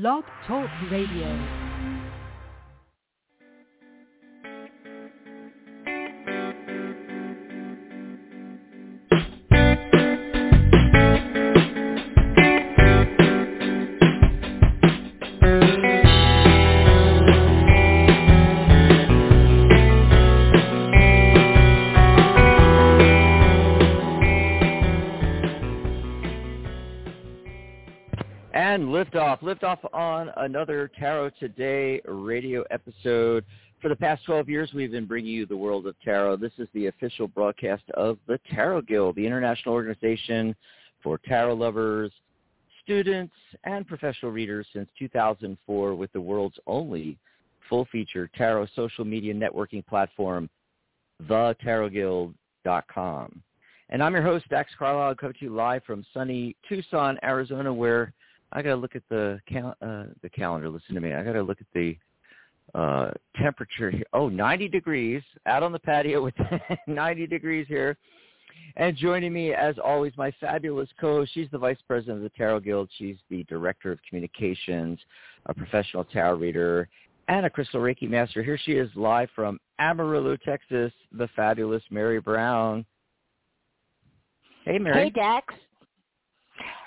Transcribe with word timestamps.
Blog 0.00 0.24
Talk 0.44 0.68
Radio. 0.90 1.63
Liftoff, 28.94 29.40
liftoff 29.40 29.78
on 29.92 30.30
another 30.36 30.88
Tarot 30.96 31.30
Today 31.40 32.00
radio 32.04 32.62
episode. 32.70 33.44
For 33.82 33.88
the 33.88 33.96
past 33.96 34.24
12 34.24 34.48
years, 34.48 34.70
we've 34.72 34.92
been 34.92 35.04
bringing 35.04 35.32
you 35.32 35.46
the 35.46 35.56
world 35.56 35.88
of 35.88 35.96
tarot. 36.04 36.36
This 36.36 36.52
is 36.58 36.68
the 36.74 36.86
official 36.86 37.26
broadcast 37.26 37.82
of 37.94 38.18
the 38.28 38.38
Tarot 38.54 38.82
Guild, 38.82 39.16
the 39.16 39.26
international 39.26 39.74
organization 39.74 40.54
for 41.02 41.18
tarot 41.18 41.54
lovers, 41.54 42.12
students, 42.84 43.34
and 43.64 43.84
professional 43.84 44.30
readers 44.30 44.64
since 44.72 44.88
2004 44.96 45.96
with 45.96 46.12
the 46.12 46.20
world's 46.20 46.60
only 46.68 47.18
full-feature 47.68 48.30
tarot 48.36 48.68
social 48.76 49.04
media 49.04 49.34
networking 49.34 49.84
platform, 49.84 50.48
thetarotguild.com. 51.24 53.42
And 53.88 54.02
I'm 54.04 54.14
your 54.14 54.22
host, 54.22 54.48
Dax 54.50 54.70
Carlisle, 54.78 55.16
coming 55.16 55.34
to 55.40 55.44
you 55.46 55.52
live 55.52 55.82
from 55.82 56.06
sunny 56.14 56.54
Tucson, 56.68 57.18
Arizona, 57.24 57.74
where 57.74 58.12
I 58.54 58.62
got 58.62 58.70
to 58.70 58.76
look 58.76 58.96
at 58.96 59.02
the 59.10 59.40
cal- 59.48 59.76
uh, 59.82 60.04
the 60.22 60.30
calendar. 60.30 60.68
Listen 60.68 60.94
to 60.94 61.00
me. 61.00 61.12
I 61.12 61.22
got 61.24 61.32
to 61.32 61.42
look 61.42 61.60
at 61.60 61.66
the 61.74 61.96
uh, 62.74 63.10
temperature 63.36 63.90
here. 63.90 64.04
Oh, 64.12 64.28
90 64.28 64.68
degrees 64.68 65.22
out 65.46 65.62
on 65.62 65.72
the 65.72 65.78
patio 65.78 66.22
with 66.22 66.34
90 66.86 67.26
degrees 67.26 67.66
here. 67.68 67.96
And 68.76 68.96
joining 68.96 69.32
me, 69.32 69.52
as 69.52 69.76
always, 69.82 70.12
my 70.16 70.32
fabulous 70.40 70.88
co-host. 71.00 71.32
She's 71.34 71.48
the 71.52 71.58
vice 71.58 71.78
president 71.86 72.18
of 72.18 72.22
the 72.22 72.30
Tarot 72.30 72.60
Guild. 72.60 72.88
She's 72.98 73.16
the 73.30 73.44
director 73.44 73.92
of 73.92 73.98
communications, 74.08 74.98
a 75.46 75.54
professional 75.54 76.04
tarot 76.04 76.36
reader, 76.36 76.88
and 77.28 77.46
a 77.46 77.50
crystal 77.50 77.80
Reiki 77.80 78.08
master. 78.08 78.42
Here 78.42 78.58
she 78.64 78.72
is 78.72 78.90
live 78.94 79.28
from 79.34 79.60
Amarillo, 79.78 80.36
Texas, 80.36 80.92
the 81.12 81.28
fabulous 81.36 81.82
Mary 81.90 82.20
Brown. 82.20 82.84
Hey, 84.64 84.78
Mary. 84.78 85.04
Hey, 85.04 85.10
Dax. 85.10 85.54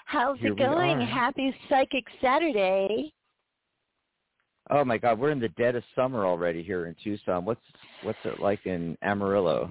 How's 0.08 0.40
Here 0.40 0.54
it 0.54 0.58
going? 0.58 1.02
Happy 1.02 1.54
Psychic 1.68 2.06
Saturday. 2.22 3.12
Oh 4.70 4.86
my 4.86 4.98
God, 4.98 5.20
we're 5.20 5.32
in 5.32 5.40
the 5.42 5.50
dead 5.50 5.76
of 5.76 5.84
summer 5.96 6.26
already 6.26 6.64
here 6.64 6.86
in 6.86 6.96
Tucson. 7.04 7.44
What's 7.44 7.60
what's 8.04 8.18
it 8.24 8.40
like 8.40 8.66
in 8.66 8.98
Amarillo? 9.02 9.70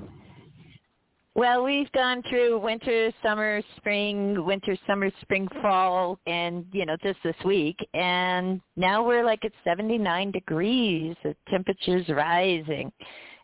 Well, 1.34 1.64
we've 1.64 1.90
gone 1.92 2.22
through 2.28 2.58
winter, 2.58 3.10
summer, 3.22 3.62
spring, 3.76 4.44
winter, 4.44 4.76
summer, 4.86 5.10
spring, 5.22 5.48
fall, 5.62 6.18
and, 6.26 6.66
you 6.70 6.84
know, 6.84 6.96
just 7.02 7.18
this 7.24 7.36
week. 7.44 7.76
And 7.94 8.60
now 8.76 9.06
we're 9.06 9.24
like 9.24 9.44
at 9.44 9.52
79 9.64 10.32
degrees. 10.32 11.16
The 11.22 11.34
temperature's 11.48 12.08
rising. 12.10 12.92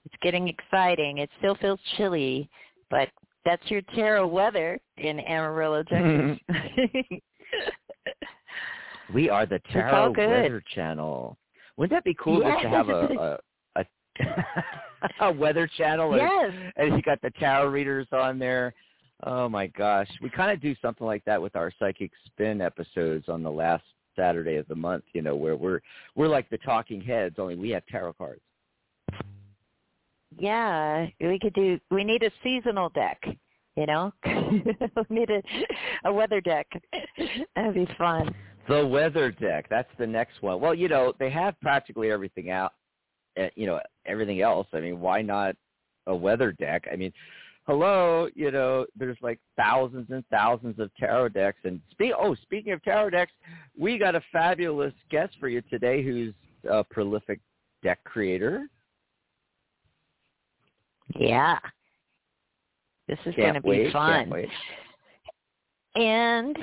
It's 0.05 0.15
getting 0.23 0.49
exciting. 0.49 1.19
It 1.19 1.31
still 1.39 1.55
feels 1.55 1.81
chilly, 1.97 2.51
but 2.91 3.09
that's 3.45 3.63
your 3.71 3.83
tarot 3.95 4.27
weather 4.27 4.79
in 4.99 5.21
Amarillo, 5.21 5.83
Texas. 5.89 6.39
We 9.13 9.29
are 9.29 9.47
the 9.47 9.61
Tarot. 9.73 10.13
Weather 10.17 10.63
Channel. 10.75 11.37
Wouldn't 11.77 11.97
that 11.97 12.05
be 12.05 12.15
cool 12.23 12.41
just 12.41 12.63
to 12.63 12.69
have 12.69 12.89
a 12.89 13.39
a, 13.77 13.81
a, 13.81 13.85
a 15.29 15.33
weather 15.33 15.69
channel? 15.77 16.13
and- 16.13 16.23
yes. 16.23 16.73
And 16.77 16.95
you 16.95 17.03
got 17.03 17.21
the 17.23 17.31
tarot 17.31 17.69
readers 17.69 18.07
on 18.13 18.39
there. 18.39 18.75
Oh 19.25 19.49
my 19.49 19.69
gosh, 19.69 20.09
we 20.21 20.31
kind 20.31 20.51
of 20.51 20.61
do 20.61 20.75
something 20.83 21.07
like 21.07 21.25
that 21.27 21.41
with 21.41 21.55
our 21.55 21.71
psychic 21.79 22.11
spin 22.27 22.61
episodes 22.61 23.29
on 23.29 23.43
the 23.43 23.51
last 23.51 23.85
Saturday 24.17 24.57
of 24.57 24.67
the 24.69 24.75
month. 24.75 25.05
You 25.13 25.23
know, 25.23 25.37
where 25.37 25.57
we're 25.57 25.81
we're 26.17 26.29
like 26.29 26.51
the 26.51 26.59
talking 26.59 27.01
heads, 27.01 27.37
only 27.39 27.55
we 27.55 27.71
have 27.71 27.87
tarot 27.87 28.15
cards. 28.15 28.41
Yeah, 30.39 31.07
we 31.21 31.39
could 31.39 31.55
do. 31.55 31.79
We 31.91 32.05
need 32.05 32.23
a 32.23 32.31
seasonal 32.43 32.89
deck. 32.91 33.21
You 33.77 33.87
know, 33.87 34.13
we 34.27 35.05
need 35.11 35.31
a 35.31 35.43
a 36.05 36.13
weather 36.13 36.41
deck. 36.41 36.67
That'd 37.57 37.75
be 37.75 37.89
fun. 37.97 38.35
The 38.69 38.87
weather 38.87 39.31
deck. 39.33 39.67
That's 39.71 39.89
the 39.99 40.07
next 40.07 40.43
one. 40.43 40.61
Well, 40.61 40.75
you 40.75 40.89
know, 40.89 41.15
they 41.19 41.31
have 41.31 41.59
practically 41.61 42.11
everything 42.11 42.51
out. 42.51 42.73
uh, 43.41 43.49
You 43.57 43.67
know, 43.67 43.81
everything 44.07 44.41
else. 44.43 44.67
I 44.73 44.81
mean, 44.81 45.01
why 45.01 45.23
not 45.23 45.57
a 46.07 46.15
weather 46.15 46.53
deck? 46.53 46.87
I 46.93 46.97
mean, 46.97 47.13
hello. 47.67 48.29
You 48.35 48.51
know, 48.51 48.87
there's 48.95 49.17
like 49.23 49.41
thousands 49.57 50.09
and 50.11 50.23
thousands 50.31 50.79
of 50.79 50.95
tarot 50.97 51.31
decks. 51.31 51.59
And 51.65 51.81
speak. 51.91 52.13
Oh, 52.19 52.35
speaking 52.43 52.73
of 52.73 52.83
tarot 52.85 53.11
decks, 53.11 53.33
we 53.79 53.99
got 53.99 54.15
a 54.15 54.23
fabulous 54.33 54.93
guest 55.11 55.35
for 55.41 55.49
you 55.49 55.63
today, 55.63 56.03
who's 56.03 56.35
a 56.71 56.85
prolific 56.85 57.41
deck 57.83 58.05
creator. 58.05 58.67
Yeah, 61.19 61.59
this 63.09 63.19
is 63.27 63.35
going 63.35 63.55
to 63.55 63.61
be 63.61 63.69
wait. 63.69 63.93
fun. 63.93 64.33
And 65.95 66.57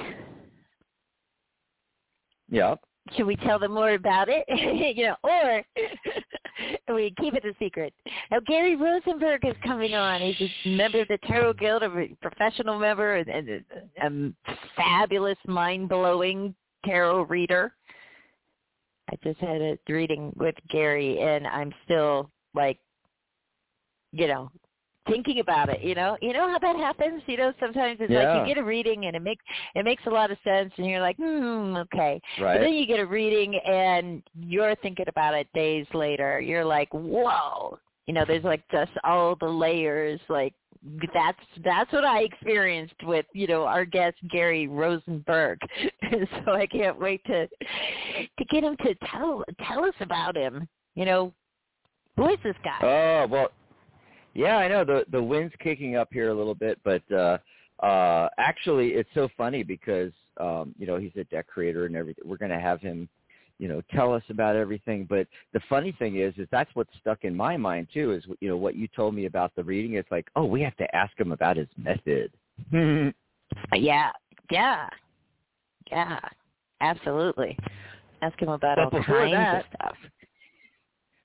Yep. 2.51 2.79
should 3.15 3.27
we 3.27 3.35
tell 3.37 3.59
them 3.59 3.73
more 3.73 3.91
about 3.93 4.27
it? 4.29 4.45
you 4.97 5.07
know, 5.07 5.15
or 5.23 5.63
we 6.95 7.13
keep 7.19 7.35
it 7.35 7.45
a 7.45 7.53
secret. 7.59 7.93
Now, 8.31 8.39
Gary 8.45 8.75
Rosenberg 8.75 9.45
is 9.45 9.55
coming 9.63 9.93
on. 9.93 10.21
He's 10.21 10.49
a 10.65 10.67
member 10.67 11.01
of 11.01 11.07
the 11.07 11.19
Tarot 11.27 11.53
Guild, 11.53 11.83
a 11.83 12.07
professional 12.21 12.79
member, 12.79 13.17
and, 13.17 13.29
and 13.29 13.49
a, 14.01 14.07
a 14.07 14.55
fabulous, 14.75 15.37
mind-blowing 15.45 16.55
tarot 16.85 17.23
reader. 17.23 17.73
I 19.11 19.15
just 19.23 19.39
had 19.39 19.61
a 19.61 19.77
reading 19.87 20.31
with 20.35 20.55
Gary, 20.69 21.19
and 21.19 21.47
I'm 21.47 21.73
still 21.85 22.29
like, 22.53 22.79
you 24.11 24.27
know, 24.27 24.51
thinking 25.07 25.39
about 25.39 25.69
it. 25.69 25.81
You 25.81 25.95
know, 25.95 26.17
you 26.21 26.33
know 26.33 26.47
how 26.47 26.59
that 26.59 26.75
happens. 26.75 27.21
You 27.25 27.37
know, 27.37 27.53
sometimes 27.59 27.97
it's 27.99 28.11
Yeah. 28.11 28.33
like 28.33 28.47
you 28.47 28.55
get 28.55 28.61
a 28.61 28.65
reading, 28.65 29.05
and 29.05 29.15
it 29.15 29.21
makes 29.21 29.43
it 29.75 29.83
makes 29.83 30.05
a 30.05 30.09
lot 30.09 30.31
of 30.31 30.37
sense, 30.43 30.71
and 30.77 30.87
you're 30.87 31.01
like, 31.01 31.17
hmm, 31.17 31.75
okay. 31.77 32.21
But 32.37 32.59
then 32.61 32.73
you 32.73 32.85
get 32.85 32.99
a 32.99 33.05
reading 33.05 33.55
and 33.55 34.23
you're 34.39 34.75
thinking 34.77 35.07
about 35.07 35.33
it 35.33 35.47
days 35.53 35.87
later. 35.93 36.39
You're 36.39 36.65
like, 36.65 36.89
whoa. 36.93 37.77
You 38.07 38.13
know, 38.13 38.25
there's 38.25 38.43
like 38.43 38.63
just 38.71 38.91
all 39.03 39.35
the 39.35 39.45
layers. 39.47 40.19
Like 40.29 40.53
that's 41.13 41.39
that's 41.63 41.91
what 41.91 42.05
I 42.05 42.21
experienced 42.21 43.03
with 43.03 43.25
you 43.33 43.47
know 43.47 43.65
our 43.65 43.85
guest 43.85 44.17
Gary 44.29 44.67
Rosenberg. 44.67 45.59
so 46.45 46.53
I 46.53 46.65
can't 46.67 46.99
wait 46.99 47.23
to 47.25 47.47
to 47.47 48.45
get 48.49 48.63
him 48.63 48.75
to 48.77 48.95
tell 49.11 49.43
tell 49.67 49.85
us 49.85 49.93
about 49.99 50.35
him. 50.35 50.67
You 50.95 51.05
know, 51.05 51.33
who 52.17 52.29
is 52.29 52.39
this 52.43 52.55
guy? 52.63 52.79
Oh 52.81 53.27
well, 53.27 53.51
yeah, 54.39 54.57
I 54.57 54.67
know 54.67 54.83
the 54.85 55.03
the 55.11 55.21
wind's 55.21 55.53
kicking 55.59 55.95
up 55.95 56.09
here 56.11 56.29
a 56.29 56.33
little 56.33 56.55
bit, 56.55 56.79
but 56.83 57.03
uh 57.11 57.37
uh 57.83 58.29
actually 58.37 58.89
it's 58.89 59.09
so 59.13 59.27
funny 59.37 59.63
because 59.63 60.11
um 60.39 60.73
you 60.79 60.87
know 60.87 60.97
he's 60.97 61.11
a 61.17 61.23
deck 61.25 61.47
creator 61.47 61.85
and 61.85 61.95
everything. 61.95 62.23
We're 62.25 62.37
gonna 62.37 62.59
have 62.59 62.79
him, 62.81 63.09
you 63.57 63.67
know, 63.67 63.81
tell 63.93 64.13
us 64.13 64.23
about 64.29 64.55
everything. 64.55 65.05
But 65.09 65.27
the 65.53 65.59
funny 65.67 65.91
thing 65.99 66.17
is, 66.17 66.33
is 66.37 66.47
that's 66.51 66.69
what's 66.73 66.91
stuck 67.01 67.23
in 67.23 67.35
my 67.35 67.57
mind 67.57 67.87
too. 67.93 68.13
Is 68.13 68.23
you 68.39 68.47
know 68.49 68.57
what 68.57 68.75
you 68.75 68.87
told 68.95 69.13
me 69.13 69.25
about 69.25 69.51
the 69.55 69.63
reading. 69.63 69.93
It's 69.93 70.11
like, 70.11 70.27
oh, 70.35 70.45
we 70.45 70.61
have 70.61 70.77
to 70.77 70.95
ask 70.95 71.17
him 71.19 71.31
about 71.31 71.57
his 71.57 71.67
method. 71.77 72.31
yeah, 73.73 74.11
yeah, 74.51 74.87
yeah, 75.91 76.19
absolutely. 76.81 77.57
Ask 78.21 78.37
him 78.41 78.49
about 78.49 78.77
But 78.77 78.93
all 78.99 79.03
kinds 79.03 79.33
that- 79.33 79.59
of 79.59 79.65
stuff. 79.75 79.97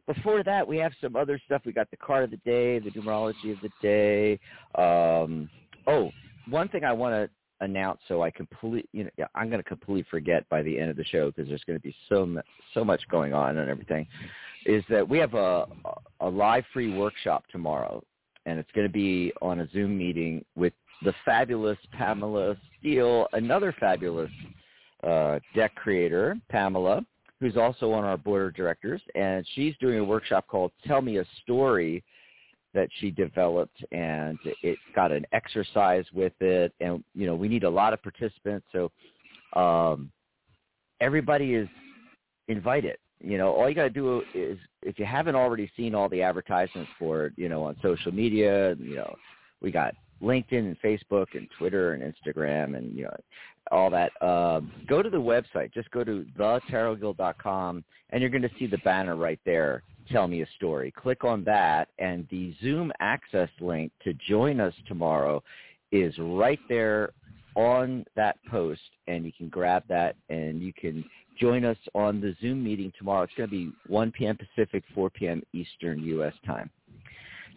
Before 0.07 0.43
that, 0.43 0.67
we 0.67 0.77
have 0.79 0.93
some 1.01 1.17
other 1.17 1.41
stuff. 1.47 1.63
We 1.65 1.73
got 1.73 1.91
the 1.91 1.97
card 1.97 2.25
of 2.25 2.31
the 2.31 2.37
day, 2.39 2.79
the 2.79 2.91
numerology 2.91 3.53
of 3.53 3.59
the 3.63 3.71
day. 3.81 4.39
Um, 4.75 5.49
oh, 5.87 6.11
one 6.49 6.69
thing 6.69 6.85
I 6.85 6.93
want 6.93 7.15
to 7.15 7.65
announce, 7.65 8.01
so 8.09 8.23
I 8.23 8.31
complete, 8.31 8.89
you 8.93 9.05
know, 9.05 9.27
I'm 9.35 9.49
going 9.49 9.63
to 9.63 9.69
completely 9.69 10.05
forget 10.11 10.49
by 10.49 10.63
the 10.63 10.79
end 10.79 10.91
of 10.91 10.97
the 10.97 11.05
show 11.05 11.31
because 11.31 11.49
there's 11.49 11.65
going 11.65 11.79
to 11.79 11.83
be 11.83 11.95
so 12.09 12.27
mu- 12.27 12.43
so 12.75 12.85
much 12.85 13.03
going 13.11 13.33
on 13.33 13.57
and 13.59 13.71
everything. 13.71 14.07
Is 14.67 14.85
that 14.91 15.09
we 15.09 15.19
have 15.19 15.35
a 15.35 15.67
a 16.21 16.29
live 16.29 16.65
free 16.73 16.95
workshop 16.95 17.45
tomorrow, 17.51 18.03
and 18.47 18.59
it's 18.59 18.71
going 18.73 18.87
to 18.87 18.93
be 18.93 19.33
on 19.41 19.61
a 19.61 19.71
Zoom 19.71 19.97
meeting 19.97 20.45
with 20.57 20.73
the 21.03 21.15
fabulous 21.25 21.79
Pamela 21.93 22.57
Steele, 22.79 23.27
another 23.33 23.75
fabulous 23.79 24.31
uh, 25.03 25.39
deck 25.55 25.75
creator, 25.75 26.37
Pamela 26.49 27.05
who's 27.45 27.59
also 27.59 27.93
on 27.93 28.05
our 28.05 28.17
board 28.17 28.47
of 28.47 28.55
directors, 28.55 29.03
and 29.15 29.47
she's 29.55 29.75
doing 29.79 29.99
a 29.99 30.05
workshop 30.05 30.47
called 30.49 30.73
"Tell 30.87 31.03
Me 31.03 31.19
a 31.19 31.27
Story," 31.43 32.03
that 32.73 32.89
she 33.01 33.11
developed, 33.11 33.85
and 33.93 34.39
it's 34.63 34.81
got 34.95 35.13
an 35.13 35.27
exercise 35.33 36.07
with 36.15 36.33
it, 36.41 36.73
and 36.81 37.05
you 37.15 37.27
know 37.27 37.35
we 37.35 37.49
need 37.49 37.65
a 37.65 37.69
lot 37.69 37.93
of 37.93 38.03
participants, 38.03 38.67
so 38.73 38.91
um, 39.61 40.11
everybody 41.03 41.53
is 41.53 41.69
invited. 42.49 42.97
You 43.21 43.37
know, 43.37 43.53
all 43.53 43.69
you 43.69 43.75
got 43.75 43.83
to 43.83 43.91
do 43.91 44.23
is 44.35 44.59
if 44.83 44.99
you 44.99 45.05
haven't 45.05 45.35
already 45.35 45.71
seen 45.77 45.95
all 45.95 46.09
the 46.09 46.23
advertisements 46.23 46.91
for 46.99 47.27
it, 47.27 47.35
you 47.37 47.51
know, 47.51 47.65
on 47.65 47.77
social 47.83 48.13
media, 48.13 48.75
you 48.79 48.97
know, 48.97 49.15
we 49.61 49.71
got 49.71 49.95
LinkedIn 50.23 50.61
and 50.61 50.81
Facebook 50.81 51.27
and 51.35 51.47
Twitter 51.59 51.93
and 51.93 52.03
Instagram 52.03 52.75
and 52.79 52.97
you 52.97 53.05
know 53.05 53.17
all 53.71 53.91
that. 53.91 54.11
Um, 54.23 54.73
go 54.87 55.03
to 55.03 55.11
the 55.11 55.17
website. 55.17 55.73
Just 55.73 55.91
go 55.91 56.05
to 56.05 56.27
thetarotguild.com 56.39 57.85
and 58.11 58.21
you're 58.21 58.31
going 58.31 58.43
to 58.43 58.51
see 58.59 58.67
the 58.67 58.79
banner 58.79 59.17
right 59.17 59.41
there. 59.45 59.83
Tell 60.11 60.29
me 60.29 60.43
a 60.43 60.47
story. 60.57 60.93
Click 60.93 61.25
on 61.25 61.45
that, 61.45 61.89
and 61.99 62.29
the 62.31 62.55
Zoom 62.63 62.93
access 63.01 63.49
link 63.59 63.91
to 64.05 64.13
join 64.29 64.61
us 64.61 64.75
tomorrow 64.87 65.43
is 65.93 66.15
right 66.19 66.59
there 66.69 67.13
on 67.57 68.05
that 68.15 68.37
post, 68.51 68.83
and 69.07 69.25
you 69.25 69.33
can 69.33 69.49
grab 69.49 69.83
that 69.89 70.17
and 70.29 70.61
you 70.61 70.73
can 70.73 71.05
join 71.41 71.65
us 71.65 71.77
on 71.95 72.21
the 72.21 72.35
Zoom 72.41 72.63
meeting 72.63 72.93
tomorrow. 72.99 73.23
It's 73.23 73.35
going 73.35 73.49
to 73.49 73.57
be 73.57 73.73
1 73.87 74.13
p.m. 74.13 74.37
Pacific, 74.37 74.85
4 74.95 75.11
p.m. 75.11 75.43
Eastern 75.53 76.01
U.S. 76.01 76.35
time. 76.47 76.71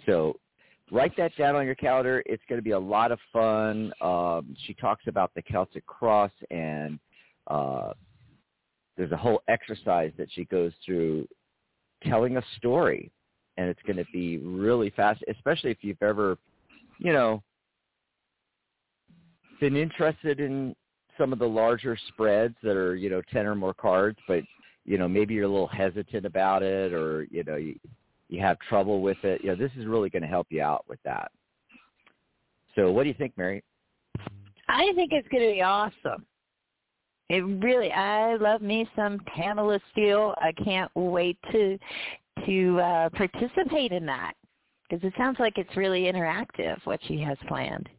So 0.06 0.40
write 0.92 1.16
that 1.18 1.36
down 1.38 1.56
on 1.56 1.66
your 1.66 1.76
calendar. 1.76 2.24
It's 2.26 2.44
going 2.48 2.60
to 2.60 2.64
be 2.64 2.72
a 2.72 2.80
lot 2.80 3.12
of 3.12 3.20
fun. 3.32 3.92
Um, 4.02 4.56
she 4.66 4.74
talks 4.74 5.04
about 5.08 5.32
the 5.36 5.42
Celtic 5.42 5.86
cross, 5.86 6.32
and 6.50 7.00
uh, 7.48 7.94
there's 8.96 9.12
a 9.12 9.18
whole 9.18 9.42
exercise 9.48 10.12
that 10.18 10.30
she 10.32 10.46
goes 10.46 10.72
through 10.86 11.28
telling 12.04 12.38
a 12.38 12.44
story, 12.58 13.12
and 13.58 13.70
it's 13.70 13.82
going 13.86 13.98
to 13.98 14.06
be 14.14 14.38
really 14.38 14.90
fast, 14.92 15.24
especially 15.30 15.72
if 15.72 15.78
you've 15.82 16.02
ever, 16.02 16.38
you 17.00 17.12
know, 17.12 17.44
been 19.60 19.76
interested 19.76 20.40
in 20.40 20.76
some 21.18 21.34
of 21.34 21.40
the 21.40 21.48
larger 21.48 21.98
spreads 22.10 22.56
that 22.62 22.76
are, 22.76 22.96
you 22.96 23.10
know, 23.10 23.22
10 23.34 23.46
or 23.46 23.56
more 23.56 23.74
cards, 23.74 24.20
but, 24.28 24.44
you 24.86 24.98
know, 24.98 25.08
maybe 25.08 25.34
you're 25.34 25.46
a 25.46 25.50
little 25.50 25.68
hesitant 25.68 26.26
about 26.26 26.62
it 26.62 26.94
or, 26.94 27.28
you 27.32 27.44
know, 27.44 27.56
you, 27.56 27.76
you 28.30 28.42
have 28.42 28.58
trouble 28.70 29.02
with 29.02 29.18
it. 29.24 29.42
You 29.44 29.50
know, 29.50 29.56
this 29.56 29.72
is 29.78 29.86
really 29.86 30.10
going 30.10 30.22
to 30.22 30.28
help 30.28 30.48
you 30.50 30.62
out 30.62 30.86
with 30.88 31.00
that. 31.06 31.32
So 32.76 32.92
what 32.92 33.04
do 33.04 33.10
you 33.10 33.16
think, 33.16 33.34
Mary? 33.38 33.64
I 34.68 34.92
think 34.96 35.12
it's 35.14 35.28
going 35.30 35.44
to 35.44 35.54
be 35.54 35.62
awesome. 35.62 36.26
It 37.30 37.42
really, 37.42 37.92
I 37.92 38.36
love 38.36 38.62
me 38.62 38.88
some 38.96 39.20
Pamela 39.36 39.80
Steele. 39.92 40.34
I 40.38 40.52
can't 40.64 40.92
wait 40.96 41.38
to 41.52 41.78
to 42.46 42.80
uh, 42.80 43.10
participate 43.10 43.92
in 43.92 44.06
that 44.06 44.34
because 44.88 45.04
it 45.04 45.14
sounds 45.18 45.38
like 45.40 45.58
it's 45.58 45.76
really 45.76 46.04
interactive 46.04 46.78
what 46.86 47.00
she 47.08 47.20
has 47.20 47.38
planned. 47.48 47.90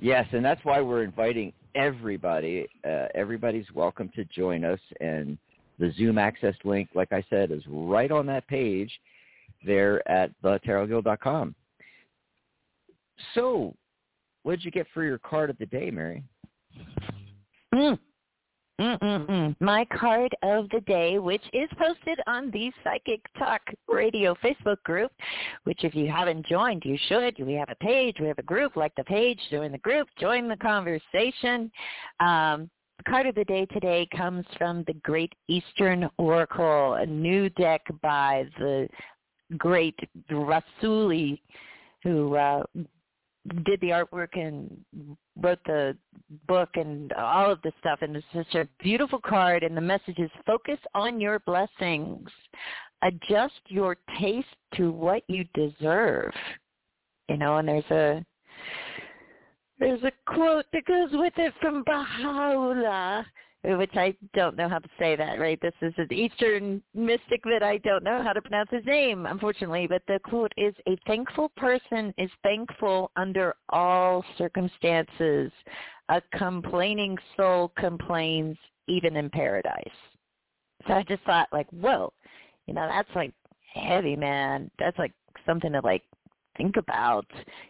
Yes, 0.00 0.26
and 0.32 0.44
that's 0.44 0.64
why 0.64 0.80
we're 0.80 1.02
inviting 1.02 1.52
everybody. 1.74 2.66
Uh, 2.84 3.06
everybody's 3.14 3.66
welcome 3.74 4.10
to 4.14 4.24
join 4.26 4.64
us, 4.64 4.80
and 5.00 5.36
the 5.78 5.92
Zoom 5.96 6.18
access 6.18 6.54
link, 6.64 6.88
like 6.94 7.12
I 7.12 7.24
said, 7.28 7.50
is 7.50 7.62
right 7.68 8.10
on 8.10 8.26
that 8.26 8.46
page 8.48 8.90
there 9.64 10.06
at 10.10 10.30
thetarotguild.com. 10.42 11.54
So, 13.34 13.74
what 14.42 14.56
did 14.56 14.64
you 14.64 14.70
get 14.70 14.86
for 14.92 15.02
your 15.02 15.18
card 15.18 15.50
of 15.50 15.58
the 15.58 15.66
day, 15.66 15.90
Mary? 15.90 16.22
Mm. 17.74 17.98
My 19.58 19.86
card 19.86 20.36
of 20.42 20.68
the 20.68 20.80
day, 20.82 21.18
which 21.18 21.42
is 21.54 21.68
posted 21.78 22.20
on 22.26 22.50
the 22.50 22.70
Psychic 22.84 23.22
Talk 23.38 23.62
Radio 23.88 24.34
Facebook 24.44 24.82
group, 24.82 25.10
which 25.64 25.82
if 25.82 25.94
you 25.94 26.10
haven't 26.10 26.44
joined, 26.46 26.82
you 26.84 26.98
should. 27.08 27.34
We 27.38 27.54
have 27.54 27.70
a 27.70 27.74
page, 27.76 28.16
we 28.20 28.26
have 28.26 28.38
a 28.38 28.42
group. 28.42 28.76
Like 28.76 28.94
the 28.96 29.04
page, 29.04 29.40
join 29.50 29.72
the 29.72 29.78
group, 29.78 30.08
join 30.20 30.46
the 30.46 30.56
conversation. 30.58 31.70
Um, 32.20 32.68
card 33.04 33.26
of 33.26 33.34
the 33.34 33.44
day 33.44 33.66
today 33.66 34.08
comes 34.16 34.44
from 34.58 34.84
the 34.86 34.94
Great 34.94 35.32
Eastern 35.48 36.08
Oracle, 36.18 36.94
a 36.94 37.06
new 37.06 37.48
deck 37.50 37.82
by 38.02 38.46
the 38.58 38.88
great 39.56 39.98
Rasuli, 40.30 41.40
who 42.02 42.36
uh, 42.36 42.62
did 43.64 43.80
the 43.80 43.88
artwork 43.88 44.34
and 44.34 44.84
wrote 45.40 45.60
the 45.66 45.96
book 46.48 46.70
and 46.74 47.12
all 47.12 47.50
of 47.50 47.62
this 47.62 47.72
stuff. 47.80 48.00
And 48.02 48.16
it's 48.16 48.26
such 48.34 48.54
a 48.54 48.68
beautiful 48.82 49.20
card 49.20 49.62
and 49.62 49.76
the 49.76 49.80
message 49.80 50.18
is 50.18 50.30
focus 50.46 50.78
on 50.94 51.20
your 51.20 51.38
blessings. 51.40 52.28
Adjust 53.02 53.60
your 53.68 53.96
taste 54.18 54.46
to 54.76 54.90
what 54.90 55.22
you 55.28 55.44
deserve. 55.54 56.32
You 57.28 57.36
know 57.36 57.58
and 57.58 57.68
there's 57.68 57.90
a 57.90 58.24
there's 59.78 60.02
a 60.02 60.12
quote 60.26 60.66
that 60.72 60.84
goes 60.86 61.10
with 61.12 61.34
it 61.36 61.52
from 61.60 61.82
Baha'u'llah 61.84 63.26
which 63.74 63.94
I 63.94 64.14
don't 64.32 64.56
know 64.56 64.68
how 64.68 64.78
to 64.78 64.88
say 64.98 65.16
that, 65.16 65.40
right? 65.40 65.60
This 65.60 65.74
is 65.82 65.92
an 65.98 66.12
Eastern 66.12 66.82
mystic 66.94 67.42
that 67.44 67.64
I 67.64 67.78
don't 67.78 68.04
know 68.04 68.22
how 68.22 68.32
to 68.32 68.40
pronounce 68.40 68.70
his 68.70 68.84
name, 68.84 69.26
unfortunately. 69.26 69.88
But 69.88 70.02
the 70.06 70.20
quote 70.24 70.52
is, 70.56 70.74
a 70.86 70.96
thankful 71.06 71.50
person 71.56 72.14
is 72.16 72.30
thankful 72.44 73.10
under 73.16 73.54
all 73.70 74.24
circumstances. 74.38 75.50
A 76.10 76.22
complaining 76.34 77.18
soul 77.36 77.72
complains 77.76 78.56
even 78.86 79.16
in 79.16 79.28
paradise. 79.30 79.82
So 80.86 80.94
I 80.94 81.02
just 81.02 81.24
thought 81.24 81.48
like, 81.52 81.68
whoa, 81.70 82.12
you 82.66 82.74
know, 82.74 82.86
that's 82.88 83.10
like 83.16 83.32
heavy, 83.74 84.14
man. 84.14 84.70
That's 84.78 84.98
like 84.98 85.12
something 85.44 85.72
to 85.72 85.80
like 85.80 86.02
think 86.56 86.76
about? 86.76 87.26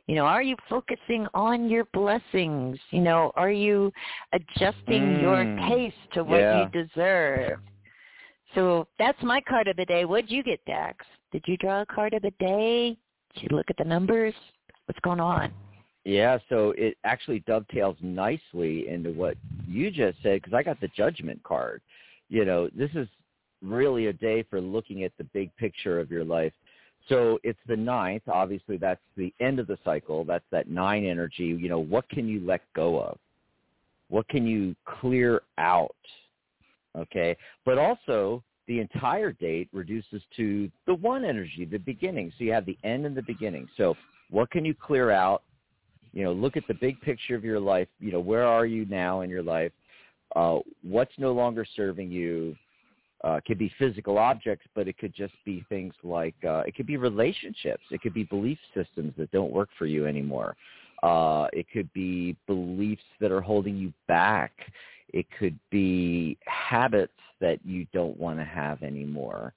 You 0.06 0.14
know 0.14 0.24
are 0.24 0.42
you 0.42 0.56
focusing 0.68 1.26
on 1.34 1.68
your 1.68 1.84
blessings? 1.92 2.78
You 2.90 3.00
know 3.00 3.32
are 3.36 3.50
you 3.50 3.92
adjusting 4.32 5.02
mm, 5.02 5.22
your 5.22 5.68
taste 5.68 5.96
to 6.14 6.24
what 6.24 6.40
yeah. 6.40 6.62
you 6.72 6.84
deserve? 6.84 7.58
So 8.54 8.86
that's 8.98 9.22
my 9.22 9.40
card 9.40 9.68
of 9.68 9.76
the 9.76 9.84
day. 9.84 10.04
What'd 10.04 10.30
you 10.30 10.42
get 10.42 10.64
dax? 10.66 11.04
Did 11.32 11.44
you 11.46 11.56
draw 11.56 11.82
a 11.82 11.86
card 11.86 12.14
of 12.14 12.22
the 12.22 12.32
day? 12.38 12.96
Did 13.34 13.42
you 13.42 13.56
look 13.56 13.66
at 13.68 13.76
the 13.76 13.84
numbers? 13.84 14.34
What's 14.86 15.00
going 15.00 15.20
on? 15.20 15.52
Yeah 16.04 16.38
so 16.48 16.72
it 16.78 16.96
actually 17.04 17.40
dovetails 17.40 17.96
nicely 18.00 18.88
into 18.88 19.10
what 19.10 19.36
you 19.66 19.90
just 19.90 20.18
said 20.22 20.40
because 20.40 20.54
i 20.54 20.62
got 20.62 20.80
the 20.80 20.88
judgment 20.88 21.42
card. 21.42 21.82
You 22.28 22.44
know 22.44 22.68
this 22.74 22.90
is 22.94 23.08
really 23.62 24.06
a 24.06 24.12
day 24.12 24.44
for 24.48 24.60
looking 24.60 25.04
at 25.04 25.12
the 25.18 25.24
big 25.24 25.54
picture 25.56 25.98
of 25.98 26.10
your 26.10 26.24
life 26.24 26.52
so 27.08 27.38
it's 27.42 27.58
the 27.66 27.76
ninth. 27.76 28.22
Obviously, 28.28 28.76
that's 28.76 29.00
the 29.16 29.32
end 29.40 29.58
of 29.58 29.66
the 29.66 29.78
cycle. 29.84 30.24
That's 30.24 30.44
that 30.50 30.68
nine 30.68 31.04
energy. 31.04 31.44
You 31.44 31.68
know, 31.68 31.78
what 31.78 32.08
can 32.08 32.26
you 32.26 32.44
let 32.44 32.62
go 32.74 33.00
of? 33.00 33.18
What 34.08 34.28
can 34.28 34.46
you 34.46 34.74
clear 35.00 35.42
out? 35.58 35.94
Okay. 36.96 37.36
But 37.64 37.78
also, 37.78 38.42
the 38.66 38.80
entire 38.80 39.32
date 39.32 39.68
reduces 39.72 40.22
to 40.36 40.70
the 40.86 40.94
one 40.94 41.24
energy, 41.24 41.64
the 41.64 41.78
beginning. 41.78 42.32
So 42.36 42.44
you 42.44 42.52
have 42.52 42.66
the 42.66 42.78
end 42.82 43.06
and 43.06 43.16
the 43.16 43.22
beginning. 43.22 43.68
So 43.76 43.96
what 44.30 44.50
can 44.50 44.64
you 44.64 44.74
clear 44.74 45.10
out? 45.10 45.42
You 46.12 46.24
know, 46.24 46.32
look 46.32 46.56
at 46.56 46.66
the 46.66 46.74
big 46.74 47.00
picture 47.02 47.36
of 47.36 47.44
your 47.44 47.60
life. 47.60 47.88
You 48.00 48.10
know, 48.12 48.20
where 48.20 48.44
are 48.44 48.66
you 48.66 48.86
now 48.86 49.20
in 49.20 49.30
your 49.30 49.42
life? 49.42 49.72
Uh, 50.34 50.58
what's 50.82 51.12
no 51.18 51.32
longer 51.32 51.64
serving 51.76 52.10
you? 52.10 52.56
Uh, 53.26 53.36
it 53.36 53.44
could 53.44 53.58
be 53.58 53.72
physical 53.76 54.18
objects, 54.18 54.66
but 54.74 54.86
it 54.86 54.96
could 54.98 55.12
just 55.12 55.34
be 55.44 55.64
things 55.68 55.92
like 56.04 56.36
uh, 56.46 56.62
it 56.64 56.76
could 56.76 56.86
be 56.86 56.96
relationships. 56.96 57.82
It 57.90 58.00
could 58.00 58.14
be 58.14 58.22
belief 58.22 58.58
systems 58.72 59.14
that 59.18 59.32
don't 59.32 59.50
work 59.50 59.68
for 59.76 59.86
you 59.86 60.06
anymore. 60.06 60.56
Uh, 61.02 61.48
it 61.52 61.66
could 61.72 61.92
be 61.92 62.36
beliefs 62.46 63.02
that 63.20 63.32
are 63.32 63.40
holding 63.40 63.76
you 63.76 63.92
back. 64.06 64.52
It 65.12 65.26
could 65.38 65.58
be 65.70 66.38
habits 66.46 67.12
that 67.40 67.58
you 67.64 67.86
don't 67.92 68.16
want 68.16 68.38
to 68.38 68.44
have 68.44 68.82
anymore. 68.82 69.54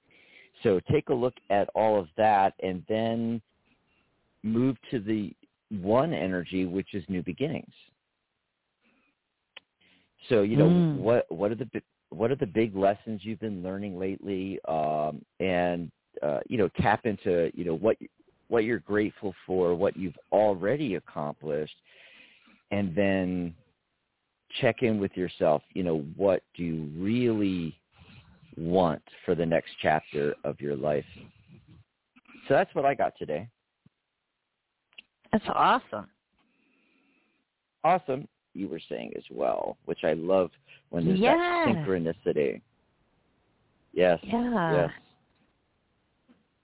So 0.64 0.80
take 0.90 1.08
a 1.08 1.14
look 1.14 1.34
at 1.50 1.68
all 1.74 1.98
of 1.98 2.08
that 2.16 2.54
and 2.62 2.82
then 2.88 3.40
move 4.42 4.76
to 4.90 4.98
the 4.98 5.32
one 5.70 6.12
energy, 6.12 6.66
which 6.66 6.92
is 6.92 7.04
new 7.08 7.22
beginnings. 7.22 7.72
So 10.28 10.42
you 10.42 10.56
know 10.56 10.68
mm. 10.68 10.96
what 10.96 11.30
what 11.30 11.52
are 11.52 11.54
the 11.54 11.70
what 12.10 12.30
are 12.30 12.36
the 12.36 12.46
big 12.46 12.76
lessons 12.76 13.20
you've 13.24 13.40
been 13.40 13.62
learning 13.62 13.98
lately 13.98 14.58
um, 14.68 15.24
and 15.38 15.90
uh, 16.22 16.40
you 16.48 16.58
know 16.58 16.68
tap 16.80 17.06
into 17.06 17.50
you 17.54 17.64
know 17.64 17.76
what 17.76 17.96
what 18.48 18.64
you're 18.64 18.80
grateful 18.80 19.34
for 19.46 19.74
what 19.74 19.96
you've 19.96 20.18
already 20.32 20.96
accomplished 20.96 21.76
and 22.70 22.94
then 22.94 23.54
check 24.60 24.82
in 24.82 24.98
with 24.98 25.16
yourself 25.16 25.62
you 25.72 25.82
know 25.82 26.04
what 26.16 26.42
do 26.56 26.64
you 26.64 26.90
really 26.96 27.74
want 28.56 29.02
for 29.24 29.34
the 29.34 29.46
next 29.46 29.70
chapter 29.80 30.34
of 30.44 30.60
your 30.60 30.76
life? 30.76 31.04
So 32.48 32.54
that's 32.54 32.74
what 32.74 32.84
i 32.84 32.94
got 32.94 33.16
today. 33.16 33.48
That's 35.32 35.44
awesome. 35.48 36.08
Awesome 37.84 38.28
you 38.54 38.68
were 38.68 38.80
saying 38.88 39.12
as 39.16 39.24
well 39.30 39.76
which 39.84 40.00
i 40.04 40.12
love 40.14 40.50
when 40.90 41.06
there's 41.06 41.18
yeah. 41.18 41.36
that 41.36 41.74
synchronicity. 41.74 42.60
Yes. 43.92 44.18
Yeah. 44.22 44.72
Yes. 44.72 44.90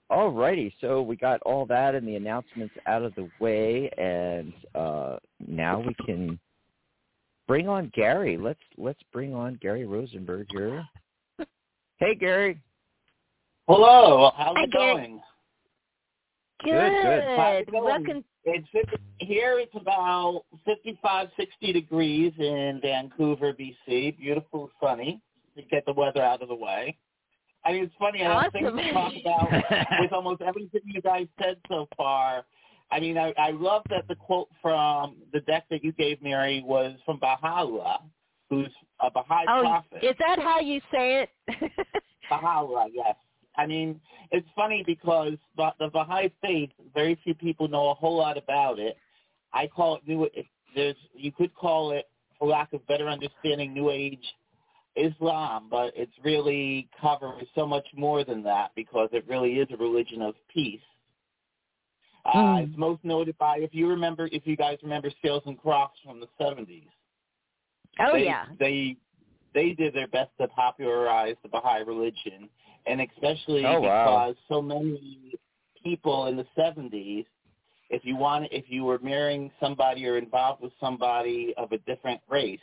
All 0.09 0.29
righty. 0.29 0.73
So 0.79 1.01
we 1.01 1.15
got 1.17 1.41
all 1.41 1.65
that 1.65 1.95
and 1.95 2.07
the 2.07 2.15
announcements 2.15 2.73
out 2.85 3.03
of 3.03 3.13
the 3.15 3.29
way, 3.39 3.89
and 3.97 4.53
uh, 4.75 5.17
now 5.45 5.79
we 5.79 5.93
can 6.05 6.39
bring 7.47 7.67
on 7.67 7.91
Gary. 7.93 8.37
Let's 8.37 8.59
let's 8.77 9.01
bring 9.11 9.33
on 9.33 9.57
Gary 9.61 9.85
Rosenberg 9.85 10.47
here. 10.51 10.85
hey, 11.97 12.15
Gary. 12.15 12.61
Hello. 13.67 14.31
How's 14.37 14.55
Hi, 14.55 14.63
it 14.63 14.71
Gary. 14.71 14.93
going? 14.93 15.21
Good. 16.63 17.03
good. 17.03 17.23
How's? 17.37 17.65
Welcome. 17.73 18.23
It's 18.47 18.67
here. 19.19 19.59
It's 19.59 19.75
about 19.75 20.43
55, 20.65 21.27
60 21.37 21.73
degrees 21.73 22.31
in 22.39 22.79
Vancouver, 22.81 23.53
BC. 23.53 24.17
Beautiful, 24.17 24.71
sunny. 24.81 25.21
To 25.57 25.63
get 25.63 25.85
the 25.85 25.93
weather 25.93 26.21
out 26.21 26.41
of 26.41 26.47
the 26.49 26.55
way. 26.55 26.97
I 27.65 27.73
mean, 27.73 27.83
it's 27.85 27.93
funny. 27.99 28.23
I 28.23 28.43
have 28.43 28.51
things 28.53 28.71
to 28.71 28.93
talk 28.93 29.13
about 29.19 29.51
with 29.99 30.13
almost 30.13 30.41
everything 30.41 30.81
you 30.85 31.01
guys 31.01 31.27
said 31.41 31.57
so 31.67 31.87
far. 31.97 32.45
I 32.91 32.99
mean, 33.01 33.17
I, 33.17 33.33
I 33.37 33.51
love 33.51 33.81
that 33.89 34.07
the 34.07 34.15
quote 34.15 34.47
from 34.61 35.15
the 35.33 35.41
deck 35.41 35.65
that 35.69 35.83
you 35.83 35.91
gave, 35.91 36.21
Mary, 36.21 36.63
was 36.65 36.95
from 37.05 37.19
Baha'u'llah, 37.19 37.99
who's 38.49 38.69
a 39.01 39.11
Baha'i 39.11 39.43
Oh, 39.49 39.61
prophet. 39.61 40.03
is 40.05 40.15
that 40.19 40.39
how 40.39 40.59
you 40.61 40.79
say 40.91 41.23
it? 41.23 41.71
Baha'u'llah, 42.29 42.87
yes. 42.93 43.15
I 43.57 43.65
mean, 43.65 43.99
it's 44.31 44.47
funny 44.55 44.83
because 44.85 45.33
the, 45.55 45.71
the 45.79 45.89
Baha'i 45.89 46.31
faith, 46.41 46.69
very 46.93 47.19
few 47.23 47.33
people 47.33 47.67
know 47.67 47.89
a 47.89 47.93
whole 47.93 48.17
lot 48.17 48.37
about 48.37 48.79
it. 48.79 48.97
I 49.53 49.67
call 49.67 49.95
it 49.95 50.07
new. 50.07 50.27
There's 50.75 50.95
you 51.13 51.31
could 51.31 51.53
call 51.55 51.91
it, 51.91 52.05
for 52.37 52.47
lack 52.47 52.73
of 52.73 52.85
better 52.87 53.09
understanding, 53.09 53.73
New 53.73 53.89
Age 53.89 54.23
Islam, 54.97 55.67
but 55.69 55.93
it's 55.95 56.11
really 56.23 56.89
covers 56.99 57.43
so 57.55 57.65
much 57.65 57.85
more 57.95 58.23
than 58.23 58.43
that 58.43 58.71
because 58.75 59.09
it 59.13 59.25
really 59.27 59.53
is 59.53 59.67
a 59.71 59.77
religion 59.77 60.21
of 60.21 60.35
peace. 60.53 60.81
Uh, 62.25 62.37
Mm. 62.37 62.67
It's 62.67 62.77
most 62.77 63.03
noted 63.05 63.37
by, 63.37 63.59
if 63.59 63.73
you 63.73 63.87
remember, 63.87 64.27
if 64.31 64.45
you 64.45 64.57
guys 64.57 64.77
remember 64.83 65.09
Seals 65.21 65.43
and 65.45 65.57
Crofts 65.57 65.99
from 66.03 66.19
the 66.19 66.27
70s. 66.39 66.87
oh 67.99 68.13
they, 68.13 68.25
yeah. 68.25 68.45
They 68.59 68.97
they 69.53 69.71
did 69.71 69.93
their 69.93 70.07
best 70.07 70.29
to 70.39 70.47
popularize 70.49 71.35
the 71.41 71.49
Baha'i 71.49 71.83
religion, 71.83 72.49
and 72.87 73.01
especially 73.01 73.65
Oh, 73.65 73.81
wow. 73.81 74.29
because 74.31 74.35
so 74.47 74.61
many 74.61 75.33
people 75.83 76.27
in 76.27 76.37
the 76.37 76.45
seventies, 76.55 77.25
if 77.89 78.03
you 78.05 78.15
want, 78.15 78.47
if 78.51 78.65
you 78.69 78.83
were 78.83 78.99
marrying 78.99 79.51
somebody 79.59 80.05
or 80.07 80.17
involved 80.17 80.61
with 80.61 80.73
somebody 80.79 81.53
of 81.57 81.71
a 81.71 81.77
different 81.79 82.21
race, 82.29 82.59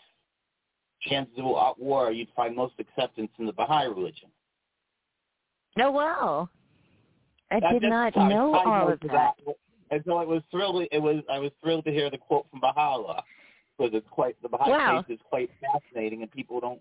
chances 1.03 1.35
of 1.39 1.45
a 1.45 1.73
war, 1.79 2.11
you'd 2.13 2.29
find 2.37 2.55
most 2.57 2.75
acceptance 2.79 3.31
in 3.39 3.47
the 3.47 3.53
Baha'i 3.53 3.87
religion. 3.87 4.29
Oh 5.79 5.91
wow. 5.91 6.49
I 7.51 7.61
That- 7.61 7.73
did 7.73 7.83
that's 7.83 7.91
not 7.91 8.15
side- 8.15 8.29
know 8.31 8.53
side 8.53 8.67
all 8.67 8.85
note 8.87 8.93
of 8.95 9.01
to 9.01 9.09
that. 9.09 9.35
And 9.91 10.03
so 10.07 10.21
it 10.21 10.29
was 10.29 10.43
thrilled. 10.51 10.87
It 10.91 10.99
was 10.99 11.23
I 11.31 11.39
was 11.39 11.53
thrilled 11.63 11.85
to 11.85 11.93
hear 11.93 12.11
the 12.11 12.19
quote 12.19 12.47
from 12.51 12.61
Baha'u'llah 12.61 13.23
because 13.77 13.93
it's 13.95 14.09
quite 14.11 14.41
the 14.43 14.49
Baha'i 14.49 14.71
Wow. 14.71 15.03
faith 15.03 15.15
is 15.19 15.23
quite 15.29 15.51
fascinating, 15.61 16.23
and 16.23 16.31
people 16.31 16.61
don't 16.61 16.81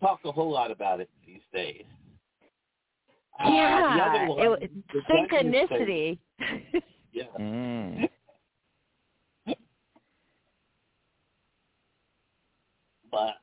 talk 0.00 0.20
a 0.24 0.32
whole 0.32 0.50
lot 0.50 0.70
about 0.70 1.00
it 1.00 1.08
these 1.26 1.42
days. 1.52 1.84
Yeah. 3.44 4.26
one, 4.28 4.58
it, 4.62 4.70
synchronicity. 5.10 6.18
Yeah. 7.12 7.24
Mm. 7.38 8.08
but 13.10 13.34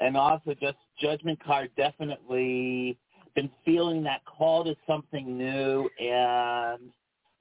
and 0.00 0.16
also 0.16 0.54
just 0.60 0.76
judgment 1.00 1.42
card 1.42 1.70
definitely 1.76 2.98
been 3.34 3.50
feeling 3.64 4.02
that 4.04 4.20
call 4.26 4.64
to 4.64 4.76
something 4.86 5.36
new 5.36 5.88
and 5.98 6.90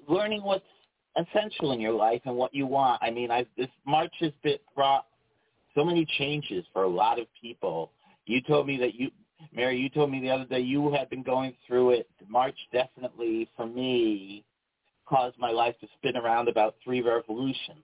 learning 0.07 0.41
what's 0.43 0.65
essential 1.15 1.71
in 1.73 1.79
your 1.79 1.93
life 1.93 2.21
and 2.25 2.35
what 2.35 2.53
you 2.53 2.65
want. 2.65 3.01
I 3.03 3.11
mean, 3.11 3.29
I 3.29 3.45
this 3.57 3.67
March 3.85 4.13
has 4.21 4.31
been 4.43 4.57
brought 4.75 5.05
so 5.75 5.83
many 5.83 6.05
changes 6.17 6.65
for 6.73 6.83
a 6.83 6.89
lot 6.89 7.19
of 7.19 7.27
people. 7.39 7.91
You 8.25 8.41
told 8.41 8.67
me 8.67 8.77
that 8.77 8.95
you, 8.95 9.11
Mary, 9.55 9.77
you 9.77 9.89
told 9.89 10.09
me 10.11 10.19
the 10.19 10.29
other 10.29 10.45
day 10.45 10.59
you 10.59 10.91
had 10.91 11.09
been 11.09 11.23
going 11.23 11.53
through 11.67 11.91
it. 11.91 12.07
March 12.27 12.57
definitely 12.71 13.49
for 13.55 13.67
me 13.67 14.43
caused 15.05 15.37
my 15.37 15.51
life 15.51 15.75
to 15.79 15.87
spin 15.97 16.17
around 16.17 16.47
about 16.47 16.75
three 16.83 17.01
revolutions. 17.01 17.83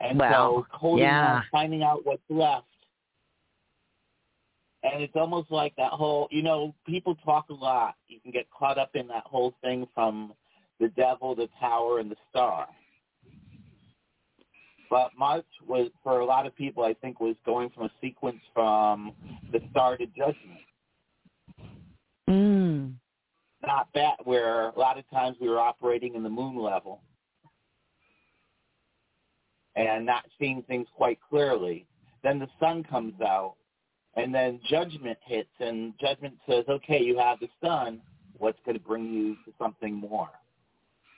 And 0.00 0.18
Wow. 0.18 0.28
so 0.30 0.66
holding 0.70 1.06
Yeah. 1.06 1.36
on, 1.36 1.42
finding 1.50 1.82
out 1.82 2.04
what's 2.04 2.28
left. 2.28 2.66
And 4.82 5.02
it's 5.02 5.16
almost 5.16 5.50
like 5.50 5.74
that 5.76 5.92
whole, 5.92 6.28
you 6.30 6.42
know, 6.42 6.74
people 6.84 7.16
talk 7.16 7.48
a 7.50 7.54
lot. 7.54 7.96
You 8.06 8.20
can 8.20 8.30
get 8.30 8.48
caught 8.50 8.78
up 8.78 8.94
in 8.94 9.08
that 9.08 9.26
whole 9.26 9.52
thing 9.60 9.86
from 9.94 10.34
the 10.78 10.88
devil, 10.90 11.34
the 11.34 11.48
tower, 11.58 11.98
and 11.98 12.10
the 12.10 12.16
star. 12.30 12.68
But 14.90 15.10
March 15.18 15.46
was, 15.66 15.90
for 16.02 16.20
a 16.20 16.24
lot 16.24 16.46
of 16.46 16.56
people, 16.56 16.84
I 16.84 16.94
think, 16.94 17.20
was 17.20 17.36
going 17.44 17.70
from 17.70 17.84
a 17.84 17.90
sequence 18.00 18.40
from 18.54 19.12
the 19.52 19.60
star 19.70 19.96
to 19.96 20.06
judgment. 20.06 20.60
Mm. 22.28 22.94
Not 23.66 23.88
that, 23.94 24.24
where 24.24 24.68
a 24.68 24.78
lot 24.78 24.98
of 24.98 25.08
times 25.10 25.36
we 25.40 25.48
were 25.48 25.60
operating 25.60 26.14
in 26.14 26.22
the 26.22 26.30
moon 26.30 26.56
level 26.58 27.02
and 29.76 30.04
not 30.04 30.24
seeing 30.38 30.62
things 30.62 30.86
quite 30.94 31.18
clearly. 31.28 31.86
Then 32.22 32.38
the 32.38 32.48
sun 32.58 32.82
comes 32.82 33.20
out, 33.20 33.54
and 34.16 34.34
then 34.34 34.60
judgment 34.68 35.18
hits, 35.24 35.50
and 35.60 35.94
judgment 36.00 36.34
says, 36.48 36.64
okay, 36.68 37.00
you 37.00 37.18
have 37.18 37.38
the 37.40 37.48
sun. 37.62 38.00
What's 38.38 38.58
going 38.64 38.76
to 38.78 38.84
bring 38.84 39.12
you 39.12 39.34
to 39.44 39.52
something 39.58 39.94
more? 39.94 40.30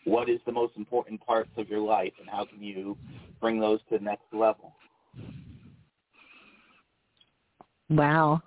What 0.04 0.28
is 0.28 0.40
the 0.46 0.52
most 0.52 0.76
important 0.76 1.24
parts 1.24 1.50
of 1.56 1.68
your 1.68 1.80
life, 1.80 2.12
and 2.18 2.28
how 2.28 2.46
can 2.46 2.62
you 2.62 2.96
bring 3.40 3.60
those 3.60 3.80
to 3.90 3.98
the 3.98 4.04
next 4.04 4.24
level? 4.32 4.72
Wow. 7.88 8.42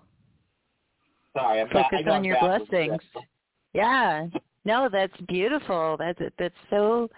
Sorry, 1.33 1.61
I'm 1.61 1.69
Focus 1.69 2.01
on 2.09 2.23
your 2.23 2.39
blessings. 2.39 3.01
Yeah. 3.73 4.27
No, 4.65 4.87
that's 4.91 5.15
beautiful. 5.27 5.97
That's 5.99 6.19
that's 6.39 6.55
so 6.69 7.09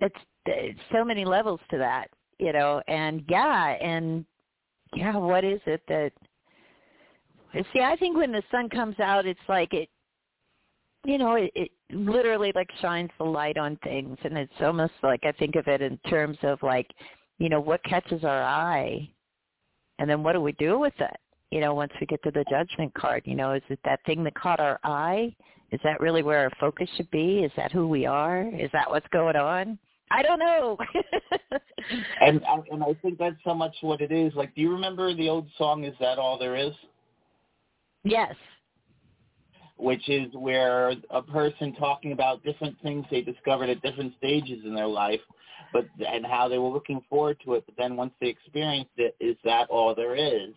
it's, 0.00 0.16
it's 0.46 0.80
so 0.92 1.04
many 1.04 1.24
levels 1.24 1.60
to 1.70 1.78
that, 1.78 2.08
you 2.38 2.52
know. 2.52 2.80
And 2.88 3.22
yeah, 3.28 3.76
and 3.80 4.24
yeah, 4.94 5.16
what 5.16 5.44
is 5.44 5.60
it 5.66 5.82
that 5.88 6.12
See, 7.72 7.80
I 7.80 7.96
think 7.96 8.16
when 8.16 8.32
the 8.32 8.42
sun 8.50 8.68
comes 8.68 8.98
out, 8.98 9.26
it's 9.26 9.38
like 9.48 9.72
it 9.72 9.88
you 11.04 11.18
know, 11.18 11.34
it, 11.34 11.50
it 11.54 11.70
literally 11.92 12.52
like 12.54 12.70
shines 12.80 13.10
the 13.18 13.24
light 13.24 13.58
on 13.58 13.76
things 13.84 14.16
and 14.24 14.36
it's 14.36 14.52
almost 14.60 14.92
like 15.02 15.20
I 15.24 15.32
think 15.32 15.56
of 15.56 15.68
it 15.68 15.82
in 15.82 15.98
terms 16.08 16.38
of 16.42 16.62
like, 16.62 16.90
you 17.38 17.48
know, 17.48 17.60
what 17.60 17.82
catches 17.84 18.24
our 18.24 18.42
eye 18.42 19.08
and 19.98 20.08
then 20.08 20.22
what 20.22 20.32
do 20.32 20.40
we 20.40 20.52
do 20.52 20.78
with 20.78 20.94
it? 20.98 21.16
You 21.50 21.60
know, 21.60 21.74
once 21.74 21.92
we 22.00 22.06
get 22.06 22.22
to 22.24 22.30
the 22.30 22.44
judgment 22.50 22.92
card, 22.94 23.22
you 23.26 23.36
know, 23.36 23.52
is 23.52 23.62
it 23.68 23.78
that 23.84 24.00
thing 24.06 24.24
that 24.24 24.34
caught 24.34 24.60
our 24.60 24.80
eye? 24.82 25.34
Is 25.70 25.80
that 25.84 26.00
really 26.00 26.22
where 26.22 26.40
our 26.40 26.50
focus 26.58 26.88
should 26.96 27.10
be? 27.10 27.40
Is 27.40 27.52
that 27.56 27.72
who 27.72 27.86
we 27.86 28.06
are? 28.06 28.42
Is 28.42 28.70
that 28.72 28.90
what's 28.90 29.06
going 29.12 29.36
on? 29.36 29.78
I 30.10 30.22
don't 30.22 30.38
know. 30.38 30.78
And 32.20 32.40
and 32.70 32.82
I 32.82 32.94
think 33.02 33.18
that's 33.18 33.36
so 33.44 33.52
much 33.52 33.74
what 33.82 34.00
it 34.00 34.10
is. 34.10 34.32
Like, 34.34 34.54
do 34.54 34.62
you 34.62 34.72
remember 34.72 35.14
the 35.14 35.28
old 35.28 35.46
song 35.58 35.84
"Is 35.84 35.94
That 36.00 36.18
All 36.18 36.38
There 36.38 36.56
Is"? 36.56 36.72
yes. 38.04 38.34
Which 39.76 40.08
is 40.08 40.32
where 40.34 40.94
a 41.10 41.22
person 41.22 41.74
talking 41.74 42.12
about 42.12 42.44
different 42.44 42.80
things 42.82 43.04
they 43.10 43.22
discovered 43.22 43.68
at 43.68 43.82
different 43.82 44.14
stages 44.18 44.64
in 44.64 44.74
their 44.74 44.86
life, 44.86 45.20
but 45.72 45.86
and 46.08 46.24
how 46.24 46.48
they 46.48 46.58
were 46.58 46.68
looking 46.68 47.00
forward 47.10 47.36
to 47.44 47.54
it. 47.54 47.64
But 47.66 47.76
then 47.76 47.96
once 47.96 48.12
they 48.20 48.28
experienced 48.28 48.92
it, 48.96 49.16
is 49.20 49.36
that 49.44 49.68
all 49.70 49.94
there 49.94 50.14
is? 50.14 50.54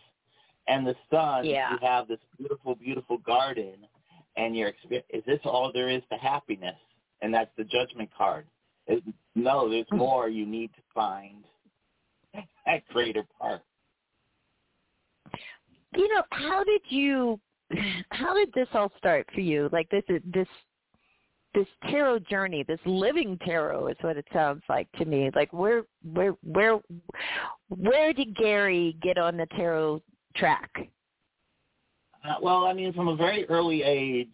And 0.68 0.86
the 0.86 0.96
sun, 1.10 1.46
Yeah. 1.46 1.72
you 1.72 1.78
have 1.82 2.08
this 2.08 2.20
beautiful, 2.38 2.76
beautiful 2.76 3.18
garden, 3.20 3.88
and 4.36 4.56
you're 4.56 4.72
exper- 4.72 5.04
is 5.10 5.24
this 5.26 5.40
all 5.46 5.72
there 5.74 5.90
is 5.90 6.04
to 6.12 6.18
happiness? 6.18 6.76
And 7.22 7.34
that's 7.34 7.50
the 7.58 7.64
judgment 7.64 8.10
card. 8.16 8.46
Is, 8.88 9.02
no, 9.34 9.70
there's 9.70 9.88
hmm. 9.90 9.98
more. 9.98 10.30
You 10.30 10.46
need 10.46 10.72
to 10.76 10.82
find 10.94 11.44
that 12.34 12.88
greater 12.90 13.24
part. 13.40 13.62
You 15.96 16.08
know, 16.14 16.24
how 16.32 16.64
did 16.64 16.82
you 16.90 17.40
how 18.12 18.34
did 18.34 18.52
this 18.54 18.68
all 18.74 18.92
start 18.98 19.28
for 19.34 19.42
you? 19.42 19.70
Like 19.72 19.90
this 19.90 20.04
this 20.34 20.48
this 21.54 21.68
tarot 21.90 22.20
journey, 22.20 22.64
this 22.68 22.80
living 22.86 23.38
tarot 23.44 23.88
is 23.88 23.98
what 24.02 24.18
it 24.18 24.28
sounds 24.34 24.62
like 24.70 24.92
to 24.94 25.06
me. 25.06 25.32
Like 25.36 25.52
where 25.54 25.84
where 26.04 26.34
where 26.44 26.80
where 27.70 28.14
did 28.14 28.36
Gary 28.36 28.98
get 29.02 29.18
on 29.18 29.38
the 29.38 29.48
tarot 29.56 30.02
track? 30.36 30.70
Uh, 32.24 32.36
well, 32.42 32.66
I 32.66 32.74
mean, 32.74 32.94
from 32.94 33.08
a 33.08 33.16
very 33.16 33.46
early 33.50 33.84
age, 33.84 34.28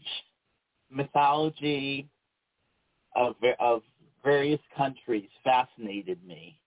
mythology 0.90 2.10
of 3.16 3.36
of 3.60 3.82
various 4.24 4.62
countries 4.75 5.30
fascinated 5.44 6.25
me, 6.25 6.60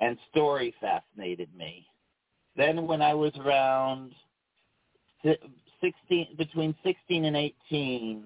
and 0.00 0.18
story 0.30 0.74
fascinated 0.80 1.48
me. 1.56 1.86
Then, 2.56 2.86
when 2.86 3.00
I 3.00 3.14
was 3.14 3.32
around 3.38 4.14
si- 5.82 5.94
sixteen, 5.98 6.36
between 6.36 6.74
sixteen 6.84 7.24
and 7.24 7.36
eighteen, 7.36 8.24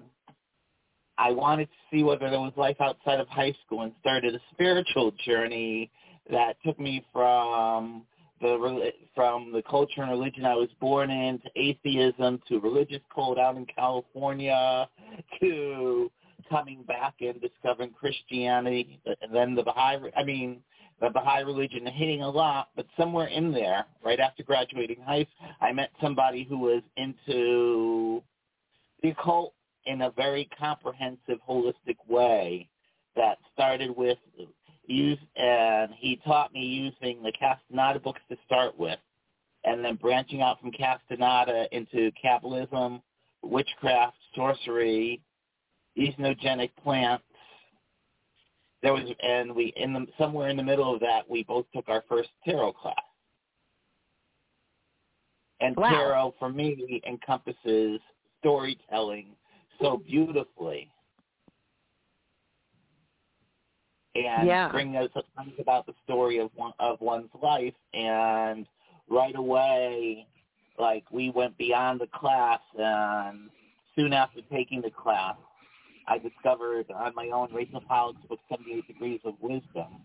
I 1.17 1.31
wanted 1.31 1.65
to 1.65 1.77
see 1.91 2.03
whether 2.03 2.29
there 2.29 2.39
was 2.39 2.53
life 2.55 2.77
outside 2.79 3.19
of 3.19 3.27
high 3.27 3.53
school, 3.65 3.81
and 3.81 3.91
started 3.99 4.35
a 4.35 4.39
spiritual 4.53 5.11
journey 5.25 5.89
that 6.29 6.57
took 6.65 6.79
me 6.79 7.05
from 7.11 8.03
the 8.41 8.91
from 9.15 9.51
the 9.51 9.63
culture 9.63 10.01
and 10.01 10.11
religion 10.11 10.45
I 10.45 10.53
was 10.53 10.69
born 10.79 11.09
in 11.09 11.39
to 11.39 11.49
atheism 11.55 12.39
to 12.47 12.59
religious 12.59 13.01
cult 13.13 13.39
out 13.39 13.57
in 13.57 13.65
California 13.65 14.87
to 15.39 16.11
coming 16.49 16.83
back 16.83 17.15
and 17.19 17.41
discovering 17.41 17.91
Christianity 17.91 18.99
and 19.05 19.33
then 19.33 19.55
the 19.55 19.63
Baha'i 19.63 19.97
I 20.15 20.23
mean 20.23 20.61
the 20.99 21.09
Baha'i 21.09 21.41
religion 21.41 21.85
hitting 21.85 22.21
a 22.21 22.29
lot, 22.29 22.69
but 22.75 22.87
somewhere 22.97 23.27
in 23.27 23.51
there, 23.51 23.85
right 24.03 24.19
after 24.19 24.43
graduating 24.43 25.01
high 25.01 25.25
school, 25.35 25.49
I 25.61 25.71
met 25.71 25.91
somebody 26.01 26.43
who 26.43 26.57
was 26.57 26.81
into 26.95 28.23
the 29.03 29.09
occult 29.09 29.53
in 29.85 30.01
a 30.01 30.11
very 30.11 30.49
comprehensive, 30.59 31.39
holistic 31.47 31.97
way 32.07 32.67
that 33.15 33.37
started 33.53 33.95
with 33.95 34.17
use 34.87 35.19
and 35.35 35.91
he 35.97 36.19
taught 36.25 36.53
me 36.53 36.61
using 36.61 37.21
the 37.21 37.31
Castaneda 37.31 37.99
books 37.99 38.21
to 38.29 38.37
start 38.45 38.77
with, 38.79 38.99
and 39.63 39.83
then 39.83 39.95
branching 39.95 40.41
out 40.41 40.59
from 40.59 40.71
Castaneda 40.71 41.67
into 41.71 42.11
Kabbalism, 42.23 43.01
witchcraft, 43.43 44.17
sorcery, 44.35 45.21
entheogenic 45.97 46.71
plants. 46.83 47.23
There 48.83 48.93
was, 48.93 49.03
and 49.21 49.55
we 49.55 49.73
in 49.75 49.93
the 49.93 50.05
somewhere 50.17 50.49
in 50.49 50.57
the 50.57 50.63
middle 50.63 50.93
of 50.93 50.99
that, 51.01 51.29
we 51.29 51.43
both 51.43 51.65
took 51.73 51.89
our 51.89 52.03
first 52.07 52.29
tarot 52.45 52.73
class. 52.73 52.95
And 55.59 55.75
wow. 55.75 55.89
tarot 55.89 56.35
for 56.37 56.49
me 56.49 57.01
encompasses 57.07 57.99
storytelling 58.39 59.29
so 59.81 59.97
beautifully 59.97 60.91
and 64.15 64.47
yeah. 64.47 64.69
bring 64.69 64.95
us 64.95 65.09
things 65.13 65.53
about 65.59 65.85
the 65.85 65.93
story 66.03 66.39
of 66.39 66.49
one 66.55 66.73
of 66.79 66.99
one's 67.01 67.29
life 67.41 67.73
and 67.93 68.65
right 69.09 69.35
away 69.35 70.25
like 70.79 71.03
we 71.11 71.29
went 71.29 71.57
beyond 71.57 71.99
the 71.99 72.07
class 72.07 72.59
and 72.77 73.49
soon 73.95 74.13
after 74.13 74.41
taking 74.51 74.81
the 74.81 74.91
class 74.91 75.35
I 76.07 76.17
discovered 76.17 76.85
on 76.95 77.13
my 77.15 77.29
own 77.33 77.53
Rachel 77.53 77.81
Pollack's 77.87 78.25
book 78.27 78.39
Seventy 78.49 78.75
Eight 78.75 78.87
Degrees 78.87 79.19
of 79.25 79.35
Wisdom 79.41 80.01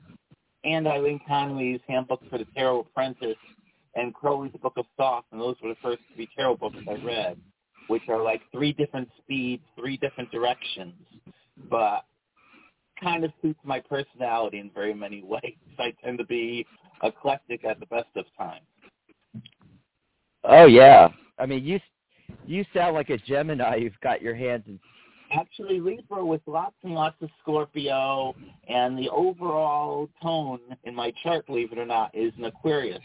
and 0.65 0.87
Eileen 0.87 1.21
Connolly's 1.27 1.81
Handbook 1.89 2.21
for 2.29 2.39
the 2.39 2.47
Tarot 2.57 2.81
Apprentice 2.81 3.37
and 3.95 4.15
Crowley's 4.15 4.53
Book 4.63 4.75
of 4.77 4.87
Thoth 4.97 5.25
and 5.33 5.41
those 5.41 5.57
were 5.63 5.71
the 5.71 5.77
first 5.83 6.01
three 6.15 6.29
tarot 6.37 6.57
books 6.57 6.77
I 6.89 6.95
read, 7.05 7.37
which 7.89 8.03
are 8.09 8.23
like 8.23 8.41
three 8.53 8.73
different 8.73 9.09
speeds, 9.19 9.63
three 9.79 9.97
different 9.97 10.31
directions. 10.31 10.95
But 11.71 12.05
kind 13.03 13.25
of 13.25 13.33
suits 13.43 13.59
my 13.65 13.81
personality 13.81 14.59
in 14.59 14.71
very 14.75 14.95
many 14.95 15.23
ways. 15.27 15.57
I 15.79 15.93
tend 16.03 16.19
to 16.19 16.25
be 16.25 16.67
eclectic 17.03 17.65
at 17.65 17.81
the 17.81 17.87
best 17.87 18.09
of 18.17 18.25
times. 18.39 18.65
Oh 20.45 20.67
yeah, 20.67 21.09
I 21.39 21.47
mean 21.47 21.65
you 21.65 21.81
you 22.47 22.65
sound 22.75 22.95
like 22.95 23.11
a 23.11 23.19
Gemini. 23.19 23.77
You've 23.77 24.01
got 24.03 24.23
your 24.23 24.35
hands 24.35 24.65
in. 24.67 24.81
Actually, 25.33 25.81
Libra 25.81 26.25
with 26.25 26.43
lots 26.47 26.75
and 26.83 26.95
lots 26.95 27.17
of 27.23 27.31
Scorpio, 27.41 28.35
and 28.69 28.99
the 28.99 29.09
overall 29.09 30.09
tone 30.23 30.61
in 30.85 30.95
my 30.95 31.13
chart, 31.23 31.47
believe 31.47 31.73
it 31.73 31.79
or 31.79 31.87
not, 31.87 32.15
is 32.15 32.33
an 32.37 32.45
Aquarius. 32.45 33.01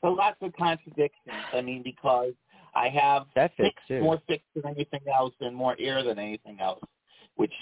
So 0.00 0.08
lots 0.08 0.36
of 0.42 0.52
contradictions. 0.56 1.34
I 1.52 1.60
mean, 1.60 1.82
because 1.82 2.34
I 2.74 2.88
have 2.88 3.24
that 3.34 3.52
fits 3.56 3.70
fixed, 3.70 3.88
too. 3.88 4.00
more 4.00 4.20
fixed 4.28 4.46
than 4.54 4.66
anything 4.66 5.00
else, 5.12 5.34
and 5.40 5.56
more 5.56 5.74
air 5.78 6.04
than 6.04 6.18
anything 6.18 6.60
else, 6.60 6.80
which 7.34 7.54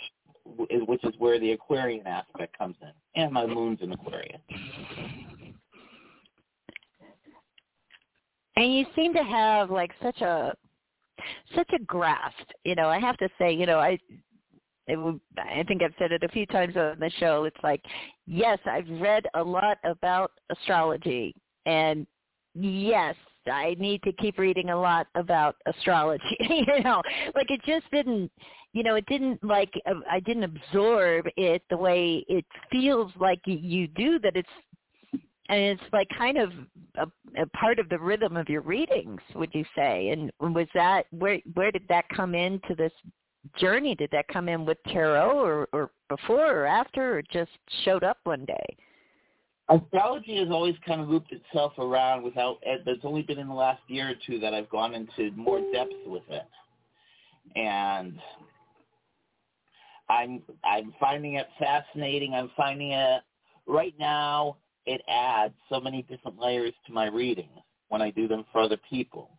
which 0.47 1.03
is 1.05 1.15
where 1.17 1.41
the 1.41 1.53
Aquarian 1.53 2.07
aspect 2.07 2.59
comes 2.59 2.77
in, 2.83 3.23
and 3.23 3.33
my 3.33 3.47
moon's 3.47 3.79
in 3.81 3.93
Aquarius. 3.93 4.41
And 8.57 8.75
you 8.75 8.85
seem 8.95 9.15
to 9.15 9.25
have 9.25 9.71
like 9.71 9.93
such 10.03 10.21
a 10.21 10.55
such 11.55 11.71
a 11.75 11.83
grasp. 11.85 12.47
You 12.65 12.75
know, 12.75 12.89
I 12.89 12.99
have 12.99 13.17
to 13.19 13.29
say, 13.39 13.53
you 13.53 13.67
know, 13.67 13.79
I 13.79 13.99
it 14.87 15.21
I 15.39 15.65
think 15.67 15.83
I've 15.83 15.95
said 15.99 16.13
it 16.13 16.23
a 16.23 16.29
few 16.29 16.47
times 16.47 16.77
on 16.77 16.99
the 16.99 17.11
show. 17.19 17.45
It's 17.45 17.57
like, 17.63 17.83
yes, 18.27 18.59
I've 18.67 18.89
read 19.01 19.25
a 19.35 19.43
lot 19.43 19.79
about 19.85 20.33
astrology, 20.51 21.35
and 21.65 22.07
yes, 22.55 23.17
I 23.51 23.77
need 23.79 24.03
to 24.03 24.13
keep 24.13 24.39
reading 24.39 24.71
a 24.71 24.79
lot 24.79 25.07
about 25.15 25.57
astrology. 25.67 26.37
you 26.41 26.83
know, 26.83 27.03
like 27.35 27.51
it 27.51 27.61
just 27.67 27.91
didn't, 27.93 28.31
you 28.73 28.83
know, 28.83 28.97
it 28.97 29.07
didn't 29.07 29.43
like 29.43 29.73
I 30.11 30.21
didn't 30.21 30.45
absorb 30.45 31.27
it 31.37 31.63
the 31.71 31.77
way 31.77 32.25
it 32.29 32.45
feels 32.71 33.13
like 33.19 33.41
you 33.47 33.89
do. 33.89 34.19
That 34.19 34.37
it's 34.37 34.49
and 35.49 35.61
it's 35.61 35.83
like 35.93 36.09
kind 36.17 36.39
of 36.39 36.53
a, 36.97 37.07
a 37.41 37.47
part 37.49 37.79
of 37.79 37.89
the 37.89 37.99
rhythm 37.99 38.37
of 38.37 38.49
your 38.49 38.63
readings. 38.63 39.21
Would 39.35 39.51
you 39.53 39.65
say? 39.77 40.09
And 40.09 40.31
was 40.55 40.69
that 40.75 41.07
where 41.11 41.39
where 41.55 41.71
did 41.71 41.87
that 41.89 42.09
come 42.09 42.35
into 42.35 42.75
this 42.75 42.93
journey? 43.59 43.95
Did 43.95 44.11
that 44.13 44.27
come 44.29 44.49
in 44.49 44.65
with 44.65 44.79
tarot, 44.89 45.39
or, 45.39 45.69
or 45.73 45.91
before, 46.09 46.63
or 46.63 46.67
after, 46.67 47.19
or 47.19 47.23
just 47.33 47.51
showed 47.85 48.03
up 48.03 48.19
one 48.25 48.45
day? 48.47 48.77
Astrology 49.69 50.39
has 50.39 50.49
always 50.51 50.75
kind 50.87 51.01
of 51.01 51.09
looped 51.09 51.33
itself 51.33 51.73
around 51.79 52.23
without, 52.23 52.59
it's 52.63 53.05
only 53.05 53.23
been 53.23 53.39
in 53.39 53.49
the 53.49 53.55
last 53.55 53.81
year 53.89 54.11
or 54.11 54.15
two 54.27 54.39
that 54.39 54.53
I've 54.53 54.69
gone 54.69 54.95
into 54.95 55.31
more 55.37 55.61
depth 55.73 55.95
with 56.07 56.23
it. 56.29 56.47
And 57.57 58.19
I'm, 60.11 60.43
I'm 60.65 60.93
finding 61.01 61.35
it 61.35 61.49
fascinating. 61.59 62.35
I'm 62.35 62.51
finding 62.55 62.93
it, 62.93 63.23
right 63.67 63.95
now, 63.99 64.57
it 64.87 65.01
adds 65.09 65.55
so 65.69 65.81
many 65.81 66.03
different 66.03 66.39
layers 66.39 66.75
to 66.87 66.93
my 66.93 67.07
readings 67.07 67.49
when 67.89 68.03
I 68.03 68.11
do 68.11 68.29
them 68.29 68.45
for 68.53 68.61
other 68.61 68.79
people. 68.89 69.31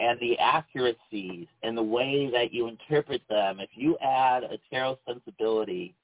And 0.00 0.18
the 0.20 0.38
accuracies 0.38 1.46
and 1.62 1.76
the 1.76 1.82
way 1.82 2.28
that 2.32 2.52
you 2.52 2.66
interpret 2.66 3.22
them, 3.28 3.60
if 3.60 3.70
you 3.74 3.96
add 3.98 4.42
a 4.42 4.58
tarot 4.70 4.98
sensibility 5.06 5.94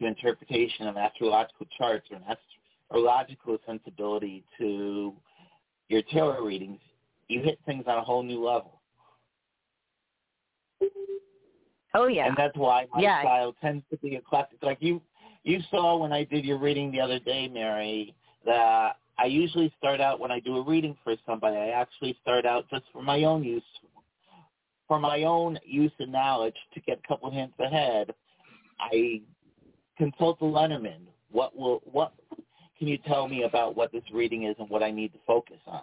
to 0.00 0.06
interpretation 0.06 0.86
of 0.86 0.96
astrological 0.96 1.66
charts 1.78 2.06
or 2.10 2.16
an 2.16 2.24
astrological 2.90 3.58
sensibility 3.66 4.44
to 4.58 5.14
your 5.88 6.02
tarot 6.12 6.44
readings, 6.44 6.80
you 7.28 7.40
hit 7.40 7.58
things 7.66 7.84
on 7.86 7.98
a 7.98 8.02
whole 8.02 8.22
new 8.22 8.44
level. 8.44 8.80
Oh 11.94 12.08
yeah. 12.08 12.26
And 12.26 12.36
that's 12.36 12.56
why 12.56 12.86
my 12.92 13.00
yeah. 13.00 13.22
style 13.22 13.54
tends 13.62 13.82
to 13.90 13.96
be 13.98 14.16
eclectic. 14.16 14.62
Like 14.62 14.78
you 14.80 15.00
you 15.46 15.60
saw 15.70 15.96
when 15.96 16.12
I 16.12 16.24
did 16.24 16.44
your 16.44 16.58
reading 16.58 16.90
the 16.90 17.00
other 17.00 17.20
day, 17.20 17.46
Mary, 17.46 18.14
that 18.44 18.96
I 19.16 19.26
usually 19.26 19.72
start 19.78 20.00
out 20.00 20.18
when 20.18 20.32
I 20.32 20.40
do 20.40 20.56
a 20.56 20.62
reading 20.62 20.96
for 21.04 21.14
somebody, 21.24 21.56
I 21.56 21.68
actually 21.68 22.18
start 22.20 22.44
out 22.44 22.68
just 22.68 22.82
for 22.92 23.02
my 23.02 23.22
own 23.24 23.44
use 23.44 23.62
for 24.88 25.00
my 25.00 25.24
own 25.24 25.58
use 25.64 25.92
and 25.98 26.12
knowledge 26.12 26.54
to 26.74 26.80
get 26.80 27.00
a 27.02 27.08
couple 27.08 27.30
hints 27.30 27.54
ahead. 27.58 28.12
I 28.78 29.22
consult 29.96 30.38
the 30.38 30.46
Lenormand. 30.46 31.06
What 31.30 31.56
will 31.56 31.80
what 31.84 32.12
can 32.78 32.88
you 32.88 32.98
tell 32.98 33.28
me 33.28 33.44
about 33.44 33.76
what 33.76 33.90
this 33.92 34.04
reading 34.12 34.44
is 34.44 34.56
and 34.58 34.68
what 34.68 34.82
I 34.82 34.90
need 34.90 35.12
to 35.12 35.18
focus 35.26 35.58
on? 35.66 35.82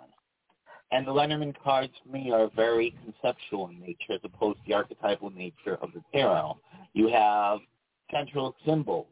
And 0.91 1.07
the 1.07 1.11
Lenormand 1.11 1.57
cards 1.63 1.91
for 2.03 2.11
me 2.11 2.31
are 2.31 2.49
very 2.55 2.95
conceptual 3.03 3.69
in 3.69 3.79
nature 3.79 4.13
as 4.13 4.19
opposed 4.23 4.59
to 4.59 4.63
the 4.67 4.73
archetypal 4.73 5.31
nature 5.31 5.77
of 5.81 5.91
the 5.93 6.01
tarot. 6.13 6.57
You 6.93 7.07
have 7.09 7.59
central 8.11 8.55
symbols 8.65 9.07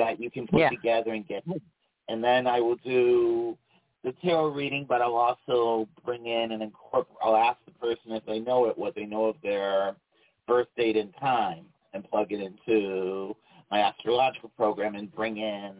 that 0.00 0.20
you 0.20 0.30
can 0.30 0.46
put 0.46 0.60
yeah. 0.60 0.70
together 0.70 1.12
and 1.12 1.26
get. 1.26 1.44
And 2.08 2.24
then 2.24 2.46
I 2.46 2.60
will 2.60 2.76
do 2.76 3.56
the 4.02 4.12
tarot 4.22 4.48
reading, 4.48 4.86
but 4.88 5.00
I'll 5.00 5.14
also 5.14 5.88
bring 6.04 6.26
in 6.26 6.52
and 6.52 6.62
incorporate. 6.62 7.18
I'll 7.22 7.36
ask 7.36 7.58
the 7.66 7.72
person 7.72 8.12
if 8.12 8.24
they 8.26 8.40
know 8.40 8.66
it, 8.66 8.76
what 8.76 8.94
they 8.94 9.04
know 9.04 9.26
of 9.26 9.36
their 9.42 9.94
birth 10.48 10.68
date 10.76 10.96
and 10.96 11.14
time 11.20 11.66
and 11.92 12.08
plug 12.10 12.32
it 12.32 12.40
into 12.40 13.36
my 13.70 13.80
astrological 13.80 14.50
program 14.56 14.96
and 14.96 15.14
bring 15.14 15.36
in 15.36 15.74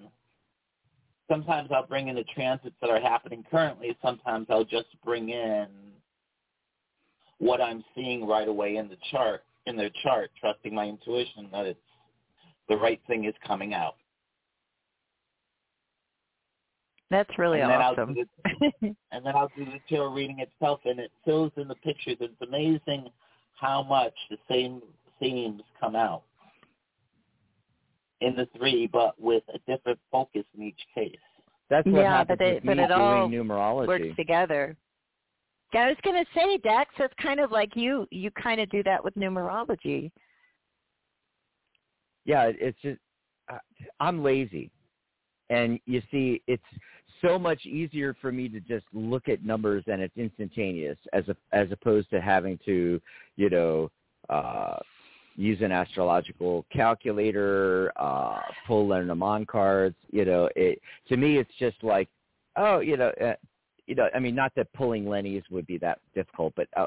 sometimes 1.30 1.70
I'll 1.72 1.86
bring 1.86 2.08
in 2.08 2.16
the 2.16 2.24
transits 2.34 2.74
that 2.80 2.90
are 2.90 3.00
happening 3.00 3.44
currently. 3.50 3.96
Sometimes 4.02 4.48
I'll 4.50 4.64
just 4.64 4.88
bring 5.04 5.30
in 5.30 5.68
what 7.38 7.60
I'm 7.60 7.84
seeing 7.94 8.26
right 8.26 8.48
away 8.48 8.76
in 8.76 8.88
the 8.88 8.96
chart, 9.10 9.44
in 9.66 9.76
their 9.76 9.90
chart, 10.02 10.30
trusting 10.38 10.74
my 10.74 10.86
intuition 10.86 11.48
that 11.52 11.66
it's 11.66 11.80
the 12.68 12.76
right 12.76 13.00
thing 13.06 13.24
is 13.24 13.34
coming 13.46 13.72
out. 13.72 13.94
That's 17.10 17.30
really 17.38 17.60
and 17.60 17.72
awesome. 17.72 18.14
Then 18.14 18.26
the, 18.80 18.94
and 19.12 19.26
then 19.26 19.34
I'll 19.34 19.50
do 19.56 19.64
the 19.64 19.80
tarot 19.88 20.12
reading 20.12 20.38
itself, 20.38 20.80
and 20.84 21.00
it 21.00 21.10
fills 21.24 21.50
in 21.56 21.66
the 21.66 21.74
pictures. 21.76 22.16
It's 22.20 22.32
amazing 22.40 23.08
how 23.58 23.82
much 23.82 24.14
the 24.30 24.36
same 24.48 24.80
themes 25.18 25.62
come 25.78 25.96
out 25.96 26.22
in 28.20 28.36
the 28.36 28.48
three, 28.56 28.86
but 28.86 29.20
with 29.20 29.42
a 29.52 29.58
different 29.70 29.98
focus 30.12 30.44
in 30.56 30.62
each 30.62 30.80
case. 30.94 31.16
That's 31.68 31.86
what 31.86 32.00
yeah, 32.00 32.18
happens 32.18 32.38
but, 32.38 32.44
they, 32.44 32.54
with 32.54 32.64
but 32.64 32.78
it 32.78 32.88
doing 32.88 32.92
all 32.92 33.28
numerology. 33.28 33.86
works 33.88 34.16
together. 34.16 34.76
Yeah, 35.72 35.82
I 35.82 35.88
was 35.88 35.96
going 36.02 36.24
to 36.24 36.30
say, 36.34 36.58
Dax, 36.58 36.90
it's 36.98 37.14
kind 37.22 37.38
of 37.38 37.52
like 37.52 37.76
you. 37.76 38.06
You 38.10 38.30
kind 38.32 38.60
of 38.60 38.68
do 38.70 38.82
that 38.84 39.02
with 39.02 39.14
numerology. 39.14 40.10
Yeah, 42.24 42.50
it's 42.54 42.78
just 42.82 42.98
I'm 43.98 44.22
lazy, 44.22 44.70
and 45.50 45.78
you 45.84 46.00
see 46.10 46.42
it's 46.46 46.62
so 47.20 47.38
much 47.38 47.66
easier 47.66 48.16
for 48.20 48.32
me 48.32 48.48
to 48.48 48.60
just 48.60 48.86
look 48.94 49.28
at 49.28 49.44
numbers 49.44 49.84
and 49.88 50.00
it's 50.00 50.16
instantaneous 50.16 50.96
as 51.12 51.28
a, 51.28 51.36
as 51.52 51.70
opposed 51.70 52.08
to 52.10 52.20
having 52.20 52.58
to 52.64 53.00
you 53.36 53.50
know 53.50 53.90
uh 54.30 54.78
use 55.36 55.60
an 55.60 55.72
astrological 55.72 56.64
calculator 56.72 57.92
uh 57.96 58.40
pull 58.66 58.86
lenormand 58.88 59.46
cards 59.48 59.96
you 60.10 60.24
know 60.24 60.48
it 60.56 60.80
to 61.08 61.16
me 61.16 61.36
it's 61.36 61.52
just 61.58 61.76
like 61.82 62.08
oh 62.56 62.80
you 62.80 62.96
know 62.96 63.12
uh, 63.22 63.34
you 63.86 63.94
know 63.94 64.08
i 64.14 64.18
mean 64.18 64.34
not 64.34 64.52
that 64.56 64.72
pulling 64.72 65.04
lennies 65.04 65.42
would 65.50 65.66
be 65.66 65.78
that 65.78 65.98
difficult 66.14 66.52
but 66.56 66.68
uh, 66.76 66.86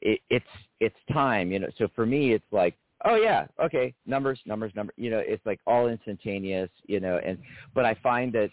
it, 0.00 0.20
it's 0.30 0.44
it's 0.80 0.96
time 1.12 1.50
you 1.50 1.58
know. 1.58 1.68
So 1.78 1.88
for 1.94 2.04
me 2.06 2.32
it's 2.32 2.44
like 2.52 2.74
oh 3.04 3.16
yeah. 3.16 3.46
Okay. 3.62 3.94
Numbers 4.06 4.40
numbers 4.46 4.72
numbers. 4.74 4.94
You 4.96 5.10
know 5.10 5.22
it's 5.24 5.44
like 5.46 5.60
all 5.66 5.88
instantaneous 5.88 6.70
you 6.86 7.00
know 7.00 7.20
and 7.24 7.38
but 7.74 7.84
i 7.84 7.94
find 8.02 8.32
that 8.32 8.50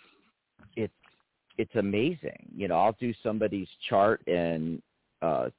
it's 0.76 0.94
it's 1.58 1.76
amazing. 1.76 2.50
You 2.56 2.68
know 2.68 2.80
i'll 2.80 2.98
do 3.00 3.14
somebody's 3.24 3.68
chart 3.90 4.22
and 4.28 4.82
uh 5.22 5.50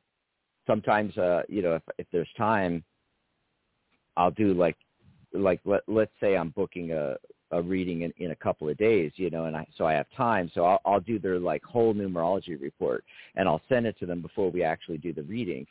sometimes 0.67 1.17
uh 1.19 1.43
you 1.49 1.63
know 1.63 1.75
if 1.75 1.83
if 1.99 2.07
there's 2.13 2.29
time 2.37 2.85
i'll 4.17 4.31
do 4.31 4.55
like 4.55 4.77
like 5.33 5.61
let 5.65 5.83
let's 5.89 6.13
say 6.21 6.37
i'm 6.37 6.51
booking 6.51 6.93
a 6.93 7.17
a 7.53 7.61
reading 7.61 8.03
in, 8.03 8.13
in 8.19 8.31
a 8.31 8.37
couple 8.37 8.69
of 8.69 8.77
days, 8.77 9.13
you 9.17 9.31
know, 9.31 9.47
and 9.47 9.57
I 9.57 9.67
so 9.77 9.85
I 9.85 9.95
have 9.95 10.07
time, 10.17 10.51
so 10.55 10.65
I'll, 10.65 10.81
I'll 10.85 11.01
do 11.01 11.19
their 11.19 11.39
like 11.39 11.65
whole 11.65 11.93
numerology 11.93 12.61
report, 12.61 13.05
and 13.35 13.49
I'll 13.49 13.63
send 13.69 13.87
it 13.87 13.99
to 13.99 14.07
them 14.07 14.23
before 14.23 14.51
we 14.51 14.63
actually 14.63 14.99
do 14.99 15.13
the 15.13 15.23
reading, 15.23 15.67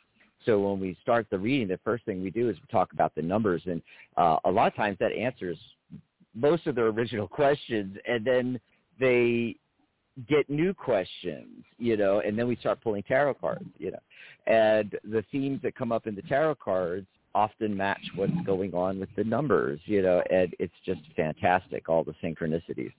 so 0.46 0.58
when 0.58 0.80
we 0.80 0.96
start 1.02 1.26
the 1.30 1.38
reading, 1.38 1.68
the 1.68 1.80
first 1.84 2.04
thing 2.04 2.22
we 2.22 2.30
do 2.30 2.48
is 2.48 2.56
we 2.56 2.66
talk 2.70 2.92
about 2.92 3.14
the 3.14 3.22
numbers, 3.22 3.62
and 3.66 3.82
uh, 4.16 4.36
a 4.44 4.50
lot 4.50 4.66
of 4.68 4.74
times 4.74 4.96
that 5.00 5.12
answers 5.12 5.58
most 6.34 6.66
of 6.66 6.74
their 6.74 6.86
original 6.86 7.28
questions, 7.40 7.96
and 8.06 8.24
then 8.24 8.60
they 8.98 9.56
get 10.28 10.48
new 10.50 10.74
questions, 10.74 11.64
you 11.78 11.96
know, 11.96 12.20
and 12.20 12.38
then 12.38 12.46
we 12.46 12.56
start 12.56 12.80
pulling 12.82 13.02
tarot 13.04 13.34
cards, 13.34 13.64
you 13.78 13.90
know, 13.90 13.98
and 14.46 14.98
the 15.04 15.24
themes 15.30 15.60
that 15.62 15.74
come 15.74 15.92
up 15.92 16.06
in 16.06 16.14
the 16.14 16.22
tarot 16.22 16.56
cards 16.56 17.06
often 17.34 17.76
match 17.76 18.00
what's 18.16 18.32
going 18.44 18.74
on 18.74 18.98
with 18.98 19.08
the 19.16 19.24
numbers, 19.24 19.80
you 19.84 20.02
know, 20.02 20.22
and 20.30 20.54
it's 20.58 20.74
just 20.84 21.00
fantastic, 21.16 21.88
all 21.88 22.02
the 22.02 22.14
synchronicities. 22.22 22.92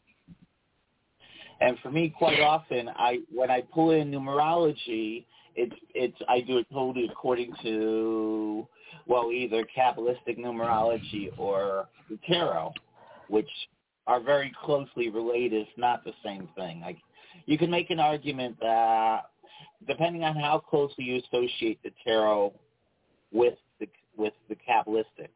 And 1.60 1.78
for 1.80 1.92
me, 1.92 2.10
quite 2.10 2.40
often, 2.40 2.90
I 2.90 3.20
when 3.32 3.52
I 3.52 3.62
pull 3.62 3.92
in 3.92 4.10
numerology, 4.10 5.26
it's 5.56 5.76
it's 5.94 6.18
I 6.28 6.42
do 6.42 6.58
it 6.58 6.68
totally 6.72 7.08
according 7.12 7.54
to 7.64 8.68
well 9.08 9.32
either 9.32 9.66
Kabbalistic 9.78 10.38
numerology 10.40 11.30
or 11.38 11.88
the 12.10 12.18
tarot, 12.28 12.74
which 13.28 13.50
are 14.08 14.20
very 14.20 14.52
closely 14.64 15.10
related. 15.10 15.62
It's 15.62 15.78
not 15.78 16.04
the 16.04 16.14
same 16.24 16.50
thing. 16.56 16.82
Like 16.82 16.98
you 17.46 17.58
can 17.58 17.70
make 17.70 17.90
an 17.90 18.00
argument 18.00 18.58
that 18.62 19.24
depending 19.88 20.24
on 20.24 20.36
how 20.36 20.60
closely 20.60 21.06
you 21.06 21.22
associate 21.28 21.80
the 21.84 21.92
tarot 22.04 22.54
with 23.32 23.56
the 23.80 23.88
with 24.18 24.34
the 24.50 24.56
Kabbalistic. 24.56 25.30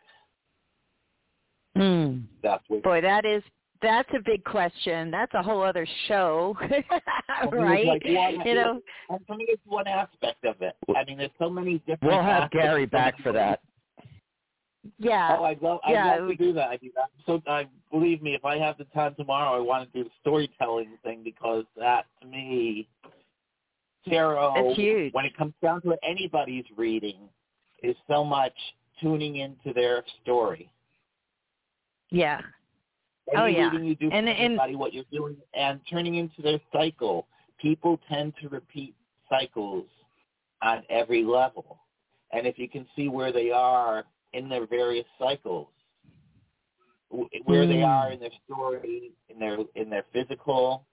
Mm. 1.78 2.24
That's 2.42 2.64
what, 2.68 2.84
Boy, 2.84 3.02
that 3.02 3.26
is 3.26 3.44
that's 3.82 4.10
a 4.16 4.20
big 4.24 4.44
question. 4.44 5.12
That's 5.12 5.34
a 5.34 5.44
whole 5.44 5.62
other 5.62 5.88
show, 6.08 6.58
right? 7.52 7.86
Like 7.86 8.04
one, 8.06 8.46
you 8.46 8.56
know, 8.56 8.82
I 9.10 9.36
me, 9.36 9.46
it's 9.50 9.62
one 9.66 9.88
aspect 9.88 10.46
of 10.46 10.62
it. 10.62 10.76
I 10.96 11.04
mean, 11.06 11.18
there's 11.18 11.32
so 11.40 11.50
many 11.50 11.80
different. 11.80 12.04
We'll 12.04 12.24
have 12.24 12.52
Gary 12.52 12.86
back 12.86 13.16
for 13.22 13.32
that. 13.34 13.62
Yeah. 15.00 15.38
Oh, 15.40 15.44
I'd 15.44 15.62
love, 15.62 15.80
I'd 15.84 15.94
yeah, 15.94 16.16
love 16.16 16.30
to 16.30 16.36
do 16.36 16.54
that. 16.54 16.70
I 16.70 16.78
do 16.78 16.92
that. 16.96 17.10
So, 17.26 17.42
uh, 17.48 17.64
believe 17.92 18.22
me, 18.22 18.36
if 18.36 18.46
I 18.46 18.58
have 18.58 18.78
the 18.78 18.86
time 18.86 19.16
tomorrow, 19.16 19.58
I 19.58 19.60
want 19.60 19.92
to 19.92 19.98
do 19.98 20.04
the 20.04 20.14
storytelling 20.22 20.98
thing 21.04 21.22
because 21.24 21.66
that, 21.78 22.06
to 22.22 22.28
me, 22.28 22.88
tarot, 24.08 24.54
it's 24.58 24.78
huge. 24.78 25.14
when 25.14 25.26
it 25.26 25.36
comes 25.36 25.54
down 25.62 25.82
to 25.82 25.96
anybody's 26.08 26.66
reading, 26.78 27.18
is 27.82 27.96
so 28.08 28.24
much 28.24 28.54
tuning 29.02 29.38
into 29.38 29.74
their 29.74 30.04
story. 30.22 30.70
Yeah, 32.12 32.38
any 32.38 32.44
oh, 33.36 33.46
yeah. 33.46 33.72
you 33.74 33.96
do 33.96 34.10
and, 34.12 34.28
anybody, 34.30 34.76
what 34.76 34.94
you're 34.94 35.04
doing, 35.12 35.36
and 35.54 35.80
turning 35.90 36.16
into 36.16 36.42
their 36.42 36.60
cycle. 36.72 37.28
People 37.62 38.00
tend 38.10 38.34
to 38.42 38.50
repeat 38.50 38.96
cycles 39.30 39.86
on 40.62 40.84
every 40.90 41.24
level. 41.24 41.80
And 42.32 42.46
if 42.46 42.60
you 42.60 42.68
can 42.68 42.86
see 42.96 43.08
where 43.08 43.32
they 43.32 43.52
are 43.52 44.04
in 44.34 44.50
their 44.50 44.68
various 44.68 45.06
cycles, 45.18 45.68
where 47.10 47.66
mm. 47.66 47.68
they 47.68 47.82
are 47.82 48.12
in 48.12 48.20
their 48.20 48.32
story, 48.46 49.12
in 49.30 49.40
their 49.40 49.58
in 49.76 49.90
their 49.90 50.06
physical, 50.12 50.86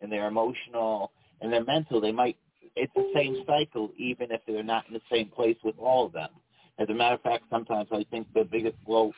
in 0.00 0.08
their 0.08 0.26
emotional, 0.26 1.12
in 1.42 1.50
their 1.50 1.64
mental, 1.64 2.00
they 2.00 2.12
might 2.12 2.36
it's 2.76 2.92
the 2.94 3.10
same 3.14 3.42
cycle 3.46 3.90
even 3.98 4.30
if 4.30 4.40
they're 4.46 4.62
not 4.62 4.86
in 4.88 4.94
the 4.94 5.00
same 5.10 5.28
place 5.28 5.56
with 5.64 5.74
all 5.78 6.06
of 6.06 6.12
them. 6.12 6.30
As 6.78 6.88
a 6.90 6.94
matter 6.94 7.14
of 7.14 7.22
fact, 7.22 7.44
sometimes 7.50 7.88
I 7.90 8.04
think 8.10 8.26
the 8.34 8.44
biggest 8.44 8.76
flow, 8.84 9.12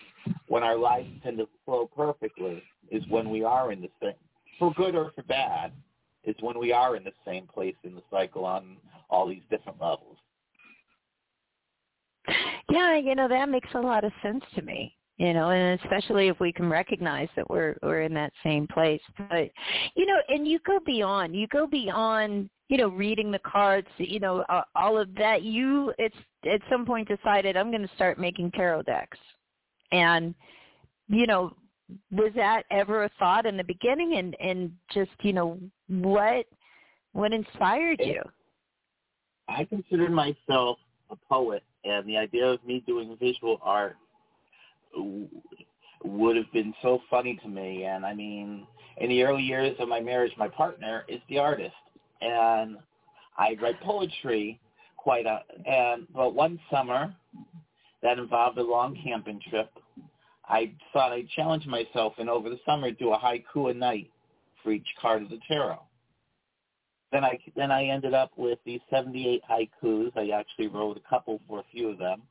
when 0.47 0.63
our 0.63 0.77
lives 0.77 1.09
tend 1.23 1.39
to 1.39 1.49
flow 1.65 1.91
perfectly, 1.95 2.63
is 2.91 3.03
when 3.09 3.31
we 3.31 3.43
are 3.43 3.73
in 3.73 3.81
the 3.81 3.91
same, 4.01 4.15
for 4.59 4.73
good 4.75 4.95
or 4.95 5.13
for 5.15 5.23
bad, 5.23 5.73
is 6.25 6.37
when 6.41 6.59
we 6.59 6.73
are 6.73 6.95
in 6.97 7.05
the 7.05 7.13
same 7.27 7.47
place 7.47 7.75
in 7.85 7.95
the 7.95 8.03
cycle 8.11 8.45
on 8.45 8.77
all 9.11 9.27
these 9.29 9.43
different 9.51 9.81
levels. 9.81 10.17
Yeah, 12.71 12.97
you 12.97 13.15
know 13.15 13.29
that 13.29 13.49
makes 13.49 13.71
a 13.75 13.81
lot 13.81 14.05
of 14.05 14.13
sense 14.23 14.45
to 14.55 14.63
me 14.63 14.95
you 15.19 15.35
know 15.35 15.51
and 15.51 15.79
especially 15.81 16.29
if 16.29 16.41
we 16.41 16.53
can 16.53 16.69
recognize 16.71 17.29
that 17.37 17.49
we're 17.51 17.77
we're 17.83 18.03
in 18.03 18.15
that 18.15 18.33
same 18.43 18.67
place 18.69 19.01
but 19.29 19.51
you 19.95 20.07
know 20.07 20.17
and 20.29 20.49
you 20.49 20.59
go 20.67 20.79
beyond 20.87 21.37
you 21.37 21.47
go 21.49 21.67
beyond 21.67 22.49
you 22.69 22.77
know 22.77 22.89
reading 22.89 23.31
the 23.31 23.39
cards 23.41 23.89
you 23.97 24.21
know 24.21 24.41
uh, 24.49 24.63
all 24.75 24.99
of 24.99 25.15
that 25.15 25.43
you 25.43 25.93
it's 25.99 26.17
at 26.51 26.61
some 26.71 26.85
point 26.85 27.09
decided 27.09 27.57
i'm 27.57 27.71
going 27.71 27.87
to 27.87 27.95
start 27.95 28.19
making 28.19 28.51
tarot 28.53 28.83
decks. 28.83 29.19
And 29.91 30.35
you 31.09 31.27
know 31.27 31.55
was 32.11 32.33
that 32.37 32.65
ever 32.71 33.05
a 33.05 33.11
thought 33.19 33.47
in 33.47 33.57
the 33.57 33.65
beginning? 33.65 34.17
And 34.17 34.37
and 34.41 34.73
just 34.93 35.11
you 35.23 35.33
know 35.33 35.59
what 35.89 36.47
what 37.13 37.33
inspired 37.33 38.01
you? 38.01 38.23
I 39.49 39.65
consider 39.65 40.11
myself 40.11 40.79
a 41.11 41.17
poet 41.29 41.63
and 41.85 42.07
the 42.07 42.17
idea 42.17 42.47
of 42.47 42.65
me 42.65 42.83
doing 42.87 43.17
visual 43.19 43.59
art 43.63 43.97
would 46.05 46.37
have 46.37 46.53
been 46.53 46.75
so 46.83 47.01
funny 47.09 47.39
to 47.43 47.49
me. 47.49 47.85
And 47.85 48.05
I 48.05 48.15
mean, 48.15 48.67
in 48.99 49.09
the 49.09 49.23
early 49.23 49.43
years 49.43 49.75
of 49.79 49.89
my 49.89 50.01
marriage, 50.01 50.33
my 50.37 50.49
partner 50.49 51.05
is 51.09 51.21
the 51.29 51.39
artist, 51.39 51.75
and 52.21 52.77
I 53.37 53.57
write 53.61 53.81
poetry 53.81 54.61
quite 54.97 55.27
a. 55.27 55.41
And 55.67 56.07
but 56.15 56.35
one 56.35 56.59
summer, 56.71 57.15
that 58.03 58.19
involved 58.19 58.59
a 58.59 58.63
long 58.63 58.99
camping 59.03 59.41
trip. 59.49 59.71
I 60.47 60.73
thought 60.93 61.13
I'd 61.13 61.29
challenge 61.31 61.67
myself 61.67 62.15
and 62.19 62.31
over 62.31 62.49
the 62.49 62.59
summer 62.65 62.91
do 62.91 63.13
a 63.13 63.19
haiku 63.19 63.71
a 63.71 63.75
night 63.75 64.11
for 64.63 64.73
each 64.73 64.87
card 65.01 65.23
of 65.23 65.29
the 65.29 65.41
tarot. 65.47 65.81
Then 67.13 67.25
I 67.25 67.39
then 67.57 67.71
I 67.71 67.87
ended 67.87 68.15
up 68.15 68.33
with 68.37 68.59
these 68.65 68.81
78 68.91 69.43
haikus. 69.51 70.17
I 70.17 70.31
actually 70.31 70.69
wrote 70.69 70.97
a 70.97 71.09
couple 71.09 71.41
for 71.47 71.61
a 71.61 71.65
few 71.73 71.89
of 71.89 71.99
them 71.99 72.23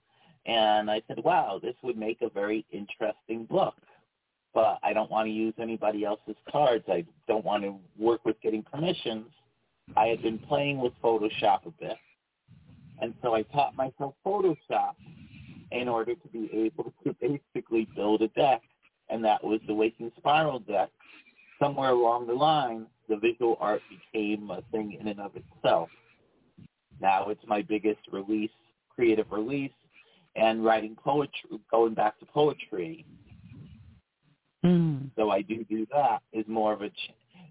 and 0.47 0.89
I 0.89 1.01
said, 1.07 1.23
wow, 1.23 1.59
this 1.61 1.75
would 1.83 1.97
make 1.97 2.21
a 2.21 2.29
very 2.29 2.65
interesting 2.71 3.45
book. 3.45 3.75
But 4.53 4.79
I 4.81 4.93
don't 4.93 5.11
want 5.11 5.27
to 5.27 5.31
use 5.31 5.53
anybody 5.61 6.05
else's 6.05 6.37
cards. 6.49 6.85
I 6.87 7.05
don't 7.27 7.45
want 7.45 7.63
to 7.63 7.75
work 7.97 8.23
with 8.25 8.39
getting 8.41 8.63
permissions. 8.63 9.27
I 9.95 10.07
had 10.07 10.21
been 10.21 10.39
playing 10.39 10.79
with 10.79 10.93
Photoshop 11.03 11.65
a 11.65 11.71
bit. 11.79 11.97
And 13.01 13.13
so 13.21 13.35
I 13.35 13.43
taught 13.43 13.75
myself 13.75 14.15
Photoshop 14.25 14.93
in 15.71 15.87
order 15.87 16.15
to 16.15 16.27
be 16.29 16.49
able 16.53 16.93
to 17.03 17.15
basically 17.21 17.87
build 17.95 18.21
a 18.21 18.27
deck. 18.29 18.61
And 19.09 19.23
that 19.23 19.43
was 19.43 19.59
the 19.67 19.73
Waking 19.73 20.11
Spiral 20.17 20.59
deck. 20.59 20.89
Somewhere 21.59 21.91
along 21.91 22.27
the 22.27 22.33
line, 22.33 22.87
the 23.07 23.17
visual 23.17 23.57
art 23.59 23.81
became 23.89 24.49
a 24.49 24.61
thing 24.71 24.97
in 24.99 25.07
and 25.07 25.19
of 25.19 25.31
itself. 25.35 25.89
Now 26.99 27.29
it's 27.29 27.43
my 27.47 27.61
biggest 27.61 28.01
release, 28.11 28.51
creative 28.93 29.31
release 29.31 29.71
and 30.35 30.63
writing 30.63 30.95
poetry, 30.95 31.59
going 31.71 31.93
back 31.93 32.19
to 32.19 32.25
poetry. 32.25 33.05
Mm. 34.63 35.09
So 35.15 35.31
I 35.31 35.41
do 35.41 35.63
do 35.63 35.87
that. 35.91 36.21
Is 36.33 36.45
more 36.47 36.73
of 36.73 36.81
a 36.81 36.91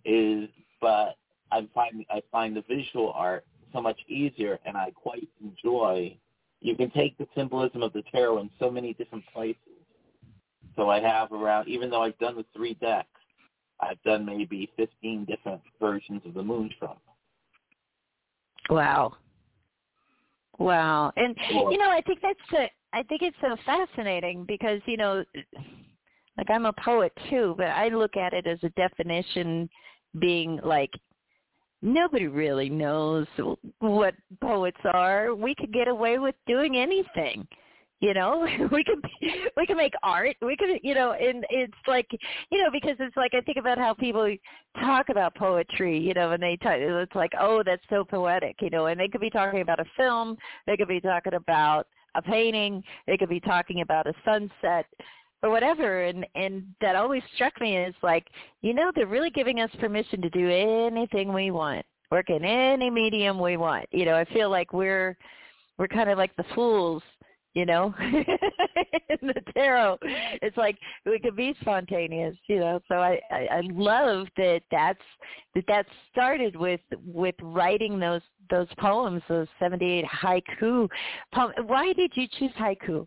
is, 0.04 0.48
but 0.80 1.16
I 1.52 1.68
find 1.74 2.04
I 2.10 2.22
find 2.32 2.56
the 2.56 2.64
visual 2.68 3.12
art 3.14 3.44
so 3.72 3.80
much 3.80 3.98
easier, 4.08 4.58
and 4.64 4.76
I 4.76 4.90
quite 4.90 5.28
enjoy. 5.42 6.16
You 6.60 6.74
can 6.74 6.90
take 6.90 7.16
the 7.18 7.26
symbolism 7.36 7.82
of 7.82 7.92
the 7.92 8.02
tarot 8.10 8.40
in 8.40 8.50
so 8.58 8.70
many 8.70 8.94
different 8.94 9.24
places. 9.32 9.58
So 10.74 10.90
I 10.90 11.00
have 11.00 11.32
around, 11.32 11.68
even 11.68 11.90
though 11.90 12.02
I've 12.02 12.18
done 12.18 12.36
the 12.36 12.44
three 12.54 12.74
decks, 12.74 13.08
I've 13.80 14.02
done 14.02 14.24
maybe 14.24 14.70
15 14.76 15.24
different 15.26 15.60
versions 15.80 16.22
of 16.26 16.34
the 16.34 16.42
moon 16.42 16.70
trump. 16.78 16.98
Wow. 18.68 19.14
Wow. 20.58 21.12
And 21.16 21.36
you 21.50 21.78
know, 21.78 21.90
I 21.90 22.00
think 22.06 22.20
that's 22.22 22.38
a, 22.54 22.70
I 22.96 23.02
think 23.04 23.22
it's 23.22 23.36
so 23.40 23.56
fascinating 23.64 24.44
because, 24.46 24.80
you 24.86 24.96
know, 24.96 25.24
Like 26.36 26.50
I'm 26.50 26.66
a 26.66 26.72
poet 26.72 27.12
too, 27.30 27.54
but 27.56 27.68
I 27.68 27.88
look 27.88 28.16
at 28.16 28.32
it 28.32 28.46
as 28.46 28.58
a 28.62 28.68
definition 28.70 29.68
being 30.18 30.60
like 30.62 30.90
nobody 31.82 32.26
really 32.26 32.68
knows 32.68 33.26
what 33.80 34.14
poets 34.40 34.80
are. 34.92 35.34
We 35.34 35.54
could 35.54 35.72
get 35.72 35.88
away 35.88 36.18
with 36.18 36.34
doing 36.46 36.76
anything. 36.76 37.46
You 38.00 38.12
know, 38.12 38.46
we 38.72 38.84
could 38.84 39.02
we 39.56 39.66
can 39.66 39.76
make 39.76 39.94
art. 40.02 40.36
We 40.42 40.56
could, 40.56 40.80
you 40.82 40.94
know, 40.94 41.12
and 41.12 41.46
it's 41.48 41.72
like, 41.86 42.06
you 42.50 42.62
know, 42.62 42.68
because 42.70 42.96
it's 43.00 43.16
like 43.16 43.32
I 43.34 43.40
think 43.40 43.56
about 43.56 43.78
how 43.78 43.94
people 43.94 44.34
talk 44.80 45.08
about 45.08 45.34
poetry. 45.34 45.98
You 45.98 46.12
know, 46.12 46.32
and 46.32 46.42
they 46.42 46.56
talk, 46.56 46.74
it's 46.76 47.14
like, 47.14 47.32
oh, 47.40 47.62
that's 47.64 47.82
so 47.88 48.04
poetic. 48.04 48.56
You 48.60 48.70
know, 48.70 48.86
and 48.86 49.00
they 49.00 49.08
could 49.08 49.22
be 49.22 49.30
talking 49.30 49.62
about 49.62 49.80
a 49.80 49.86
film. 49.96 50.36
They 50.66 50.76
could 50.76 50.88
be 50.88 51.00
talking 51.00 51.34
about 51.34 51.86
a 52.14 52.22
painting. 52.22 52.82
They 53.06 53.16
could 53.16 53.30
be 53.30 53.40
talking 53.40 53.80
about 53.80 54.06
a 54.06 54.12
sunset 54.24 54.86
or 55.46 55.50
whatever. 55.50 56.02
And 56.02 56.26
and 56.34 56.64
that 56.80 56.96
always 56.96 57.22
struck 57.34 57.58
me 57.60 57.76
as 57.76 57.94
like 58.02 58.26
you 58.60 58.74
know 58.74 58.90
they're 58.94 59.06
really 59.06 59.30
giving 59.30 59.60
us 59.60 59.70
permission 59.78 60.20
to 60.22 60.30
do 60.30 60.50
anything 60.50 61.32
we 61.32 61.50
want 61.50 61.86
work 62.10 62.30
in 62.30 62.44
any 62.44 62.90
medium 62.90 63.38
we 63.38 63.56
want. 63.56 63.86
You 63.92 64.04
know 64.04 64.14
i 64.14 64.24
feel 64.26 64.50
like 64.50 64.72
we're 64.72 65.16
we're 65.78 65.88
kind 65.88 66.10
of 66.10 66.18
like 66.18 66.34
the 66.36 66.44
fools 66.54 67.02
you 67.54 67.64
know 67.64 67.94
in 68.00 69.28
the 69.28 69.42
tarot. 69.54 69.98
It's 70.42 70.56
like 70.56 70.76
we 71.04 71.18
could 71.18 71.36
be 71.36 71.54
spontaneous 71.60 72.36
you 72.48 72.60
know. 72.60 72.80
So 72.88 72.96
i 72.96 73.20
i, 73.30 73.46
I 73.50 73.60
love 73.72 74.26
that 74.36 74.62
that's 74.70 74.98
that 75.54 75.64
that 75.68 75.86
started 76.12 76.56
with 76.56 76.80
with 77.04 77.34
writing 77.40 77.98
those 77.98 78.22
those 78.50 78.68
poems 78.78 79.22
those 79.28 79.48
78 79.58 80.04
haiku. 80.04 80.88
Poems. 81.34 81.54
why 81.66 81.92
did 81.92 82.12
you 82.14 82.26
choose 82.38 82.52
haiku 82.58 83.06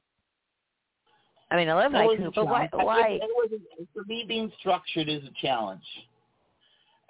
I 1.51 1.55
mean, 1.55 1.69
I 1.69 1.73
love 1.73 1.91
That 1.91 2.05
was 2.05 2.19
haiku, 2.19 2.35
but 2.35 2.45
why? 2.45 2.69
Why? 2.71 3.09
It, 3.09 3.21
it 3.23 3.29
was 3.51 3.87
for 3.93 4.03
me 4.03 4.23
being 4.27 4.51
structured 4.59 5.09
is 5.09 5.23
a 5.23 5.31
challenge. 5.41 5.83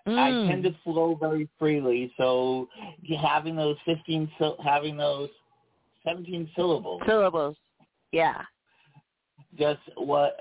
I 0.07 0.31
Mm. 0.31 0.47
tend 0.47 0.63
to 0.63 0.73
flow 0.83 1.15
very 1.15 1.47
freely, 1.59 2.11
so 2.17 2.67
having 3.21 3.55
those 3.55 3.77
fifteen, 3.85 4.31
having 4.63 4.97
those 4.97 5.29
seventeen 6.03 6.49
syllables, 6.55 7.01
syllables. 7.05 7.57
Yeah. 8.11 8.41
just 9.57 9.81
what 9.95 10.37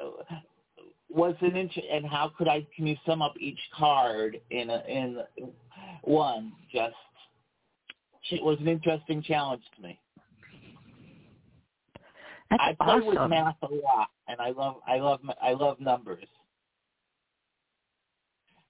was 1.10 1.34
an 1.40 1.56
inch, 1.56 1.76
and 1.90 2.06
how 2.06 2.28
could 2.38 2.48
I? 2.48 2.66
Can 2.74 2.86
you 2.86 2.96
sum 3.04 3.20
up 3.20 3.34
each 3.38 3.60
card 3.76 4.40
in 4.50 4.70
a, 4.70 4.82
in 4.88 5.22
one? 6.02 6.52
Just 6.72 6.94
it 8.30 8.42
was 8.42 8.58
an 8.60 8.68
interesting 8.68 9.22
challenge 9.22 9.62
to 9.76 9.82
me. 9.82 9.98
That's 12.50 12.62
I 12.80 12.84
play 12.84 13.08
with 13.08 13.30
math 13.30 13.56
a 13.62 13.66
lot, 13.66 14.08
and 14.26 14.40
I 14.40 14.50
love 14.50 14.76
I 14.86 14.98
love 14.98 15.20
I 15.42 15.52
love 15.52 15.80
numbers, 15.80 16.24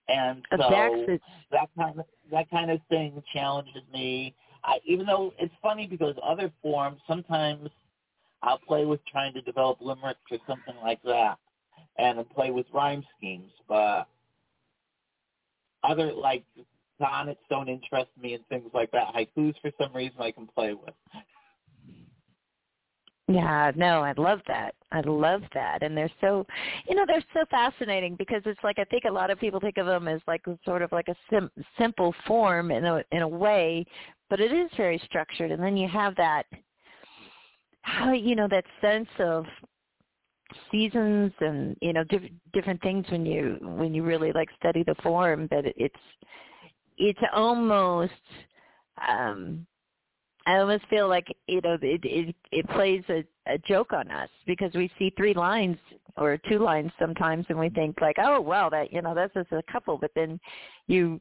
and 0.08 0.44
so 0.50 1.06
that 1.52 1.68
kind 1.76 2.00
of 2.00 2.06
that 2.32 2.50
kind 2.50 2.70
of 2.70 2.80
thing 2.88 3.22
challenges 3.32 3.82
me. 3.92 4.34
I, 4.64 4.78
even 4.84 5.06
though 5.06 5.32
it's 5.38 5.54
funny 5.62 5.86
because 5.86 6.16
other 6.22 6.50
forms 6.60 7.00
sometimes 7.06 7.70
I'll 8.42 8.58
play 8.58 8.84
with 8.84 9.00
trying 9.06 9.32
to 9.34 9.42
develop 9.42 9.78
limericks 9.80 10.20
or 10.30 10.38
something 10.46 10.74
like 10.82 11.02
that, 11.04 11.38
and 11.98 12.28
play 12.30 12.50
with 12.50 12.66
rhyme 12.72 13.04
schemes. 13.16 13.52
But 13.68 14.08
other 15.84 16.12
like 16.12 16.44
sonnets 17.00 17.40
don't 17.48 17.68
interest 17.68 18.10
me 18.20 18.34
and 18.34 18.44
things 18.48 18.70
like 18.74 18.90
that. 18.90 19.14
Haikus 19.14 19.54
for 19.62 19.70
some 19.80 19.94
reason 19.94 20.16
I 20.20 20.32
can 20.32 20.48
play 20.48 20.74
with. 20.74 20.94
Yeah, 23.28 23.72
no, 23.76 24.00
I 24.02 24.14
love 24.16 24.40
that. 24.48 24.74
I 24.90 25.02
love 25.02 25.42
that, 25.52 25.82
and 25.82 25.94
they're 25.94 26.10
so, 26.18 26.46
you 26.88 26.96
know, 26.96 27.04
they're 27.06 27.22
so 27.34 27.44
fascinating 27.50 28.16
because 28.16 28.40
it's 28.46 28.62
like 28.64 28.78
I 28.78 28.84
think 28.84 29.04
a 29.04 29.12
lot 29.12 29.30
of 29.30 29.38
people 29.38 29.60
think 29.60 29.76
of 29.76 29.84
them 29.84 30.08
as 30.08 30.22
like 30.26 30.42
sort 30.64 30.80
of 30.80 30.90
like 30.92 31.08
a 31.08 31.14
sim- 31.28 31.50
simple 31.78 32.14
form 32.26 32.70
in 32.70 32.86
a 32.86 33.04
in 33.12 33.20
a 33.20 33.28
way, 33.28 33.84
but 34.30 34.40
it 34.40 34.50
is 34.50 34.70
very 34.78 34.98
structured, 35.04 35.50
and 35.50 35.62
then 35.62 35.76
you 35.76 35.86
have 35.88 36.16
that, 36.16 36.44
how 37.82 38.12
you 38.12 38.34
know 38.34 38.48
that 38.48 38.64
sense 38.80 39.08
of 39.18 39.44
seasons 40.70 41.30
and 41.40 41.76
you 41.82 41.92
know 41.92 42.04
diff- 42.04 42.32
different 42.54 42.80
things 42.80 43.04
when 43.10 43.26
you 43.26 43.58
when 43.60 43.92
you 43.92 44.02
really 44.04 44.32
like 44.32 44.48
study 44.58 44.82
the 44.84 44.94
form 45.02 45.46
that 45.50 45.64
it's 45.76 45.94
it's 46.96 47.20
almost 47.34 48.12
um 49.06 49.66
I 50.48 50.56
almost 50.60 50.86
feel 50.88 51.08
like 51.08 51.26
you 51.46 51.60
know 51.60 51.76
it 51.82 52.00
it, 52.04 52.34
it 52.52 52.68
plays 52.70 53.04
a, 53.10 53.22
a 53.46 53.58
joke 53.58 53.92
on 53.92 54.10
us 54.10 54.30
because 54.46 54.72
we 54.72 54.90
see 54.98 55.12
three 55.14 55.34
lines 55.34 55.76
or 56.16 56.38
two 56.48 56.58
lines 56.58 56.90
sometimes 56.98 57.44
and 57.50 57.58
we 57.58 57.68
think 57.68 58.00
like 58.00 58.16
oh 58.18 58.40
well 58.40 58.70
that 58.70 58.90
you 58.90 59.02
know 59.02 59.14
that's 59.14 59.34
just 59.34 59.52
a 59.52 59.62
couple 59.70 59.98
but 59.98 60.10
then 60.16 60.40
you 60.86 61.20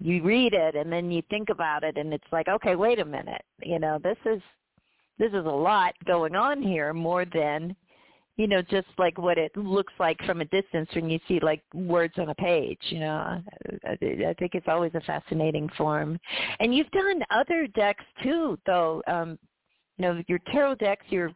you 0.00 0.20
read 0.24 0.52
it 0.52 0.74
and 0.74 0.92
then 0.92 1.12
you 1.12 1.22
think 1.30 1.48
about 1.48 1.84
it 1.84 1.96
and 1.96 2.12
it's 2.12 2.32
like 2.32 2.48
okay 2.48 2.74
wait 2.74 2.98
a 2.98 3.04
minute. 3.04 3.42
You 3.62 3.78
know 3.78 4.00
this 4.02 4.18
is 4.26 4.42
this 5.16 5.28
is 5.28 5.46
a 5.46 5.56
lot 5.70 5.94
going 6.04 6.34
on 6.34 6.60
here 6.60 6.92
more 6.92 7.24
than 7.24 7.76
you 8.40 8.46
know 8.46 8.62
just 8.62 8.88
like 8.96 9.18
what 9.18 9.36
it 9.36 9.54
looks 9.54 9.92
like 9.98 10.18
from 10.24 10.40
a 10.40 10.46
distance 10.46 10.88
when 10.94 11.10
you 11.10 11.20
see 11.28 11.38
like 11.40 11.62
words 11.74 12.14
on 12.16 12.30
a 12.30 12.34
page 12.36 12.78
you 12.84 12.98
know 12.98 13.42
i, 13.84 13.90
I 13.90 14.34
think 14.38 14.54
it's 14.54 14.66
always 14.66 14.92
a 14.94 15.00
fascinating 15.02 15.68
form 15.76 16.18
and 16.58 16.74
you've 16.74 16.90
done 16.90 17.22
other 17.30 17.66
decks 17.66 18.04
too 18.22 18.58
though 18.64 19.02
um 19.06 19.38
you 19.98 20.06
know 20.06 20.22
your 20.26 20.38
tarot 20.50 20.76
decks 20.76 21.04
your 21.10 21.32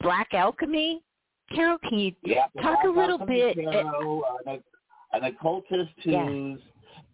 black 0.00 0.28
alchemy 0.32 1.02
tarot 1.54 1.76
can 1.86 1.98
you 1.98 2.12
Yeah, 2.22 2.46
Talk 2.62 2.84
a 2.84 2.88
little 2.88 3.18
bit, 3.18 3.58
uh, 3.58 3.72
Tarot, 3.72 4.22
an, 4.46 4.62
an 5.12 5.24
occultist 5.24 5.90
Yeah. 6.04 6.24
who's 6.24 6.60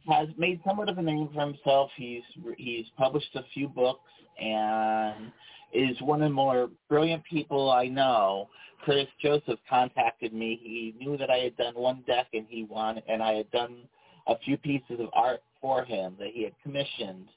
has 0.08 0.28
made 0.36 0.60
somewhat 0.64 0.88
of 0.88 0.98
a 0.98 1.02
name 1.02 1.28
for 1.34 1.40
himself. 1.40 1.90
He's 1.96 2.22
he's 2.58 2.86
published 2.96 3.34
a 3.34 3.42
few 3.52 3.66
books 3.68 4.08
and 4.40 5.32
is 5.72 6.00
one 6.00 6.22
of 6.22 6.28
the 6.28 6.34
more 6.34 6.70
brilliant 6.88 7.24
people 7.24 7.70
I 7.70 7.88
know. 7.88 8.48
Curtis 8.84 9.08
Joseph 9.20 9.58
contacted 9.68 10.32
me. 10.32 10.58
He 10.62 10.94
knew 10.98 11.16
that 11.16 11.30
I 11.30 11.38
had 11.38 11.56
done 11.56 11.74
one 11.74 12.02
deck 12.06 12.26
and 12.32 12.46
he 12.48 12.64
wanted, 12.64 13.04
and 13.08 13.22
I 13.22 13.34
had 13.34 13.50
done 13.50 13.88
a 14.26 14.38
few 14.38 14.56
pieces 14.56 15.00
of 15.00 15.08
art 15.12 15.42
for 15.60 15.84
him 15.84 16.16
that 16.18 16.30
he 16.32 16.44
had 16.44 16.52
commissioned 16.62 17.28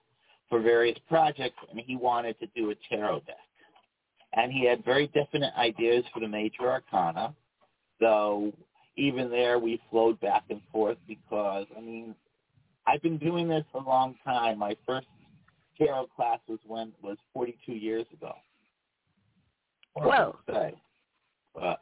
for 0.50 0.62
various 0.62 0.98
projects, 1.08 1.58
and 1.70 1.80
he 1.80 1.96
wanted 1.96 2.40
to 2.40 2.48
do 2.56 2.72
a 2.72 2.76
tarot 2.90 3.20
deck. 3.22 3.36
And 4.34 4.52
he 4.52 4.66
had 4.66 4.84
very 4.84 5.08
definite 5.08 5.54
ideas 5.56 6.04
for 6.14 6.20
the 6.20 6.28
major 6.28 6.70
arcana. 6.70 7.36
So 8.00 8.52
even 8.96 9.30
there, 9.30 9.60
we 9.60 9.80
flowed 9.90 10.20
back 10.20 10.44
and 10.50 10.62
forth 10.72 10.98
because, 11.08 11.66
I 11.78 11.82
mean, 11.82 12.16
I've 12.88 13.02
been 13.02 13.18
doing 13.18 13.48
this 13.48 13.66
a 13.74 13.80
long 13.80 14.16
time. 14.24 14.60
My 14.60 14.76
first 14.86 15.08
tarot 15.78 16.08
class 16.16 16.40
was 16.48 16.60
when 16.68 16.92
was 17.04 17.18
42 17.34 17.74
years 17.74 18.06
ago. 18.14 18.34
Whoa. 19.94 20.38
Say. 20.48 20.74
But 21.56 21.80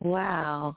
wow 0.00 0.76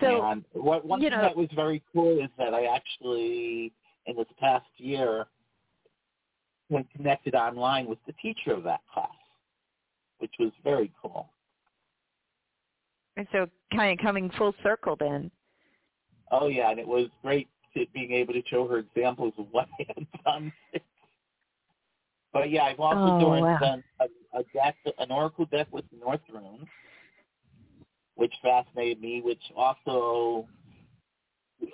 so 0.00 0.22
and 0.24 0.44
what, 0.52 0.84
one 0.84 1.00
thing 1.00 1.10
know- 1.10 1.22
that 1.22 1.36
was 1.36 1.48
very 1.54 1.82
cool 1.92 2.18
is 2.18 2.30
that 2.38 2.54
I 2.54 2.66
actually, 2.66 3.72
in 4.06 4.16
this 4.16 4.26
past 4.38 4.66
year, 4.76 5.26
when 6.68 6.84
connected 6.96 7.34
online 7.34 7.86
with 7.86 7.98
the 8.06 8.12
teacher 8.14 8.52
of 8.52 8.62
that 8.64 8.80
class, 8.92 9.08
which 10.18 10.32
was 10.38 10.50
very 10.62 10.90
cool. 11.00 11.28
and 13.16 13.26
so 13.32 13.46
kind 13.74 13.98
of 13.98 14.04
coming 14.04 14.30
full 14.36 14.54
circle 14.62 14.96
then 14.98 15.30
Oh 16.30 16.48
yeah, 16.48 16.70
and 16.70 16.80
it 16.80 16.86
was 16.86 17.08
great 17.22 17.48
to 17.76 17.84
being 17.92 18.12
able 18.12 18.32
to 18.32 18.42
show 18.46 18.66
her 18.66 18.78
examples 18.78 19.34
of 19.38 19.46
what 19.52 19.68
I 19.78 19.84
had 19.86 20.06
done. 20.24 20.52
But 22.34 22.50
yeah, 22.50 22.64
I've 22.64 22.80
also 22.80 23.00
Oh, 23.06 23.18
done, 23.18 23.42
wow. 23.42 23.58
done 23.60 23.84
a, 24.00 24.38
a 24.38 24.42
deck, 24.52 24.76
an 24.98 25.10
oracle 25.10 25.46
deck 25.46 25.68
with 25.72 25.86
the 25.90 25.98
Norse 25.98 26.20
Runes, 26.30 26.68
which 28.16 28.34
fascinated 28.42 29.00
me. 29.00 29.22
Which 29.22 29.40
also 29.56 30.46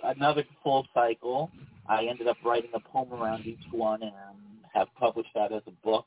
another 0.04 0.44
full 0.62 0.86
cycle. 0.94 1.50
I 1.88 2.04
ended 2.04 2.28
up 2.28 2.36
writing 2.44 2.70
a 2.74 2.80
poem 2.80 3.12
around 3.12 3.46
each 3.46 3.58
one 3.72 4.02
and 4.02 4.14
have 4.72 4.88
published 4.98 5.30
that 5.34 5.52
as 5.52 5.62
a 5.66 5.72
book 5.84 6.06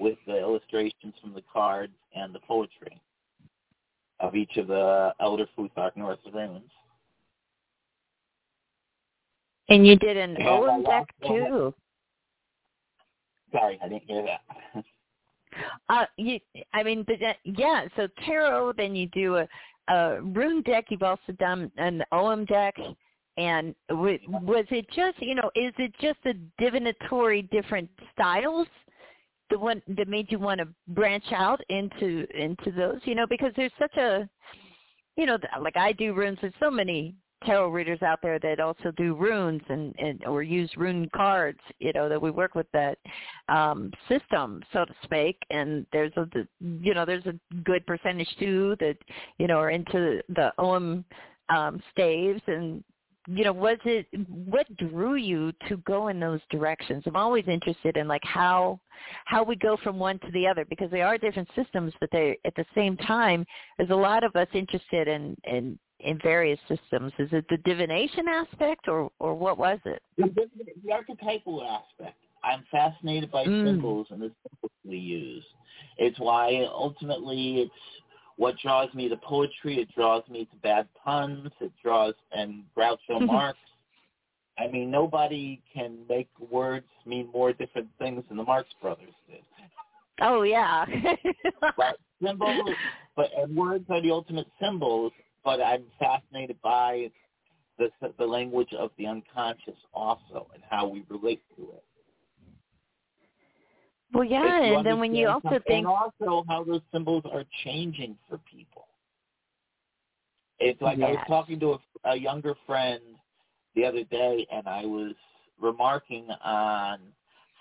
with 0.00 0.18
the 0.26 0.38
illustrations 0.38 1.14
from 1.20 1.34
the 1.34 1.42
cards 1.52 1.92
and 2.16 2.34
the 2.34 2.40
poetry 2.40 3.00
of 4.18 4.34
each 4.34 4.56
of 4.56 4.66
the 4.66 5.12
Elder 5.20 5.46
Futhark 5.56 5.96
Norse 5.96 6.18
Runes. 6.32 6.70
and 9.68 9.86
you 9.86 9.96
did 9.96 10.16
an 10.16 10.36
Yeah, 10.38 10.48
Ogham 10.48 10.82
deck 10.82 11.06
too 11.26 11.74
Sorry, 13.52 13.78
I 13.82 13.88
didn't 13.88 14.04
hear 14.08 14.24
that. 14.24 14.84
Uh, 15.88 16.06
you, 16.16 16.38
I 16.72 16.82
mean, 16.82 17.04
but 17.06 17.16
that, 17.20 17.36
yeah. 17.44 17.86
So 17.96 18.08
tarot, 18.24 18.72
then 18.76 18.96
you 18.96 19.06
do 19.08 19.36
a, 19.36 19.48
a 19.88 20.22
rune 20.22 20.62
deck. 20.62 20.86
You've 20.88 21.02
also 21.02 21.32
done 21.38 21.70
an 21.76 22.02
Ogham 22.12 22.46
deck, 22.46 22.74
and 23.36 23.74
w- 23.88 24.18
was 24.28 24.64
it 24.70 24.86
just, 24.94 25.20
you 25.20 25.34
know, 25.34 25.50
is 25.54 25.74
it 25.78 25.92
just 26.00 26.18
the 26.24 26.34
divinatory 26.58 27.42
different 27.42 27.90
styles 28.12 28.66
the 29.50 29.58
one 29.58 29.82
that 29.88 30.08
made 30.08 30.32
you 30.32 30.38
want 30.38 30.60
to 30.60 30.68
branch 30.88 31.24
out 31.32 31.60
into 31.68 32.26
into 32.34 32.70
those? 32.70 33.00
You 33.04 33.14
know, 33.14 33.26
because 33.28 33.52
there's 33.56 33.72
such 33.78 33.96
a, 33.96 34.28
you 35.16 35.26
know, 35.26 35.36
like 35.60 35.76
I 35.76 35.92
do 35.92 36.14
runes. 36.14 36.38
There's 36.40 36.54
so 36.60 36.70
many 36.70 37.14
tarot 37.44 37.70
readers 37.70 38.02
out 38.02 38.20
there 38.22 38.38
that 38.38 38.60
also 38.60 38.90
do 38.96 39.14
runes 39.14 39.62
and, 39.68 39.94
and 39.98 40.24
or 40.24 40.42
use 40.42 40.70
rune 40.76 41.08
cards, 41.14 41.60
you 41.78 41.92
know, 41.92 42.08
that 42.08 42.20
we 42.20 42.30
work 42.30 42.54
with 42.54 42.66
that 42.72 42.98
um 43.48 43.92
system, 44.08 44.62
so 44.72 44.84
to 44.84 44.94
speak. 45.04 45.36
And 45.50 45.86
there's 45.92 46.12
a 46.16 46.26
you 46.60 46.94
know, 46.94 47.04
there's 47.04 47.26
a 47.26 47.38
good 47.64 47.86
percentage 47.86 48.28
too 48.38 48.76
that, 48.80 48.96
you 49.38 49.46
know, 49.46 49.56
are 49.58 49.70
into 49.70 50.22
the 50.28 50.52
Ogham 50.58 51.04
um 51.48 51.82
staves 51.92 52.42
and 52.46 52.82
you 53.28 53.44
know, 53.44 53.52
was 53.52 53.78
it 53.84 54.06
what 54.28 54.66
drew 54.76 55.14
you 55.14 55.52
to 55.68 55.76
go 55.78 56.08
in 56.08 56.18
those 56.18 56.40
directions? 56.50 57.04
I'm 57.06 57.16
always 57.16 57.44
interested 57.46 57.96
in 57.96 58.08
like 58.08 58.24
how 58.24 58.80
how 59.26 59.44
we 59.44 59.54
go 59.54 59.76
from 59.82 59.98
one 59.98 60.18
to 60.20 60.30
the 60.32 60.46
other 60.46 60.64
because 60.64 60.90
they 60.90 61.02
are 61.02 61.16
different 61.18 61.48
systems, 61.54 61.92
but 62.00 62.10
they 62.10 62.38
at 62.44 62.54
the 62.56 62.64
same 62.74 62.96
time 62.96 63.46
there's 63.78 63.90
a 63.90 63.94
lot 63.94 64.24
of 64.24 64.34
us 64.34 64.48
interested 64.54 65.06
in 65.06 65.36
in 65.44 65.78
in 66.02 66.18
various 66.22 66.58
systems. 66.68 67.12
Is 67.18 67.28
it 67.32 67.44
the 67.48 67.58
divination 67.58 68.28
aspect, 68.28 68.88
or 68.88 69.10
or 69.18 69.34
what 69.34 69.58
was 69.58 69.78
it? 69.84 70.02
The, 70.16 70.28
the 70.84 70.92
archetypal 70.92 71.62
aspect. 71.62 72.16
I'm 72.44 72.64
fascinated 72.70 73.30
by 73.30 73.44
mm. 73.44 73.66
symbols 73.66 74.08
and 74.10 74.20
the 74.20 74.32
symbols 74.42 74.72
we 74.84 74.96
use. 74.98 75.44
It's 75.98 76.18
why 76.18 76.66
ultimately 76.72 77.60
it's 77.60 77.70
what 78.36 78.56
draws 78.62 78.92
me 78.94 79.08
to 79.08 79.16
poetry. 79.16 79.80
It 79.80 79.94
draws 79.94 80.22
me 80.28 80.46
to 80.46 80.56
bad 80.62 80.88
puns. 81.04 81.50
It 81.60 81.72
draws 81.82 82.14
and 82.32 82.64
Groucho 82.76 83.20
Marx. 83.26 83.58
I 84.58 84.68
mean, 84.68 84.90
nobody 84.90 85.62
can 85.72 85.98
make 86.08 86.28
words 86.50 86.86
mean 87.06 87.28
more 87.32 87.52
different 87.52 87.88
things 87.98 88.22
than 88.28 88.36
the 88.36 88.44
Marx 88.44 88.68
Brothers 88.80 89.14
did. 89.28 89.40
Oh 90.20 90.42
yeah. 90.42 90.84
but 91.76 91.96
symbols, 92.22 92.70
but 93.16 93.30
and 93.36 93.56
words 93.56 93.84
are 93.88 94.00
the 94.00 94.10
ultimate 94.10 94.46
symbols, 94.60 95.12
but 95.44 95.60
I'm 95.60 95.84
fascinated 95.98 96.56
by 96.62 97.10
the 97.78 97.88
the 98.18 98.24
language 98.24 98.72
of 98.78 98.90
the 98.98 99.06
unconscious 99.06 99.78
also 99.92 100.48
and 100.54 100.62
how 100.68 100.86
we 100.86 101.04
relate 101.08 101.42
to 101.56 101.62
it. 101.62 101.84
Well, 104.12 104.24
yeah, 104.24 104.62
and 104.62 104.86
then 104.86 105.00
when 105.00 105.14
you 105.14 105.28
also 105.28 105.58
think, 105.66 105.86
and 105.86 105.86
also 105.86 106.44
how 106.46 106.64
those 106.64 106.82
symbols 106.92 107.24
are 107.32 107.44
changing 107.64 108.16
for 108.28 108.38
people. 108.38 108.86
It's 110.58 110.80
like 110.82 110.98
yes. 110.98 111.08
I 111.08 111.12
was 111.12 111.24
talking 111.26 111.58
to 111.60 111.72
a, 111.72 112.10
a 112.10 112.16
younger 112.16 112.54
friend 112.66 113.00
the 113.74 113.86
other 113.86 114.04
day, 114.04 114.46
and 114.52 114.68
I 114.68 114.84
was 114.84 115.14
remarking 115.60 116.28
on 116.44 116.98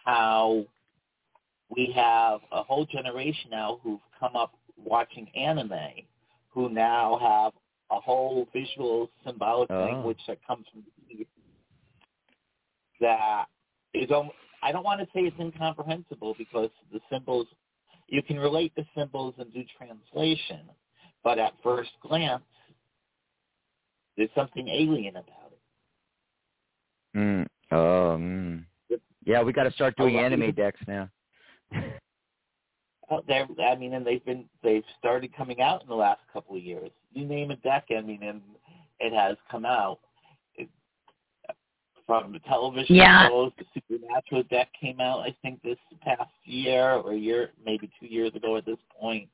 how 0.03 0.65
we 1.69 1.91
have 1.95 2.41
a 2.51 2.63
whole 2.63 2.85
generation 2.85 3.49
now 3.49 3.79
who've 3.81 4.01
come 4.19 4.35
up 4.35 4.53
watching 4.83 5.29
anime, 5.35 5.71
who 6.49 6.69
now 6.69 7.17
have 7.21 7.53
a 7.91 7.99
whole 7.99 8.47
visual 8.53 9.09
symbolic 9.25 9.69
oh. 9.69 9.85
language 9.85 10.19
that 10.27 10.37
comes 10.47 10.65
from 10.71 10.83
that 13.01 13.45
is 13.93 14.09
almost, 14.11 14.35
I 14.63 14.71
don't 14.71 14.83
want 14.83 15.01
to 15.01 15.07
say 15.07 15.21
it's 15.21 15.35
incomprehensible 15.39 16.35
because 16.37 16.69
the 16.93 16.99
symbols 17.11 17.47
you 18.07 18.21
can 18.21 18.37
relate 18.37 18.73
the 18.75 18.85
symbols 18.95 19.33
and 19.37 19.51
do 19.53 19.63
translation, 19.77 20.69
but 21.23 21.39
at 21.39 21.53
first 21.63 21.91
glance 22.01 22.43
there's 24.17 24.29
something 24.35 24.67
alien 24.67 25.15
about 25.15 25.53
it. 27.15 27.17
Mm. 27.17 27.45
Um. 27.71 28.65
Yeah, 29.25 29.43
we 29.43 29.53
got 29.53 29.63
to 29.63 29.71
start 29.71 29.95
doing 29.97 30.17
anime 30.17 30.51
decks 30.51 30.79
now. 30.87 31.09
They're, 33.27 33.47
I 33.65 33.75
mean, 33.75 33.93
and 33.93 34.05
they've 34.05 34.23
been 34.23 34.45
they've 34.63 34.83
started 34.99 35.35
coming 35.35 35.61
out 35.61 35.81
in 35.81 35.87
the 35.87 35.95
last 35.95 36.21
couple 36.31 36.55
of 36.55 36.63
years. 36.63 36.91
You 37.13 37.25
name 37.25 37.51
a 37.51 37.55
deck, 37.57 37.85
I 37.95 38.01
mean, 38.01 38.23
and 38.23 38.41
it 38.99 39.13
has 39.13 39.37
come 39.49 39.65
out. 39.65 39.99
It, 40.55 40.69
from 42.05 42.31
the 42.31 42.39
television 42.39 42.95
yeah. 42.95 43.27
shows, 43.27 43.51
the 43.57 43.65
Supernatural 43.73 44.43
deck 44.49 44.69
came 44.79 44.99
out. 44.99 45.19
I 45.19 45.35
think 45.41 45.61
this 45.61 45.77
past 46.01 46.29
year 46.45 46.93
or 46.93 47.13
a 47.13 47.17
year, 47.17 47.51
maybe 47.65 47.89
two 47.99 48.07
years 48.07 48.33
ago 48.35 48.57
at 48.57 48.65
this 48.65 48.79
point. 48.99 49.27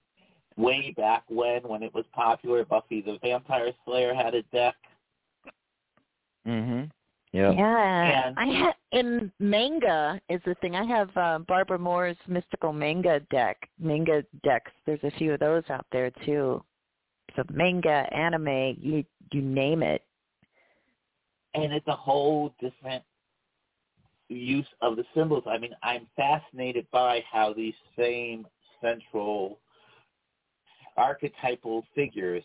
Way 0.55 0.91
back 0.97 1.23
when, 1.27 1.61
when 1.67 1.83
it 1.83 1.93
was 1.93 2.03
popular, 2.13 2.65
Buffy 2.65 3.03
the 3.03 3.19
Vampire 3.21 3.69
Slayer 3.85 4.15
had 4.15 4.33
a 4.33 4.41
deck. 4.51 4.73
Mhm. 6.47 6.89
Yeah. 7.33 7.51
Yeah. 7.51 8.33
I 8.37 8.45
have 8.45 8.75
in 8.91 9.31
manga 9.39 10.19
is 10.29 10.41
the 10.45 10.55
thing. 10.55 10.75
I 10.75 10.85
have 10.85 11.09
uh, 11.17 11.39
Barbara 11.39 11.77
Moore's 11.77 12.17
mystical 12.27 12.71
manga 12.71 13.19
deck. 13.31 13.57
Manga 13.79 14.23
decks. 14.43 14.71
There's 14.85 15.03
a 15.03 15.11
few 15.11 15.33
of 15.33 15.39
those 15.39 15.63
out 15.69 15.85
there 15.91 16.11
too. 16.25 16.63
So 17.35 17.43
manga, 17.51 18.07
anime, 18.13 18.77
you 18.79 19.03
you 19.31 19.41
name 19.41 19.83
it. 19.83 20.03
And 21.53 21.73
it's 21.73 21.87
a 21.87 21.95
whole 21.95 22.53
different 22.61 23.03
use 24.29 24.67
of 24.81 24.95
the 24.95 25.03
symbols. 25.15 25.43
I 25.47 25.57
mean, 25.57 25.75
I'm 25.83 26.07
fascinated 26.15 26.87
by 26.91 27.23
how 27.29 27.53
these 27.53 27.73
same 27.97 28.45
central 28.81 29.59
archetypal 30.95 31.85
figures 31.93 32.43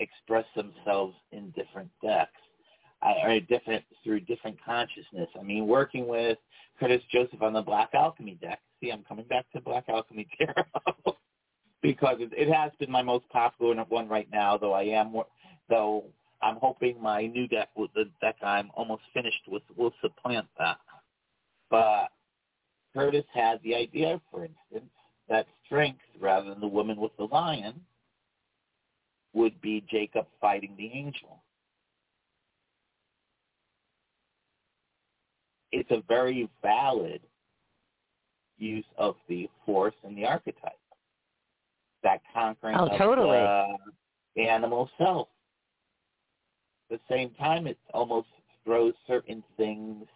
express 0.00 0.44
themselves 0.56 1.14
in 1.32 1.50
different 1.50 1.90
decks 2.02 2.32
are 3.04 3.40
different 3.40 3.84
through 4.02 4.20
different 4.20 4.56
consciousness. 4.64 5.28
I 5.38 5.42
mean, 5.42 5.66
working 5.66 6.06
with 6.06 6.38
Curtis 6.80 7.02
Joseph 7.12 7.42
on 7.42 7.52
the 7.52 7.62
Black 7.62 7.90
Alchemy 7.94 8.38
deck. 8.40 8.60
See, 8.80 8.90
I'm 8.90 9.04
coming 9.04 9.26
back 9.26 9.46
to 9.52 9.60
Black 9.60 9.84
Alchemy 9.88 10.26
Tarot 10.38 11.16
because 11.82 12.16
it, 12.20 12.30
it 12.32 12.52
has 12.52 12.72
been 12.78 12.90
my 12.90 13.02
most 13.02 13.28
popular 13.28 13.76
one 13.88 14.08
right 14.08 14.28
now. 14.32 14.56
Though 14.56 14.72
I 14.72 14.84
am, 14.84 15.14
though 15.68 16.04
I'm 16.42 16.56
hoping 16.56 17.00
my 17.00 17.26
new 17.26 17.46
deck, 17.46 17.68
the 17.76 18.04
deck 18.20 18.36
I'm 18.42 18.70
almost 18.74 19.02
finished 19.12 19.42
with, 19.46 19.62
will 19.76 19.92
supplant 20.00 20.46
that. 20.58 20.78
But 21.70 22.08
Curtis 22.94 23.24
had 23.32 23.60
the 23.62 23.74
idea, 23.74 24.20
for 24.30 24.44
instance, 24.44 24.90
that 25.28 25.46
strength 25.66 26.00
rather 26.20 26.50
than 26.50 26.60
the 26.60 26.66
woman 26.66 26.98
with 26.98 27.16
the 27.16 27.24
lion 27.24 27.80
would 29.32 29.60
be 29.60 29.84
Jacob 29.90 30.26
fighting 30.40 30.74
the 30.76 30.90
angel. 30.92 31.42
It's 35.74 35.90
a 35.90 36.02
very 36.06 36.48
valid 36.62 37.20
use 38.58 38.84
of 38.96 39.16
the 39.28 39.48
force 39.66 39.94
and 40.04 40.16
the 40.16 40.24
archetype. 40.24 40.78
That 42.04 42.20
conquering 42.32 42.76
oh, 42.78 42.86
of 42.86 42.96
totally. 42.96 43.76
the 44.36 44.42
animal 44.42 44.88
self. 44.96 45.26
At 46.90 47.00
the 47.00 47.14
same 47.14 47.30
time, 47.30 47.66
it 47.66 47.76
almost 47.92 48.28
throws 48.64 48.94
certain 49.08 49.42
things 49.56 50.06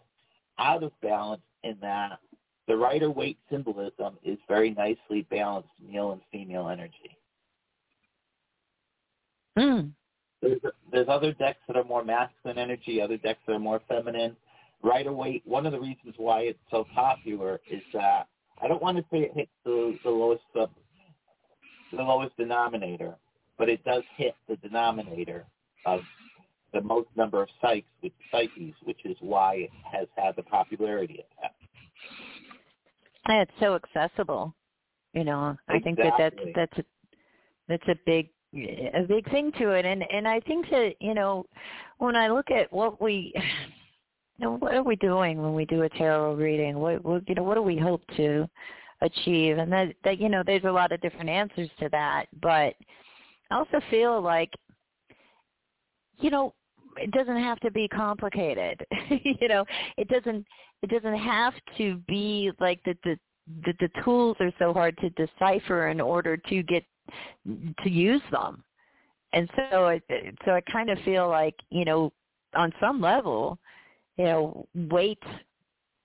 out 0.60 0.84
of 0.84 0.92
balance 1.02 1.42
in 1.64 1.76
that 1.80 2.20
the 2.68 2.76
Rider 2.76 3.10
Waite 3.10 3.38
symbolism 3.50 4.16
is 4.22 4.38
very 4.46 4.70
nicely 4.70 5.22
balanced 5.28 5.70
male 5.84 6.12
and 6.12 6.20
female 6.30 6.68
energy. 6.68 7.18
Mm. 9.58 9.90
There's, 10.40 10.60
there's 10.92 11.08
other 11.08 11.32
decks 11.32 11.58
that 11.66 11.76
are 11.76 11.82
more 11.82 12.04
masculine 12.04 12.58
energy, 12.58 13.02
other 13.02 13.16
decks 13.16 13.40
that 13.48 13.54
are 13.54 13.58
more 13.58 13.80
feminine 13.88 14.36
Rider 14.82 15.12
Waite, 15.12 15.42
one 15.44 15.66
of 15.66 15.72
the 15.72 15.80
reasons 15.80 16.14
why 16.16 16.42
it's 16.42 16.58
so 16.70 16.84
popular 16.94 17.60
is 17.70 17.82
that 17.92 18.28
I 18.62 18.68
don't 18.68 18.82
want 18.82 18.96
to 18.98 19.04
say 19.10 19.18
it 19.18 19.32
hits 19.34 19.50
the, 19.64 19.96
the 20.04 20.10
lowest 20.10 20.42
uh, 20.58 20.66
the 21.92 22.02
lowest 22.02 22.36
denominator, 22.36 23.16
but 23.56 23.68
it 23.68 23.82
does 23.84 24.02
hit 24.16 24.34
the 24.48 24.56
denominator 24.56 25.46
of 25.86 26.00
the 26.72 26.80
most 26.82 27.08
number 27.16 27.42
of 27.42 27.48
psyches, 27.62 27.84
which, 28.00 28.12
psyches, 28.30 28.74
which 28.84 28.98
is 29.04 29.16
why 29.20 29.54
it 29.54 29.70
has 29.90 30.06
had 30.16 30.36
the 30.36 30.42
popularity 30.42 31.14
it 31.14 31.28
has. 31.40 31.50
And 33.26 33.40
it's 33.40 33.52
so 33.60 33.74
accessible. 33.74 34.54
You 35.14 35.24
know, 35.24 35.56
I 35.68 35.78
think 35.80 35.96
that 35.98 36.12
that's 36.18 36.36
that's 36.54 36.78
a, 36.78 36.84
that's 37.68 37.88
a 37.88 37.94
big 38.04 38.28
a 38.54 39.02
big 39.08 39.28
thing 39.30 39.52
to 39.58 39.70
it, 39.70 39.84
and 39.84 40.04
and 40.10 40.28
I 40.28 40.40
think 40.40 40.68
that 40.70 40.94
you 41.00 41.14
know 41.14 41.46
when 41.98 42.14
I 42.14 42.28
look 42.28 42.50
at 42.50 42.72
what 42.72 43.00
we 43.00 43.34
know, 44.44 44.56
what 44.56 44.74
are 44.74 44.82
we 44.82 44.96
doing 44.96 45.42
when 45.42 45.54
we 45.54 45.64
do 45.64 45.82
a 45.82 45.88
tarot 45.88 46.34
reading? 46.34 46.78
What, 46.78 47.04
what 47.04 47.28
you 47.28 47.34
know, 47.34 47.42
what 47.42 47.54
do 47.54 47.62
we 47.62 47.76
hope 47.76 48.02
to 48.16 48.48
achieve? 49.00 49.58
And 49.58 49.72
that 49.72 49.94
that 50.04 50.20
you 50.20 50.28
know, 50.28 50.42
there's 50.44 50.64
a 50.64 50.70
lot 50.70 50.92
of 50.92 51.00
different 51.00 51.28
answers 51.28 51.68
to 51.80 51.88
that, 51.90 52.26
but 52.40 52.74
I 53.50 53.56
also 53.56 53.80
feel 53.90 54.20
like 54.20 54.52
you 56.18 56.30
know, 56.30 56.54
it 56.96 57.10
doesn't 57.12 57.36
have 57.36 57.60
to 57.60 57.70
be 57.70 57.88
complicated. 57.88 58.84
you 59.40 59.48
know, 59.48 59.64
it 59.96 60.08
doesn't 60.08 60.46
it 60.82 60.90
doesn't 60.90 61.18
have 61.18 61.54
to 61.76 61.96
be 62.06 62.50
like 62.60 62.82
the 62.84 62.96
the 63.04 63.18
the, 63.64 63.72
the 63.80 64.02
tools 64.04 64.36
are 64.40 64.52
so 64.58 64.72
hard 64.72 64.96
to 64.98 65.10
decipher 65.10 65.88
in 65.88 66.00
order 66.00 66.36
to 66.36 66.62
get 66.62 66.84
to 67.82 67.90
use 67.90 68.22
them. 68.30 68.62
And 69.32 69.48
so 69.56 69.98
so 70.44 70.52
I 70.52 70.60
kind 70.72 70.90
of 70.90 70.98
feel 71.04 71.28
like, 71.28 71.54
you 71.70 71.84
know, 71.84 72.12
on 72.54 72.72
some 72.80 73.00
level, 73.00 73.58
you 74.18 74.24
know, 74.24 74.66
Waite, 74.74 75.22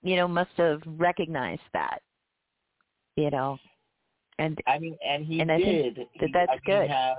you 0.02 0.16
know, 0.16 0.26
must 0.28 0.50
have 0.56 0.80
recognized 0.86 1.62
that. 1.72 2.00
you 3.16 3.30
know, 3.30 3.58
and 4.38 4.58
I 4.66 4.78
mean, 4.78 4.96
and 5.06 5.24
he 5.26 5.40
and 5.40 5.48
did. 5.48 5.94
think 5.96 6.08
He- 6.12 6.20
that 6.20 6.30
that's 6.32 6.50
I 6.50 6.54
mean, 6.54 6.60
good. 6.80 6.90
Has, 6.90 7.16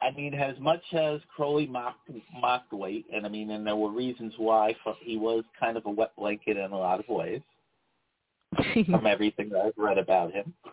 I 0.00 0.10
mean, 0.10 0.34
as 0.34 0.58
much 0.60 0.82
as 0.92 1.20
Crowley 1.34 1.66
mocked 1.66 2.10
mocked 2.40 2.72
Waite, 2.72 3.06
and 3.12 3.24
I 3.24 3.28
mean, 3.28 3.50
and 3.50 3.66
there 3.66 3.76
were 3.76 3.90
reasons 3.90 4.32
why 4.36 4.74
he 5.00 5.16
was 5.16 5.44
kind 5.58 5.76
of 5.76 5.86
a 5.86 5.90
wet 5.90 6.12
blanket 6.16 6.56
in 6.56 6.72
a 6.72 6.78
lot 6.78 7.00
of 7.00 7.08
ways 7.08 7.40
from 8.90 9.06
everything 9.06 9.48
that 9.50 9.60
I've 9.60 9.72
read 9.76 9.98
about 9.98 10.32
him. 10.32 10.52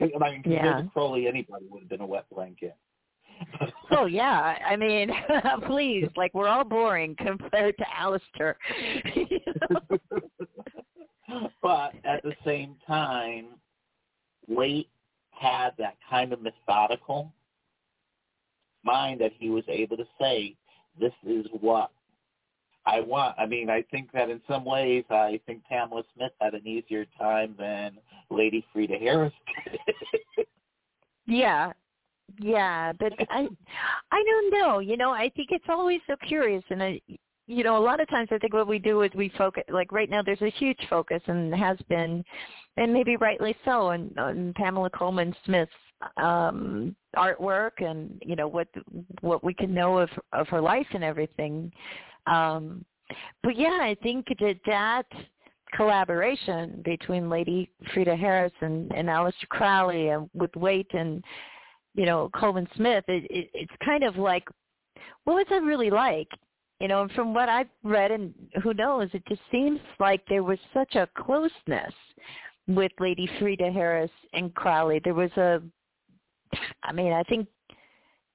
I 0.00 0.04
mean, 0.30 0.42
compared 0.42 0.46
Yeah. 0.46 0.80
to 0.82 0.88
Crowley, 0.92 1.26
anybody 1.28 1.66
would 1.68 1.80
have 1.80 1.88
been 1.90 2.00
a 2.00 2.06
wet 2.06 2.24
blanket. 2.34 2.74
oh 3.90 4.06
yeah, 4.06 4.56
I 4.68 4.76
mean, 4.76 5.10
please, 5.66 6.08
like 6.16 6.32
we're 6.34 6.48
all 6.48 6.64
boring 6.64 7.16
compared 7.16 7.76
to 7.78 7.84
Aleister. 7.84 8.54
You 9.14 9.40
know? 9.70 11.48
but 11.62 11.94
at 12.04 12.22
the 12.22 12.34
same 12.44 12.76
time, 12.86 13.48
Waite 14.48 14.88
had 15.30 15.70
that 15.78 15.96
kind 16.08 16.32
of 16.32 16.42
methodical 16.42 17.32
mind 18.82 19.20
that 19.20 19.32
he 19.38 19.50
was 19.50 19.64
able 19.68 19.96
to 19.96 20.06
say, 20.20 20.56
"This 20.98 21.12
is 21.26 21.46
what 21.60 21.90
I 22.86 23.00
want." 23.00 23.36
I 23.38 23.46
mean, 23.46 23.70
I 23.70 23.82
think 23.90 24.12
that 24.12 24.30
in 24.30 24.40
some 24.48 24.64
ways, 24.64 25.04
I 25.10 25.40
think 25.46 25.64
Pamela 25.64 26.02
Smith 26.14 26.32
had 26.40 26.54
an 26.54 26.66
easier 26.66 27.06
time 27.18 27.54
than 27.58 27.98
Lady 28.30 28.64
Frieda 28.72 28.98
Harris. 28.98 29.32
Yeah. 31.26 31.72
Yeah, 32.38 32.92
but 32.98 33.12
I 33.30 33.48
I 34.10 34.24
don't 34.24 34.50
know. 34.52 34.78
You 34.78 34.96
know, 34.96 35.10
I 35.10 35.30
think 35.36 35.48
it's 35.50 35.64
always 35.68 36.00
so 36.06 36.16
curious 36.26 36.64
and 36.70 36.82
I 36.82 37.00
you 37.50 37.64
know, 37.64 37.76
a 37.76 37.82
lot 37.82 38.00
of 38.00 38.08
times 38.08 38.28
I 38.30 38.38
think 38.38 38.54
what 38.54 38.68
we 38.68 38.78
do 38.78 39.02
is 39.02 39.10
we 39.16 39.28
focus 39.36 39.64
like 39.72 39.90
right 39.90 40.08
now 40.08 40.22
there's 40.22 40.40
a 40.40 40.50
huge 40.50 40.78
focus 40.88 41.20
and 41.26 41.52
has 41.52 41.76
been 41.88 42.24
and 42.76 42.92
maybe 42.92 43.16
rightly 43.16 43.56
so 43.64 43.88
on, 43.88 44.12
on 44.18 44.52
Pamela 44.56 44.88
Colman 44.90 45.34
Smith's 45.44 45.72
um 46.16 46.94
artwork 47.16 47.72
and 47.78 48.22
you 48.24 48.36
know 48.36 48.48
what 48.48 48.68
what 49.20 49.44
we 49.44 49.52
can 49.52 49.74
know 49.74 49.98
of 49.98 50.08
of 50.32 50.46
her 50.48 50.60
life 50.60 50.86
and 50.94 51.02
everything. 51.02 51.72
Um 52.26 52.84
but 53.42 53.56
yeah, 53.58 53.78
I 53.82 53.96
think 54.00 54.26
that 54.38 54.60
that 54.66 55.06
collaboration 55.74 56.82
between 56.84 57.28
Lady 57.28 57.68
Frieda 57.92 58.14
Harris 58.14 58.52
and, 58.60 58.92
and 58.92 59.08
Aleister 59.08 59.48
Crowley 59.48 60.08
and 60.08 60.30
with 60.34 60.54
Waite 60.54 60.94
and 60.94 61.24
you 61.94 62.06
know 62.06 62.30
Colman 62.34 62.68
Smith, 62.76 63.04
it, 63.08 63.24
it, 63.30 63.50
it's 63.54 63.72
kind 63.84 64.04
of 64.04 64.16
like 64.16 64.44
what 65.24 65.34
was 65.34 65.46
that 65.50 65.62
really 65.62 65.90
like? 65.90 66.28
You 66.80 66.88
know, 66.88 67.02
and 67.02 67.12
from 67.12 67.34
what 67.34 67.48
I've 67.50 67.68
read 67.84 68.10
and 68.10 68.32
who 68.62 68.72
knows, 68.72 69.10
it 69.12 69.22
just 69.28 69.42
seems 69.50 69.78
like 69.98 70.22
there 70.28 70.42
was 70.42 70.58
such 70.72 70.94
a 70.94 71.06
closeness 71.18 71.92
with 72.66 72.90
Lady 72.98 73.28
Frieda 73.38 73.70
Harris 73.70 74.10
and 74.32 74.54
Crowley. 74.54 74.98
There 75.04 75.12
was 75.12 75.30
a, 75.32 75.60
I 76.82 76.92
mean, 76.92 77.12
I 77.12 77.22
think, 77.24 77.46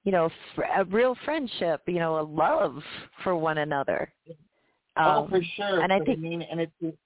you 0.04 0.12
know, 0.12 0.30
fr- 0.54 0.62
a 0.78 0.84
real 0.84 1.16
friendship. 1.24 1.82
You 1.88 1.98
know, 1.98 2.20
a 2.20 2.22
love 2.22 2.80
for 3.24 3.34
one 3.36 3.58
another. 3.58 4.12
oh, 4.96 5.24
Um, 5.24 5.28
for 5.30 5.42
sure. 5.56 5.80
and 5.80 5.92
I 5.92 5.98
think- 6.00 6.20
mean, 6.20 6.42
and 6.42 6.60
it's, 6.60 6.96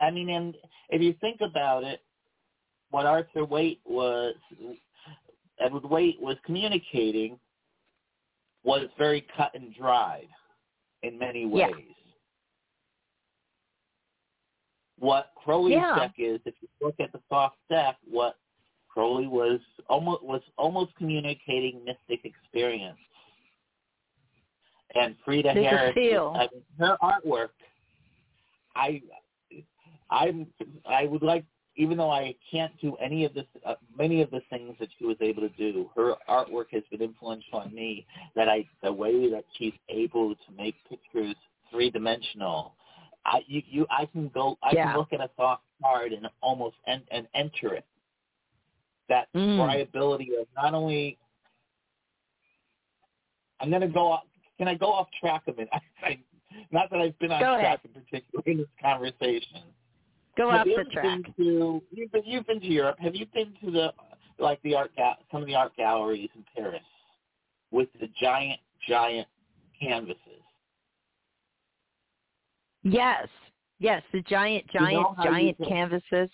I 0.00 0.10
mean, 0.10 0.30
and 0.30 0.56
if 0.88 1.02
you 1.02 1.12
think 1.20 1.42
about 1.42 1.84
it, 1.84 2.00
what 2.90 3.04
Arthur 3.04 3.44
Waite 3.44 3.80
was, 3.84 4.34
Edward 5.60 5.84
Waite 5.84 6.20
was 6.20 6.36
communicating 6.44 7.38
was 8.64 8.88
very 8.98 9.26
cut 9.36 9.54
and 9.54 9.74
dried 9.74 10.28
in 11.02 11.18
many 11.18 11.44
Yeah. 11.46 11.68
ways. 11.68 11.94
What 14.98 15.32
Crowley's 15.36 15.76
Yeah. 15.76 15.94
deck 15.94 16.18
is, 16.18 16.40
if 16.44 16.60
you 16.60 16.68
look 16.80 16.98
at 16.98 17.12
the 17.12 17.20
Thoth 17.30 17.56
deck, 17.68 17.96
what 18.04 18.36
Crowley 18.88 19.28
was 19.28 19.60
almost 19.88 20.22
was 20.22 20.42
almost 20.56 20.94
communicating 20.96 21.84
mystic 21.84 22.24
experience. 22.24 22.98
And 24.94 25.16
Frieda 25.20 25.54
There's 25.54 25.66
Harris. 25.66 25.94
I 26.34 26.48
mean, 26.52 26.64
her 26.78 26.96
artwork, 27.02 27.50
I, 28.74 29.02
I'm, 30.10 30.52
I 30.86 31.04
would 31.04 31.22
like, 31.22 31.44
even 31.78 31.96
though 31.96 32.10
I 32.10 32.34
can't 32.50 32.72
do 32.80 32.96
any 32.96 33.24
of 33.24 33.32
this, 33.34 33.46
uh, 33.64 33.76
many 33.96 34.20
of 34.20 34.30
the 34.30 34.40
things 34.50 34.74
that 34.80 34.88
she 34.98 35.06
was 35.06 35.16
able 35.20 35.42
to 35.42 35.48
do, 35.50 35.88
her 35.96 36.14
artwork 36.28 36.66
has 36.72 36.82
been 36.90 37.00
influential 37.00 37.60
on 37.60 37.72
me. 37.74 38.04
That 38.34 38.48
I, 38.48 38.66
the 38.82 38.92
way 38.92 39.30
that 39.30 39.44
she's 39.56 39.72
able 39.88 40.34
to 40.34 40.52
make 40.56 40.74
pictures 40.90 41.36
three 41.70 41.88
dimensional, 41.90 42.74
I, 43.24 43.40
you, 43.46 43.62
you, 43.70 43.86
I 43.90 44.06
can 44.06 44.28
go, 44.34 44.58
I 44.62 44.72
Yeah. 44.74 44.88
can 44.88 44.96
look 44.98 45.12
at 45.12 45.20
a 45.20 45.28
Thoth 45.38 45.60
card 45.80 46.12
and 46.12 46.28
almost 46.42 46.76
en- 46.88 47.06
and 47.12 47.28
enter 47.34 47.74
it. 47.74 47.84
That 49.08 49.28
Mm. 49.34 49.56
variability 49.56 50.34
of 50.36 50.46
not 50.56 50.74
only. 50.74 51.16
I'm 53.60 53.70
going 53.70 53.82
to 53.82 53.88
go 53.88 54.12
off. 54.12 54.24
Can 54.58 54.68
I 54.68 54.74
go 54.74 54.92
off 54.92 55.08
track 55.20 55.42
a 55.46 55.52
minute? 55.52 55.70
I, 56.02 56.18
not 56.72 56.90
that 56.90 57.00
I've 57.00 57.18
been 57.20 57.30
on 57.32 57.40
Go 57.40 57.54
track 57.60 57.80
in 57.84 57.92
particular 57.92 58.42
in 58.46 58.56
this 58.58 58.66
conversation. 58.80 59.62
Go 60.38 60.50
Have 60.50 60.60
off 60.60 60.66
you 60.68 60.76
the 60.84 60.90
track. 60.90 61.04
Been 61.04 61.34
to, 61.36 61.82
you've 61.90 62.12
been 62.12 62.22
you've 62.24 62.46
been 62.46 62.60
to 62.60 62.66
Europe. 62.66 62.96
Have 63.00 63.14
you 63.14 63.26
been 63.34 63.52
to 63.64 63.70
the 63.70 63.92
like 64.38 64.62
the 64.62 64.74
art 64.74 64.92
ga- 64.96 65.16
some 65.32 65.42
of 65.42 65.48
the 65.48 65.54
art 65.56 65.76
galleries 65.76 66.30
in 66.36 66.44
Paris 66.56 66.80
with 67.72 67.88
the 68.00 68.08
giant 68.20 68.60
giant 68.88 69.26
canvases? 69.78 70.16
Yes. 72.84 73.26
Yes, 73.80 74.02
the 74.12 74.22
giant, 74.22 74.64
You 74.72 74.80
know 74.80 75.14
giant, 75.16 75.16
giant 75.24 75.56
can- 75.58 75.66
canvases. 75.66 76.30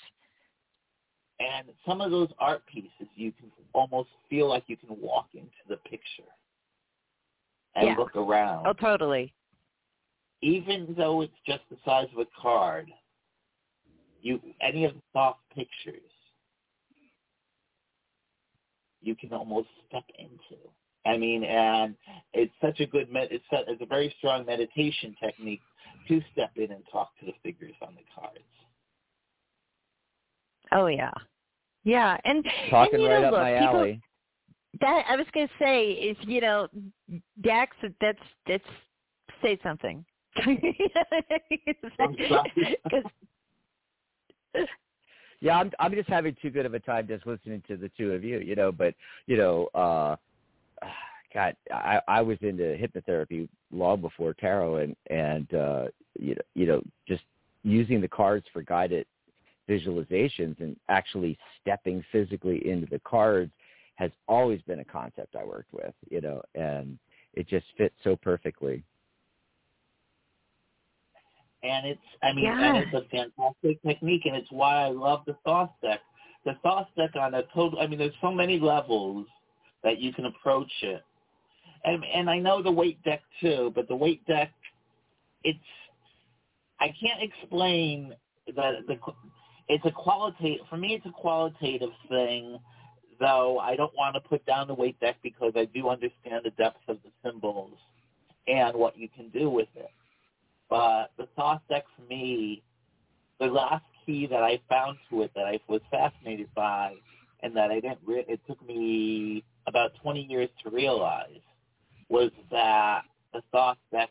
And 1.40 1.68
some 1.86 2.00
of 2.00 2.10
those 2.10 2.28
art 2.38 2.64
pieces, 2.66 3.08
you 3.16 3.32
can 3.32 3.50
almost 3.72 4.08
feel 4.30 4.48
like 4.48 4.64
you 4.66 4.76
can 4.76 4.98
walk 5.00 5.26
into 5.34 5.50
the 5.68 5.76
picture 5.78 6.22
and 7.74 7.88
Yeah. 7.88 7.96
look 7.96 8.14
around. 8.16 8.66
Oh, 8.66 8.72
totally. 8.74 9.32
even 10.42 10.94
though 10.94 11.22
it's 11.22 11.38
just 11.46 11.66
the 11.70 11.76
size 11.86 12.06
of 12.12 12.18
a 12.18 12.26
card, 12.38 12.92
you 14.24 14.40
any 14.60 14.84
of 14.86 14.94
the 14.94 15.02
Thoth 15.12 15.36
pictures, 15.54 16.10
you 19.02 19.14
can 19.14 19.32
almost 19.32 19.68
step 19.86 20.04
into. 20.18 20.60
I 21.06 21.18
mean, 21.18 21.44
and 21.44 21.94
it's 22.32 22.52
such 22.62 22.80
a 22.80 22.86
good 22.86 23.12
med. 23.12 23.28
It's, 23.30 23.44
a, 23.52 23.70
it's 23.70 23.82
a 23.82 23.86
very 23.86 24.12
strong 24.18 24.46
meditation 24.46 25.14
technique 25.22 25.60
to 26.08 26.22
step 26.32 26.52
in 26.56 26.72
and 26.72 26.82
talk 26.90 27.10
to 27.20 27.26
the 27.26 27.32
figures 27.42 27.74
on 27.86 27.94
the 27.94 28.00
cards. 28.14 28.38
Oh 30.72 30.86
yeah. 30.86 31.12
Yeah, 31.84 32.16
and 32.24 32.42
Talking 32.70 32.94
and, 32.94 33.02
you 33.02 33.08
right 33.10 33.20
know, 33.20 33.26
up 33.26 33.32
look, 33.32 33.42
my 33.42 33.58
people, 33.58 33.76
alley. 33.76 34.00
That 34.80 35.04
I 35.06 35.16
was 35.16 35.26
going 35.34 35.46
to 35.46 35.54
say 35.62 35.90
is, 35.90 36.16
you 36.22 36.40
know, 36.40 36.66
Dax. 37.42 37.76
That's 38.00 38.18
that's 38.48 38.64
say 39.42 39.58
something. 39.62 40.02
sorry. 41.98 42.78
Yeah, 45.40 45.58
I'm 45.58 45.70
I'm 45.78 45.92
just 45.92 46.08
having 46.08 46.34
too 46.40 46.50
good 46.50 46.64
of 46.64 46.74
a 46.74 46.80
time 46.80 47.06
just 47.06 47.26
listening 47.26 47.62
to 47.68 47.76
the 47.76 47.90
two 47.98 48.12
of 48.12 48.24
you, 48.24 48.38
you 48.38 48.54
know, 48.54 48.72
but 48.72 48.94
you 49.26 49.36
know, 49.36 49.66
uh 49.74 50.16
God, 51.34 51.56
I 51.70 52.00
I 52.08 52.22
was 52.22 52.38
into 52.40 52.62
hypnotherapy 52.62 53.48
long 53.70 54.00
before 54.00 54.32
tarot 54.34 54.76
and 54.76 54.96
and 55.10 55.54
uh 55.54 55.84
you 56.18 56.34
know, 56.34 56.40
you 56.54 56.66
know, 56.66 56.82
just 57.06 57.24
using 57.62 58.00
the 58.00 58.08
cards 58.08 58.46
for 58.52 58.62
guided 58.62 59.06
visualizations 59.68 60.58
and 60.60 60.76
actually 60.88 61.36
stepping 61.60 62.04
physically 62.12 62.66
into 62.68 62.86
the 62.86 63.00
cards 63.00 63.52
has 63.96 64.10
always 64.28 64.60
been 64.62 64.80
a 64.80 64.84
concept 64.84 65.36
I 65.36 65.44
worked 65.44 65.72
with, 65.72 65.94
you 66.10 66.20
know, 66.20 66.42
and 66.54 66.98
it 67.34 67.48
just 67.48 67.66
fits 67.76 67.94
so 68.02 68.16
perfectly. 68.16 68.82
And 71.64 71.86
it's 71.86 72.00
I 72.22 72.32
mean 72.32 72.44
Yeah. 72.44 72.58
and 72.60 72.76
it's 72.76 72.92
a 72.94 73.08
fantastic 73.08 73.82
technique 73.82 74.26
and 74.26 74.36
it's 74.36 74.50
why 74.50 74.84
I 74.84 74.88
love 74.88 75.24
the 75.26 75.36
Thoth 75.44 75.70
deck. 75.82 76.00
The 76.44 76.54
Thoth 76.62 76.88
deck 76.96 77.16
on 77.16 77.34
a 77.34 77.42
total 77.54 77.80
I 77.80 77.86
mean 77.86 77.98
there's 77.98 78.14
so 78.20 78.30
many 78.30 78.58
levels 78.58 79.26
that 79.82 79.98
you 79.98 80.12
can 80.12 80.26
approach 80.26 80.72
it. 80.82 81.02
And 81.84 82.04
and 82.04 82.28
I 82.28 82.38
know 82.38 82.62
the 82.62 82.70
Waite 82.70 83.02
deck 83.04 83.22
too, 83.40 83.72
but 83.74 83.88
the 83.88 83.96
Waite 83.96 84.24
deck 84.26 84.50
it's 85.42 85.58
I 86.80 86.88
can't 87.00 87.22
explain 87.22 88.14
the 88.46 88.80
the 88.86 88.98
it's 89.68 89.84
a 89.86 89.90
qualitative 89.90 90.66
for 90.68 90.76
me 90.76 90.94
it's 90.94 91.06
a 91.06 91.10
qualitative 91.10 91.92
thing 92.10 92.58
though 93.18 93.58
I 93.58 93.76
don't 93.76 93.94
want 93.96 94.14
to 94.14 94.20
put 94.20 94.44
down 94.44 94.66
the 94.66 94.74
Waite 94.74 95.00
deck 95.00 95.16
because 95.22 95.52
I 95.56 95.64
do 95.66 95.88
understand 95.88 96.42
the 96.44 96.50
depth 96.50 96.80
of 96.88 96.98
the 97.04 97.10
symbols 97.24 97.78
and 98.46 98.76
what 98.76 98.98
you 98.98 99.08
can 99.08 99.30
do 99.30 99.48
with 99.48 99.68
it. 99.74 99.90
But 100.74 101.12
the 101.16 101.28
Thoth 101.36 101.60
deck 101.68 101.84
for 101.94 102.02
me, 102.02 102.60
the 103.38 103.46
last 103.46 103.84
key 104.04 104.26
that 104.26 104.42
I 104.42 104.60
found 104.68 104.98
to 105.08 105.22
it 105.22 105.30
that 105.36 105.46
I 105.46 105.60
was 105.68 105.80
fascinated 105.88 106.48
by, 106.56 106.96
and 107.44 107.56
that 107.56 107.70
I 107.70 107.74
didn't. 107.74 108.00
Re- 108.04 108.24
it 108.26 108.40
took 108.48 108.60
me 108.66 109.44
about 109.68 109.92
20 110.02 110.22
years 110.22 110.48
to 110.64 110.70
realize, 110.70 111.38
was 112.08 112.32
that 112.50 113.02
the 113.32 113.40
Thoth 113.52 113.76
deck, 113.92 114.10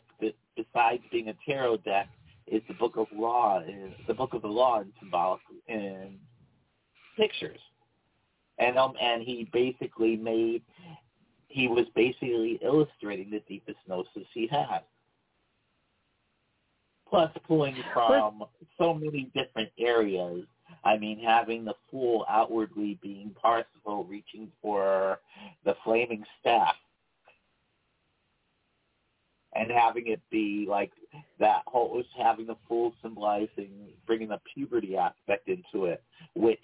besides 0.56 1.02
being 1.12 1.28
a 1.28 1.34
tarot 1.44 1.78
deck, 1.78 2.08
is 2.46 2.62
the 2.66 2.74
book 2.74 2.96
of 2.96 3.08
law 3.12 3.62
the 4.08 4.14
book 4.14 4.32
of 4.32 4.40
the 4.40 4.48
law 4.48 4.80
in 4.80 4.90
symbolic 5.00 5.42
in 5.68 6.18
pictures, 7.18 7.60
and 8.58 8.78
um 8.78 8.94
and 8.98 9.22
he 9.22 9.50
basically 9.52 10.16
made 10.16 10.62
he 11.48 11.68
was 11.68 11.84
basically 11.94 12.58
illustrating 12.64 13.30
the 13.30 13.40
deepest 13.46 13.76
gnosis 13.86 14.26
he 14.32 14.46
had. 14.46 14.80
Plus, 17.14 17.30
pulling 17.46 17.76
from 17.92 18.42
so 18.76 18.92
many 18.92 19.30
different 19.36 19.70
areas. 19.78 20.44
I 20.82 20.98
mean, 20.98 21.20
having 21.20 21.64
the 21.64 21.74
fool 21.88 22.26
outwardly 22.28 22.98
being 23.00 23.30
Parsifal 23.40 24.02
reaching 24.02 24.50
for 24.60 25.20
the 25.64 25.76
flaming 25.84 26.24
staff 26.40 26.74
and 29.54 29.70
having 29.70 30.08
it 30.08 30.20
be 30.32 30.66
like 30.68 30.90
that 31.38 31.62
whole 31.68 32.02
having 32.20 32.46
the 32.46 32.56
fool 32.66 32.92
symbolizing 33.00 33.70
bringing 34.08 34.28
the 34.30 34.40
puberty 34.52 34.96
aspect 34.96 35.48
into 35.48 35.86
it, 35.86 36.02
which 36.34 36.58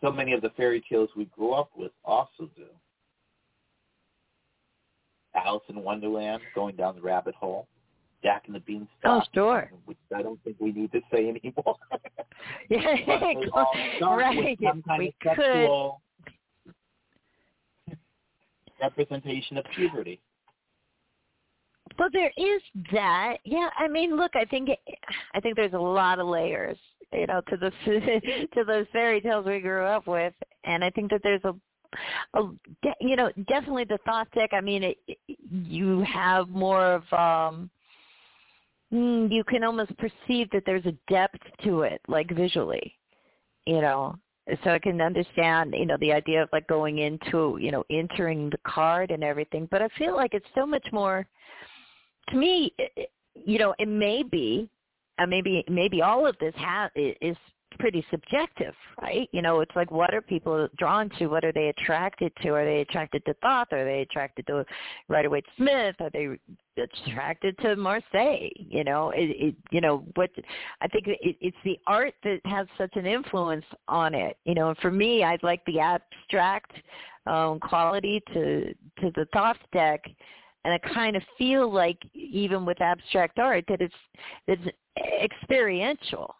so 0.00 0.12
many 0.12 0.34
of 0.34 0.40
the 0.40 0.50
fairy 0.50 0.84
tales 0.88 1.10
we 1.16 1.24
grew 1.24 1.52
up 1.54 1.70
with 1.76 1.90
also 2.04 2.48
do. 2.56 2.66
Alice 5.34 5.64
in 5.68 5.82
Wonderland, 5.82 6.42
going 6.54 6.76
down 6.76 6.94
the 6.94 7.02
rabbit 7.02 7.34
hole, 7.34 7.66
Jack 8.22 8.44
and 8.46 8.54
the 8.54 8.60
Beanstalk. 8.60 8.88
Oh, 9.04 9.22
sure. 9.34 9.70
Which 9.86 9.98
I 10.14 10.22
don't 10.22 10.42
think 10.44 10.56
we 10.60 10.72
need 10.72 10.92
to 10.92 11.00
say 11.12 11.28
anymore. 11.28 11.76
yeah, 12.70 12.96
right. 14.02 14.38
we 14.38 15.14
could. 15.22 15.90
representation 18.80 19.58
of 19.58 19.64
puberty. 19.74 20.20
Well, 21.98 22.10
there 22.12 22.32
is 22.36 22.62
that. 22.92 23.38
Yeah, 23.44 23.70
I 23.76 23.88
mean, 23.88 24.16
look, 24.16 24.32
I 24.34 24.44
think 24.44 24.70
I 25.34 25.40
think 25.40 25.56
there's 25.56 25.72
a 25.72 25.78
lot 25.78 26.20
of 26.20 26.28
layers, 26.28 26.78
you 27.12 27.26
know, 27.26 27.40
to 27.48 27.56
the 27.56 27.70
to 28.54 28.64
those 28.64 28.86
fairy 28.92 29.20
tales 29.20 29.46
we 29.46 29.58
grew 29.60 29.84
up 29.84 30.06
with, 30.06 30.34
and 30.64 30.84
I 30.84 30.90
think 30.90 31.10
that 31.10 31.22
there's 31.24 31.42
a, 31.44 31.54
a 32.38 32.50
you 33.00 33.16
know, 33.16 33.32
definitely 33.48 33.84
the 33.84 33.98
Thoth-Deck. 34.06 34.50
I 34.52 34.60
mean, 34.60 34.84
it, 34.84 34.98
you 35.50 36.02
have 36.02 36.48
more 36.48 36.84
of 36.84 37.12
um 37.12 37.68
mm, 38.92 39.30
you 39.30 39.44
can 39.44 39.64
almost 39.64 39.92
perceive 39.98 40.50
that 40.50 40.62
there's 40.66 40.86
a 40.86 40.94
depth 41.10 41.40
to 41.64 41.82
it, 41.82 42.00
like 42.08 42.30
visually, 42.34 42.96
you 43.66 43.80
know. 43.80 44.16
So 44.64 44.70
I 44.70 44.78
can 44.78 45.02
understand, 45.02 45.74
you 45.76 45.84
know, 45.84 45.98
the 46.00 46.12
idea 46.12 46.42
of 46.42 46.48
like 46.54 46.66
going 46.68 46.98
into, 46.98 47.58
you 47.60 47.70
know, 47.70 47.84
entering 47.90 48.48
the 48.48 48.58
card 48.66 49.10
and 49.10 49.22
everything. 49.22 49.68
But 49.70 49.82
I 49.82 49.88
feel 49.98 50.16
like 50.16 50.32
it's 50.32 50.46
so 50.54 50.64
much 50.64 50.86
more 50.90 51.26
to 52.30 52.36
me, 52.36 52.74
you 53.34 53.58
know, 53.58 53.74
it 53.78 53.88
may 53.88 54.22
be, 54.22 54.68
uh, 55.18 55.26
maybe 55.26 55.64
maybe 55.68 56.02
all 56.02 56.26
of 56.26 56.36
this 56.38 56.54
ha- 56.56 56.90
is 56.94 57.36
pretty 57.78 58.04
subjective, 58.10 58.74
right? 59.00 59.28
You 59.32 59.42
know, 59.42 59.60
it's 59.60 59.74
like 59.76 59.90
what 59.90 60.14
are 60.14 60.20
people 60.20 60.68
drawn 60.78 61.10
to? 61.18 61.26
What 61.26 61.44
are 61.44 61.52
they 61.52 61.68
attracted 61.68 62.32
to? 62.42 62.50
Are 62.50 62.64
they 62.64 62.80
attracted 62.80 63.24
to 63.26 63.34
Thoth? 63.42 63.72
Are 63.72 63.84
they 63.84 64.02
attracted 64.02 64.46
to 64.48 64.64
Rider 65.08 65.30
Waite 65.30 65.46
Smith? 65.56 65.96
Are 66.00 66.10
they 66.10 66.28
attracted 66.80 67.56
to 67.58 67.76
Marseille? 67.76 68.50
You 68.56 68.84
know, 68.84 69.10
it, 69.10 69.30
it 69.30 69.54
you 69.70 69.80
know 69.80 70.04
what? 70.14 70.30
I 70.80 70.88
think 70.88 71.06
it, 71.06 71.18
it's 71.40 71.56
the 71.64 71.78
art 71.86 72.14
that 72.24 72.40
has 72.44 72.66
such 72.76 72.96
an 72.96 73.06
influence 73.06 73.64
on 73.88 74.14
it. 74.14 74.36
You 74.44 74.54
know, 74.54 74.70
and 74.70 74.78
for 74.78 74.90
me, 74.90 75.24
I'd 75.24 75.42
like 75.42 75.64
the 75.66 75.80
abstract 75.80 76.72
um, 77.26 77.60
quality 77.60 78.22
to 78.32 78.72
to 79.00 79.12
the 79.14 79.26
Thoth-Deck 79.32 80.04
and 80.64 80.74
I 80.74 80.78
kind 80.92 81.16
of 81.16 81.22
feel 81.36 81.72
like 81.72 81.98
even 82.14 82.66
with 82.66 82.80
abstract 82.80 83.38
art 83.38 83.64
that 83.68 83.80
it's 83.80 83.94
it's 84.46 84.62
experiential. 85.22 86.34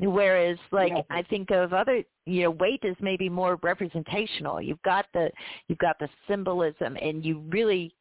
Whereas 0.00 0.58
like 0.72 0.92
yeah. 0.92 1.02
I 1.10 1.22
think 1.22 1.50
of 1.50 1.72
other 1.72 2.02
you 2.26 2.44
know, 2.44 2.50
Waite 2.50 2.84
is 2.84 2.96
maybe 3.00 3.28
more 3.28 3.58
representational. 3.62 4.60
You've 4.60 4.82
got 4.82 5.06
the 5.12 5.30
you've 5.68 5.78
got 5.78 5.98
the 5.98 6.08
symbolism 6.28 6.96
and 7.00 7.24
you 7.24 7.42
really 7.48 7.94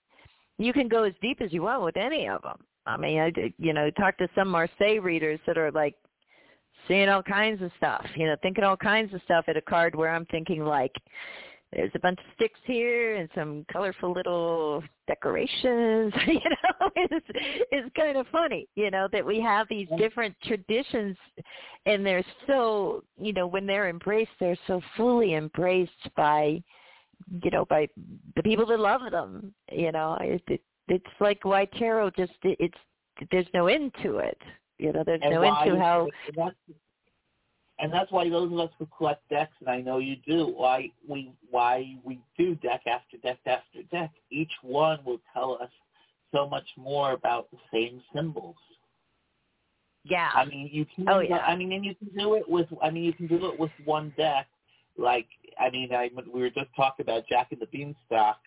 you 0.57 0.73
can 0.73 0.87
go 0.87 1.03
as 1.03 1.13
deep 1.21 1.41
as 1.41 1.51
you 1.51 1.63
want 1.63 1.83
with 1.83 1.97
any 1.97 2.27
of 2.27 2.41
them. 2.41 2.57
I 2.85 2.97
mean, 2.97 3.19
I 3.19 3.31
you 3.57 3.73
know, 3.73 3.89
talk 3.91 4.17
to 4.17 4.29
some 4.35 4.47
Marseille 4.47 4.99
readers 5.01 5.39
that 5.45 5.57
are 5.57 5.71
like 5.71 5.95
seeing 6.87 7.09
all 7.09 7.23
kinds 7.23 7.61
of 7.61 7.71
stuff, 7.77 8.05
you 8.15 8.25
know, 8.25 8.35
thinking 8.41 8.63
all 8.63 8.77
kinds 8.77 9.13
of 9.13 9.21
stuff 9.25 9.45
at 9.47 9.57
a 9.57 9.61
card 9.61 9.95
where 9.95 10.09
I'm 10.09 10.25
thinking 10.25 10.63
like, 10.63 10.93
there's 11.73 11.91
a 11.93 11.99
bunch 11.99 12.19
of 12.19 12.25
sticks 12.35 12.59
here 12.65 13.15
and 13.15 13.29
some 13.35 13.65
colorful 13.71 14.11
little 14.11 14.83
decorations 15.07 16.13
you 16.27 16.33
know 16.35 16.89
it's 16.95 17.25
it's 17.71 17.95
kind 17.95 18.17
of 18.17 18.25
funny 18.31 18.67
you 18.75 18.89
know 18.89 19.07
that 19.11 19.25
we 19.25 19.39
have 19.39 19.67
these 19.69 19.87
different 19.97 20.35
traditions 20.43 21.15
and 21.85 22.05
they're 22.05 22.25
so 22.47 23.03
you 23.17 23.33
know 23.33 23.47
when 23.47 23.65
they're 23.65 23.89
embraced 23.89 24.31
they're 24.39 24.57
so 24.67 24.81
fully 24.97 25.35
embraced 25.35 25.91
by 26.15 26.61
you 27.43 27.51
know 27.51 27.65
by 27.65 27.87
the 28.35 28.43
people 28.43 28.65
that 28.65 28.79
love 28.79 29.01
them 29.11 29.53
you 29.71 29.91
know 29.91 30.17
it, 30.21 30.41
it 30.47 30.61
it's 30.87 31.05
like 31.19 31.43
why 31.45 31.65
tarot 31.65 32.09
just 32.11 32.33
it, 32.43 32.57
it's 32.59 33.27
there's 33.31 33.47
no 33.53 33.67
end 33.67 33.93
to 34.01 34.17
it 34.17 34.37
you 34.77 34.91
know 34.91 35.03
there's 35.05 35.21
and 35.23 35.33
no 35.33 35.41
end 35.41 35.55
to 35.65 35.77
how 35.77 36.07
that's 36.35 36.55
and 37.79 37.93
that's 37.93 38.11
why 38.11 38.29
those 38.29 38.51
of 38.51 38.59
us 38.59 38.69
who 38.77 38.87
collect 38.97 39.27
decks, 39.29 39.53
and 39.61 39.69
I 39.69 39.79
know 39.79 39.99
you 39.99 40.17
do, 40.27 40.53
why 40.55 40.89
we 41.07 41.31
why 41.49 41.95
we 42.03 42.19
do 42.37 42.55
deck 42.55 42.81
after 42.85 43.17
deck 43.17 43.39
after 43.45 43.83
deck. 43.89 44.11
Each 44.31 44.51
one 44.61 44.99
will 45.05 45.21
tell 45.33 45.57
us 45.61 45.69
so 46.33 46.47
much 46.47 46.67
more 46.77 47.13
about 47.13 47.49
the 47.51 47.57
same 47.71 48.01
symbols. 48.13 48.57
Yeah. 50.03 50.29
I 50.33 50.45
mean, 50.45 50.69
you 50.71 50.85
can. 50.93 51.07
Oh 51.07 51.19
yeah. 51.21 51.37
I 51.37 51.55
mean, 51.55 51.71
and 51.71 51.85
you 51.85 51.95
can 51.95 52.09
do 52.17 52.35
it 52.35 52.43
with. 52.49 52.67
I 52.83 52.89
mean, 52.89 53.03
you 53.03 53.13
can 53.13 53.27
do 53.27 53.47
it 53.47 53.57
with 53.57 53.71
one 53.85 54.13
deck. 54.17 54.47
Like, 54.97 55.27
I 55.57 55.69
mean, 55.69 55.93
I 55.93 56.09
we 56.33 56.41
were 56.41 56.49
just 56.49 56.69
talking 56.75 57.05
about 57.05 57.27
Jack 57.29 57.47
and 57.51 57.61
the 57.61 57.67
Beanstalk, 57.67 58.39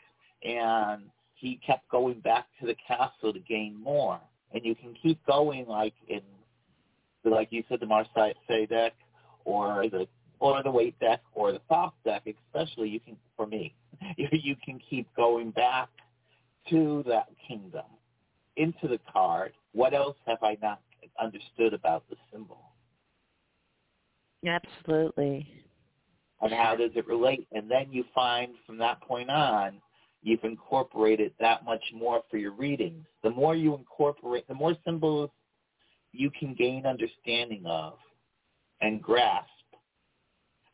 and 0.45 1.05
he 1.37 1.59
kept 1.66 1.89
going 1.89 2.20
back 2.20 2.47
to 2.61 2.66
the 2.66 2.76
castle 2.87 3.33
to 3.33 3.41
gain 3.41 3.80
more. 3.83 4.20
And 4.53 4.62
you 4.62 4.74
can 4.74 4.95
keep 5.03 5.24
going, 5.24 5.66
like 5.66 5.95
in, 6.09 6.20
like 7.24 7.49
you 7.51 7.64
said, 7.70 7.80
the 7.80 7.87
Marseille 7.87 8.35
deck 8.68 8.93
or 9.45 9.86
the 9.90 10.07
or 10.38 10.62
the 10.62 10.70
Waite 10.70 10.99
deck 10.99 11.20
or 11.34 11.53
the 11.53 11.61
Thoth 11.68 11.93
deck, 12.05 12.24
especially 12.26 12.88
you 12.88 13.01
can 13.01 13.16
for 13.36 13.47
me, 13.47 13.74
you 14.16 14.57
can 14.64 14.80
keep 14.90 15.07
going 15.14 15.51
back 15.51 15.88
to 16.70 17.05
that 17.07 17.28
kingdom, 17.47 17.84
into 18.57 18.88
the 18.88 18.99
card. 19.12 19.53
What 19.72 19.95
else 19.95 20.16
have 20.26 20.43
I 20.43 20.57
not 20.61 20.80
understood 21.20 21.74
about 21.74 22.05
the 22.11 22.16
symbol? 22.32 22.59
Absolutely. 24.47 25.47
And 26.40 26.53
how 26.53 26.74
does 26.74 26.90
it 26.97 27.07
relate? 27.07 27.47
And 27.53 27.70
then 27.70 27.86
you 27.93 28.05
find 28.14 28.55
from 28.66 28.78
that 28.78 29.01
point 29.01 29.30
on, 29.30 29.80
you've 30.22 30.43
incorporated 30.43 31.32
that 31.40 31.64
much 31.64 31.82
more 31.95 32.22
for 32.30 32.36
your 32.36 32.53
readings. 32.53 33.05
The 33.22 33.30
more 33.30 33.55
you 33.55 33.74
incorporate, 33.74 34.47
the 34.49 34.55
more 34.55 34.76
symbols 34.84 35.30
you 36.12 36.30
can 36.30 36.55
gain 36.55 36.84
understanding 36.84 37.64
of 37.66 37.95
and 38.83 39.01
grasp. 39.01 39.49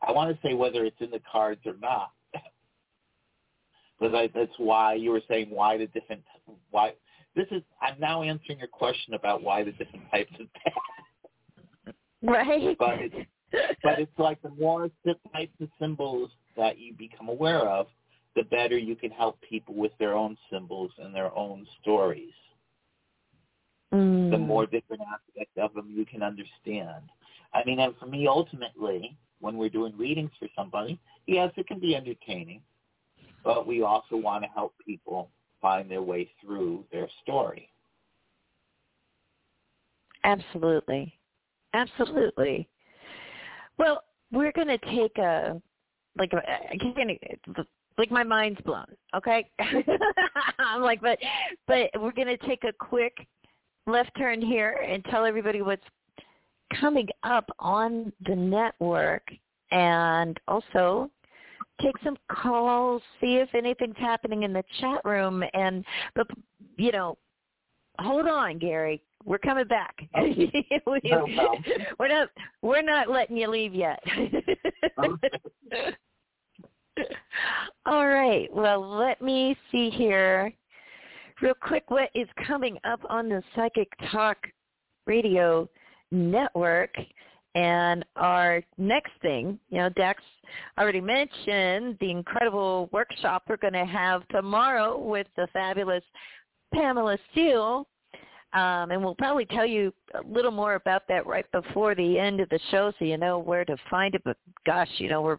I 0.05 0.11
want 0.11 0.29
to 0.35 0.47
say 0.47 0.53
whether 0.53 0.83
it's 0.85 0.99
in 0.99 1.11
the 1.11 1.21
cards 1.31 1.61
or 1.65 1.75
not, 1.81 2.11
because 3.99 4.29
that's 4.33 4.51
why 4.57 4.95
you 4.95 5.11
were 5.11 5.21
saying 5.29 5.49
why 5.49 5.77
the 5.77 5.87
different 5.87 6.23
why. 6.71 6.93
This 7.35 7.47
is 7.51 7.61
I'm 7.81 7.99
now 7.99 8.23
answering 8.23 8.59
your 8.59 8.67
question 8.67 9.13
about 9.13 9.43
why 9.43 9.63
the 9.63 9.71
different 9.71 10.09
types 10.11 10.31
of 10.39 10.47
decks. 10.65 11.95
Right. 12.21 12.77
But 12.77 12.99
it's, 12.99 13.15
but 13.83 13.99
it's 13.99 14.11
like 14.17 14.41
the 14.41 14.49
more 14.49 14.89
the 15.05 15.15
types 15.33 15.53
of 15.61 15.69
symbols 15.79 16.31
that 16.57 16.77
you 16.77 16.93
become 16.93 17.29
aware 17.29 17.67
of, 17.67 17.87
the 18.35 18.43
better 18.43 18.77
you 18.77 18.95
can 18.95 19.11
help 19.11 19.39
people 19.47 19.75
with 19.75 19.91
their 19.99 20.15
own 20.15 20.37
symbols 20.51 20.91
and 20.97 21.13
their 21.13 21.35
own 21.35 21.65
stories. 21.81 22.33
Mm. 23.93 24.31
The 24.31 24.37
more 24.37 24.65
different 24.65 25.01
aspects 25.01 25.53
of 25.57 25.73
them 25.73 25.91
you 25.95 26.05
can 26.05 26.21
understand. 26.21 27.03
I 27.53 27.63
mean, 27.65 27.79
and 27.79 27.95
for 27.97 28.05
me, 28.05 28.27
ultimately, 28.27 29.17
when 29.39 29.57
we're 29.57 29.69
doing 29.69 29.97
readings 29.97 30.31
for 30.39 30.47
somebody, 30.55 30.99
yes, 31.25 31.51
it 31.57 31.67
can 31.67 31.79
be 31.79 31.95
entertaining, 31.95 32.61
but 33.43 33.65
we 33.65 33.81
also 33.81 34.15
want 34.15 34.43
to 34.43 34.49
help 34.49 34.73
people 34.85 35.29
find 35.61 35.89
their 35.89 36.01
way 36.01 36.29
through 36.41 36.85
their 36.91 37.07
story. 37.23 37.69
Absolutely. 40.23 41.13
Absolutely. 41.73 42.67
Well, 43.77 44.03
we're 44.31 44.51
going 44.51 44.67
to 44.67 44.77
take 44.77 45.17
a 45.17 45.61
like 46.17 46.33
a, 46.33 46.41
like 47.97 48.11
my 48.11 48.23
mind's 48.23 48.59
blown. 48.61 48.85
Okay, 49.15 49.49
I'm 50.59 50.81
like, 50.81 51.01
but 51.01 51.17
but 51.67 51.89
we're 51.99 52.11
going 52.11 52.27
to 52.27 52.37
take 52.47 52.63
a 52.63 52.73
quick 52.73 53.13
left 53.87 54.11
turn 54.17 54.41
here 54.41 54.81
and 54.87 55.03
tell 55.05 55.25
everybody 55.25 55.61
what's 55.61 55.83
coming 56.79 57.07
up 57.23 57.49
on 57.59 58.11
the 58.25 58.35
network 58.35 59.23
and 59.71 60.39
also 60.47 61.09
take 61.81 61.95
some 62.03 62.17
calls, 62.31 63.01
see 63.21 63.35
if 63.37 63.53
anything's 63.55 63.97
happening 63.97 64.43
in 64.43 64.53
the 64.53 64.63
chat 64.79 65.01
room 65.05 65.43
and 65.53 65.85
but 66.15 66.27
you 66.77 66.91
know, 66.91 67.17
hold 67.99 68.27
on, 68.27 68.57
Gary. 68.57 69.01
We're 69.25 69.37
coming 69.37 69.67
back. 69.67 69.95
Okay. 70.15 70.81
Oh, 70.85 70.91
we, 70.91 71.01
No 71.09 71.25
we're 71.99 72.07
not 72.07 72.29
we're 72.61 72.81
not 72.81 73.09
letting 73.09 73.37
you 73.37 73.47
leave 73.49 73.73
yet. 73.73 73.99
All 77.85 78.07
right. 78.07 78.47
Well, 78.53 78.81
let 78.81 79.21
me 79.21 79.55
see 79.71 79.89
here 79.89 80.53
real 81.41 81.53
quick 81.61 81.89
what 81.89 82.09
is 82.15 82.27
coming 82.45 82.77
up 82.83 82.99
on 83.09 83.29
the 83.29 83.41
Psychic 83.55 83.89
Talk 84.11 84.37
Radio 85.05 85.69
network. 86.11 86.95
And 87.55 88.05
our 88.15 88.61
next 88.77 89.11
thing, 89.21 89.59
you 89.69 89.79
know, 89.79 89.89
Dax 89.89 90.21
already 90.77 91.01
mentioned 91.01 91.97
the 91.99 92.11
incredible 92.11 92.89
workshop 92.91 93.43
we're 93.47 93.57
going 93.57 93.73
to 93.73 93.85
have 93.85 94.27
tomorrow 94.27 94.99
with 94.99 95.27
the 95.35 95.47
fabulous 95.51 96.03
Pamela 96.73 97.17
Steele. 97.31 97.87
Um, 98.53 98.91
and 98.91 99.03
we'll 99.03 99.15
probably 99.15 99.45
tell 99.45 99.65
you 99.65 99.93
a 100.15 100.27
little 100.27 100.51
more 100.51 100.75
about 100.75 101.03
that 101.07 101.27
right 101.27 101.45
before 101.51 101.93
the 101.93 102.17
end 102.17 102.39
of 102.39 102.49
the 102.49 102.59
show 102.71 102.91
so 102.97 103.05
you 103.05 103.17
know 103.17 103.37
where 103.37 103.65
to 103.65 103.77
find 103.89 104.15
it. 104.15 104.21
But 104.23 104.37
gosh, 104.65 104.89
you 104.97 105.09
know, 105.09 105.21
we're 105.21 105.37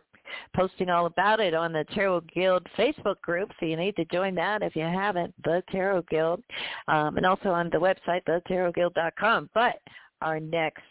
posting 0.54 0.90
all 0.90 1.06
about 1.06 1.40
it 1.40 1.54
on 1.54 1.72
the 1.72 1.84
Tarot 1.94 2.22
Guild 2.34 2.66
Facebook 2.78 3.20
group, 3.20 3.50
so 3.58 3.66
you 3.66 3.76
need 3.76 3.96
to 3.96 4.04
join 4.06 4.34
that 4.36 4.62
if 4.62 4.76
you 4.76 4.82
haven't, 4.82 5.34
the 5.44 5.62
Tarot 5.70 6.02
Guild, 6.08 6.42
um, 6.88 7.16
and 7.16 7.26
also 7.26 7.50
on 7.50 7.70
the 7.70 7.78
website, 7.78 8.22
thetarotguild.com. 8.28 9.50
But 9.54 9.80
our 10.20 10.40
next 10.40 10.82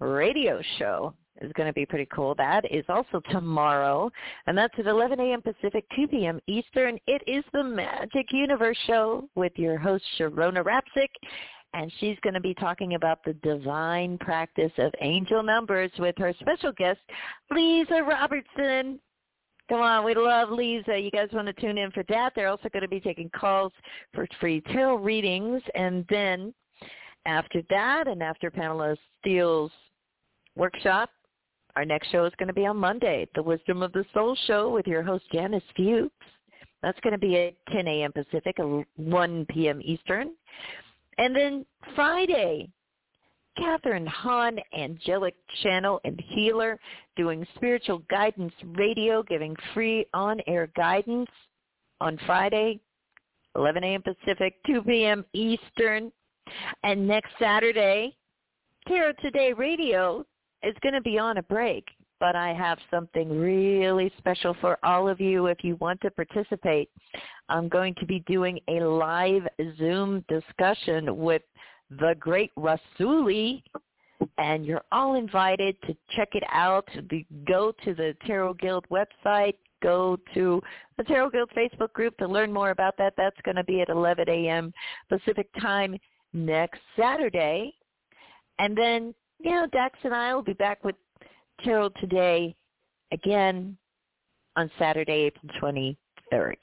radio 0.00 0.60
show 0.78 1.14
is 1.42 1.52
going 1.52 1.66
to 1.66 1.72
be 1.72 1.86
pretty 1.86 2.08
cool. 2.12 2.34
That 2.34 2.64
is 2.70 2.84
also 2.88 3.20
tomorrow, 3.30 4.10
and 4.46 4.56
that's 4.56 4.74
at 4.78 4.86
11 4.86 5.20
a.m. 5.20 5.42
Pacific, 5.42 5.84
2 5.94 6.08
p.m. 6.08 6.40
Eastern. 6.46 6.98
It 7.06 7.22
is 7.26 7.44
the 7.52 7.62
Magic 7.62 8.32
Universe 8.32 8.78
Show 8.86 9.28
with 9.34 9.52
your 9.56 9.78
host, 9.78 10.04
Sharona 10.18 10.64
Rapsick, 10.64 11.10
and 11.74 11.92
she's 12.00 12.16
going 12.22 12.34
to 12.34 12.40
be 12.40 12.54
talking 12.54 12.94
about 12.94 13.22
the 13.24 13.34
divine 13.34 14.18
practice 14.18 14.72
of 14.78 14.92
angel 15.00 15.42
numbers 15.42 15.90
with 15.98 16.16
her 16.18 16.32
special 16.40 16.72
guest, 16.72 17.00
Lisa 17.50 18.02
Robertson. 18.02 18.98
Come 19.68 19.80
on, 19.80 20.04
we 20.04 20.14
love 20.14 20.50
Lisa. 20.50 20.96
You 20.96 21.10
guys 21.10 21.28
want 21.32 21.48
to 21.48 21.52
tune 21.52 21.76
in 21.76 21.90
for 21.90 22.04
that? 22.08 22.32
They're 22.34 22.48
also 22.48 22.68
going 22.68 22.84
to 22.84 22.88
be 22.88 23.00
taking 23.00 23.28
calls 23.30 23.72
for 24.14 24.26
free 24.40 24.60
tarot 24.72 24.96
readings. 24.96 25.60
And 25.74 26.06
then 26.08 26.54
after 27.26 27.62
that 27.68 28.08
and 28.08 28.22
after 28.22 28.50
Pamela 28.50 28.96
Steele's 29.20 29.72
workshop, 30.54 31.10
our 31.74 31.84
next 31.84 32.10
show 32.10 32.24
is 32.24 32.32
going 32.38 32.48
to 32.48 32.54
be 32.54 32.66
on 32.66 32.78
Monday, 32.78 33.28
the 33.34 33.42
Wisdom 33.42 33.82
of 33.82 33.92
the 33.92 34.04
Soul 34.14 34.36
show 34.46 34.70
with 34.70 34.86
your 34.86 35.02
host, 35.02 35.24
Janice 35.30 35.62
Fuchs. 35.76 36.10
That's 36.82 36.98
going 37.00 37.12
to 37.12 37.18
be 37.18 37.36
at 37.38 37.54
10 37.72 37.86
a.m. 37.86 38.12
Pacific, 38.12 38.56
1 38.96 39.46
p.m. 39.50 39.80
Eastern. 39.82 40.32
And 41.18 41.34
then 41.34 41.66
Friday, 41.94 42.70
Catherine 43.58 44.06
Hahn, 44.06 44.58
angelic 44.78 45.34
channel 45.62 46.00
and 46.04 46.22
healer, 46.28 46.78
doing 47.16 47.46
spiritual 47.56 48.02
guidance 48.10 48.52
radio, 48.64 49.22
giving 49.22 49.56
free 49.74 50.06
on-air 50.14 50.70
guidance 50.76 51.30
on 52.00 52.18
Friday, 52.26 52.80
11 53.54 53.82
a.m. 53.84 54.02
Pacific, 54.02 54.54
2 54.66 54.82
p.m. 54.82 55.24
Eastern. 55.32 56.12
And 56.82 57.06
next 57.06 57.30
Saturday, 57.38 58.16
Tarot 58.88 59.14
Today 59.20 59.52
Radio 59.52 60.24
is 60.62 60.74
going 60.82 60.94
to 60.94 61.00
be 61.00 61.18
on 61.18 61.38
a 61.38 61.42
break, 61.42 61.84
but 62.20 62.36
I 62.36 62.52
have 62.54 62.78
something 62.90 63.38
really 63.38 64.12
special 64.18 64.56
for 64.60 64.78
all 64.82 65.08
of 65.08 65.20
you 65.20 65.46
if 65.46 65.58
you 65.62 65.76
want 65.76 66.00
to 66.02 66.10
participate. 66.10 66.90
I'm 67.48 67.68
going 67.68 67.94
to 67.96 68.06
be 68.06 68.20
doing 68.26 68.60
a 68.68 68.80
live 68.80 69.46
Zoom 69.78 70.24
discussion 70.28 71.16
with 71.16 71.42
the 71.90 72.14
great 72.18 72.52
Rasuli, 72.56 73.62
and 74.38 74.64
you're 74.64 74.84
all 74.92 75.14
invited 75.14 75.76
to 75.82 75.96
check 76.14 76.30
it 76.32 76.44
out. 76.52 76.88
Go 77.46 77.72
to 77.84 77.94
the 77.94 78.14
Tarot 78.26 78.54
Guild 78.54 78.86
website. 78.90 79.54
Go 79.82 80.18
to 80.34 80.62
the 80.96 81.04
Tarot 81.04 81.30
Guild 81.30 81.50
Facebook 81.56 81.92
group 81.92 82.16
to 82.18 82.26
learn 82.26 82.52
more 82.52 82.70
about 82.70 82.96
that. 82.98 83.12
That's 83.16 83.36
going 83.44 83.56
to 83.56 83.64
be 83.64 83.82
at 83.82 83.88
11 83.88 84.28
a.m. 84.28 84.72
Pacific 85.08 85.48
time 85.60 85.96
next 86.36 86.80
Saturday. 86.98 87.74
And 88.58 88.76
then, 88.76 89.14
you 89.40 89.50
know, 89.50 89.66
Dax 89.72 89.98
and 90.04 90.14
I 90.14 90.34
will 90.34 90.42
be 90.42 90.52
back 90.52 90.84
with 90.84 90.94
Tarot 91.64 91.90
Today 92.00 92.54
again 93.12 93.76
on 94.56 94.70
Saturday, 94.78 95.30
April 95.32 95.50
23rd. 95.60 96.56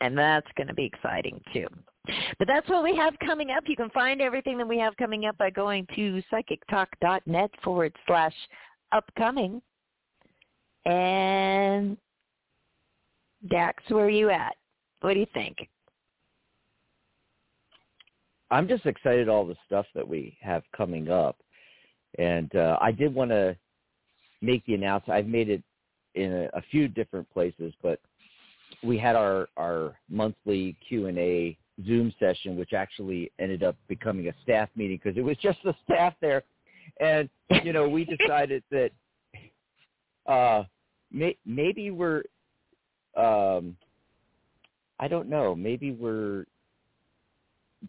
And 0.00 0.18
that's 0.18 0.46
going 0.56 0.66
to 0.66 0.74
be 0.74 0.84
exciting 0.84 1.40
too. 1.52 1.66
But 2.38 2.46
that's 2.46 2.68
what 2.68 2.84
we 2.84 2.94
have 2.96 3.14
coming 3.24 3.50
up. 3.50 3.64
You 3.66 3.76
can 3.76 3.90
find 3.90 4.20
everything 4.20 4.58
that 4.58 4.68
we 4.68 4.78
have 4.78 4.96
coming 4.96 5.24
up 5.24 5.36
by 5.38 5.50
going 5.50 5.86
to 5.96 6.22
psychictalk.net 6.32 7.50
forward 7.64 7.94
slash 8.06 8.34
upcoming. 8.92 9.60
And 10.84 11.96
Dax, 13.50 13.82
where 13.88 14.04
are 14.04 14.10
you 14.10 14.30
at? 14.30 14.54
What 15.00 15.14
do 15.14 15.20
you 15.20 15.26
think? 15.34 15.68
I'm 18.50 18.68
just 18.68 18.86
excited 18.86 19.28
all 19.28 19.46
the 19.46 19.56
stuff 19.66 19.86
that 19.94 20.06
we 20.06 20.36
have 20.40 20.62
coming 20.76 21.10
up, 21.10 21.36
and 22.18 22.54
uh, 22.54 22.78
I 22.80 22.92
did 22.92 23.14
want 23.14 23.30
to 23.30 23.56
make 24.40 24.64
the 24.66 24.74
announcement. 24.74 25.18
I've 25.18 25.26
made 25.26 25.48
it 25.48 25.62
in 26.14 26.32
a, 26.32 26.44
a 26.58 26.62
few 26.70 26.88
different 26.88 27.28
places, 27.32 27.74
but 27.82 28.00
we 28.82 28.98
had 28.98 29.16
our 29.16 29.48
our 29.56 29.96
monthly 30.08 30.76
Q 30.88 31.06
and 31.06 31.18
A 31.18 31.56
Zoom 31.86 32.12
session, 32.18 32.56
which 32.56 32.72
actually 32.72 33.32
ended 33.38 33.62
up 33.62 33.76
becoming 33.88 34.28
a 34.28 34.34
staff 34.42 34.68
meeting 34.76 35.00
because 35.02 35.18
it 35.18 35.24
was 35.24 35.36
just 35.38 35.58
the 35.64 35.74
staff 35.84 36.14
there, 36.20 36.44
and 37.00 37.28
you 37.64 37.72
know 37.72 37.88
we 37.88 38.04
decided 38.18 38.62
that 38.70 38.90
uh, 40.26 40.64
may, 41.10 41.36
maybe 41.44 41.90
we're 41.90 42.22
um, 43.16 43.76
I 44.98 45.08
don't 45.08 45.28
know, 45.28 45.54
maybe 45.54 45.92
we're 45.92 46.44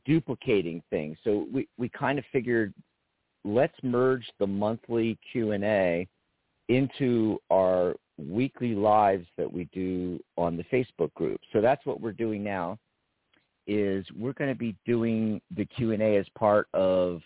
duplicating 0.06 0.82
things. 0.90 1.18
So 1.24 1.48
we, 1.52 1.68
we 1.78 1.90
kind 1.90 2.20
of 2.20 2.26
figured 2.32 2.74
let's 3.44 3.76
merge 3.84 4.26
the 4.40 4.48
monthly 4.48 5.18
Q&A 5.32 6.08
into 6.70 7.40
our 7.50 7.96
weekly 8.18 8.76
lives 8.76 9.26
that 9.38 9.52
we 9.52 9.70
do 9.74 10.20
on 10.38 10.58
the 10.58 10.64
Facebook 10.66 11.14
group. 11.14 11.40
So 11.54 11.62
that's 11.62 11.86
what 11.86 12.02
we're 12.02 12.12
doing 12.12 12.44
now 12.44 12.78
is 13.68 14.06
we're 14.18 14.34
going 14.34 14.50
to 14.50 14.58
be 14.58 14.76
doing 14.86 15.42
the 15.56 15.66
Q&A 15.66 16.18
as 16.18 16.26
part 16.38 16.68
of 16.74 17.22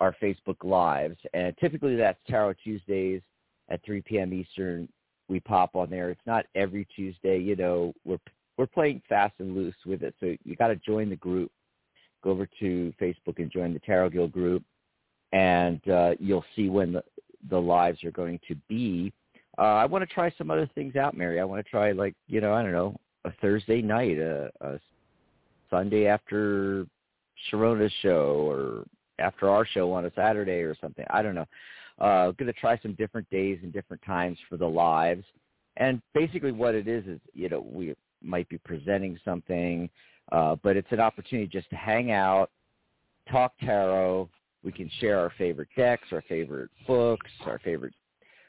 our 0.00 0.16
Facebook 0.22 0.64
lives. 0.64 1.16
And 1.32 1.54
typically 1.58 1.96
that's 1.96 2.18
Tarot 2.28 2.54
Tuesdays 2.64 3.20
at 3.68 3.84
3 3.84 4.02
p.m. 4.02 4.32
Eastern. 4.32 4.88
We 5.28 5.40
pop 5.40 5.76
on 5.76 5.90
there. 5.90 6.10
It's 6.10 6.20
not 6.26 6.46
every 6.54 6.86
Tuesday, 6.96 7.38
you 7.38 7.56
know, 7.56 7.94
we're 8.04 8.18
we're 8.58 8.66
playing 8.66 9.00
fast 9.08 9.34
and 9.38 9.54
loose 9.54 9.74
with 9.86 10.02
it. 10.02 10.14
So 10.20 10.36
you 10.44 10.56
got 10.56 10.68
to 10.68 10.76
join 10.76 11.08
the 11.08 11.16
group 11.16 11.50
go 12.22 12.30
over 12.30 12.48
to 12.60 12.92
Facebook 13.00 13.38
and 13.38 13.50
join 13.50 13.72
the 13.72 13.80
Tarot 13.80 14.10
Guild 14.10 14.32
group, 14.32 14.62
and 15.32 15.86
uh, 15.88 16.12
you'll 16.18 16.44
see 16.54 16.68
when 16.68 16.92
the, 16.92 17.04
the 17.50 17.58
lives 17.58 18.02
are 18.04 18.10
going 18.10 18.38
to 18.48 18.54
be. 18.68 19.12
Uh, 19.58 19.62
I 19.62 19.84
want 19.86 20.06
to 20.08 20.14
try 20.14 20.32
some 20.38 20.50
other 20.50 20.68
things 20.74 20.96
out, 20.96 21.16
Mary. 21.16 21.40
I 21.40 21.44
want 21.44 21.64
to 21.64 21.70
try 21.70 21.92
like 21.92 22.14
you 22.26 22.40
know 22.40 22.52
I 22.52 22.62
don't 22.62 22.72
know 22.72 22.96
a 23.24 23.32
Thursday 23.40 23.82
night, 23.82 24.18
a, 24.18 24.50
a 24.60 24.80
Sunday 25.70 26.06
after 26.06 26.86
Sharona's 27.50 27.92
show, 28.02 28.48
or 28.48 28.84
after 29.18 29.48
our 29.48 29.66
show 29.66 29.92
on 29.92 30.06
a 30.06 30.12
Saturday 30.14 30.60
or 30.62 30.76
something. 30.80 31.04
I 31.10 31.22
don't 31.22 31.34
know. 31.34 31.46
Uh, 31.98 32.32
going 32.32 32.52
to 32.52 32.52
try 32.54 32.78
some 32.78 32.94
different 32.94 33.28
days 33.30 33.58
and 33.62 33.72
different 33.72 34.02
times 34.02 34.38
for 34.48 34.56
the 34.56 34.66
lives. 34.66 35.24
And 35.76 36.02
basically 36.14 36.52
what 36.52 36.74
it 36.74 36.88
is 36.88 37.06
is, 37.06 37.20
you 37.34 37.48
know, 37.48 37.60
we 37.60 37.94
might 38.22 38.48
be 38.48 38.58
presenting 38.58 39.18
something, 39.24 39.88
uh, 40.30 40.56
but 40.62 40.76
it's 40.76 40.92
an 40.92 41.00
opportunity 41.00 41.48
just 41.48 41.68
to 41.70 41.76
hang 41.76 42.12
out, 42.12 42.50
talk 43.30 43.52
tarot. 43.60 44.28
We 44.62 44.72
can 44.72 44.90
share 45.00 45.18
our 45.18 45.32
favorite 45.36 45.68
decks, 45.76 46.08
our 46.12 46.22
favorite 46.28 46.70
books, 46.86 47.30
our 47.46 47.58
favorite 47.58 47.94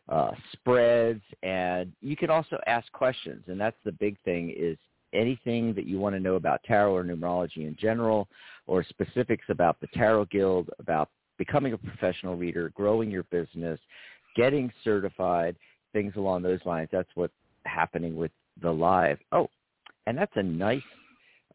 uh, 0.10 0.32
spreads, 0.52 1.22
and 1.42 1.92
you 2.02 2.16
can 2.16 2.30
also 2.30 2.60
ask 2.68 2.92
questions. 2.92 3.44
And 3.48 3.60
that's 3.60 3.78
the 3.84 3.92
big 3.94 4.18
thing 4.24 4.54
is 4.56 4.78
anything 5.14 5.74
that 5.74 5.86
you 5.88 6.00
want 6.00 6.16
to 6.16 6.20
know 6.20 6.36
about 6.36 6.64
tarot 6.64 6.96
or 6.96 7.04
numerology 7.04 7.68
in 7.68 7.76
general, 7.80 8.28
or 8.68 8.84
specifics 8.84 9.46
about 9.50 9.80
the 9.82 9.88
Tarot 9.88 10.26
Guild, 10.26 10.70
about 10.80 11.10
becoming 11.38 11.74
a 11.74 11.78
professional 11.78 12.36
reader, 12.36 12.70
growing 12.70 13.10
your 13.10 13.24
business, 13.24 13.80
getting 14.36 14.72
certified, 14.84 15.56
things 15.94 16.14
along 16.16 16.42
those 16.42 16.60
lines. 16.66 16.90
That's 16.92 17.10
what's 17.16 17.34
happening 17.66 18.16
with 18.16 18.32
the 18.62 18.72
live. 18.72 19.20
Oh, 19.32 19.50
and 20.06 20.18
that's 20.18 20.32
a 20.36 20.44
nice 20.44 20.82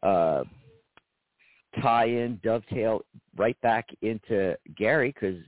uh, 0.03 0.43
tie 1.81 2.05
in, 2.05 2.39
dovetail 2.43 3.01
right 3.35 3.59
back 3.61 3.87
into 4.01 4.55
Gary 4.77 5.13
because 5.13 5.39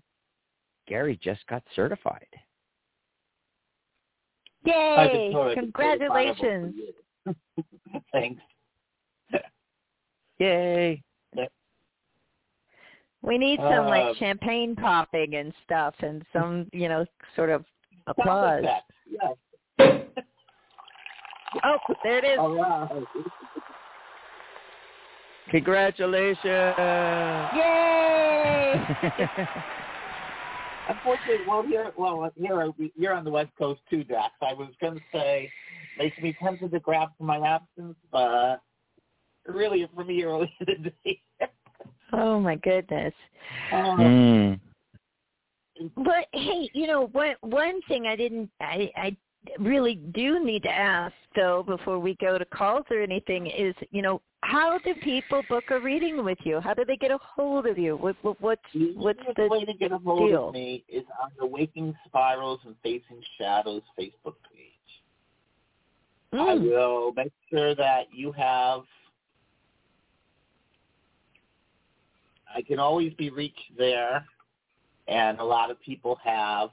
Gary 0.87 1.19
just 1.21 1.45
got 1.47 1.63
certified. 1.75 2.27
Yay! 4.65 5.33
Congratulations. 5.55 6.75
Thanks. 8.11 8.41
Yay. 10.39 11.01
We 13.23 13.37
need 13.37 13.59
some 13.59 13.85
Uh, 13.85 13.89
like 13.89 14.17
champagne 14.17 14.75
popping 14.75 15.35
and 15.35 15.53
stuff, 15.63 15.93
and 15.99 16.25
some 16.33 16.67
you 16.73 16.89
know 16.89 17.05
sort 17.35 17.51
of 17.51 17.63
applause. 18.07 18.63
Sound 18.63 18.65
effects, 18.65 19.37
Yes. 19.79 20.01
Oh, 21.63 21.77
there 22.03 22.17
it 22.17 22.23
is. 22.23 22.39
All 22.39 22.55
right. 22.55 23.03
Congratulations! 25.51 26.75
Yay! 27.55 28.75
Unfortunately, 30.89 31.45
well, 31.47 31.63
here, 31.63 31.91
well, 31.97 32.31
here 32.35 32.71
you're 32.95 33.13
on 33.13 33.23
the 33.23 33.31
West 33.31 33.51
Coast 33.57 33.81
too, 33.89 34.03
Dax. 34.03 34.33
I 34.41 34.53
was 34.53 34.69
going 34.81 34.95
to 34.95 35.01
say, 35.13 35.51
makes 35.97 36.17
me 36.19 36.35
tempted 36.41 36.71
to 36.71 36.79
grab 36.79 37.09
for 37.17 37.25
my 37.25 37.37
absinthe, 37.37 37.95
but 38.11 38.61
really, 39.47 39.87
for 39.93 40.03
me, 40.03 40.23
early 40.23 40.51
in 40.67 40.83
the 40.83 40.91
day. 41.03 41.21
oh 42.13 42.39
my 42.39 42.55
goodness. 42.55 43.13
Um, 43.71 44.59
Mm. 45.81 45.93
But 45.97 46.27
hey, 46.33 46.69
you 46.73 46.87
know, 46.87 47.07
one 47.07 47.35
one 47.41 47.81
thing 47.87 48.07
I 48.07 48.15
didn't 48.15 48.49
I 48.59 48.91
I 48.95 49.17
really 49.59 49.95
do 49.95 50.43
need 50.43 50.63
to 50.63 50.69
ask 50.71 51.13
though 51.35 51.63
before 51.65 51.99
we 51.99 52.15
go 52.15 52.37
to 52.37 52.45
calls 52.45 52.85
or 52.91 53.01
anything 53.01 53.47
is, 53.47 53.73
you 53.91 54.01
know, 54.01 54.21
how 54.43 54.79
do 54.79 54.93
people 54.95 55.43
book 55.43 55.65
a 55.69 55.79
reading 55.79 56.23
with 56.23 56.37
you? 56.43 56.59
How 56.59 56.73
do 56.73 56.83
they 56.83 56.95
get 56.97 57.11
a 57.11 57.19
hold 57.21 57.67
of 57.67 57.77
you? 57.77 57.95
What, 57.95 58.15
what 58.23 58.41
what's 58.41 58.61
The 58.73 58.93
what's 58.95 59.19
easiest 59.19 59.37
the 59.37 59.47
way 59.47 59.65
to 59.65 59.73
get 59.73 59.91
a 59.91 59.97
hold 59.97 60.29
deal? 60.29 60.47
of 60.49 60.53
me 60.53 60.83
is 60.89 61.03
on 61.21 61.29
the 61.39 61.45
Waking 61.45 61.95
Spirals 62.07 62.59
and 62.65 62.75
Facing 62.83 63.21
Shadows 63.37 63.83
Facebook 63.99 64.35
page. 64.51 64.67
I 66.33 66.55
Mm. 66.55 66.61
will 66.69 67.13
make 67.13 67.33
sure 67.49 67.75
that 67.75 68.05
you 68.13 68.31
have. 68.31 68.81
I 72.53 72.61
can 72.61 72.79
always 72.79 73.13
be 73.13 73.29
reached 73.29 73.77
there, 73.77 74.25
and 75.07 75.39
a 75.39 75.43
lot 75.43 75.69
of 75.71 75.79
people 75.81 76.15
have. 76.23 76.69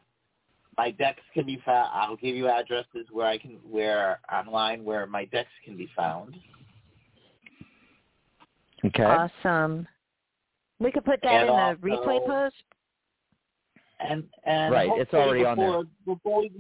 My 0.79 0.93
decks 0.93 1.21
can 1.35 1.45
be 1.45 1.61
found. 1.67 1.91
I'll 1.93 2.17
give 2.17 2.37
you 2.37 2.49
addresses 2.49 3.07
where 3.11 3.27
I 3.27 3.37
can, 3.37 3.59
where 3.69 4.21
online, 4.33 4.85
where 4.85 5.07
my 5.07 5.25
decks 5.27 5.51
can 5.65 5.77
be 5.77 5.89
found. 5.97 6.37
Okay. 8.85 9.03
Awesome. 9.03 9.89
We 10.79 10.93
could 10.93 11.05
put 11.05 11.21
that 11.23 11.33
And 11.33 11.41
in 11.43 11.47
the 11.49 11.53
also- 11.53 11.81
replay 11.83 12.25
post. 12.27 12.55
And 14.01 14.29
and 14.45 14.73
Right, 14.73 14.89
it's 14.95 15.11
hopefully 15.11 15.45
already 15.45 15.45
on 15.45 15.59
there. 15.59 15.83
before, 16.07 16.15
Before 16.15 16.41
we 16.43 16.53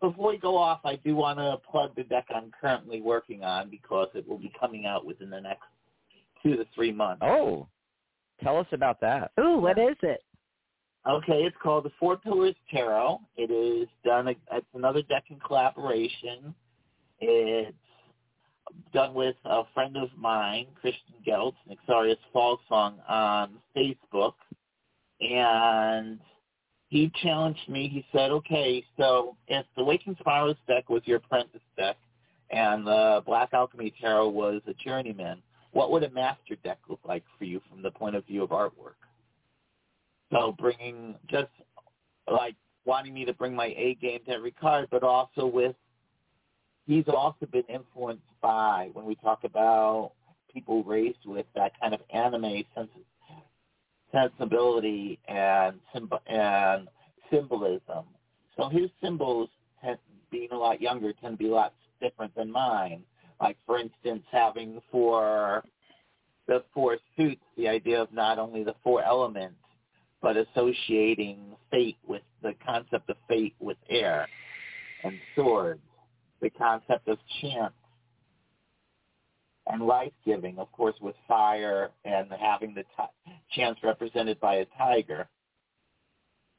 before 0.00 0.28
we 0.30 0.38
go 0.38 0.56
off, 0.56 0.80
I 0.84 0.96
do 0.96 1.14
want 1.14 1.38
to 1.38 1.58
plug 1.70 1.94
the 1.94 2.02
deck 2.02 2.26
I'm 2.34 2.50
currently 2.60 3.00
working 3.00 3.44
on 3.44 3.70
because 3.70 4.08
it 4.14 4.26
will 4.26 4.38
be 4.38 4.50
coming 4.58 4.86
out 4.86 5.04
within 5.06 5.30
the 5.30 5.40
next 5.40 5.62
two 6.42 6.56
to 6.56 6.64
three 6.74 6.90
months. 6.90 7.22
oh, 7.24 7.68
tell 8.42 8.58
us 8.58 8.66
about 8.72 8.98
that. 9.02 9.30
Ooh, 9.38 9.58
what 9.58 9.78
is 9.78 9.94
it? 10.02 10.24
Okay, 11.08 11.44
it's 11.44 11.56
called 11.62 11.84
the 11.84 11.92
Four 11.98 12.18
Pillars 12.18 12.54
Tarot. 12.70 13.20
It 13.36 13.50
is 13.50 13.88
done. 14.04 14.28
It's 14.28 14.66
another 14.74 15.00
deck 15.02 15.24
in 15.30 15.38
collaboration. 15.40 16.54
It's 17.20 17.74
done 18.92 19.14
with 19.14 19.36
a 19.46 19.62
friend 19.72 19.96
of 19.96 20.10
mine, 20.16 20.66
Christian 20.78 21.14
Geltz, 21.26 21.54
Nixarius 21.68 22.18
Fall 22.34 22.60
Song 22.68 22.98
on 23.08 23.52
Facebook, 23.74 24.34
and 25.22 26.20
he 26.88 27.10
challenged 27.22 27.66
me. 27.66 27.88
He 27.88 28.04
said, 28.12 28.30
"Okay, 28.30 28.84
so 28.98 29.36
if 29.48 29.64
the 29.76 29.84
Waking 29.84 30.16
Spirals 30.20 30.58
deck 30.68 30.90
was 30.90 31.02
your 31.06 31.16
apprentice 31.16 31.62
deck, 31.78 31.96
and 32.50 32.86
the 32.86 33.22
Black 33.24 33.54
Alchemy 33.54 33.92
Tarot 33.98 34.28
was 34.28 34.60
a 34.66 34.74
journeyman, 34.74 35.42
what 35.72 35.90
would 35.92 36.02
a 36.02 36.10
master 36.10 36.56
deck 36.56 36.78
look 36.88 37.00
like 37.06 37.24
for 37.38 37.44
you 37.44 37.60
from 37.70 37.80
the 37.80 37.90
point 37.90 38.16
of 38.16 38.26
view 38.26 38.42
of 38.42 38.50
artwork?" 38.50 38.96
So 40.30 40.54
bringing 40.58 41.16
just 41.28 41.50
like 42.30 42.54
wanting 42.84 43.14
me 43.14 43.24
to 43.24 43.32
bring 43.34 43.54
my 43.54 43.66
A 43.76 43.96
game 44.00 44.20
to 44.26 44.32
every 44.32 44.52
card, 44.52 44.88
but 44.90 45.02
also 45.02 45.46
with 45.46 45.74
he's 46.86 47.04
also 47.08 47.46
been 47.46 47.64
influenced 47.68 48.22
by 48.40 48.90
when 48.92 49.04
we 49.04 49.14
talk 49.16 49.44
about 49.44 50.12
people 50.52 50.82
raised 50.84 51.24
with 51.24 51.46
that 51.54 51.72
kind 51.80 51.94
of 51.94 52.00
anime 52.12 52.64
sens- 52.74 52.88
sensibility 54.12 55.18
and 55.28 55.78
symb- 55.94 56.20
and 56.26 56.88
symbolism. 57.30 58.04
So 58.56 58.68
his 58.68 58.90
symbols, 59.02 59.48
tend, 59.82 59.98
being 60.30 60.48
a 60.50 60.56
lot 60.56 60.80
younger, 60.80 61.12
tend 61.12 61.34
to 61.34 61.44
be 61.44 61.48
a 61.48 61.54
lot 61.54 61.74
different 62.00 62.34
than 62.34 62.50
mine. 62.50 63.02
Like 63.40 63.56
for 63.66 63.78
instance, 63.78 64.24
having 64.30 64.80
for 64.90 65.64
the 66.46 66.64
four 66.74 66.98
suits, 67.16 67.42
the 67.56 67.68
idea 67.68 68.02
of 68.02 68.12
not 68.12 68.38
only 68.38 68.64
the 68.64 68.74
four 68.82 69.02
elements, 69.02 69.56
but 70.22 70.36
associating 70.36 71.56
fate 71.70 71.98
with 72.06 72.22
the 72.42 72.54
concept 72.64 73.08
of 73.10 73.16
fate 73.28 73.54
with 73.60 73.76
air 73.88 74.28
and 75.04 75.18
swords, 75.34 75.80
the 76.40 76.50
concept 76.50 77.08
of 77.08 77.18
chance 77.40 77.72
and 79.66 79.82
life-giving, 79.82 80.58
of 80.58 80.70
course, 80.72 80.96
with 81.00 81.14
fire 81.28 81.90
and 82.04 82.28
having 82.40 82.74
the 82.74 82.82
ti- 82.82 83.32
chance 83.52 83.78
represented 83.82 84.40
by 84.40 84.56
a 84.56 84.66
tiger. 84.76 85.28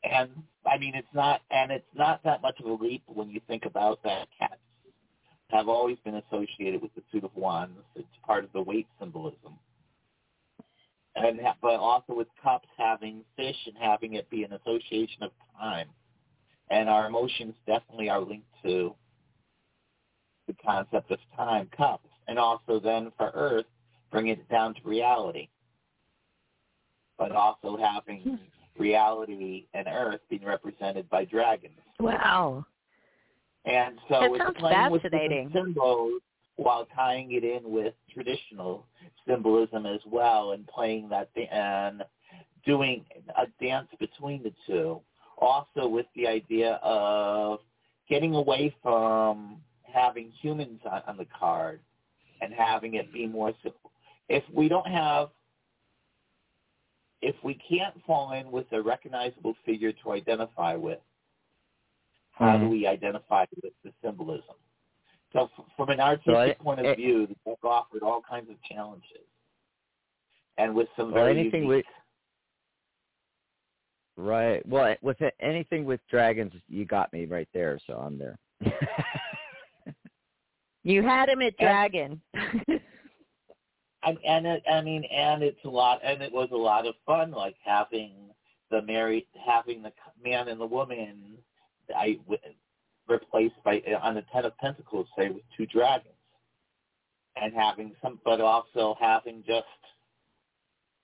And 0.03 0.29
I 0.65 0.77
mean, 0.77 0.95
it's 0.95 1.07
not, 1.13 1.41
and 1.51 1.71
it's 1.71 1.85
not 1.95 2.23
that 2.23 2.41
much 2.41 2.59
of 2.59 2.65
a 2.65 2.83
leap 2.83 3.03
when 3.07 3.29
you 3.29 3.41
think 3.47 3.65
about 3.65 4.01
that. 4.03 4.27
Cats 4.39 4.55
have 5.49 5.67
always 5.67 5.97
been 6.05 6.15
associated 6.15 6.81
with 6.81 6.93
the 6.95 7.01
suit 7.11 7.23
of 7.23 7.35
wands. 7.35 7.77
It's 7.95 8.07
part 8.25 8.43
of 8.43 8.53
the 8.53 8.61
Waite 8.61 8.87
symbolism 8.99 9.59
and 11.15 11.39
ha- 11.41 11.55
but 11.61 11.75
also 11.75 12.13
with 12.13 12.27
cups 12.41 12.67
having 12.77 13.23
fish 13.35 13.55
and 13.67 13.75
having 13.79 14.13
it 14.13 14.29
be 14.29 14.43
an 14.43 14.53
association 14.53 15.23
of 15.23 15.31
time, 15.59 15.87
and 16.69 16.89
our 16.89 17.07
emotions 17.07 17.53
definitely 17.65 18.09
are 18.09 18.21
linked 18.21 18.47
to 18.63 18.93
the 20.47 20.53
concept 20.65 21.11
of 21.11 21.19
time, 21.35 21.69
cups, 21.75 22.07
and 22.27 22.39
also 22.39 22.79
then 22.79 23.11
for 23.17 23.31
Earth, 23.33 23.65
bringing 24.11 24.33
it 24.33 24.49
down 24.49 24.73
to 24.73 24.81
reality, 24.83 25.47
but 27.17 27.31
also 27.31 27.77
having 27.77 28.39
reality 28.77 29.65
and 29.73 29.87
Earth 29.87 30.21
being 30.29 30.43
represented 30.45 31.09
by 31.09 31.25
dragons. 31.25 31.77
Wow. 31.99 32.65
And 33.65 33.99
so 34.09 34.19
That 34.21 34.31
it's 34.31 34.59
playing 34.59 34.91
with 34.91 35.01
fascinating. 35.03 35.47
different 35.47 35.67
symbols 35.75 36.21
while 36.63 36.85
tying 36.95 37.31
it 37.31 37.43
in 37.43 37.71
with 37.71 37.93
traditional 38.13 38.85
symbolism 39.27 39.85
as 39.85 39.99
well, 40.05 40.51
and 40.51 40.67
playing 40.67 41.09
that 41.09 41.33
th- 41.33 41.49
and 41.51 42.03
doing 42.65 43.03
a 43.37 43.47
dance 43.63 43.87
between 43.99 44.43
the 44.43 44.53
two. 44.67 45.01
Also, 45.39 45.87
with 45.87 46.05
the 46.15 46.27
idea 46.27 46.79
of 46.83 47.59
getting 48.07 48.35
away 48.35 48.75
from 48.83 49.57
having 49.83 50.31
humans 50.41 50.79
on, 50.89 51.01
on 51.07 51.17
the 51.17 51.25
card 51.37 51.79
and 52.41 52.53
having 52.53 52.93
it 52.95 53.11
be 53.11 53.25
more 53.25 53.53
simple. 53.63 53.91
If 54.29 54.43
we 54.53 54.67
don't 54.69 54.87
have 54.87 55.29
if 57.21 57.35
we 57.43 57.53
can't 57.69 57.93
fall 58.05 58.31
in 58.31 58.49
with 58.51 58.65
a 58.71 58.81
recognizable 58.81 59.55
figure 59.63 59.91
to 60.03 60.11
identify 60.11 60.75
with, 60.75 60.97
how 62.31 62.57
do 62.57 62.65
Mhm. 62.65 62.71
we 62.71 62.87
identify 62.87 63.45
with 63.61 63.73
the 63.83 63.93
symbolism? 64.01 64.55
So 65.33 65.49
f- 65.57 65.65
from 65.77 65.89
an 65.89 65.99
artistic 65.99 66.57
So 66.57 66.63
point 66.63 66.79
of 66.79 66.85
eh- 66.87 66.95
view, 66.95 67.27
the 67.27 67.35
book 67.45 67.59
offered 67.63 68.03
all 68.03 68.21
kinds 68.27 68.49
of 68.49 68.61
challenges. 68.63 69.27
And 70.57 70.75
with 70.75 70.87
some 70.97 71.11
Well, 71.11 71.23
very 71.25 71.39
anything 71.39 71.63
unique, 71.63 71.85
Right. 74.17 74.65
Well, 74.67 74.95
with 75.01 75.21
it, 75.21 75.33
anything 75.39 75.85
with 75.85 76.01
dragons, 76.09 76.51
you 76.67 76.85
got 76.85 77.11
me 77.13 77.25
right 77.25 77.47
there, 77.53 77.79
so 77.87 77.93
I'm 77.93 78.17
there. 78.17 78.37
You 80.83 81.03
had 81.03 81.29
him 81.29 81.41
at 81.41 81.55
Dragon. 81.57 82.21
and, 82.33 84.17
and 84.25 84.47
it, 84.47 84.63
I 84.71 84.81
mean, 84.81 85.03
and 85.03 85.43
it's 85.43 85.63
a 85.63 85.69
lot, 85.69 85.99
and 86.03 86.21
it 86.23 86.31
was 86.31 86.49
a 86.51 86.57
lot 86.57 86.87
of 86.87 86.95
fun, 87.05 87.31
like 87.31 87.55
having 87.63 88.13
the 88.71 88.81
married, 88.81 89.27
having 89.45 89.83
the 89.83 89.91
man 90.23 90.47
and 90.47 90.59
the 90.59 90.65
woman, 90.65 91.37
I 91.95 92.13
w- 92.23 92.39
replaced 93.11 93.55
by 93.63 93.81
uh, 93.87 93.99
on 94.01 94.15
the 94.15 94.23
Ten 94.33 94.45
of 94.45 94.57
Pentacles, 94.57 95.07
say 95.17 95.29
with 95.29 95.43
two 95.55 95.65
dragons, 95.65 96.15
and 97.41 97.53
having 97.53 97.93
some, 98.01 98.19
but 98.23 98.41
also 98.41 98.95
having 98.99 99.43
just 99.45 99.65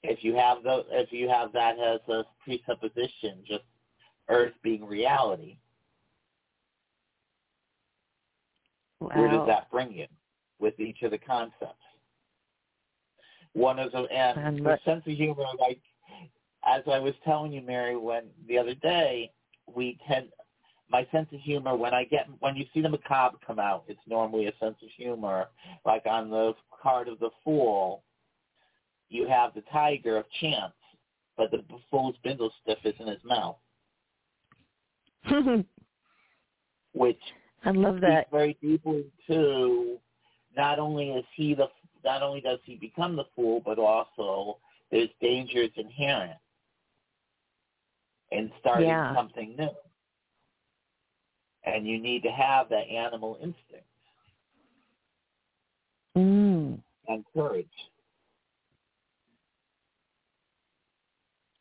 if 0.04 0.24
you 0.24 0.36
have 0.36 0.64
the 0.64 0.86
if 0.92 1.12
you 1.12 1.30
have 1.30 1.52
that 1.54 1.80
as 1.80 2.00
a 2.10 2.24
presupposition, 2.44 3.44
just 3.46 3.64
Earth 4.30 4.54
being 4.64 4.86
reality, 4.86 5.58
where 9.00 9.30
does 9.30 9.48
that 9.48 9.70
bring 9.72 9.94
you 9.94 10.08
with 10.60 10.80
each 10.80 11.02
of 11.04 11.12
the 11.12 11.18
concepts? 11.18 11.74
One 13.54 13.80
of 13.80 13.92
them, 13.92 14.08
and 14.12 14.38
And 14.38 14.66
the 14.66 14.80
sense 14.86 15.04
of 15.06 15.14
humor, 15.14 15.46
like 15.60 15.80
as 16.66 16.84
I 16.92 17.00
was 17.00 17.14
telling 17.24 17.52
you, 17.52 17.62
Mary, 17.62 17.96
when 17.96 18.24
the 18.48 18.58
other 18.58 18.76
day, 18.76 19.32
we 19.74 19.98
tend 20.08 20.28
my 20.90 21.06
sense 21.12 21.28
of 21.34 21.40
humor 21.42 21.76
when 21.76 21.94
I 21.94 22.06
get 22.06 22.28
when 22.40 22.56
you 22.56 22.66
see 22.74 22.82
the 22.82 22.90
macabre 22.90 23.38
come 23.46 23.60
out, 23.60 23.84
it's 23.88 24.00
normally 24.08 24.48
a 24.48 24.54
sense 24.60 24.78
of 24.82 24.90
humor. 24.96 25.48
Like 25.86 26.06
on 26.06 26.30
the 26.30 26.54
card 26.82 27.08
of 27.08 27.20
the 27.20 27.30
fool, 27.44 28.04
you 29.10 29.28
have 29.28 29.54
the 29.54 29.64
tiger 29.72 30.18
of 30.18 30.26
chance, 30.42 30.74
but 31.36 31.52
the 31.52 31.64
fool's 31.92 32.16
spindle 32.16 32.52
stiff 32.62 32.80
is 32.84 32.94
in 33.00 33.08
his 33.08 33.24
mouth, 33.24 33.58
which 36.94 37.22
I 37.66 37.72
love 37.72 38.00
that. 38.02 38.30
very 38.32 38.58
deeply 38.62 39.06
to 39.28 39.98
not 40.56 40.80
only 40.80 41.10
is 41.12 41.26
he 41.36 41.54
the 41.54 41.68
not 42.04 42.22
only 42.24 42.42
does 42.42 42.60
he 42.64 42.76
become 42.76 43.16
the 43.16 43.26
fool, 43.36 43.62
but 43.66 43.78
also 43.80 44.60
there's 44.92 45.10
dangers 45.22 45.72
inherent 45.76 46.40
in 48.32 48.52
starting 48.60 48.88
Yeah. 48.88 49.14
something 49.16 49.56
new. 49.58 49.70
And 51.76 51.86
you 51.88 52.00
need 52.00 52.24
to 52.24 52.30
have 52.32 52.70
that 52.70 52.88
animal 52.90 53.36
instinct 53.42 53.86
Mm, 56.18 56.80
and 57.08 57.24
courage. 57.32 57.68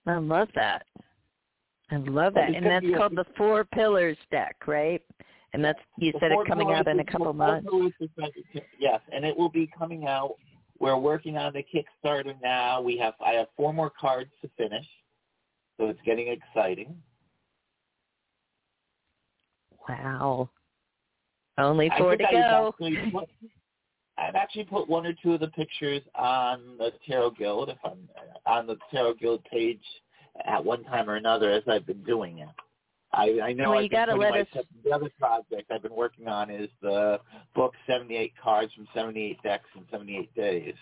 I 0.06 0.16
love 0.16 0.48
that. 0.54 0.86
I 1.90 1.96
love 1.96 2.34
Well, 2.34 2.46
that, 2.46 2.54
and 2.54 2.64
that's 2.64 2.86
called 2.96 3.16
the 3.16 3.26
Four 3.36 3.64
Pillars 3.64 4.16
deck, 4.30 4.56
right? 4.66 5.02
And 5.52 5.62
that's 5.62 5.78
you 5.98 6.12
said 6.20 6.32
it 6.32 6.38
coming 6.48 6.72
out 6.72 6.88
in 6.88 7.00
a 7.00 7.04
couple 7.04 7.32
months. 7.34 7.68
pillars 7.68 7.92
is 8.00 8.08
like- 8.16 8.34
Yes, 8.78 9.00
and 9.12 9.26
it 9.26 9.36
will 9.36 9.50
be 9.50 9.66
coming 9.66 10.06
out. 10.06 10.36
We're 10.78 10.96
working 10.96 11.36
on 11.36 11.52
the 11.52 11.62
Kickstarter 11.62 12.40
now. 12.42 12.80
We 12.80 12.96
have 12.98 13.14
I 13.20 13.32
have 13.32 13.48
four 13.56 13.72
more 13.72 13.90
cards 13.90 14.30
to 14.42 14.48
finish, 14.56 14.86
so 15.78 15.88
it's 15.88 16.00
getting 16.02 16.28
exciting. 16.28 17.02
Wow. 19.88 20.50
Only 21.58 21.90
four 21.98 22.16
to 22.16 22.24
go. 22.24 22.68
actually 22.68 23.10
put- 23.10 23.30
I've 24.18 24.34
actually 24.34 24.64
put 24.64 24.88
one 24.88 25.06
or 25.06 25.12
two 25.22 25.34
of 25.34 25.40
the 25.40 25.48
pictures 25.48 26.02
on 26.14 26.78
the 26.78 26.90
Tarot 27.06 27.30
Guild, 27.32 27.68
if 27.68 27.78
I'm 27.84 28.08
on 28.46 28.66
the 28.66 28.76
Tarot 28.90 29.14
Guild 29.14 29.44
page 29.44 29.82
at 30.44 30.62
one 30.64 30.84
time 30.84 31.08
or 31.08 31.16
another 31.16 31.50
as 31.50 31.62
I've 31.68 31.86
been 31.86 32.02
doing 32.02 32.38
it. 32.38 32.48
I, 33.12 33.40
I 33.42 33.52
know 33.52 33.70
Well, 33.70 33.78
I've 33.78 33.84
you 33.84 33.88
been 33.90 33.96
gotta 33.98 34.14
let 34.16 34.30
my- 34.30 34.40
us- 34.40 34.66
the 34.84 34.90
other 34.92 35.10
project 35.18 35.70
I've 35.70 35.82
been 35.82 35.94
working 35.94 36.28
on 36.28 36.50
is 36.50 36.68
the 36.82 37.20
book 37.54 37.74
78 37.86 38.32
cards 38.42 38.72
from 38.74 38.88
78 38.94 39.42
decks 39.42 39.68
in 39.74 39.86
78 39.90 40.34
days. 40.34 40.74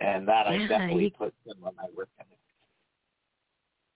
And 0.00 0.26
that 0.28 0.46
I 0.46 0.58
definitely 0.66 1.04
you- 1.04 1.10
put 1.10 1.34
some 1.46 1.62
of 1.64 1.74
my 1.76 1.86
work 1.96 2.08
in. 2.18 2.26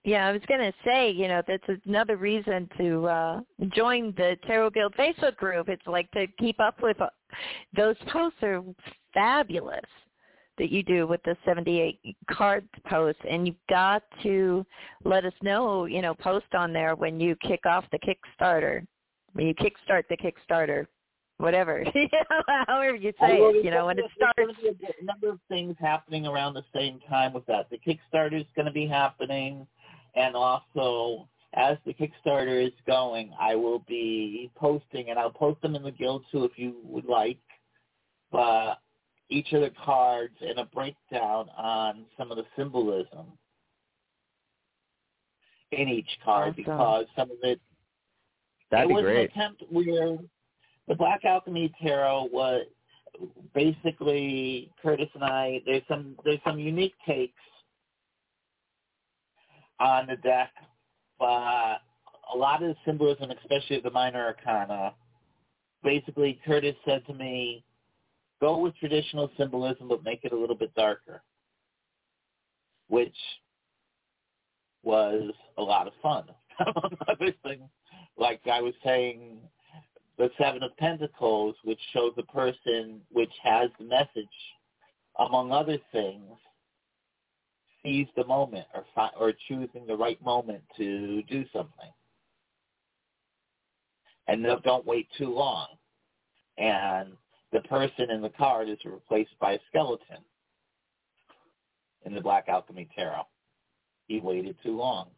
Yeah, 0.03 0.27
I 0.27 0.31
was 0.31 0.41
gonna 0.47 0.73
say, 0.83 1.11
you 1.11 1.27
know, 1.27 1.43
that's 1.47 1.63
another 1.85 2.17
reason 2.17 2.67
to 2.77 3.05
uh 3.07 3.41
join 3.69 4.13
the 4.17 4.35
Tarot 4.47 4.71
Guild 4.71 4.95
Facebook 4.95 5.35
group. 5.37 5.69
It's 5.69 5.85
like 5.85 6.09
to 6.11 6.25
keep 6.39 6.59
up 6.59 6.81
with 6.81 6.99
uh, 6.99 7.09
those 7.75 7.95
posts 8.11 8.39
are 8.41 8.63
fabulous 9.13 9.85
that 10.57 10.71
you 10.71 10.83
do 10.83 11.07
with 11.07 11.21
the 11.23 11.35
78 11.45 11.99
card 12.29 12.67
posts, 12.87 13.21
and 13.29 13.47
you've 13.47 13.55
got 13.69 14.03
to 14.21 14.65
let 15.03 15.25
us 15.25 15.33
know, 15.41 15.85
you 15.85 16.01
know, 16.01 16.13
post 16.13 16.53
on 16.53 16.73
there 16.73 16.95
when 16.95 17.19
you 17.19 17.35
kick 17.37 17.65
off 17.65 17.85
the 17.91 17.99
Kickstarter, 17.99 18.85
when 19.33 19.47
you 19.47 19.55
kickstart 19.55 20.03
the 20.09 20.17
Kickstarter, 20.17 20.85
whatever, 21.37 21.83
however 22.67 22.95
you 22.95 23.11
say 23.19 23.39
Well, 23.39 23.51
it, 23.55 23.65
you 23.65 23.71
know, 23.71 23.87
when 23.87 23.97
it 23.97 24.05
starts. 24.15 24.35
There's 24.37 24.55
going 24.61 24.75
to 24.75 24.93
a 25.01 25.05
number 25.05 25.29
of 25.29 25.39
things 25.49 25.75
happening 25.79 26.27
around 26.27 26.53
the 26.53 26.65
same 26.75 26.99
time 27.09 27.33
with 27.33 27.45
that. 27.47 27.67
The 27.69 27.79
Kickstarter 27.79 28.39
is 28.39 28.47
going 28.55 28.67
to 28.67 28.71
be 28.71 28.85
happening, 28.85 29.65
and 30.15 30.35
also 30.35 31.27
as 31.53 31.77
the 31.85 31.93
Kickstarter 31.93 32.65
is 32.65 32.73
going, 32.87 33.33
I 33.39 33.55
will 33.55 33.79
be 33.79 34.49
posting, 34.55 35.09
and 35.09 35.19
I'll 35.19 35.31
post 35.31 35.61
them 35.61 35.75
in 35.75 35.83
the 35.83 35.91
guild 35.91 36.23
too 36.31 36.45
if 36.45 36.51
you 36.57 36.75
would 36.83 37.05
like. 37.05 37.39
But 38.31 38.75
each 39.29 39.51
of 39.53 39.61
the 39.61 39.71
cards 39.83 40.35
and 40.41 40.59
a 40.59 40.65
breakdown 40.65 41.49
on 41.57 42.05
some 42.17 42.31
of 42.31 42.37
the 42.37 42.45
symbolism 42.55 43.25
in 45.71 45.87
each 45.89 46.09
card 46.23 46.49
Awesome. 46.49 46.63
because 46.63 47.05
some 47.17 47.31
of 47.31 47.37
it 47.43 47.59
That'd 48.71 48.89
it 48.89 48.93
was 48.93 49.03
great. 49.03 49.17
an 49.17 49.25
attempt 49.31 49.63
where 49.69 50.17
the 50.87 50.95
Black 50.95 51.25
Alchemy 51.25 51.73
Tarot 51.81 52.29
was 52.31 52.65
basically 53.53 54.71
Curtis 54.81 55.09
and 55.13 55.23
I. 55.23 55.61
There's 55.65 55.83
some 55.87 56.15
there's 56.23 56.39
some 56.45 56.59
unique 56.59 56.95
takes 57.05 57.33
on 59.81 60.07
the 60.07 60.15
deck, 60.17 60.51
but 61.19 61.79
a 62.33 62.37
lot 62.37 62.61
of 62.61 62.69
the 62.69 62.75
symbolism, 62.85 63.31
especially 63.31 63.81
the 63.81 63.89
minor 63.89 64.25
arcana, 64.25 64.93
basically 65.83 66.39
Curtis 66.45 66.75
said 66.85 67.05
to 67.07 67.13
me, 67.13 67.65
"Go 68.39 68.59
with 68.59 68.75
traditional 68.77 69.29
symbolism, 69.37 69.87
but 69.87 70.03
make 70.03 70.23
it 70.23 70.31
a 70.31 70.37
little 70.37 70.55
bit 70.55 70.73
darker," 70.75 71.23
which 72.87 73.17
was 74.83 75.33
a 75.57 75.61
lot 75.61 75.87
of 75.87 75.93
fun. 76.01 76.29
Like 78.17 78.45
I 78.45 78.61
was 78.61 78.75
saying, 78.83 79.39
the 80.17 80.29
Seven 80.37 80.61
of 80.61 80.77
Pentacles, 80.77 81.55
which 81.63 81.79
shows 81.91 82.13
a 82.17 82.23
person 82.23 83.01
which 83.11 83.31
has 83.41 83.71
the 83.79 83.85
message, 83.85 84.27
among 85.17 85.51
other 85.51 85.79
things, 85.91 86.37
seize 87.83 88.07
the 88.15 88.25
moment 88.25 88.65
or 88.73 88.85
fi- 88.95 89.11
or 89.19 89.33
choosing 89.47 89.85
the 89.87 89.95
right 89.95 90.21
moment 90.23 90.61
to 90.77 91.21
do 91.23 91.45
something, 91.53 91.91
and 94.27 94.41
no, 94.41 94.59
don't 94.59 94.85
wait 94.85 95.07
too 95.17 95.33
long. 95.33 95.67
And 96.57 97.13
the 97.51 97.61
person 97.61 98.11
in 98.11 98.21
the 98.21 98.29
card 98.29 98.69
is 98.69 98.77
replaced 98.85 99.37
by 99.39 99.53
a 99.53 99.59
skeleton 99.69 100.17
in 102.05 102.13
the 102.13 102.21
Black 102.21 102.47
Alchemy 102.47 102.87
Tarot. 102.95 103.25
He 104.07 104.19
waited 104.19 104.55
too 104.63 104.77
long. 104.77 105.09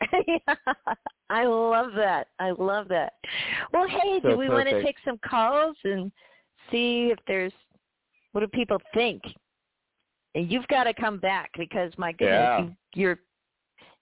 I 1.30 1.44
love 1.44 1.92
that. 1.96 2.28
I 2.38 2.50
love 2.50 2.88
that. 2.88 3.14
Well, 3.72 3.86
hey, 3.88 4.20
So 4.22 4.30
do 4.30 4.36
we 4.38 4.48
want 4.48 4.68
to 4.68 4.82
take 4.82 4.96
some 5.04 5.18
calls 5.28 5.76
and 5.84 6.10
see 6.70 7.10
if 7.12 7.18
there's 7.26 7.52
what 8.32 8.40
do 8.40 8.46
people 8.48 8.78
think? 8.94 9.22
And 10.34 10.50
you've 10.50 10.66
got 10.68 10.84
to 10.84 10.94
come 10.94 11.18
back 11.18 11.50
because 11.58 11.92
my 11.98 12.12
goodness, 12.12 12.30
Yeah. 12.38 12.60
you, 12.60 12.74
you're 12.94 13.18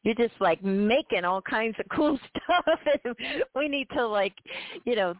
you're 0.02 0.14
just 0.14 0.40
like 0.40 0.62
making 0.62 1.24
all 1.24 1.42
kinds 1.42 1.74
of 1.80 1.86
cool 1.90 2.18
stuff, 2.30 2.78
and 3.04 3.14
we 3.56 3.68
need 3.68 3.88
to 3.90 4.06
like, 4.06 4.34
you 4.84 4.94
know, 4.94 5.14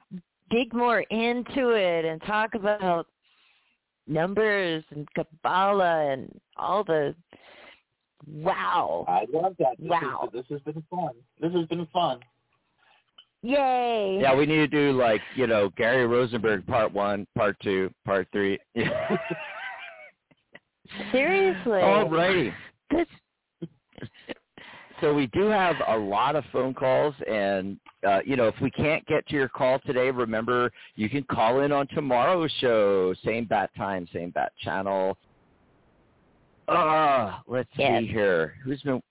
dig 0.51 0.73
more 0.73 1.01
into 1.01 1.71
it 1.71 2.05
and 2.05 2.23
talk 2.23 2.55
about 2.55 3.07
numbers 4.07 4.85
and 4.91 5.09
Kabbalah 5.15 6.13
and 6.13 6.31
all 6.57 6.85
the 6.85 7.15
wow. 8.29 9.05
I 9.09 9.27
love 9.33 9.57
that. 9.59 9.77
This 9.79 9.89
Wow. 9.91 10.29
Is, 10.33 10.45
this 10.49 10.61
has 10.65 10.75
been 10.75 10.85
fun. 10.91 11.11
This 11.41 11.53
has 11.53 11.67
been 11.67 11.87
fun. 11.93 12.21
Yay. 13.43 14.19
Yeah, 14.21 14.35
we 14.35 14.47
need 14.47 14.57
to 14.57 14.67
do 14.69 14.93
like 14.93 15.21
you 15.35 15.47
know 15.47 15.71
Gary 15.77 16.07
Rosenberg 16.07 16.67
part 16.67 16.93
one, 16.93 17.27
part 17.37 17.57
two, 17.61 17.91
part 18.05 18.29
three. 18.33 18.59
Seriously. 21.13 21.81
Alrighty. 21.81 22.53
This 22.91 23.07
So 25.01 25.13
we 25.13 25.27
do 25.29 25.47
have 25.47 25.77
a 25.89 25.97
lot 25.97 26.37
of 26.37 26.45
phone 26.53 26.73
calls, 26.73 27.15
and 27.29 27.79
uh, 28.07 28.21
you 28.25 28.37
know 28.37 28.49
if 28.49 28.55
we 28.63 28.71
can't 28.71 29.05
get 29.07 29.27
to 29.29 29.35
your 29.35 29.49
call 29.49 29.79
today, 29.81 30.11
remember 30.11 30.71
you 30.95 31.09
can 31.11 31.23
call 31.25 31.61
in 31.61 31.73
on 31.73 31.87
tomorrow's 31.89 32.51
show, 32.61 33.15
same 33.25 33.45
bat 33.45 33.71
time, 33.77 34.09
same 34.13 34.31
bat 34.31 34.53
channel. 34.59 35.19
Uh, 36.69 37.39
let's 37.47 37.69
Yes. 37.77 38.03
see 38.03 38.07
here. 38.09 38.55
Who's 38.65 38.83
been 38.83 39.03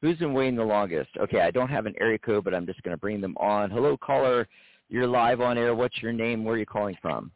who's 0.00 0.18
been 0.18 0.32
waiting 0.32 0.56
the 0.56 0.64
longest? 0.64 1.10
Okay, 1.18 1.40
I 1.40 1.50
don't 1.50 1.68
have 1.68 1.86
an 1.86 1.94
area 2.00 2.18
code, 2.18 2.44
but 2.44 2.54
I'm 2.54 2.66
just 2.66 2.82
going 2.82 2.94
to 2.96 3.00
bring 3.00 3.20
them 3.20 3.36
on. 3.38 3.70
Hello, 3.70 3.96
caller. 3.96 4.46
You're 4.88 5.06
live 5.06 5.40
on 5.40 5.58
air. 5.58 5.74
What's 5.74 6.00
your 6.02 6.12
name? 6.12 6.44
Where 6.44 6.54
are 6.54 6.58
you 6.58 6.66
calling 6.66 6.96
from? 7.02 7.32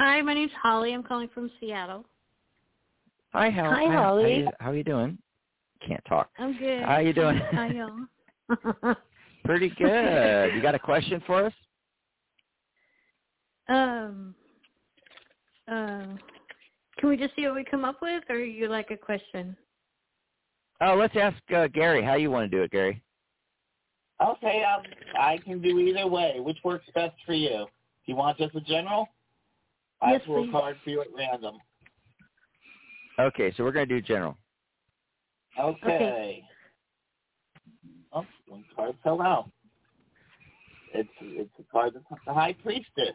Hi, 0.00 0.22
my 0.22 0.32
name's 0.32 0.50
Holly. 0.62 0.94
I'm 0.94 1.02
calling 1.02 1.28
from 1.34 1.50
Seattle. 1.60 2.06
Hi, 3.34 3.50
Hal. 3.50 3.70
Hi, 3.70 3.84
How 3.84 4.02
Holly. 4.04 4.38
you, 4.38 4.48
how 4.58 4.72
you 4.72 4.82
doing? 4.82 5.18
Can't 5.86 6.02
talk. 6.08 6.30
I'm 6.38 6.56
good. 6.56 6.84
How 6.84 6.94
are 6.94 7.02
you 7.02 7.12
doing? 7.12 7.36
How 7.52 7.66
y'all? 7.66 8.94
Pretty 9.44 9.68
good. 9.68 10.54
You 10.54 10.62
got 10.62 10.74
a 10.74 10.78
question 10.78 11.22
for 11.26 11.44
us? 11.44 11.52
um, 13.68 14.34
uh, 15.68 16.16
can 16.98 17.08
we 17.10 17.18
just 17.18 17.36
see 17.36 17.44
what 17.44 17.56
we 17.56 17.64
come 17.70 17.84
up 17.84 17.98
with, 18.00 18.24
or 18.30 18.38
you 18.38 18.68
like 18.68 18.90
a 18.90 18.96
question? 18.96 19.54
Oh, 20.80 20.94
let's 20.94 21.14
ask 21.14 21.36
uh, 21.54 21.68
Gary. 21.68 22.02
How 22.02 22.14
you 22.14 22.30
want 22.30 22.50
to 22.50 22.56
do 22.56 22.62
it, 22.62 22.70
Gary? 22.70 23.02
Okay, 24.24 24.62
um, 24.64 24.82
I 25.20 25.42
can 25.44 25.60
do 25.60 25.78
either 25.78 26.06
way. 26.06 26.36
Which 26.38 26.56
works 26.64 26.86
best 26.94 27.16
for 27.26 27.34
you? 27.34 27.66
Do 28.06 28.12
you 28.12 28.16
want 28.16 28.38
just 28.38 28.54
a 28.54 28.62
general? 28.62 29.10
I 30.02 30.12
Yes, 30.12 30.22
pull 30.26 30.48
a 30.48 30.52
card 30.52 30.76
for 30.82 30.90
you 30.90 31.00
at 31.00 31.08
random. 31.14 31.58
Okay, 33.18 33.52
so 33.56 33.64
we're 33.64 33.72
going 33.72 33.88
to 33.88 34.00
do 34.00 34.06
general. 34.06 34.36
Okay. 35.58 35.94
Okay. 35.94 36.44
Oh, 38.12 38.26
one 38.48 38.64
card 38.74 38.96
fell 39.02 39.20
out. 39.20 39.50
It's 40.94 41.08
it's 41.20 41.50
a 41.58 41.62
card 41.70 41.94
that's 41.94 42.22
the 42.26 42.32
High 42.32 42.54
Priestess. 42.54 43.14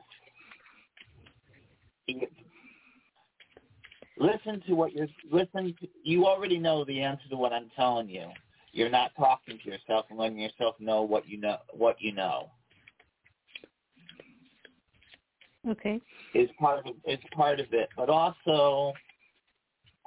Listen 4.17 4.61
to 4.67 4.73
what 4.73 4.93
you're 4.93 5.07
listen. 5.29 5.75
To, 5.81 5.87
you 6.03 6.25
already 6.25 6.57
know 6.57 6.85
the 6.85 7.01
answer 7.01 7.27
to 7.29 7.35
what 7.35 7.51
I'm 7.51 7.69
telling 7.75 8.09
you. 8.09 8.29
You're 8.71 8.89
not 8.89 9.11
talking 9.17 9.59
to 9.63 9.69
yourself 9.69 10.05
and 10.09 10.19
letting 10.19 10.39
yourself 10.39 10.75
know 10.79 11.01
what 11.01 11.27
you 11.27 11.39
know. 11.39 11.57
What 11.73 11.99
you 11.99 12.13
know 12.13 12.51
Okay. 15.67 15.99
is 16.33 16.49
part 16.59 16.85
of 16.85 16.95
is 17.05 17.19
part 17.33 17.59
of 17.59 17.67
it, 17.71 17.89
but 17.97 18.09
also, 18.09 18.93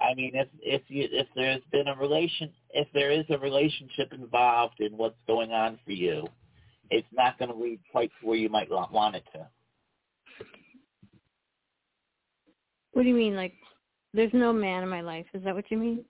I 0.01 0.15
mean, 0.15 0.33
if 0.35 0.49
if 0.61 0.83
you 0.89 1.09
if 1.11 1.27
there's 1.35 1.63
been 1.73 1.89
a 1.89 1.97
relation, 1.97 2.53
if 2.71 2.87
there 2.95 3.11
is 3.11 3.25
a 3.31 3.39
relationship 3.39 4.13
involved 4.13 4.81
in 4.81 4.97
what's 4.97 5.21
going 5.27 5.53
on 5.53 5.79
for 5.85 5.93
you, 5.93 6.27
it's 6.91 7.09
not 7.13 7.39
going 7.39 7.51
to 7.51 7.57
lead 7.57 7.81
quite 7.91 8.11
to 8.21 8.27
where 8.27 8.37
you 8.37 8.49
might 8.49 8.71
want 8.71 9.17
it 9.17 9.25
to. 9.35 9.47
What 12.93 13.03
do 13.03 13.09
you 13.09 13.15
mean? 13.15 13.37
Like, 13.37 13.55
there's 14.15 14.33
no 14.33 14.53
man 14.53 14.83
in 14.83 14.89
my 14.89 15.01
life. 15.01 15.27
Is 15.35 15.45
that 15.45 15.55
what 15.55 15.71
you 15.71 15.79
mean? 15.79 16.05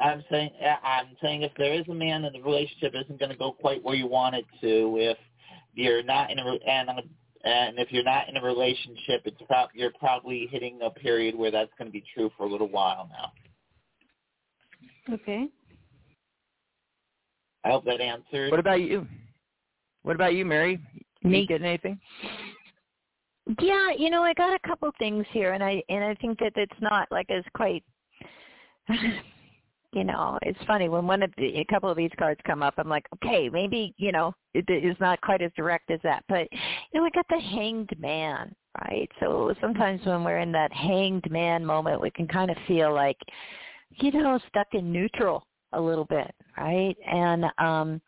I'm 0.00 0.24
saying 0.30 0.50
I'm 0.82 1.16
saying 1.22 1.42
if 1.42 1.52
there 1.58 1.74
is 1.74 1.84
a 1.88 1.94
man 1.94 2.24
and 2.24 2.34
the 2.34 2.42
relationship 2.42 2.94
isn't 2.94 3.18
going 3.18 3.30
to 3.30 3.36
go 3.36 3.52
quite 3.52 3.82
where 3.82 3.94
you 3.94 4.06
want 4.06 4.34
it 4.34 4.46
to, 4.62 4.96
if 4.98 5.18
you're 5.74 6.02
not 6.02 6.30
in 6.30 6.38
a 6.38 6.58
and 6.66 7.00
and 7.44 7.78
if 7.78 7.90
you're 7.90 8.04
not 8.04 8.28
in 8.28 8.36
a 8.36 8.42
relationship, 8.42 9.22
it's 9.24 9.40
prob- 9.46 9.70
you're 9.74 9.92
probably 9.98 10.48
hitting 10.50 10.80
a 10.82 10.90
period 10.90 11.34
where 11.34 11.50
that's 11.50 11.70
going 11.78 11.88
to 11.88 11.92
be 11.92 12.04
true 12.14 12.30
for 12.36 12.44
a 12.44 12.48
little 12.48 12.68
while 12.68 13.08
now. 13.10 13.32
Okay. 15.14 15.48
I 17.64 17.70
hope 17.70 17.84
that 17.84 18.00
answers. 18.00 18.50
What 18.50 18.60
about 18.60 18.80
you? 18.80 19.06
What 20.02 20.14
about 20.16 20.34
you, 20.34 20.44
Mary? 20.44 20.78
Me? 21.22 21.40
You 21.40 21.46
getting 21.46 21.66
anything? 21.66 22.00
Yeah, 23.60 23.90
you 23.98 24.10
know, 24.10 24.22
I 24.22 24.32
got 24.34 24.54
a 24.54 24.68
couple 24.68 24.90
things 24.98 25.26
here, 25.32 25.52
and 25.52 25.62
I 25.62 25.82
and 25.88 26.04
I 26.04 26.14
think 26.14 26.38
that 26.38 26.52
it's 26.56 26.80
not 26.80 27.08
like 27.10 27.30
as 27.30 27.44
quite. 27.54 27.84
You 29.92 30.04
know, 30.04 30.38
it's 30.42 30.58
funny 30.68 30.88
when 30.88 31.06
one 31.06 31.22
of 31.22 31.32
the, 31.36 31.58
a 31.58 31.64
couple 31.64 31.90
of 31.90 31.96
these 31.96 32.12
cards 32.16 32.40
come 32.46 32.62
up. 32.62 32.74
I'm 32.78 32.88
like, 32.88 33.06
okay, 33.16 33.48
maybe 33.48 33.92
you 33.96 34.12
know 34.12 34.32
it 34.54 34.64
is 34.68 34.96
not 35.00 35.20
quite 35.20 35.42
as 35.42 35.50
direct 35.56 35.90
as 35.90 35.98
that, 36.04 36.24
but 36.28 36.46
you 36.52 36.58
know, 36.94 37.02
we 37.02 37.10
got 37.10 37.26
the 37.28 37.40
hanged 37.40 37.90
man, 37.98 38.54
right? 38.82 39.10
So 39.18 39.52
sometimes 39.60 40.00
when 40.04 40.22
we're 40.22 40.38
in 40.38 40.52
that 40.52 40.72
hanged 40.72 41.28
man 41.30 41.66
moment, 41.66 42.00
we 42.00 42.10
can 42.10 42.28
kind 42.28 42.50
of 42.50 42.56
feel 42.68 42.94
like, 42.94 43.16
you 43.96 44.12
know, 44.12 44.38
stuck 44.48 44.68
in 44.72 44.92
neutral 44.92 45.44
a 45.72 45.80
little 45.80 46.04
bit, 46.04 46.32
right? 46.56 46.96
And 47.10 47.46
um, 47.58 48.00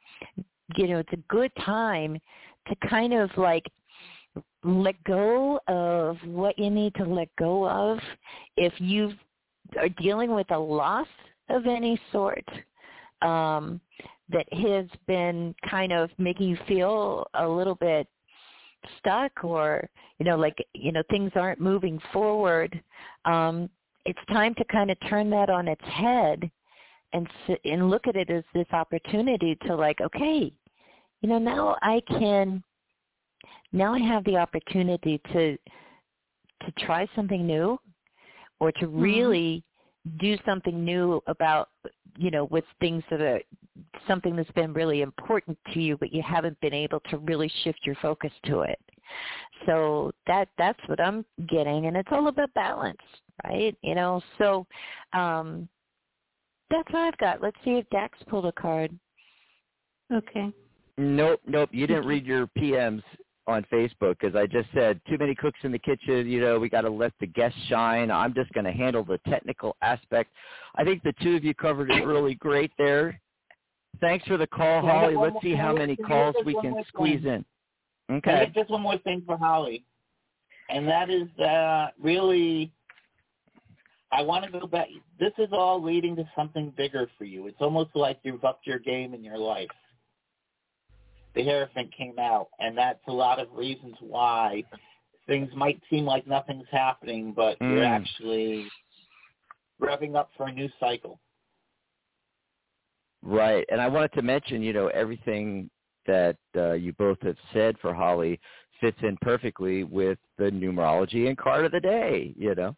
you 0.76 0.86
know, 0.86 0.98
it's 0.98 1.12
a 1.12 1.24
good 1.28 1.50
time 1.64 2.18
to 2.68 2.88
kind 2.88 3.12
of 3.12 3.30
like 3.36 3.66
let 4.64 5.02
go 5.04 5.58
of 5.66 6.16
what 6.24 6.58
you 6.58 6.70
need 6.70 6.94
to 6.94 7.04
let 7.04 7.28
go 7.36 7.68
of 7.68 7.98
if 8.56 8.72
you 8.78 9.12
are 9.78 9.88
dealing 9.88 10.34
with 10.34 10.50
a 10.52 10.58
loss 10.58 11.08
of 11.48 11.66
any 11.66 12.00
sort 12.10 12.44
um, 13.22 13.80
that 14.30 14.46
has 14.52 14.86
been 15.06 15.54
kind 15.68 15.92
of 15.92 16.10
making 16.18 16.48
you 16.48 16.58
feel 16.66 17.26
a 17.34 17.46
little 17.46 17.74
bit 17.76 18.06
stuck 18.98 19.44
or 19.44 19.88
you 20.18 20.26
know 20.26 20.36
like 20.36 20.56
you 20.74 20.90
know 20.92 21.02
things 21.10 21.30
aren't 21.36 21.60
moving 21.60 22.00
forward 22.12 22.80
um 23.24 23.70
it's 24.04 24.18
time 24.28 24.54
to 24.56 24.64
kind 24.64 24.90
of 24.90 24.96
turn 25.08 25.30
that 25.30 25.48
on 25.48 25.68
its 25.68 25.84
head 25.84 26.50
and 27.12 27.28
sit, 27.46 27.60
and 27.64 27.90
look 27.90 28.08
at 28.08 28.16
it 28.16 28.28
as 28.28 28.42
this 28.54 28.66
opportunity 28.72 29.56
to 29.66 29.74
like 29.76 30.00
okay 30.00 30.52
you 31.20 31.28
know 31.28 31.38
now 31.38 31.76
i 31.82 32.00
can 32.08 32.62
now 33.72 33.94
i 33.94 34.00
have 34.00 34.24
the 34.24 34.36
opportunity 34.36 35.20
to 35.32 35.56
to 36.64 36.72
try 36.84 37.06
something 37.14 37.46
new 37.46 37.78
or 38.60 38.72
to 38.72 38.86
really 38.86 39.62
do 40.18 40.36
something 40.44 40.84
new 40.84 41.22
about 41.26 41.68
you 42.16 42.30
know 42.30 42.44
with 42.46 42.64
things 42.80 43.02
that 43.10 43.20
are 43.20 43.40
something 44.06 44.34
that's 44.36 44.50
been 44.52 44.72
really 44.72 45.00
important 45.02 45.56
to 45.72 45.80
you 45.80 45.96
but 45.96 46.12
you 46.12 46.22
haven't 46.22 46.60
been 46.60 46.74
able 46.74 47.00
to 47.10 47.18
really 47.18 47.50
shift 47.62 47.80
your 47.84 47.94
focus 47.96 48.32
to 48.46 48.60
it. 48.60 48.78
So 49.66 50.12
that 50.26 50.48
that's 50.58 50.80
what 50.86 51.00
i'm 51.00 51.24
getting 51.48 51.86
and 51.86 51.96
it's 51.96 52.08
all 52.10 52.28
about 52.28 52.52
balance 52.54 52.98
right? 53.44 53.76
You 53.82 53.94
know 53.94 54.20
so 54.38 54.66
um 55.12 55.68
that's 56.70 56.90
what 56.92 57.02
i've 57.02 57.18
got. 57.18 57.42
Let's 57.42 57.56
see 57.64 57.72
if 57.72 57.88
dax 57.90 58.18
pulled 58.28 58.46
a 58.46 58.52
card. 58.52 58.96
Okay. 60.12 60.52
Nope, 60.98 61.40
nope. 61.46 61.70
You 61.72 61.86
didn't 61.86 62.06
read 62.06 62.26
your 62.26 62.46
PMs 62.48 63.02
on 63.46 63.64
Facebook 63.72 64.16
because 64.20 64.36
I 64.36 64.46
just 64.46 64.68
said 64.74 65.00
too 65.08 65.18
many 65.18 65.34
cooks 65.34 65.58
in 65.62 65.72
the 65.72 65.78
kitchen. 65.78 66.28
You 66.28 66.40
know, 66.40 66.58
we 66.58 66.68
got 66.68 66.82
to 66.82 66.90
let 66.90 67.12
the 67.20 67.26
guests 67.26 67.58
shine. 67.68 68.10
I'm 68.10 68.34
just 68.34 68.52
going 68.52 68.64
to 68.64 68.72
handle 68.72 69.04
the 69.04 69.18
technical 69.28 69.76
aspect. 69.82 70.30
I 70.76 70.84
think 70.84 71.02
the 71.02 71.14
two 71.22 71.36
of 71.36 71.44
you 71.44 71.54
covered 71.54 71.90
it 71.90 72.06
really 72.06 72.34
great 72.34 72.70
there. 72.78 73.20
Thanks 74.00 74.26
for 74.26 74.36
the 74.36 74.46
call, 74.46 74.80
Can 74.80 74.90
I 74.90 74.92
get 74.92 75.00
Holly. 75.00 75.16
Let's 75.16 75.42
see 75.42 75.54
how 75.54 75.74
many 75.74 75.96
calls 75.96 76.34
we 76.44 76.54
can 76.60 76.74
squeeze 76.88 77.24
in. 77.24 77.44
Okay. 78.10 78.50
just 78.54 78.70
one 78.70 78.82
more 78.82 78.98
thing 78.98 79.22
for 79.24 79.36
Holly, 79.36 79.84
and 80.68 80.86
that 80.88 81.08
is 81.08 81.28
that 81.38 81.94
really, 82.02 82.72
I 84.10 84.22
want 84.22 84.44
to 84.44 84.50
go 84.50 84.66
back. 84.66 84.88
This 85.18 85.32
is 85.38 85.48
all 85.52 85.82
leading 85.82 86.16
to 86.16 86.28
something 86.36 86.72
bigger 86.76 87.08
for 87.16 87.24
you. 87.24 87.46
It's 87.46 87.56
almost 87.60 87.90
like 87.94 88.18
you've 88.22 88.44
upped 88.44 88.66
your 88.66 88.78
game 88.78 89.14
in 89.14 89.22
your 89.22 89.38
life. 89.38 89.68
The 91.34 91.44
Hierophant 91.44 91.92
came 91.96 92.18
out, 92.18 92.48
and 92.58 92.76
that's 92.76 93.00
a 93.08 93.12
lot 93.12 93.38
of 93.38 93.48
reasons 93.54 93.96
why 94.00 94.64
things 95.26 95.48
might 95.54 95.80
seem 95.88 96.04
like 96.04 96.26
nothing's 96.26 96.68
happening, 96.70 97.32
but 97.32 97.56
you're 97.60 97.82
Mm. 97.82 98.00
actually 98.00 98.70
revving 99.80 100.14
up 100.14 100.30
for 100.36 100.48
a 100.48 100.52
new 100.52 100.68
cycle. 100.78 101.18
Right. 103.22 103.64
And 103.70 103.80
I 103.80 103.88
wanted 103.88 104.12
to 104.14 104.22
mention, 104.22 104.62
you 104.62 104.72
know, 104.72 104.88
everything 104.88 105.70
that 106.06 106.36
uh, 106.56 106.72
you 106.72 106.92
both 106.94 107.20
have 107.22 107.38
said 107.52 107.78
for 107.78 107.94
Holly 107.94 108.40
fits 108.80 108.98
in 109.02 109.16
perfectly 109.18 109.84
with 109.84 110.18
the 110.38 110.50
numerology 110.50 111.28
and 111.28 111.38
card 111.38 111.64
of 111.64 111.72
the 111.72 111.80
day, 111.80 112.34
you 112.36 112.54
know. 112.54 112.76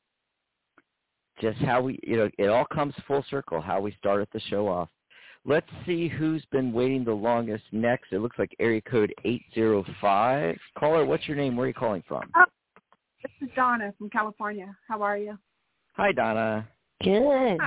Just 1.40 1.58
how 1.60 1.80
we, 1.80 1.98
you 2.02 2.16
know, 2.16 2.30
it 2.38 2.48
all 2.48 2.66
comes 2.66 2.94
full 3.06 3.24
circle, 3.30 3.60
how 3.60 3.80
we 3.80 3.92
started 3.98 4.28
the 4.32 4.40
show 4.40 4.68
off. 4.68 4.88
Let's 5.46 5.66
see 5.84 6.08
who's 6.08 6.42
been 6.52 6.72
waiting 6.72 7.04
the 7.04 7.12
longest 7.12 7.64
next. 7.70 8.12
It 8.12 8.20
looks 8.20 8.38
like 8.38 8.54
area 8.58 8.80
code 8.80 9.12
805. 9.24 10.56
Caller, 10.78 11.04
what's 11.04 11.28
your 11.28 11.36
name? 11.36 11.54
Where 11.54 11.64
are 11.64 11.68
you 11.68 11.74
calling 11.74 12.02
from? 12.08 12.22
This 13.22 13.48
is 13.48 13.54
Donna 13.54 13.92
from 13.98 14.08
California. 14.08 14.74
How 14.88 15.02
are 15.02 15.18
you? 15.18 15.38
Hi, 15.92 16.12
Donna. 16.12 16.66
good 17.02 17.58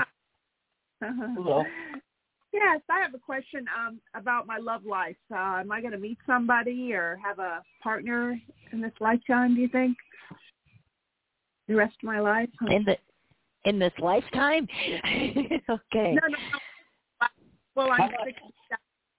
Hello. 1.02 1.64
yes, 2.54 2.82
I 2.90 3.00
have 3.00 3.14
a 3.14 3.20
question 3.20 3.66
um, 3.78 4.00
about 4.16 4.48
my 4.48 4.58
love 4.58 4.84
life. 4.84 5.16
Uh, 5.32 5.60
am 5.60 5.72
I 5.72 5.80
going 5.80 5.94
to 5.94 6.00
meet 6.00 6.18
somebody 6.26 6.94
or 6.94 7.20
have 7.24 7.38
a 7.38 7.62
partner 7.84 8.42
in 8.72 8.82
this 8.82 8.94
lifetime? 9.00 9.54
Do 9.54 9.62
you 9.62 9.70
think 9.70 9.96
the 11.68 11.76
rest 11.76 11.96
of 12.02 12.08
my 12.08 12.20
life? 12.20 12.50
in 12.70 12.84
the 12.86 12.98
in 13.66 13.80
this 13.80 13.92
lifetime 14.00 14.66
okay 15.70 16.14
No, 16.14 16.28
no, 16.28 16.38
no. 16.38 16.60
Well, 17.78 17.92
I'm 17.92 18.12
much- 18.12 18.24
60, 18.26 18.42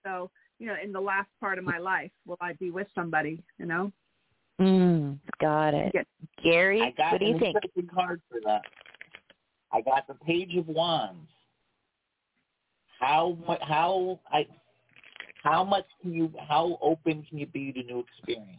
so 0.05 0.31
you 0.59 0.67
know, 0.67 0.75
in 0.83 0.91
the 0.93 1.01
last 1.01 1.29
part 1.41 1.59
of 1.59 1.65
my 1.65 1.79
life, 1.79 2.11
will 2.27 2.37
I 2.41 2.55
be 2.55 2.73
with 2.73 2.89
somebody? 2.93 3.41
You 3.59 3.67
know? 3.67 3.93
mm, 4.61 5.17
got 5.41 5.73
it 5.75 5.93
Yes. 5.95 6.05
gary 6.43 6.83
I 6.83 6.91
got 6.91 7.13
what 7.13 7.21
do 7.21 7.27
you 7.27 7.39
think 7.39 7.57
card 7.95 8.21
for 8.29 8.41
that. 8.45 8.63
I 9.73 9.81
got 9.83 10.09
the 10.09 10.15
Page 10.15 10.57
of 10.57 10.67
Wands. 10.67 11.31
How 12.99 13.39
how 13.63 14.19
I 14.33 14.45
how 15.45 15.63
much 15.63 15.87
can 16.03 16.13
you 16.13 16.33
how 16.49 16.77
open 16.83 17.23
can 17.29 17.39
you 17.39 17.47
be 17.47 17.73
to 17.73 17.83
new 17.85 18.01
experience? 18.01 18.59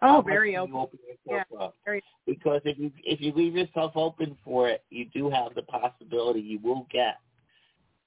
Oh, 0.00 0.06
How 0.06 0.22
very 0.22 0.56
open. 0.56 0.72
You 0.74 0.80
open 0.80 0.98
yourself 1.06 1.60
up? 1.60 1.76
very- 1.84 2.02
Because 2.26 2.62
if 2.64 2.78
you 2.78 2.90
if 3.04 3.20
you 3.20 3.32
leave 3.32 3.54
yourself 3.54 3.92
open 3.94 4.38
for 4.42 4.70
it, 4.70 4.82
you 4.88 5.04
do 5.12 5.28
have 5.28 5.54
the 5.54 5.62
possibility 5.64 6.40
you 6.40 6.58
will 6.60 6.86
get. 6.90 7.18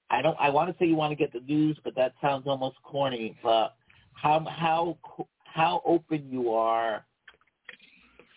I 0.09 0.21
don't. 0.21 0.37
I 0.39 0.49
want 0.51 0.71
to 0.71 0.77
say 0.79 0.87
you 0.87 0.95
want 0.95 1.11
to 1.11 1.17
get 1.17 1.33
the 1.33 1.41
news, 1.41 1.79
but 1.83 1.95
that 1.95 2.13
sounds 2.21 2.45
almost 2.47 2.77
corny. 2.83 3.37
But 3.43 3.75
how 4.13 4.45
how 4.47 4.99
how 5.45 5.81
open 5.85 6.29
you 6.31 6.51
are, 6.51 7.05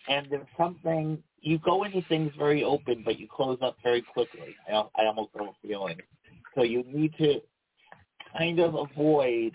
and 0.07 0.31
there's 0.31 0.47
something 0.57 1.23
you 1.41 1.59
go 1.59 1.83
into 1.85 2.01
things 2.03 2.33
very 2.37 2.63
open, 2.63 3.03
but 3.03 3.19
you 3.19 3.27
close 3.31 3.59
up 3.61 3.77
very 3.83 4.01
quickly. 4.01 4.57
I, 4.67 4.73
I 4.73 5.05
almost 5.07 5.31
have 5.37 5.47
a 5.47 5.67
feeling. 5.67 6.03
So 6.55 6.63
you 6.63 6.83
need 6.85 7.13
to 7.19 7.41
kind 8.37 8.59
of 8.59 8.75
avoid 8.75 9.53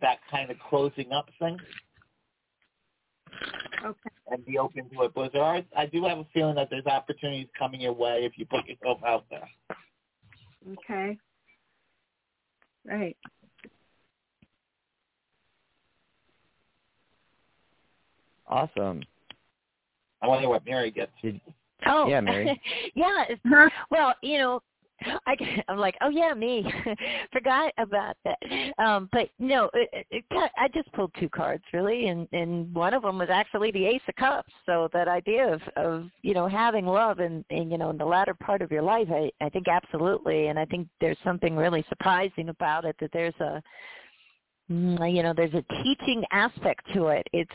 that 0.00 0.20
kind 0.30 0.50
of 0.50 0.58
closing 0.70 1.12
up 1.12 1.28
thing 1.38 1.60
Okay. 3.84 4.10
and 4.28 4.44
be 4.46 4.58
open 4.58 4.90
to 4.90 5.02
it. 5.04 5.12
But 5.14 5.32
there 5.32 5.42
are, 5.42 5.62
I 5.76 5.86
do 5.86 6.04
have 6.04 6.18
a 6.18 6.26
feeling 6.34 6.56
that 6.56 6.68
there's 6.70 6.86
opportunities 6.86 7.48
coming 7.58 7.80
your 7.82 7.94
way 7.94 8.24
if 8.24 8.34
you 8.38 8.46
put 8.46 8.66
yourself 8.66 9.00
out 9.06 9.26
there. 9.30 9.50
Okay. 10.72 11.18
Right. 12.84 13.16
Awesome. 18.48 19.02
I 20.22 20.28
wonder 20.28 20.48
what 20.48 20.64
Mary 20.64 20.90
gets. 20.90 21.12
Did, 21.22 21.40
Oh, 21.86 22.08
Yeah, 22.08 22.20
Mary. 22.20 22.60
yeah. 22.94 23.24
Well, 23.90 24.14
you 24.22 24.38
know, 24.38 24.60
I, 25.26 25.36
I'm 25.68 25.78
like, 25.78 25.96
oh 26.00 26.08
yeah, 26.08 26.34
me. 26.34 26.64
Forgot 27.32 27.72
about 27.78 28.16
that. 28.24 28.38
Um, 28.78 29.08
but 29.12 29.28
no, 29.38 29.70
it, 29.74 30.06
it, 30.10 30.24
I 30.30 30.68
just 30.68 30.92
pulled 30.92 31.12
two 31.18 31.28
cards 31.28 31.64
really, 31.72 32.08
and 32.08 32.28
and 32.32 32.72
one 32.74 32.94
of 32.94 33.02
them 33.02 33.18
was 33.18 33.28
actually 33.30 33.70
the 33.70 33.86
Ace 33.86 34.02
of 34.08 34.14
Cups. 34.16 34.52
So 34.64 34.88
that 34.92 35.08
idea 35.08 35.52
of 35.52 35.60
of 35.76 36.04
you 36.22 36.34
know 36.34 36.48
having 36.48 36.86
love 36.86 37.18
and, 37.18 37.44
and 37.50 37.70
you 37.70 37.78
know 37.78 37.90
in 37.90 37.98
the 37.98 38.04
latter 38.04 38.34
part 38.34 38.62
of 38.62 38.70
your 38.70 38.82
life, 38.82 39.08
I 39.10 39.30
I 39.40 39.48
think 39.48 39.68
absolutely, 39.68 40.48
and 40.48 40.58
I 40.58 40.64
think 40.64 40.88
there's 41.00 41.18
something 41.24 41.56
really 41.56 41.84
surprising 41.88 42.48
about 42.48 42.84
it 42.84 42.96
that 43.00 43.10
there's 43.12 43.34
a 43.40 43.62
mm, 44.70 45.14
you 45.14 45.22
know 45.22 45.32
there's 45.34 45.54
a 45.54 45.64
teaching 45.82 46.24
aspect 46.32 46.82
to 46.94 47.08
it. 47.08 47.26
It's 47.32 47.52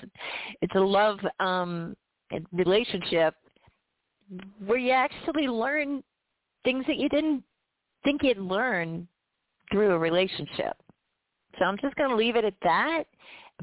it's 0.62 0.76
a 0.76 0.80
love 0.80 1.20
um 1.39 1.96
relationship 2.54 3.36
where 4.66 4.78
you 4.78 4.92
actually 4.92 5.48
learn 5.48 6.02
things 6.64 6.86
that 6.88 6.97
you 6.97 7.09
didn't 7.09 7.43
think 8.03 8.24
you'd 8.24 8.38
learn 8.38 9.07
through 9.72 9.91
a 9.91 9.99
relationship. 9.99 10.76
So 11.59 11.66
I'm 11.66 11.78
just 11.82 11.95
going 11.95 12.09
to 12.09 12.16
leave 12.16 12.36
it 12.36 12.45
at 12.45 12.53
that, 12.64 13.03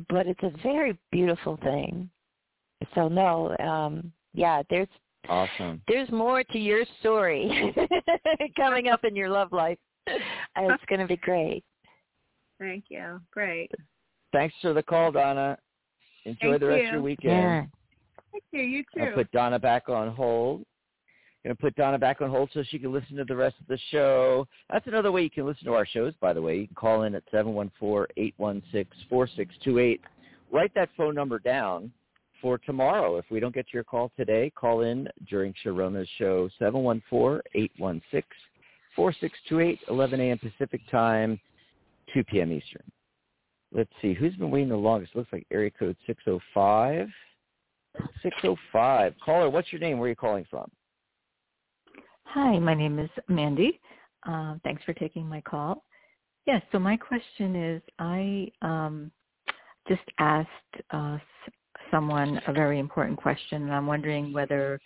but 0.08 0.26
it's 0.26 0.42
a 0.42 0.52
very 0.62 0.98
beautiful 1.10 1.58
thing. 1.62 2.08
So 2.94 3.08
no, 3.08 3.56
um 3.58 4.12
yeah, 4.34 4.62
there's 4.70 4.88
Awesome. 5.28 5.82
there's 5.88 6.10
more 6.10 6.44
to 6.44 6.58
your 6.58 6.84
story 7.00 7.74
coming 8.56 8.88
up 8.88 9.04
in 9.04 9.16
your 9.16 9.28
love 9.28 9.52
life. 9.52 9.78
It's 10.56 10.84
going 10.88 11.00
to 11.00 11.06
be 11.06 11.16
great. 11.16 11.64
Thank 12.58 12.84
you. 12.88 13.20
Great. 13.30 13.70
Thanks 14.32 14.54
for 14.60 14.72
the 14.72 14.82
call, 14.82 15.12
Donna. 15.12 15.56
Enjoy 16.24 16.38
Thank 16.50 16.60
the 16.60 16.66
rest 16.66 16.86
of 16.86 16.92
your 16.92 17.02
weekend. 17.02 17.32
Yeah. 17.32 17.64
Thank 18.32 18.44
you. 18.52 18.62
You 18.62 18.84
too. 18.94 19.02
I'll 19.02 19.12
put 19.12 19.30
Donna 19.30 19.58
back 19.58 19.88
on 19.88 20.14
hold. 20.14 20.64
Going 21.48 21.56
to 21.56 21.62
put 21.62 21.76
Donna 21.76 21.98
back 21.98 22.20
on 22.20 22.28
hold 22.28 22.50
so 22.52 22.62
she 22.62 22.78
can 22.78 22.92
listen 22.92 23.16
to 23.16 23.24
the 23.24 23.34
rest 23.34 23.56
of 23.58 23.66
the 23.68 23.78
show. 23.90 24.46
That's 24.70 24.86
another 24.86 25.10
way 25.10 25.22
you 25.22 25.30
can 25.30 25.46
listen 25.46 25.64
to 25.64 25.72
our 25.72 25.86
shows, 25.86 26.12
by 26.20 26.34
the 26.34 26.42
way. 26.42 26.58
You 26.58 26.66
can 26.66 26.76
call 26.76 27.04
in 27.04 27.14
at 27.14 27.22
seven 27.30 27.54
one 27.54 27.72
four 27.80 28.06
eight 28.18 28.34
one 28.36 28.62
six 28.70 28.94
four 29.08 29.26
six 29.34 29.54
two 29.64 29.78
eight. 29.78 30.02
Write 30.52 30.74
that 30.74 30.90
phone 30.94 31.14
number 31.14 31.38
down 31.38 31.90
for 32.42 32.58
tomorrow. 32.58 33.16
If 33.16 33.24
we 33.30 33.40
don't 33.40 33.54
get 33.54 33.72
your 33.72 33.82
call 33.82 34.12
today, 34.14 34.52
call 34.54 34.82
in 34.82 35.08
during 35.26 35.54
Sharona's 35.64 36.06
show, 36.18 36.50
seven 36.58 36.82
one 36.82 37.02
four 37.08 37.42
eight 37.54 37.72
one 37.78 38.02
six 38.10 38.28
four 38.94 39.14
six 39.18 39.38
two 39.48 39.60
eight, 39.60 39.78
eleven 39.88 40.20
a.m. 40.20 40.36
Pacific 40.36 40.82
time, 40.90 41.40
2 42.12 42.24
p.m. 42.24 42.52
Eastern. 42.52 42.84
Let's 43.72 43.88
see. 44.02 44.12
Who's 44.12 44.36
been 44.36 44.50
waiting 44.50 44.68
the 44.68 44.76
longest? 44.76 45.16
Looks 45.16 45.32
like 45.32 45.46
area 45.50 45.70
code 45.70 45.96
605. 46.06 47.08
605. 48.22 49.14
Caller, 49.24 49.48
what's 49.48 49.72
your 49.72 49.80
name? 49.80 49.96
Where 49.96 50.08
are 50.08 50.10
you 50.10 50.14
calling 50.14 50.44
from? 50.50 50.70
Hi, 52.32 52.58
my 52.58 52.74
name 52.74 52.98
is 52.98 53.08
Mandy. 53.28 53.80
Uh, 54.28 54.56
thanks 54.62 54.82
for 54.84 54.92
taking 54.92 55.26
my 55.26 55.40
call. 55.40 55.82
Yes, 56.46 56.62
so 56.72 56.78
my 56.78 56.94
question 56.94 57.56
is, 57.56 57.82
I 57.98 58.52
um, 58.60 59.10
just 59.88 60.02
asked 60.18 60.48
uh, 60.90 61.16
someone 61.90 62.38
a 62.46 62.52
very 62.52 62.80
important 62.80 63.16
question, 63.16 63.62
and 63.62 63.72
I'm 63.72 63.86
wondering 63.86 64.34
whether 64.34 64.78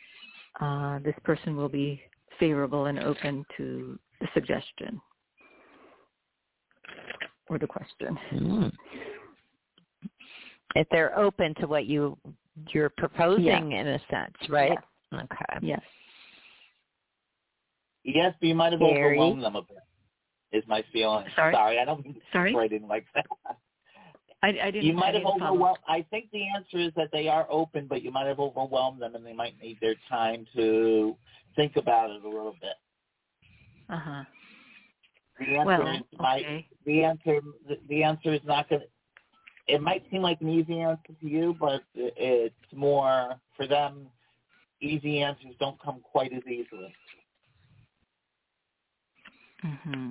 uh, 0.61 1.01
this 1.01 1.17
person 1.25 1.57
will 1.57 1.69
be 1.69 2.01
favorable 2.39 2.87
and 2.87 3.01
open 3.01 3.45
to 3.57 3.99
the 4.21 4.29
suggestion 4.35 5.01
or 7.49 7.59
the 7.59 7.67
question. 7.67 8.17
Mm. 8.35 8.73
If 10.77 10.87
they're 10.93 11.19
open 11.19 11.55
to 11.57 11.67
what 11.67 11.87
you 11.87 12.17
you're 12.69 12.91
proposing 12.91 13.73
in 13.73 13.89
a 13.89 13.99
sense, 14.11 14.49
right? 14.49 14.79
Okay. 15.13 15.59
Yes. 15.61 15.81
Yes, 18.05 18.35
but 18.41 18.47
you 18.49 18.55
might 18.55 18.73
have 18.73 18.81
Gary? 18.81 19.19
overwhelmed 19.19 19.43
them 19.43 19.57
a 19.57 19.63
bit. 19.63 19.79
Is 20.53 20.65
my 20.67 20.85
feeling. 20.93 21.25
Sorry? 21.35 21.79
I 21.79 21.85
don't 21.85 22.05
Sorry? 22.33 22.55
write 22.55 22.73
in 22.73 22.87
like 22.87 23.07
that. 23.15 23.27
I, 24.43 24.49
I 24.49 24.71
didn't. 24.71 24.85
You 24.85 24.93
I 24.93 24.97
might 24.97 25.15
have 25.15 25.23
didn't 25.23 25.43
overwhelmed. 25.43 25.79
I 25.89 26.05
think 26.11 26.31
the 26.33 26.43
answer 26.55 26.79
is 26.79 26.93
that 26.97 27.09
they 27.13 27.29
are 27.29 27.47
open, 27.49 27.87
but 27.89 28.03
you 28.03 28.11
might 28.11 28.27
have 28.27 28.41
overwhelmed 28.41 29.01
them, 29.01 29.15
and 29.15 29.25
they 29.25 29.33
might 29.33 29.55
need 29.63 29.79
their 29.81 29.95
time 30.09 30.47
to 30.57 31.17
think 31.57 31.77
about 31.77 32.11
it 32.11 32.25
a 32.25 32.29
little 32.29 32.57
bit. 32.61 32.75
Uh 33.89 33.99
huh. 33.99 34.25
The 35.39 35.57
answer 35.57 35.67
Well, 35.67 35.95
is 35.95 36.19
might 36.19 36.43
okay. 36.45 36.67
the 36.85 37.05
answer 37.05 37.41
the, 37.69 37.79
the 37.89 38.03
answer 38.03 38.35
is 38.35 38.41
not 38.45 38.69
going. 38.69 38.83
to 38.83 39.75
It 39.75 39.81
might 39.81 40.03
seem 40.11 40.23
like 40.23 40.41
an 40.41 40.49
easy 40.51 40.81
answer 40.81 41.15
to 41.21 41.27
you, 41.27 41.57
but 41.59 41.83
it's 41.95 42.55
more 42.75 43.35
for 43.57 43.67
them. 43.67 44.09
Easy 44.81 45.21
answers 45.23 45.55
don't 45.61 45.81
come 45.81 46.01
quite 46.03 46.33
as 46.33 46.43
easily. 46.47 46.93
Hmm 49.63 50.11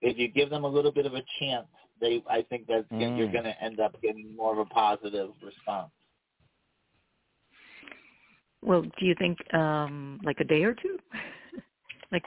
If 0.00 0.18
you 0.18 0.28
give 0.28 0.50
them 0.50 0.64
a 0.64 0.68
little 0.68 0.92
bit 0.92 1.06
of 1.06 1.14
a 1.14 1.22
chance, 1.40 1.66
they 2.00 2.22
I 2.28 2.42
think 2.42 2.66
that 2.66 2.84
Mm. 2.92 3.16
you're 3.16 3.32
going 3.32 3.44
to 3.44 3.62
end 3.62 3.80
up 3.80 4.00
getting 4.02 4.36
more 4.36 4.52
of 4.52 4.58
a 4.58 4.66
positive 4.66 5.30
response. 5.42 5.90
Well, 8.62 8.82
do 8.82 9.06
you 9.06 9.14
think 9.18 9.38
um, 9.54 10.20
like 10.24 10.40
a 10.40 10.44
day 10.44 10.62
or 10.64 10.74
two? 10.74 10.98
like 12.12 12.24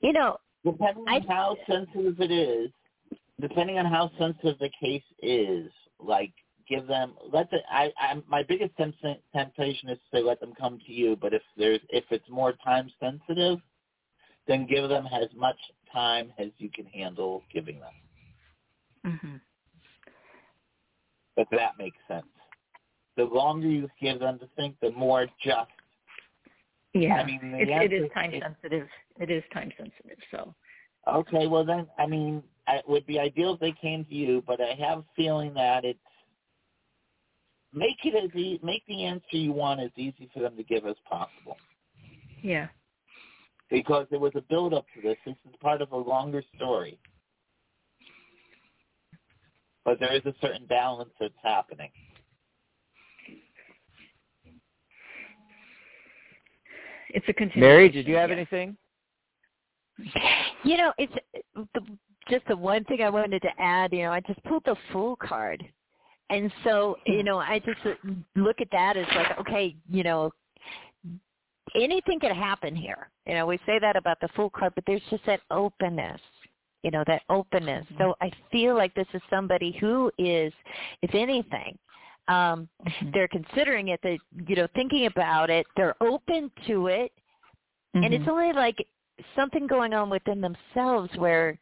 You 0.00 0.12
know, 0.12 0.38
Depending 0.64 1.04
on 1.08 1.08
I- 1.08 1.26
how 1.28 1.56
sensitive 1.66 2.20
it 2.20 2.30
is, 2.30 2.70
depending 3.40 3.78
on 3.78 3.84
how 3.86 4.10
sensitive 4.18 4.58
the 4.58 4.70
case 4.80 5.02
is, 5.22 5.70
like 5.98 6.32
give 6.68 6.86
them 6.86 7.14
let 7.32 7.50
the 7.50 7.58
I, 7.70 7.92
I 7.98 8.22
my 8.28 8.42
biggest 8.42 8.76
temp- 8.76 8.94
temptation 9.34 9.88
is 9.90 9.98
to 9.98 10.16
say 10.18 10.22
let 10.22 10.40
them 10.40 10.54
come 10.58 10.78
to 10.86 10.92
you, 10.92 11.16
but 11.16 11.32
if 11.34 11.42
there's 11.56 11.80
if 11.90 12.04
it's 12.10 12.28
more 12.28 12.52
time 12.64 12.90
sensitive, 13.00 13.58
then 14.46 14.66
give 14.66 14.88
them 14.88 15.06
as 15.12 15.28
much 15.36 15.56
time 15.92 16.32
as 16.38 16.48
you 16.58 16.70
can 16.70 16.86
handle 16.86 17.42
giving 17.52 17.80
them. 17.80 19.18
hmm 19.20 19.36
If 21.36 21.48
that 21.50 21.72
makes 21.78 21.98
sense. 22.08 22.26
The 23.16 23.24
longer 23.24 23.68
you 23.68 23.88
give 24.00 24.20
them 24.20 24.38
to 24.40 24.48
think, 24.56 24.76
the 24.80 24.90
more 24.90 25.26
just. 25.42 25.70
yeah, 26.94 27.14
I 27.16 27.26
mean, 27.26 27.40
it, 27.54 27.68
it 27.68 27.92
is 27.92 28.10
time 28.12 28.32
it- 28.34 28.42
sensitive. 28.42 28.88
It 29.20 29.30
is 29.30 29.42
time 29.52 29.72
sensitive. 29.76 30.18
So 30.30 30.54
Okay, 31.06 31.46
well 31.46 31.64
then, 31.64 31.86
I 31.98 32.06
mean, 32.06 32.42
it 32.68 32.88
would 32.88 33.06
be 33.06 33.18
ideal 33.18 33.54
if 33.54 33.60
they 33.60 33.72
came 33.80 34.04
to 34.06 34.14
you, 34.14 34.42
but 34.46 34.60
I 34.60 34.74
have 34.74 35.00
a 35.00 35.04
feeling 35.14 35.52
that 35.54 35.84
it's 35.84 35.98
make 37.74 37.98
it 38.04 38.14
as 38.14 38.34
e- 38.34 38.60
make 38.62 38.84
the 38.86 39.04
answer 39.04 39.24
you 39.32 39.52
want 39.52 39.80
as 39.80 39.90
easy 39.96 40.30
for 40.32 40.40
them 40.40 40.56
to 40.56 40.62
give 40.62 40.86
as 40.86 40.96
possible. 41.08 41.58
yeah, 42.42 42.68
Because 43.70 44.06
there 44.10 44.20
was 44.20 44.32
a 44.34 44.42
build 44.42 44.74
up 44.74 44.86
to 44.94 45.02
this. 45.02 45.16
This 45.26 45.34
is 45.48 45.56
part 45.60 45.82
of 45.82 45.92
a 45.92 45.96
longer 45.96 46.42
story. 46.56 46.98
But 49.84 50.00
there 50.00 50.14
is 50.14 50.24
a 50.24 50.34
certain 50.40 50.66
balance 50.66 51.10
that's 51.20 51.34
happening. 51.42 51.90
it's 57.14 57.26
a 57.28 57.32
continuation. 57.32 57.60
Mary, 57.76 57.88
did 57.88 58.06
you 58.06 58.16
have 58.16 58.30
yeah. 58.30 58.36
anything? 58.36 58.76
you 60.64 60.76
know, 60.76 60.92
it's 60.98 61.12
the, 61.54 61.80
just 62.28 62.44
the 62.48 62.56
one 62.56 62.84
thing 62.84 63.00
I 63.02 63.08
wanted 63.08 63.40
to 63.42 63.48
add. 63.58 63.92
You 63.92 64.02
know, 64.02 64.12
I 64.12 64.20
just 64.20 64.42
pulled 64.44 64.64
the 64.64 64.76
Fool 64.92 65.16
card, 65.16 65.64
and 66.34 66.52
so 66.64 66.96
you 67.06 67.22
know, 67.22 67.38
I 67.38 67.60
just 67.60 67.80
look 68.34 68.60
at 68.60 68.68
that 68.72 68.96
as 68.96 69.06
like, 69.14 69.38
okay, 69.40 69.76
you 69.88 70.02
know, 70.02 70.32
anything 71.74 72.20
could 72.20 72.32
happen 72.32 72.74
here. 72.74 73.10
You 73.26 73.34
know, 73.34 73.46
we 73.46 73.58
say 73.66 73.78
that 73.78 73.96
about 73.96 74.18
the 74.20 74.28
Fool 74.36 74.50
card, 74.50 74.72
but 74.74 74.84
there's 74.86 75.02
just 75.10 75.24
that 75.26 75.40
openness. 75.50 76.20
You 76.82 76.90
know, 76.90 77.02
that 77.06 77.22
openness. 77.30 77.86
So 77.96 78.14
I 78.20 78.30
feel 78.52 78.76
like 78.76 78.94
this 78.94 79.06
is 79.14 79.22
somebody 79.30 79.74
who 79.80 80.12
is, 80.18 80.52
if 81.00 81.14
anything, 81.14 81.78
um, 82.28 82.68
Mhm. 82.86 83.12
they're 83.14 83.28
considering 83.28 83.88
it. 83.88 84.00
They, 84.02 84.18
you 84.46 84.56
know, 84.56 84.66
thinking 84.74 85.06
about 85.06 85.48
it. 85.48 85.66
They're 85.76 85.96
open 86.02 86.50
to 86.66 86.88
it 86.88 87.10
and 87.94 88.12
it's 88.12 88.24
Mhm. 88.24 88.28
only 88.28 88.52
like 88.52 88.86
something 89.36 89.66
going 89.66 89.94
on 89.94 90.10
within 90.10 90.40
themselves 90.40 91.14
where 91.16 91.58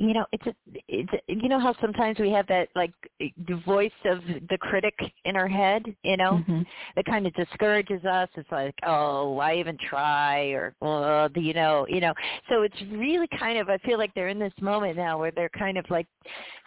you 0.00 0.14
know 0.14 0.24
it's 0.32 0.46
a, 0.46 0.54
it's 0.88 1.12
a, 1.12 1.18
you 1.32 1.48
know 1.48 1.60
how 1.60 1.74
sometimes 1.80 2.18
we 2.18 2.30
have 2.30 2.46
that 2.46 2.68
like 2.74 2.92
the 3.20 3.60
voice 3.66 3.92
of 4.06 4.20
the 4.48 4.56
critic 4.58 4.94
in 5.26 5.36
our 5.36 5.46
head 5.46 5.84
you 6.02 6.16
know? 6.16 6.42
Mhm. 6.48 6.66
that 6.96 7.04
kind 7.04 7.26
of 7.26 7.34
discourages 7.34 8.04
us. 8.04 8.28
It's 8.34 8.50
like 8.50 8.74
oh 8.84 9.32
why 9.32 9.56
even 9.56 9.76
try? 9.78 10.46
or 10.80 11.28
do 11.34 11.40
you 11.40 11.52
know 11.52 11.86
you 11.88 12.00
know. 12.00 12.14
So 12.48 12.62
it's 12.62 12.80
really 12.92 13.28
kind 13.38 13.58
of 13.58 13.68
i 13.68 13.76
feel 13.78 13.98
like 13.98 14.12
they're 14.14 14.28
in 14.28 14.38
this 14.38 14.52
moment 14.60 14.96
now 14.96 15.18
where 15.18 15.30
they're 15.30 15.50
kind 15.50 15.76
of 15.76 15.84
like 15.90 16.06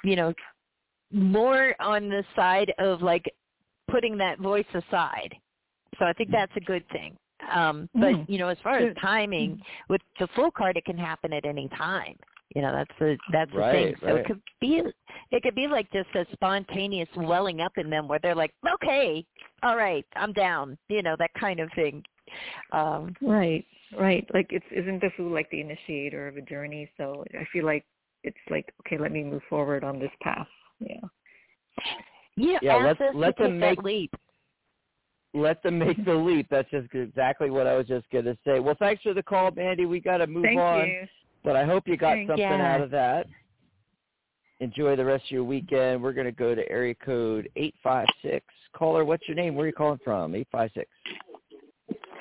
you 0.03 0.15
know 0.15 0.31
more 1.11 1.75
on 1.79 2.09
the 2.09 2.23
side 2.35 2.71
of 2.77 3.01
like 3.01 3.25
putting 3.89 4.17
that 4.19 4.39
voice 4.39 4.71
aside. 4.75 5.33
So 5.97 6.05
i 6.05 6.13
think 6.13 6.29
that's 6.31 6.55
a 6.55 6.61
good 6.61 6.85
thing. 6.89 7.17
Um 7.51 7.89
but 7.93 8.13
Mm. 8.13 8.29
you 8.29 8.37
know 8.37 8.49
as 8.49 8.59
far 8.63 8.77
as 8.77 8.95
timing 9.01 9.59
with 9.89 10.01
the 10.19 10.27
Fool 10.35 10.51
card 10.51 10.77
it 10.77 10.85
can 10.85 10.97
happen 10.97 11.33
at 11.33 11.45
any 11.45 11.67
time 11.69 12.15
you 12.55 12.61
know 12.61 12.71
that's 12.73 12.91
the 12.99 13.17
that's 13.31 13.51
the 13.51 13.57
Right, 13.57 13.71
thing 13.71 13.95
so 14.01 14.07
right. 14.07 14.15
it 14.17 14.25
could 14.25 14.41
be 14.61 14.81
it 15.31 15.43
could 15.43 15.55
be 15.55 15.67
like 15.67 15.91
just 15.91 16.09
a 16.15 16.25
spontaneous 16.33 17.09
welling 17.15 17.61
up 17.61 17.73
in 17.77 17.89
them 17.89 18.07
where 18.07 18.19
they're 18.21 18.35
like 18.35 18.53
okay 18.75 19.25
all 19.63 19.77
right, 19.77 20.05
I'm 20.17 20.33
down. 20.33 20.77
You 20.89 21.01
know 21.01 21.15
that 21.19 21.31
kind 21.39 21.61
of 21.61 21.69
thing. 21.73 22.03
Um, 22.73 23.15
right, 23.21 23.63
right. 23.97 24.27
Like 24.33 24.47
it's 24.49 24.65
isn't 24.71 24.99
the 24.99 25.09
Fool 25.15 25.31
like 25.31 25.49
the 25.51 25.61
initiator 25.61 26.27
of 26.27 26.35
a 26.35 26.41
journey? 26.41 26.89
So 26.97 27.23
I 27.39 27.45
feel 27.53 27.65
like 27.65 27.85
it's 28.25 28.35
like 28.49 28.65
okay, 28.81 28.97
let 29.01 29.13
me 29.13 29.23
move 29.23 29.41
forward 29.49 29.85
on 29.85 29.99
this 29.99 30.11
path. 30.21 30.47
Yeah. 30.79 30.99
Yeah, 32.35 32.57
Yeah, 32.61 32.75
let's- 32.77 32.99
let 33.15 33.37
them 33.37 33.57
make- 33.59 33.77
that 33.77 33.85
leap. 33.85 34.11
Let 35.33 35.63
them 35.63 35.79
make 35.79 36.03
the 36.03 36.13
leap. 36.13 36.47
That's 36.49 36.69
just 36.69 36.93
exactly 36.93 37.49
what 37.49 37.65
I 37.65 37.75
was 37.75 37.87
just 37.87 38.09
going 38.11 38.25
to 38.25 38.37
say. 38.45 38.59
Well, 38.59 38.75
thanks 38.77 39.01
for 39.01 39.13
the 39.13 39.23
call, 39.23 39.49
Mandy. 39.51 39.85
We 39.85 39.99
got 39.99 40.17
to 40.17 40.27
move 40.27 40.43
Thank 40.43 40.59
on. 40.59 40.87
you. 40.87 41.07
But 41.43 41.55
I 41.55 41.65
hope 41.65 41.87
you 41.87 41.97
got 41.97 42.13
Thank- 42.13 42.29
something 42.29 42.43
Yeah. 42.47 42.73
out 42.75 42.81
of 42.81 42.89
that. 42.91 43.27
Enjoy 44.59 44.95
the 44.95 45.03
rest 45.03 45.25
of 45.25 45.31
your 45.31 45.43
weekend. 45.43 46.01
We're 46.01 46.13
going 46.13 46.25
to 46.25 46.31
go 46.31 46.55
to 46.55 46.69
area 46.71 46.95
code 46.95 47.49
856. 47.55 48.45
Caller, 48.73 49.03
what's 49.03 49.27
your 49.27 49.35
name? 49.35 49.55
Where 49.55 49.65
are 49.65 49.67
you 49.67 49.73
calling 49.73 49.99
from? 50.03 50.35
856. 50.35 50.89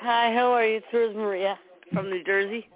Hi, 0.01 0.33
how 0.33 0.51
are 0.51 0.65
you? 0.65 0.77
It's 0.77 0.85
Rose 0.93 1.15
Maria 1.15 1.57
from 1.93 2.09
New 2.09 2.23
Jersey. 2.25 2.67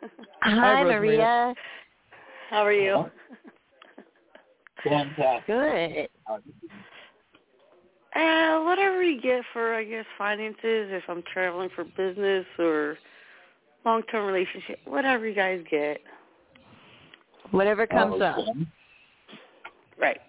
Hi, 0.42 0.82
Rosemary. 0.82 1.08
Maria. 1.08 1.54
How 2.48 2.64
are 2.64 2.72
you? 2.72 3.10
Fantastic. 4.84 5.46
Good. 5.46 6.08
Uh, 8.14 8.60
whatever 8.62 9.02
you 9.02 9.20
get 9.20 9.44
for, 9.52 9.74
I 9.74 9.84
guess, 9.84 10.04
finances, 10.16 10.58
if 10.92 11.02
I'm 11.08 11.22
traveling 11.32 11.70
for 11.74 11.84
business 11.84 12.46
or 12.58 12.96
long-term 13.84 14.26
relationship, 14.26 14.78
whatever 14.84 15.26
you 15.26 15.34
guys 15.34 15.62
get. 15.70 16.00
Whatever 17.50 17.86
comes 17.86 18.22
up. 18.22 18.36
Right. 19.98 20.20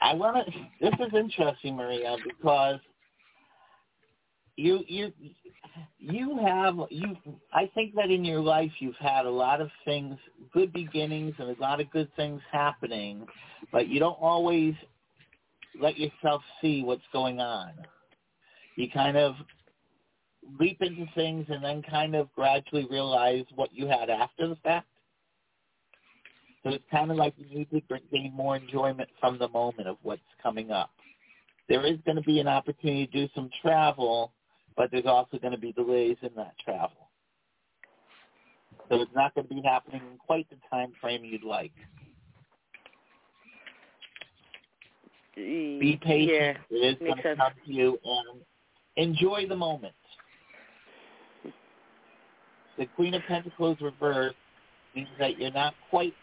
I 0.00 0.14
want 0.14 0.46
to. 0.46 0.52
This 0.80 0.94
is 1.00 1.14
interesting, 1.14 1.76
Maria, 1.76 2.16
because 2.24 2.78
you 4.56 4.84
you 4.86 5.12
you 5.98 6.38
have 6.44 6.76
you. 6.90 7.16
I 7.52 7.70
think 7.74 7.94
that 7.94 8.10
in 8.10 8.24
your 8.24 8.40
life 8.40 8.70
you've 8.80 8.96
had 8.96 9.26
a 9.26 9.30
lot 9.30 9.60
of 9.60 9.70
things, 9.84 10.16
good 10.52 10.72
beginnings, 10.72 11.34
and 11.38 11.56
a 11.56 11.60
lot 11.60 11.80
of 11.80 11.90
good 11.90 12.08
things 12.16 12.40
happening, 12.50 13.26
but 13.72 13.88
you 13.88 13.98
don't 14.00 14.18
always 14.20 14.74
let 15.80 15.98
yourself 15.98 16.42
see 16.60 16.82
what's 16.82 17.02
going 17.12 17.40
on. 17.40 17.72
You 18.76 18.88
kind 18.90 19.16
of 19.16 19.34
leap 20.58 20.80
into 20.80 21.06
things 21.14 21.46
and 21.48 21.62
then 21.62 21.82
kind 21.82 22.14
of 22.14 22.32
gradually 22.34 22.86
realize 22.90 23.44
what 23.54 23.72
you 23.72 23.86
had 23.86 24.10
after 24.10 24.48
the 24.48 24.56
fact. 24.56 24.86
So 26.62 26.70
it's 26.70 26.84
kind 26.90 27.10
of 27.10 27.16
like 27.16 27.34
you 27.36 27.46
need 27.58 27.68
to 27.70 27.98
gain 28.12 28.32
more 28.34 28.56
enjoyment 28.56 29.08
from 29.20 29.38
the 29.38 29.48
moment 29.48 29.88
of 29.88 29.96
what's 30.02 30.20
coming 30.42 30.70
up. 30.70 30.90
There 31.68 31.86
is 31.86 31.98
going 32.04 32.16
to 32.16 32.22
be 32.22 32.40
an 32.40 32.48
opportunity 32.48 33.06
to 33.06 33.12
do 33.12 33.28
some 33.34 33.50
travel, 33.62 34.32
but 34.78 34.92
there's 34.92 35.06
also 35.06 35.38
going 35.38 35.52
to 35.52 35.58
be 35.58 35.72
delays 35.72 36.16
in 36.22 36.30
that 36.36 36.54
travel. 36.64 37.10
So 38.88 39.02
it's 39.02 39.10
not 39.14 39.34
going 39.34 39.48
to 39.48 39.54
be 39.54 39.60
happening 39.60 40.00
in 40.12 40.18
quite 40.18 40.48
the 40.48 40.56
time 40.70 40.92
frame 41.00 41.24
you'd 41.24 41.42
like. 41.42 41.72
Be 45.34 45.98
patient. 46.00 46.58
Yeah. 46.70 46.78
it 46.78 46.94
is 46.94 46.98
going 47.00 47.16
to 47.16 47.22
sense. 47.22 47.38
come 47.38 47.52
to 47.66 47.72
you, 47.72 47.98
and 48.04 48.40
enjoy 48.96 49.46
the 49.48 49.56
moment. 49.56 49.94
The 52.78 52.86
Queen 52.96 53.14
of 53.14 53.22
Pentacles 53.28 53.78
reversed 53.80 54.36
means 54.94 55.08
that 55.18 55.38
you're 55.38 55.50
not 55.50 55.74
quite 55.90 56.14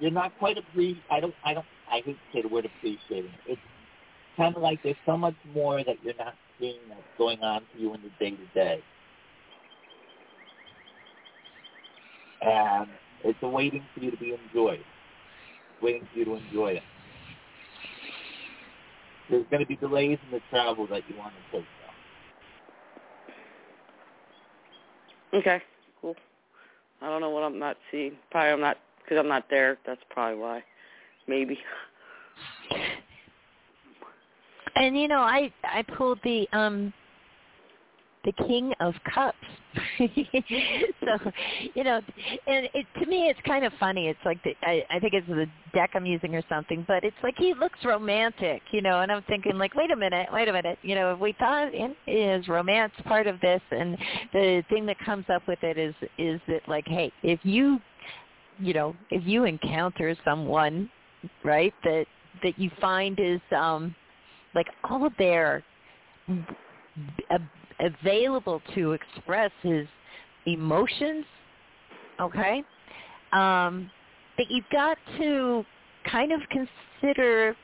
you're 0.00 0.10
not 0.10 0.36
quite 0.38 0.58
appreciating. 0.58 1.02
I 1.10 1.20
don't. 1.20 1.34
I 1.44 1.54
don't. 1.54 1.66
I 1.90 1.96
hate 2.04 2.06
to 2.06 2.16
say 2.32 2.42
the 2.42 2.48
word 2.48 2.66
appreciating. 2.66 3.30
It's 3.46 3.60
kind 4.36 4.56
of 4.56 4.62
like 4.62 4.82
there's 4.82 4.96
so 5.06 5.16
much 5.16 5.34
more 5.54 5.82
that 5.84 5.96
you're 6.02 6.14
not 6.14 6.34
seeing 6.58 6.78
that's 6.88 7.00
going 7.18 7.40
on 7.42 7.62
for 7.72 7.78
you 7.78 7.94
in 7.94 8.00
the 8.02 8.10
day 8.18 8.30
to 8.30 8.46
day, 8.54 8.82
and 12.42 12.88
it's 13.24 13.40
waiting 13.42 13.84
for 13.94 14.00
you 14.00 14.10
to 14.10 14.16
be 14.16 14.34
enjoyed, 14.48 14.84
waiting 15.80 16.06
for 16.12 16.18
you 16.18 16.24
to 16.24 16.34
enjoy 16.34 16.72
it. 16.72 16.82
There's 19.30 19.46
going 19.50 19.60
to 19.60 19.66
be 19.66 19.76
delays 19.76 20.18
in 20.26 20.32
the 20.32 20.40
travel 20.50 20.86
that 20.88 21.02
you 21.08 21.16
want 21.16 21.32
to 21.34 21.58
take. 21.58 21.66
Though. 25.32 25.38
Okay, 25.38 25.62
cool. 26.00 26.16
I 27.00 27.06
don't 27.08 27.20
know 27.20 27.30
what 27.30 27.42
I'm 27.42 27.58
not 27.58 27.76
seeing. 27.90 28.12
Probably 28.30 28.50
I'm 28.50 28.60
not, 28.60 28.78
because 29.02 29.18
I'm 29.18 29.28
not 29.28 29.44
there. 29.48 29.78
That's 29.86 30.00
probably 30.10 30.38
why. 30.38 30.62
Maybe. 31.26 31.58
And 34.74 34.98
you 34.98 35.08
know, 35.08 35.20
I 35.20 35.52
I 35.64 35.82
pulled 35.96 36.18
the 36.24 36.46
um 36.52 36.92
the 38.24 38.32
King 38.46 38.72
of 38.80 38.94
Cups. 39.12 39.36
so, 39.98 41.32
you 41.74 41.82
know, 41.82 42.00
and 42.46 42.68
it 42.74 42.86
to 43.00 43.06
me 43.06 43.28
it's 43.28 43.40
kind 43.46 43.64
of 43.64 43.72
funny. 43.80 44.08
It's 44.08 44.18
like 44.24 44.42
the 44.44 44.54
I, 44.62 44.84
I 44.90 44.98
think 44.98 45.14
it's 45.14 45.26
the 45.26 45.46
deck 45.74 45.90
I'm 45.94 46.06
using 46.06 46.34
or 46.34 46.42
something, 46.48 46.84
but 46.86 47.04
it's 47.04 47.16
like 47.22 47.34
he 47.36 47.54
looks 47.54 47.78
romantic, 47.84 48.62
you 48.70 48.80
know, 48.80 49.00
and 49.00 49.10
I'm 49.10 49.22
thinking 49.24 49.58
like, 49.58 49.74
wait 49.74 49.90
a 49.90 49.96
minute, 49.96 50.28
wait 50.32 50.48
a 50.48 50.52
minute, 50.52 50.78
you 50.82 50.94
know, 50.94 51.12
if 51.14 51.18
we 51.18 51.34
thought 51.38 51.74
in 51.74 51.96
is 52.06 52.46
romance 52.48 52.92
part 53.04 53.26
of 53.26 53.40
this 53.40 53.60
and 53.70 53.96
the 54.32 54.62
thing 54.68 54.86
that 54.86 54.98
comes 55.04 55.24
up 55.32 55.42
with 55.48 55.62
it 55.62 55.78
is 55.78 55.94
is 56.18 56.40
that 56.48 56.60
like, 56.68 56.86
hey, 56.86 57.12
if 57.22 57.40
you 57.42 57.80
you 58.58 58.74
know, 58.74 58.94
if 59.10 59.26
you 59.26 59.44
encounter 59.44 60.14
someone, 60.24 60.90
right, 61.44 61.74
that 61.84 62.06
that 62.42 62.58
you 62.58 62.70
find 62.80 63.18
is 63.18 63.40
um 63.56 63.94
like 64.54 64.66
all 64.84 65.06
of 65.06 65.12
their 65.18 65.62
available 67.80 68.60
to 68.74 68.92
express 68.92 69.50
his 69.62 69.86
emotions 70.46 71.24
okay? 72.20 72.62
Um 73.32 73.90
that 74.38 74.46
you've 74.48 74.68
got 74.72 74.96
to 75.18 75.64
kind 76.10 76.32
of 76.32 76.40
consider 76.48 77.54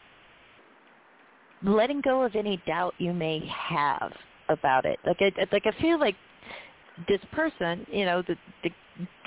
letting 1.62 2.01
go 2.02 2.23
of 2.23 2.36
any 2.36 2.62
doubt 2.66 2.94
you 2.98 3.12
may 3.12 3.44
have 3.47 4.12
about 4.48 4.85
it. 4.85 4.98
Like 5.06 5.16
i 5.20 5.32
like 5.52 5.66
i 5.66 5.81
feel 5.81 5.98
like 5.98 6.16
this 7.06 7.20
person 7.32 7.86
you 7.90 8.05
know 8.05 8.23
the 8.23 8.36
the 8.65 8.70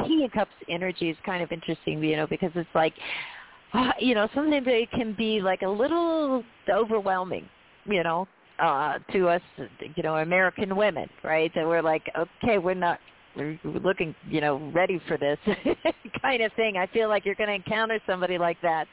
king 0.05 0.23
of 0.25 0.31
cups 0.31 0.51
energy 0.67 1.09
is 1.09 1.17
kind 1.25 1.41
of 1.41 1.51
interesting 1.51 2.03
you 2.03 2.17
know 2.17 2.27
because 2.27 2.51
it's 2.55 2.69
like 2.75 2.93
you 3.99 4.15
know 4.15 4.27
sometimes 4.33 4.65
it 4.67 4.91
can 4.91 5.13
be 5.13 5.41
like 5.41 5.61
a 5.61 5.69
little 5.69 6.43
overwhelming 6.69 7.47
you 7.85 8.03
know 8.03 8.27
uh 8.59 8.99
to 9.11 9.27
us 9.27 9.41
you 9.95 10.03
know 10.03 10.17
american 10.17 10.75
women 10.75 11.09
right? 11.23 11.51
That 11.55 11.65
we're 11.65 11.81
like 11.81 12.03
okay 12.17 12.57
we're 12.57 12.73
not 12.73 12.99
we're 13.35 13.57
looking 13.63 14.13
you 14.27 14.41
know 14.41 14.71
ready 14.73 15.01
for 15.07 15.17
this 15.17 15.37
kind 16.21 16.43
of 16.43 16.51
thing. 16.53 16.77
I 16.77 16.87
feel 16.87 17.07
like 17.07 17.25
you're 17.25 17.35
going 17.35 17.47
to 17.47 17.55
encounter 17.55 17.99
somebody 18.05 18.37
like 18.37 18.57
that. 18.61 18.87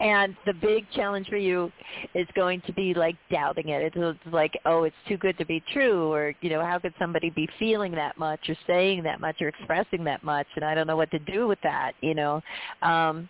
And 0.00 0.36
the 0.44 0.52
big 0.52 0.84
challenge 0.94 1.28
for 1.28 1.38
you 1.38 1.72
is 2.14 2.26
going 2.34 2.60
to 2.66 2.72
be 2.72 2.92
like 2.94 3.16
doubting 3.30 3.70
it. 3.70 3.92
It's, 3.94 4.18
like 4.30 4.52
oh 4.66 4.84
it's 4.84 4.96
too 5.08 5.16
good 5.16 5.38
to 5.38 5.46
be 5.46 5.62
true 5.72 6.12
or 6.12 6.34
you 6.40 6.50
know 6.50 6.64
how 6.64 6.78
could 6.78 6.94
somebody 6.98 7.30
be 7.30 7.48
feeling 7.58 7.92
that 7.92 8.18
much 8.18 8.40
or 8.48 8.56
saying 8.66 9.02
that 9.04 9.20
much 9.20 9.40
or 9.40 9.48
expressing 9.48 10.04
that 10.04 10.22
much? 10.22 10.46
And 10.56 10.64
i 10.64 10.74
don't 10.74 10.86
know 10.86 10.96
what 10.96 11.10
to 11.12 11.18
do 11.18 11.46
with 11.46 11.58
that 11.62 11.92
you 12.00 12.14
know? 12.14 12.40
Um 12.82 13.28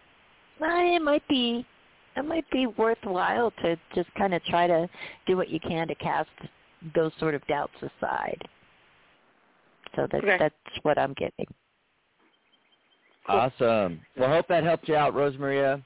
it 0.70 1.02
might 1.02 1.26
be 1.28 1.66
it 2.16 2.24
might 2.24 2.48
be 2.50 2.66
worthwhile 2.66 3.50
to 3.62 3.76
just 3.94 4.12
kind 4.14 4.34
of 4.34 4.44
try 4.44 4.66
to 4.66 4.88
do 5.26 5.36
what 5.36 5.48
you 5.48 5.58
can 5.60 5.88
to 5.88 5.94
cast 5.96 6.28
those 6.94 7.12
sort 7.18 7.34
of 7.34 7.46
doubts 7.46 7.74
aside. 7.80 8.40
So 9.96 10.06
that 10.10 10.24
Okay. 10.24 10.36
that's 10.38 10.78
what 10.82 10.98
I'm 10.98 11.14
getting. 11.14 11.46
Awesome. 13.28 14.00
Well, 14.16 14.28
hope 14.28 14.48
that 14.48 14.64
helped 14.64 14.88
you 14.88 14.96
out, 14.96 15.14
Rosemaria. 15.14 15.82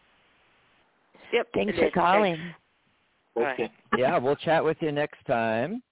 Yep. 1.33 1.49
Thanks 1.55 1.79
for 1.79 1.91
calling. 1.91 2.55
All 3.37 3.43
right. 3.43 3.61
Okay. 3.61 3.73
Yeah, 3.99 4.19
we'll 4.19 4.37
chat 4.37 4.63
with 4.63 4.77
you 4.81 4.93
next 4.93 5.25
time. 5.27 5.83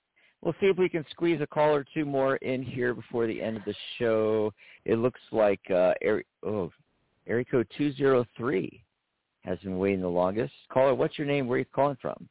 We'll 0.43 0.55
see 0.61 0.66
if 0.66 0.77
we 0.77 0.90
can 0.90 1.06
squeeze 1.11 1.40
a 1.40 1.47
call 1.47 1.74
or 1.74 1.86
two 1.94 2.05
more 2.05 2.36
in 2.36 2.62
here 2.62 2.93
before 2.93 3.27
the 3.27 3.40
end 3.40 3.56
of 3.56 3.65
the 3.65 3.74
show. 3.98 4.52
It 4.85 4.97
looks 4.97 5.20
like 5.32 5.61
uh, 5.70 5.94
area, 6.02 6.24
oh, 6.44 6.70
area 7.27 7.45
code 7.45 7.69
203 7.77 8.85
has 9.45 9.59
been 9.61 9.79
waiting 9.79 10.01
the 10.01 10.09
longest. 10.09 10.53
Caller, 10.73 10.95
what's 10.95 11.19
your 11.19 11.27
name? 11.27 11.47
Where 11.47 11.57
are 11.57 11.61
you 11.61 11.67
calling 11.75 11.97
from? 12.01 12.29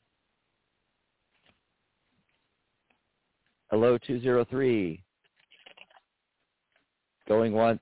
Hello, 3.70 3.98
203. 3.98 5.03
Going 7.28 7.53
once, 7.53 7.82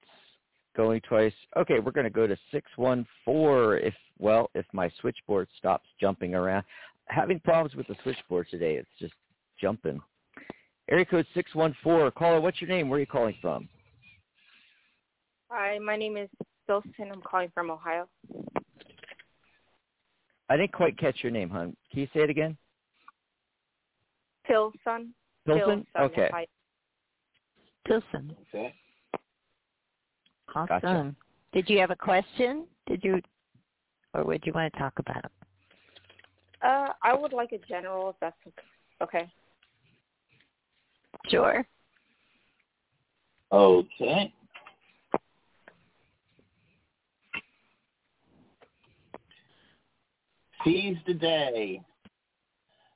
going 0.75 1.01
twice. 1.01 1.33
Okay, 1.57 1.79
we're 1.79 1.91
going 1.91 2.05
to 2.05 2.09
go 2.09 2.27
to 2.27 2.37
614 2.51 3.87
if, 3.87 3.93
well, 4.19 4.49
if 4.53 4.65
my 4.73 4.89
switchboard 5.01 5.47
stops 5.57 5.87
jumping 5.99 6.35
around. 6.35 6.63
Having 7.07 7.41
problems 7.41 7.75
with 7.75 7.87
the 7.87 7.95
switchboard 8.03 8.47
today. 8.49 8.75
It's 8.75 8.89
just 8.99 9.13
jumping. 9.59 9.99
Area 10.89 11.05
code 11.05 11.25
614. 11.33 12.11
Caller, 12.11 12.41
what's 12.41 12.61
your 12.61 12.69
name? 12.69 12.89
Where 12.89 12.97
are 12.97 13.01
you 13.01 13.07
calling 13.07 13.35
from? 13.41 13.67
Hi, 15.49 15.79
my 15.79 15.97
name 15.97 16.15
is 16.15 16.29
Wilson. 16.67 17.11
I'm 17.11 17.21
calling 17.21 17.51
from 17.53 17.71
Ohio. 17.71 18.07
I 20.49 20.57
didn't 20.57 20.73
quite 20.73 20.97
catch 20.97 21.17
your 21.23 21.31
name, 21.31 21.49
hon. 21.49 21.75
Can 21.91 22.01
you 22.01 22.07
say 22.13 22.21
it 22.21 22.29
again? 22.29 22.57
Tilson. 24.47 25.13
Tilson? 25.47 25.85
Okay. 25.99 26.27
Ohio. 26.27 26.45
Tilson. 27.87 28.35
Okay. 28.49 28.73
Awesome. 30.53 30.67
Gotcha. 30.67 31.15
Did 31.53 31.69
you 31.69 31.79
have 31.79 31.91
a 31.91 31.95
question? 31.95 32.65
Did 32.87 33.03
you, 33.03 33.21
or 34.13 34.23
would 34.23 34.45
you 34.45 34.51
want 34.53 34.73
to 34.73 34.79
talk 34.79 34.93
about 34.99 35.25
it? 35.25 35.31
Uh, 36.61 36.89
I 37.03 37.13
would 37.13 37.33
like 37.33 37.53
a 37.53 37.57
general, 37.67 38.09
if 38.09 38.15
that's 38.19 38.35
okay. 39.01 39.31
Sure. 41.29 41.65
Okay. 43.51 44.33
Seize 50.63 50.97
the 51.07 51.13
day. 51.13 51.81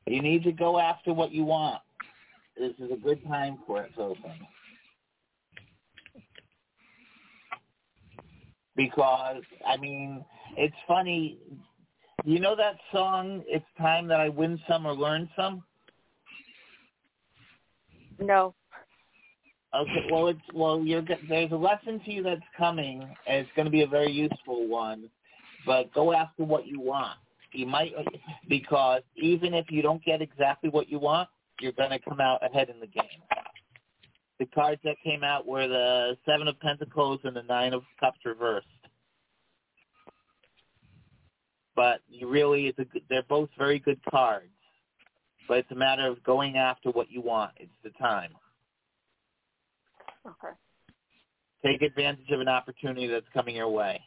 You 0.07 0.21
need 0.21 0.43
to 0.43 0.51
go 0.51 0.79
after 0.79 1.13
what 1.13 1.31
you 1.31 1.45
want. 1.45 1.81
This 2.57 2.73
is 2.79 2.91
a 2.91 2.95
good 2.95 3.23
time 3.27 3.59
for 3.65 3.81
it, 3.81 3.91
Sophie. 3.95 4.21
Because, 8.75 9.41
I 9.65 9.77
mean, 9.77 10.23
it's 10.57 10.75
funny. 10.87 11.39
You 12.23 12.39
know 12.39 12.55
that 12.55 12.75
song, 12.91 13.43
It's 13.47 13.65
Time 13.77 14.07
That 14.07 14.19
I 14.19 14.29
Win 14.29 14.59
Some 14.67 14.85
or 14.85 14.93
Learn 14.93 15.29
Some? 15.35 15.63
No. 18.19 18.53
Okay, 19.73 20.07
well, 20.09 20.27
it's 20.27 20.39
well. 20.53 20.79
You're 20.79 21.03
there's 21.27 21.51
a 21.51 21.55
lesson 21.55 21.99
to 22.05 22.11
you 22.11 22.23
that's 22.23 22.41
coming, 22.57 23.01
and 23.27 23.37
it's 23.39 23.49
going 23.57 23.65
to 23.65 23.71
be 23.71 23.81
a 23.81 23.87
very 23.87 24.11
useful 24.11 24.67
one. 24.67 25.09
But 25.65 25.93
go 25.93 26.13
after 26.13 26.45
what 26.45 26.65
you 26.65 26.79
want. 26.79 27.17
You 27.55 27.65
might 27.65 27.93
because 28.47 29.01
even 29.15 29.53
if 29.53 29.65
you 29.69 29.81
don't 29.81 30.03
get 30.03 30.21
exactly 30.21 30.69
what 30.69 30.89
you 30.89 30.99
want, 30.99 31.29
you're 31.59 31.71
going 31.71 31.91
to 31.91 31.99
come 31.99 32.19
out 32.19 32.45
ahead 32.45 32.69
in 32.69 32.79
the 32.79 32.87
game. 32.87 33.21
The 34.39 34.45
cards 34.47 34.81
that 34.83 34.97
came 35.03 35.23
out 35.23 35.47
were 35.47 35.67
the 35.67 36.17
Seven 36.25 36.47
of 36.47 36.59
Pentacles 36.59 37.21
and 37.23 37.35
the 37.35 37.43
Nine 37.43 37.73
of 37.73 37.83
Cups 37.99 38.19
reversed. 38.25 38.67
But 41.75 42.01
you 42.09 42.27
really, 42.29 42.67
it's 42.67 42.79
a, 42.79 42.85
they're 43.09 43.23
both 43.23 43.49
very 43.57 43.79
good 43.79 43.99
cards. 44.09 44.49
But 45.47 45.59
it's 45.59 45.71
a 45.71 45.75
matter 45.75 46.07
of 46.07 46.23
going 46.23 46.57
after 46.57 46.89
what 46.89 47.11
you 47.11 47.21
want. 47.21 47.51
It's 47.57 47.71
the 47.83 47.91
time. 47.91 48.31
Okay. 50.25 50.55
take 51.63 51.83
advantage 51.83 52.31
of 52.31 52.39
an 52.41 52.47
opportunity 52.47 53.05
that's 53.07 53.27
coming 53.31 53.55
your 53.55 53.69
way. 53.69 54.01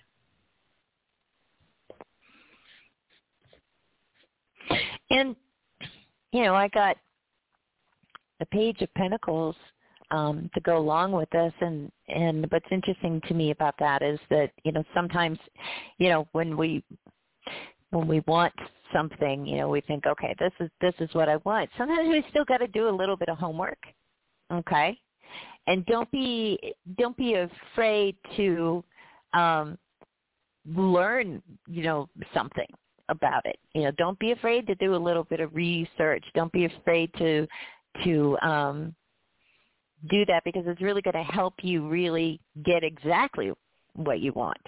And 5.11 5.35
you 6.33 6.45
know, 6.45 6.55
I 6.55 6.69
got 6.69 6.97
the 8.39 8.47
page 8.47 8.83
of 8.83 8.93
pentacles 8.95 9.57
um, 10.11 10.51
to 10.55 10.61
go 10.61 10.79
along 10.79 11.13
with 11.13 11.29
this, 11.31 11.53
and 11.61 11.91
and 12.09 12.47
what's 12.51 12.67
interesting 12.71 13.21
to 13.29 13.35
me 13.35 13.51
about 13.51 13.75
that 13.79 14.03
is 14.03 14.19
that 14.31 14.51
you 14.65 14.73
know 14.73 14.85
sometimes, 14.95 15.39
you 15.99 16.09
know, 16.09 16.29
when 16.33 16.57
we 16.57 16.83
when 17.91 18.07
we 18.07 18.21
want 18.27 18.55
something, 18.93 19.47
you 19.47 19.59
know, 19.59 19.69
we 19.69 19.81
think, 19.83 20.07
okay, 20.07 20.35
this 20.39 20.53
is 20.61 20.71
this 20.81 20.95
is 21.01 21.13
what 21.15 21.29
I 21.29 21.37
want. 21.45 21.71
Sometimes 21.77 22.09
we 22.09 22.25
still 22.31 22.45
got 22.45 22.59
to 22.59 22.69
do 22.69 22.89
a 22.89 22.91
little 22.91 23.17
bit 23.17 23.29
of 23.29 23.39
homework, 23.39 23.79
okay, 24.53 24.99
and 25.67 25.85
don't 25.87 26.11
be 26.11 26.59
don't 26.99 27.17
be 27.17 27.35
afraid 27.35 28.17
to 28.37 28.83
um, 29.35 29.79
learn, 30.75 31.43
you 31.67 31.83
know, 31.83 32.09
something 32.33 32.69
about 33.09 33.45
it. 33.47 33.59
You 33.75 33.85
know, 33.85 33.91
don't 33.93 34.19
be 34.19 34.33
afraid 34.33 34.67
to 34.67 34.75
do 34.77 34.95
a 34.95 34.97
little 34.97 35.25
bit 35.25 35.41
of 35.41 35.55
research. 35.55 36.25
Don't 36.35 36.53
be 36.53 36.67
afraid 36.67 37.11
to 37.19 37.47
to 38.05 38.39
um 38.43 38.95
do 40.11 40.25
that 40.27 40.45
because 40.45 40.63
it's 40.67 40.81
really 40.81 41.03
going 41.03 41.15
to 41.15 41.33
help 41.33 41.55
you 41.63 41.89
really 41.89 42.41
get 42.65 42.85
exactly 42.85 43.53
what 43.95 44.21
you 44.21 44.33
want. 44.33 44.61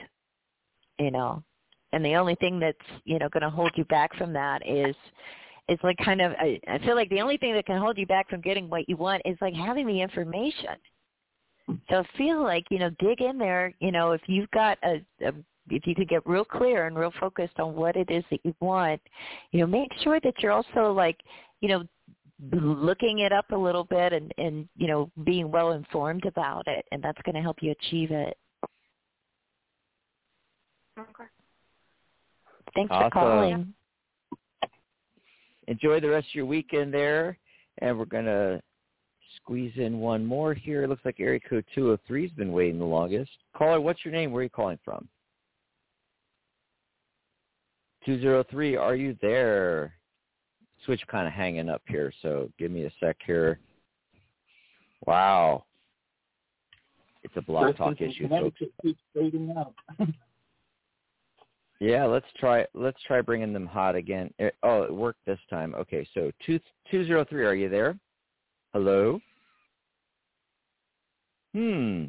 You 0.99 1.11
know. 1.11 1.43
And 1.93 2.05
the 2.05 2.15
only 2.15 2.37
thing 2.37 2.61
that's, 2.61 2.79
you 3.05 3.19
know, 3.19 3.29
going 3.29 3.43
to 3.43 3.51
hold 3.51 3.73
you 3.75 3.85
back 3.87 4.15
from 4.17 4.33
that 4.33 4.67
is 4.67 4.95
is 5.69 5.79
like 5.83 5.97
kind 6.05 6.21
of 6.21 6.33
I, 6.33 6.61
I 6.69 6.79
feel 6.79 6.97
like 6.97 7.11
the 7.11 7.21
only 7.21 7.37
thing 7.37 7.55
that 7.55 7.67
can 7.67 7.81
hold 7.81 7.99
you 7.99 8.07
back 8.07 8.29
from 8.29 8.41
getting 8.41 8.69
what 8.69 8.89
you 8.89 8.97
want 8.97 9.23
is 9.25 9.37
like 9.41 9.55
having 9.55 9.87
the 9.87 10.01
information. 10.01 10.77
So 11.89 12.05
feel 12.17 12.43
like, 12.43 12.65
you 12.71 12.79
know, 12.79 12.91
dig 12.99 13.21
in 13.21 13.39
there, 13.39 13.73
you 13.79 13.93
know, 13.93 14.13
if 14.13 14.23
you've 14.27 14.51
got 14.51 14.79
a, 14.83 15.01
a 15.25 15.33
if 15.71 15.87
you 15.87 15.95
could 15.95 16.09
get 16.09 16.27
real 16.27 16.45
clear 16.45 16.87
and 16.87 16.99
real 16.99 17.13
focused 17.19 17.59
on 17.59 17.75
what 17.75 17.97
it 17.97 18.11
is 18.11 18.25
that 18.31 18.41
you 18.45 18.55
want, 18.61 19.01
you 19.53 19.61
know, 19.61 19.67
make 19.67 19.91
sure 20.03 20.21
that 20.21 20.35
you're 20.39 20.53
also 20.53 20.93
like, 20.93 21.19
you 21.61 21.69
know, 21.69 21.85
looking 22.53 23.21
it 23.21 23.33
up 23.33 23.51
a 23.53 23.57
little 23.57 23.85
bit 23.85 24.15
and 24.15 24.33
and 24.39 24.67
you 24.79 24.89
know 24.89 25.11
being 25.25 25.51
well 25.51 25.73
informed 25.73 26.25
about 26.25 26.67
it 26.67 26.87
and 26.91 27.03
that's 27.03 27.21
going 27.23 27.35
to 27.35 27.43
help 27.43 27.59
you 27.61 27.71
achieve 27.73 28.11
it 28.11 28.35
Okay. 30.99 31.25
thanks 32.75 32.91
Awesome. 32.91 33.11
for 33.11 33.11
calling 33.11 33.75
Enjoy 35.69 36.01
the 36.01 36.09
rest 36.09 36.27
of 36.29 36.35
your 36.35 36.47
weekend 36.47 36.93
there, 36.93 37.39
and 37.79 37.97
we're 37.97 38.05
gonna 38.05 38.61
squeeze 39.37 39.73
in 39.77 40.01
one 40.01 40.27
more 40.27 40.53
here. 40.53 40.83
It 40.83 40.89
looks 40.89 41.05
like 41.05 41.21
area 41.21 41.39
code 41.49 41.65
203's 41.77 42.33
been 42.33 42.51
waiting 42.51 42.79
the 42.79 42.85
longest. 42.85 43.31
Caller, 43.57 43.81
what's 43.81 44.05
your 44.05 44.13
name? 44.13 44.33
Where 44.33 44.41
are 44.41 44.45
you 44.45 44.51
calling 44.51 44.81
from? 44.85 45.09
203, 48.05 48.77
are 48.77 48.97
you 48.97 49.17
there? 49.21 49.95
Switch 50.85 51.03
kind 51.09 51.27
of 51.27 51.33
hanging 51.33 51.69
up 51.69 51.83
here, 51.87 52.13
so 52.23 52.51
give 52.59 52.71
me 52.71 52.85
a 52.85 52.91
sec 53.01 53.17
here. 53.27 53.59
Wow. 55.07 55.65
It's 57.23 57.37
a 57.37 57.43
Kristen 57.43 57.75
talk 57.75 58.01
issue, 58.01 58.29
folks. 58.29 58.57
Connecticut 58.59 58.73
keeps 58.83 59.01
fading 59.15 59.55
out. 59.57 59.75
Yeah, 61.83 62.05
let's 62.05 62.27
try 62.37 62.67
let's 62.75 63.03
try 63.07 63.23
bringing 63.23 63.55
them 63.55 63.65
hot 63.67 63.95
again. 63.97 64.31
Eh, 64.39 64.51
Oh, 64.63 64.83
it 64.83 64.95
worked 64.95 65.25
this 65.25 65.39
time. 65.49 65.75
Okay, 65.75 66.07
so 66.13 66.31
two 66.45 66.61
two 66.91 67.07
zero 67.07 67.25
three. 67.25 67.47
Are 67.47 67.55
you 67.55 67.71
there? 67.71 67.99
Hello. 68.75 69.19
Hmm. 71.55 72.05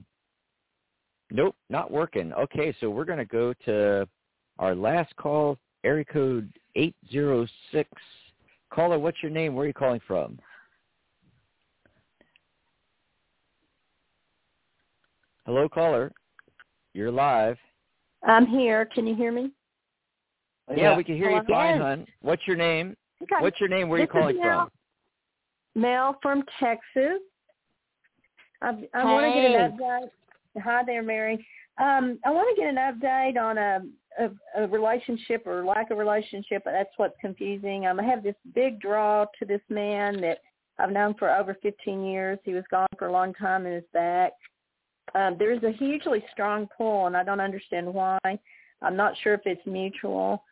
Nope, 1.31 1.55
not 1.69 1.89
working. 1.89 2.33
Okay, 2.33 2.75
so 2.81 2.89
we're 2.89 3.05
gonna 3.05 3.23
go 3.23 3.53
to 3.63 4.05
our 4.59 4.75
last 4.75 5.15
call, 5.15 5.57
area 5.83 6.05
code 6.05 6.51
eight 6.75 6.95
zero 7.11 7.45
six. 7.71 7.89
Caller, 8.73 8.99
what's 8.99 9.21
your 9.21 9.31
name? 9.31 9.53
Where 9.55 9.65
are 9.65 9.67
you 9.67 9.73
calling 9.73 10.01
from? 10.07 10.39
Hello, 15.45 15.67
caller. 15.67 16.11
You're 16.93 17.11
live. 17.11 17.57
I'm 18.27 18.45
here. 18.45 18.85
Can 18.85 19.07
you 19.07 19.15
hear 19.15 19.31
me? 19.31 19.51
Yeah, 20.75 20.95
we 20.95 21.03
can 21.03 21.17
hear 21.17 21.29
you 21.31 21.41
Hello? 21.47 21.59
fine, 21.59 21.75
Yes. 21.75 21.81
hon. 21.81 22.05
What's 22.21 22.47
your 22.47 22.55
name? 22.55 22.95
Okay. 23.23 23.35
What's 23.39 23.59
your 23.59 23.69
name? 23.69 23.89
Where 23.89 23.97
are 23.97 24.01
you 24.01 24.07
This 24.07 24.13
calling 24.13 24.37
Mel. 24.37 24.69
from? 25.73 25.81
Mel 25.81 26.19
from 26.21 26.43
Texas. 26.59 27.19
I, 28.61 28.69
I 28.93 29.03
want 29.05 29.25
to 29.25 29.41
get 29.41 29.51
an 29.51 29.71
update. 29.71 30.09
Hi 30.63 30.83
there, 30.85 31.01
Mary. 31.01 31.45
Um, 31.81 32.19
I 32.25 32.31
want 32.31 32.55
to 32.55 32.61
get 32.61 32.69
an 32.69 32.75
update 32.75 33.41
on 33.41 33.57
a, 33.57 33.81
a, 34.19 34.29
a 34.63 34.67
relationship 34.67 35.45
or 35.45 35.65
lack 35.65 35.91
of 35.91 35.97
relationship. 35.97 36.63
That's 36.65 36.89
what's 36.97 37.15
confusing. 37.21 37.87
Um, 37.87 37.99
I 37.99 38.03
have 38.03 38.23
this 38.23 38.35
big 38.53 38.79
draw 38.79 39.25
to 39.39 39.45
this 39.45 39.61
man 39.69 40.19
that 40.21 40.39
I've 40.79 40.91
known 40.91 41.15
for 41.15 41.29
over 41.29 41.57
15 41.61 42.03
years. 42.03 42.39
He 42.43 42.53
was 42.53 42.63
gone 42.71 42.87
for 42.97 43.07
a 43.07 43.11
long 43.11 43.33
time 43.33 43.65
and 43.65 43.75
is 43.75 43.83
back. 43.93 44.33
Um, 45.13 45.35
there's 45.37 45.63
a 45.63 45.71
hugely 45.71 46.23
strong 46.31 46.67
pull, 46.77 47.07
and 47.07 47.17
I 47.17 47.23
don't 47.23 47.39
understand 47.39 47.93
why. 47.93 48.19
I'm 48.81 48.95
not 48.95 49.13
sure 49.23 49.33
if 49.33 49.41
it's 49.45 49.65
mutual. 49.65 50.43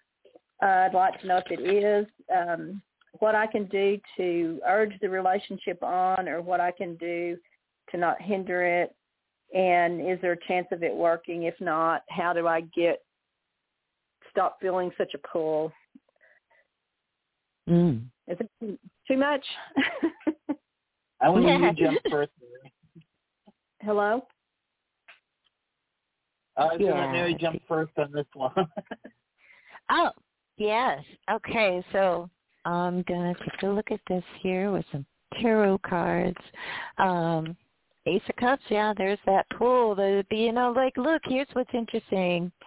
Uh, 0.62 0.66
I'd 0.66 0.94
like 0.94 1.20
to 1.22 1.28
know 1.28 1.42
if 1.46 1.52
it 1.52 1.62
is. 1.62 2.06
Um, 2.36 2.82
what 3.20 3.36
I 3.36 3.48
can 3.48 3.66
do 3.66 3.98
to 4.18 4.60
urge 4.68 4.94
the 5.02 5.10
relationship 5.10 5.82
on 5.82 6.28
or 6.28 6.42
what 6.42 6.60
I 6.60 6.72
can 6.72 6.96
do 6.96 7.38
to 7.92 7.98
not 7.98 8.22
hinder 8.22 8.64
it. 8.64 8.96
And 9.56 10.00
is 10.00 10.20
there 10.22 10.34
a 10.34 10.48
chance 10.48 10.68
of 10.72 10.84
it 10.84 10.94
working? 10.94 11.44
If 11.44 11.56
not, 11.60 12.04
how 12.10 12.34
do 12.34 12.48
I 12.48 12.62
get 12.62 13.02
stop 14.32 14.58
feeling 14.62 14.92
such 14.98 15.14
a 15.14 15.28
pull? 15.28 15.72
mm. 17.70 18.04
Is 18.28 18.38
it 18.40 18.50
too- 18.60 18.80
too 19.08 19.18
much? 19.18 19.46
I 21.22 21.30
want 21.30 21.44
Yeah. 21.46 21.58
you 21.60 21.76
to 21.76 21.82
jump 21.84 22.00
first. 22.10 22.32
Hello? 23.82 24.26
I 26.58 26.66
was 26.66 26.78
going 26.78 26.82
to 26.82 26.86
Yeah. 26.88 27.00
let 27.06 27.12
Mary 27.12 27.36
jump 27.40 27.62
first 27.68 27.92
on 27.98 28.12
this 28.12 28.26
one. 28.34 28.52
Oh, 29.92 30.12
yes. 30.58 31.04
Okay, 31.32 31.84
so 31.92 32.30
I'm 32.66 33.02
gonna 33.04 33.34
take 33.34 33.64
a 33.64 33.68
look 33.68 33.90
at 33.92 34.00
this 34.08 34.24
here 34.44 34.72
with 34.72 34.86
some 34.92 35.04
tarot 35.42 35.80
cards. 35.80 36.38
Um, 37.00 37.58
Ace 38.06 38.22
of 38.30 38.36
Cups, 38.36 38.62
yeah, 38.70 38.94
there's 38.96 39.18
that 39.26 39.48
pull. 39.58 39.96
The 39.96 40.24
you 40.30 40.52
know, 40.52 40.72
like, 40.72 40.96
look, 40.96 41.24
here's 41.26 41.48
what's 41.54 41.74
interesting. 41.74 42.52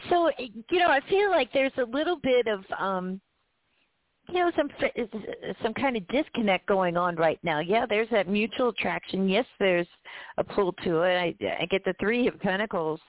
So 0.08 0.30
you 0.38 0.78
know, 0.78 0.88
I 0.88 1.00
feel 1.08 1.30
like 1.30 1.52
there's 1.52 1.72
a 1.78 1.84
little 1.84 2.16
bit 2.22 2.46
of 2.46 2.64
um 2.78 3.20
you 4.28 4.38
know 4.38 4.52
some 4.56 4.68
some 5.62 5.74
kind 5.74 5.96
of 5.96 6.06
disconnect 6.08 6.66
going 6.66 6.96
on 6.96 7.16
right 7.16 7.38
now. 7.42 7.60
Yeah, 7.60 7.86
there's 7.86 8.10
that 8.10 8.28
mutual 8.28 8.68
attraction. 8.70 9.28
Yes, 9.28 9.46
there's 9.58 9.88
a 10.38 10.44
pull 10.44 10.72
to 10.84 11.02
it. 11.02 11.16
I, 11.16 11.62
I 11.62 11.66
get 11.66 11.84
the 11.84 11.94
three 12.00 12.28
of 12.28 12.38
pentacles 12.40 13.00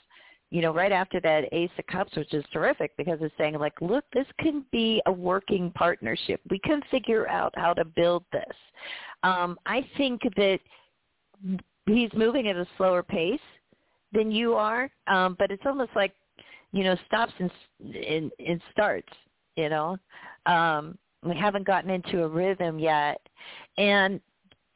you 0.51 0.61
know, 0.61 0.73
right 0.73 0.91
after 0.91 1.19
that 1.21 1.45
Ace 1.53 1.71
of 1.79 1.87
Cups, 1.87 2.15
which 2.15 2.33
is 2.33 2.43
terrific 2.51 2.91
because 2.97 3.17
it's 3.21 3.33
saying 3.37 3.57
like, 3.57 3.73
look, 3.79 4.03
this 4.13 4.27
can 4.39 4.65
be 4.71 5.01
a 5.05 5.11
working 5.11 5.71
partnership. 5.71 6.41
We 6.49 6.59
can 6.59 6.81
figure 6.91 7.27
out 7.29 7.53
how 7.55 7.73
to 7.73 7.85
build 7.85 8.25
this. 8.33 8.43
Um, 9.23 9.57
I 9.65 9.87
think 9.95 10.21
that 10.35 10.59
he's 11.85 12.09
moving 12.13 12.49
at 12.49 12.57
a 12.57 12.67
slower 12.77 13.01
pace 13.01 13.39
than 14.11 14.29
you 14.29 14.55
are, 14.55 14.91
um, 15.07 15.37
but 15.39 15.51
it's 15.51 15.63
almost 15.65 15.91
like, 15.95 16.13
you 16.71 16.83
know, 16.83 16.95
stops 17.07 17.33
and 17.39 17.51
and, 17.79 18.31
and 18.39 18.61
starts. 18.71 19.11
You 19.55 19.69
know, 19.69 19.97
um, 20.45 20.97
we 21.23 21.35
haven't 21.35 21.67
gotten 21.67 21.89
into 21.89 22.23
a 22.23 22.27
rhythm 22.27 22.79
yet, 22.79 23.21
and 23.77 24.21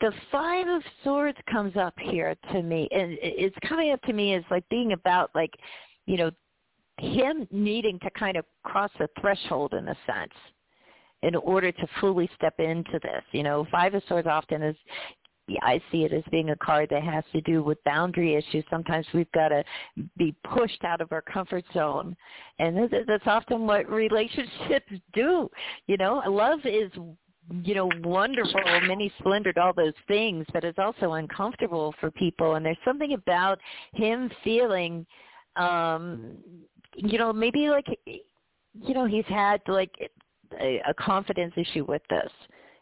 the 0.01 0.11
five 0.31 0.67
of 0.67 0.81
swords 1.03 1.37
comes 1.49 1.75
up 1.77 1.93
here 1.99 2.35
to 2.51 2.61
me 2.61 2.87
and 2.91 3.17
it's 3.21 3.55
coming 3.67 3.91
up 3.91 4.01
to 4.03 4.13
me 4.13 4.33
as 4.33 4.43
like 4.51 4.67
being 4.69 4.91
about 4.91 5.31
like 5.33 5.53
you 6.05 6.17
know 6.17 6.31
him 6.97 7.47
needing 7.51 7.99
to 7.99 8.09
kind 8.11 8.37
of 8.37 8.45
cross 8.63 8.91
a 8.99 9.07
threshold 9.19 9.73
in 9.73 9.87
a 9.87 9.95
sense 10.05 10.33
in 11.23 11.35
order 11.35 11.71
to 11.71 11.87
fully 11.99 12.29
step 12.35 12.53
into 12.59 12.99
this 13.01 13.23
you 13.31 13.43
know 13.43 13.65
five 13.71 13.93
of 13.93 14.03
swords 14.07 14.27
often 14.27 14.61
is 14.61 14.75
I 15.61 15.79
see 15.91 16.03
it 16.03 16.13
as 16.13 16.23
being 16.31 16.49
a 16.49 16.55
card 16.55 16.89
that 16.89 17.03
has 17.03 17.23
to 17.33 17.41
do 17.41 17.63
with 17.63 17.83
boundary 17.83 18.35
issues. 18.35 18.63
Sometimes 18.69 19.05
we've 19.13 19.31
got 19.31 19.49
to 19.49 19.63
be 20.17 20.35
pushed 20.43 20.83
out 20.83 21.01
of 21.01 21.11
our 21.11 21.21
comfort 21.21 21.63
zone, 21.73 22.15
and 22.59 22.89
that's 23.07 23.27
often 23.27 23.67
what 23.67 23.89
relationships 23.89 24.91
do. 25.13 25.49
You 25.87 25.97
know, 25.97 26.23
love 26.27 26.59
is 26.65 26.91
you 27.63 27.75
know, 27.75 27.89
wonderful, 28.03 28.59
many 28.87 29.11
splendored, 29.19 29.57
all 29.57 29.73
those 29.73 29.93
things, 30.07 30.45
but 30.51 30.63
it's 30.63 30.79
also 30.79 31.13
uncomfortable 31.13 31.93
for 31.99 32.09
people. 32.11 32.55
And 32.55 32.65
there's 32.65 32.77
something 32.83 33.13
about 33.13 33.59
him 33.93 34.31
feeling, 34.43 35.05
um, 35.55 36.37
you 36.95 37.17
know, 37.17 37.31
maybe 37.31 37.69
like, 37.69 37.85
you 38.07 38.93
know, 38.93 39.05
he's 39.05 39.25
had 39.25 39.61
like 39.67 39.91
a, 40.59 40.81
a 40.87 40.93
confidence 40.95 41.53
issue 41.55 41.85
with 41.85 42.01
this, 42.09 42.31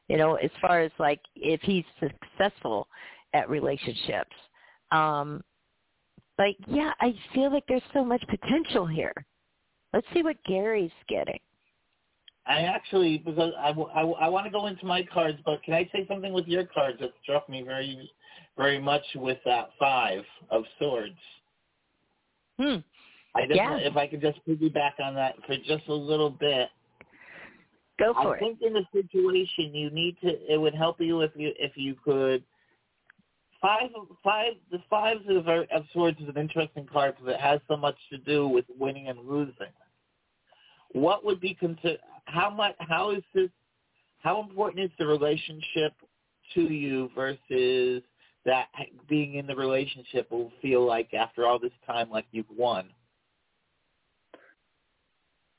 you 0.08 0.18
know, 0.18 0.36
as 0.36 0.52
far 0.62 0.82
as 0.82 0.92
like 1.00 1.20
if 1.36 1.62
he's 1.62 1.86
successful 2.00 2.88
at 3.34 3.50
relationships. 3.50 4.36
Um, 4.92 5.42
but 6.38 6.56
yeah, 6.68 6.92
I 7.00 7.14
feel 7.34 7.52
like 7.52 7.64
there's 7.68 7.82
so 7.94 8.04
much 8.04 8.24
potential 8.28 8.86
here. 8.86 9.14
Let's 9.94 10.08
see 10.14 10.24
what 10.24 10.38
Gary's 10.46 10.92
getting. 11.08 11.40
I 12.46 12.64
actually 12.64 13.20
because 13.20 13.54
I, 13.58 13.70
I, 13.70 14.02
I 14.02 14.30
want 14.30 14.46
to 14.46 14.52
go 14.52 14.68
into 14.68 14.86
my 14.86 15.04
cards, 15.04 15.38
but 15.46 15.64
can 15.64 15.74
I 15.74 15.90
say 15.94 16.06
something 16.08 16.34
with 16.34 16.48
your 16.48 16.66
cards 16.66 16.98
that 17.00 17.12
struck 17.22 17.48
me 17.48 17.64
very 17.64 18.12
very 18.58 18.80
much 18.80 19.04
with 19.16 19.38
that 19.46 19.70
five 19.80 20.24
of 20.50 20.64
swords? 20.78 21.16
Hmm. 22.60 22.78
I 23.36 23.48
just 23.48 23.56
yeah. 23.56 23.78
if 23.78 23.96
I 23.96 24.08
could 24.08 24.22
just 24.22 24.40
piggyback 24.48 25.00
on 25.02 25.16
that 25.16 25.36
for 25.48 25.56
just 25.58 25.88
a 25.88 25.94
little 25.94 26.30
bit. 26.30 26.70
Go 27.99 28.14
for 28.14 28.30
I 28.30 28.32
it. 28.34 28.36
I 28.36 28.40
think 28.40 28.60
in 28.61 28.74
the 28.74 28.86
situation 28.94 29.76
you 29.76 29.90
need 29.90 30.18
to. 30.22 30.28
It 30.52 30.60
would 30.60 30.76
help 30.76 30.99
you 30.99 31.22
if 31.22 31.32
you 31.36 31.52
if 31.60 31.74
you 31.76 31.95
could. 32.03 32.44
Five, 33.61 33.91
five, 34.22 34.53
the 34.72 34.80
fives 34.90 35.22
of, 35.30 35.48
of 35.48 35.86
swords 35.94 36.20
is 36.20 36.28
an 36.28 36.38
interesting 36.38 36.86
card 36.91 37.15
because 37.15 37.34
it 37.34 37.40
has 37.40 37.61
so 37.70 37.78
much 37.78 37.95
to 38.10 38.18
do 38.18 38.45
with 38.45 38.65
winning 38.78 39.07
and 39.07 39.20
losing. 39.20 39.72
What 40.91 41.24
would 41.24 41.40
be 41.40 41.53
considered? 41.53 41.99
how 42.26 42.49
much 42.49 42.76
how 42.80 43.11
is 43.11 43.24
this 43.34 43.49
how 44.20 44.41
important 44.41 44.84
is 44.84 44.91
the 44.98 45.06
relationship 45.06 45.94
to 46.53 46.61
you 46.61 47.10
versus 47.15 48.02
that 48.45 48.68
being 49.07 49.36
in 49.36 49.48
the 49.48 49.56
relationship 49.56 50.30
will 50.32 50.52
feel 50.61 50.86
like 50.86 51.14
after 51.14 51.45
all 51.45 51.60
this 51.60 51.72
time 51.86 52.10
like 52.10 52.26
you've 52.32 52.45
won? 52.56 52.90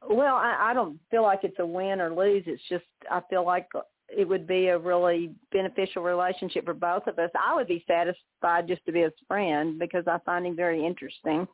Well, 0.09 0.37
I, 0.37 0.71
I 0.71 0.75
don't 0.75 0.99
feel 1.11 1.23
like 1.23 1.41
it's 1.43 1.59
a 1.59 1.67
win 1.67 2.01
or 2.01 2.15
lose. 2.15 2.45
It's 2.47 2.63
just 2.69 2.85
I 3.11 3.21
feel 3.31 3.45
like 3.45 3.69
it 4.09 4.29
would 4.29 4.47
be 4.47 4.69
a 4.69 4.79
really 4.79 5.33
beneficial 5.51 6.03
relationship 6.03 6.65
for 6.65 6.75
both 6.75 7.07
of 7.07 7.19
us. 7.19 7.31
I 7.35 7.55
would 7.55 7.69
be 7.69 7.85
satisfied 7.87 8.69
just 8.69 8.85
to 8.87 8.93
be 8.93 9.01
his 9.01 9.13
friend 9.27 9.79
because 9.79 10.05
I 10.07 10.19
find 10.25 10.47
him 10.47 10.57
very 10.57 10.85
interesting 10.85 11.49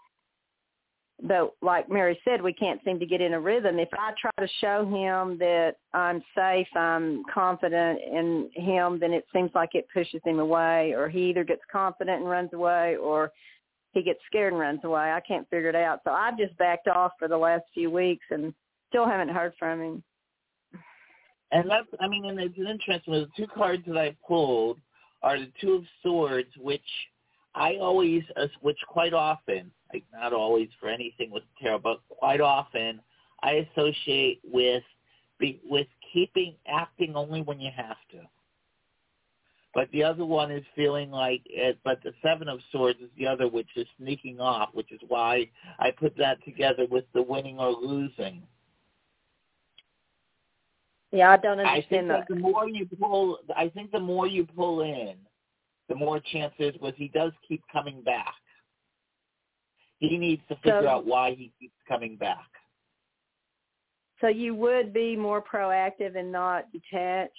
but 1.23 1.55
like 1.63 1.91
Mary 1.91 2.19
said, 2.25 2.43
we 2.43 2.53
can't 2.53 2.81
seem 2.85 2.99
to 2.99 3.07
get 3.07 3.21
in 3.21 3.35
a 3.35 3.41
rhythm. 3.41 3.79
If 3.79 3.89
I 3.93 4.13
try 4.21 4.31
to 4.39 4.53
show 4.61 4.85
him 4.85 5.39
that 5.39 5.77
I'm 5.93 6.23
safe, 6.35 6.69
I'm 6.75 7.23
confident 7.33 8.01
in 8.01 8.51
him, 8.55 8.99
then 8.99 9.13
it 9.13 9.27
seems 9.33 9.51
like 9.55 9.75
it 9.75 9.87
pushes 9.93 10.21
him 10.25 10.39
away, 10.39 10.95
or 10.97 11.09
he 11.09 11.31
either 11.31 11.45
gets 11.45 11.63
confident 11.71 12.21
and 12.21 12.31
runs 12.31 12.53
away, 12.53 12.97
or 12.97 13.33
he 13.93 14.03
gets 14.03 14.21
scared 14.27 14.53
and 14.53 14.61
runs 14.61 14.81
away. 14.85 15.13
I 15.13 15.21
can't 15.21 15.49
figure 15.51 15.69
it 15.69 15.77
out. 15.77 16.01
So 16.05 16.11
I've 16.11 16.39
just 16.39 16.57
backed 16.59 16.89
off 16.89 17.13
for 17.19 17.29
the 17.29 17.37
last 17.37 17.65
few 17.75 17.91
weeks 17.91 18.25
and 18.31 18.55
still 18.89 19.07
haven't 19.07 19.31
heard 19.31 19.53
from 19.59 19.81
him. 19.81 20.03
And 21.53 21.69
that's, 21.69 21.89
I 22.01 22.07
mean, 22.07 22.27
and 22.27 22.39
it's 22.39 22.57
interesting. 22.57 23.13
The 23.13 23.29
two 23.37 23.49
cards 23.49 23.83
that 23.87 23.97
I 23.97 24.17
pulled 24.27 24.79
are 25.23 25.39
the 25.39 25.51
Two 25.61 25.75
of 25.75 25.85
Swords, 26.03 26.51
which 26.57 26.81
I 27.55 27.77
always, 27.81 28.23
which 28.61 28.79
quite 28.87 29.13
often, 29.13 29.73
like 29.93 30.05
not 30.13 30.33
always 30.33 30.69
for 30.79 30.89
anything 30.89 31.31
with 31.31 31.43
tarot, 31.61 31.81
but 31.81 32.01
quite 32.09 32.41
often 32.41 33.01
I 33.43 33.67
associate 33.75 34.41
with 34.45 34.85
with 35.69 35.87
keeping 36.13 36.55
acting 36.69 37.17
only 37.17 37.41
when 37.41 37.61
you 37.61 37.71
have 37.75 37.97
to. 38.13 38.19
But 39.73 39.89
the 39.93 40.03
other 40.03 40.25
one 40.25 40.51
is 40.51 40.65
feeling 40.75 41.11
like 41.11 41.43
it, 41.47 41.79
but 41.85 42.03
the 42.03 42.13
Seven 42.23 42.49
of 42.49 42.59
Swords 42.73 42.99
is 43.01 43.11
the 43.17 43.27
other, 43.27 43.47
which 43.47 43.69
is 43.77 43.87
sneaking 43.99 44.41
off, 44.41 44.71
which 44.73 44.91
is 44.91 45.01
why 45.07 45.49
I 45.79 45.93
put 45.93 46.17
that 46.19 46.43
together 46.45 46.87
with 46.91 47.05
the 47.15 47.23
winning 47.23 47.59
or 47.59 47.71
losing. 47.71 48.43
Yeah, 51.13 51.31
I 51.31 51.37
don't 51.37 51.61
understand 51.61 51.85
I 51.85 51.89
think 51.89 52.09
that. 52.09 52.29
that 52.29 52.35
the 52.35 52.41
more 52.41 52.69
you 52.69 52.87
pull, 52.99 53.39
I 53.57 53.69
think 53.69 53.93
the 53.93 54.01
more 54.01 54.27
you 54.27 54.45
pull 54.45 54.83
in, 54.83 55.15
the 55.89 55.95
more 55.95 56.21
chances 56.21 56.75
was 56.81 56.95
he 56.97 57.09
does 57.09 57.33
keep 57.47 57.63
coming 57.73 58.03
back. 58.03 58.35
He 59.99 60.17
needs 60.17 60.43
to 60.49 60.57
figure 60.57 60.83
so, 60.83 60.89
out 60.89 61.07
why 61.07 61.31
he 61.33 61.53
keeps 61.61 61.75
coming 61.87 62.17
back. 62.17 62.47
So 64.21 64.29
you 64.29 64.55
would 64.55 64.93
be 64.93 65.17
more 65.17 65.43
proactive 65.43 66.17
and 66.17 66.31
not 66.31 66.67
detach? 66.73 67.31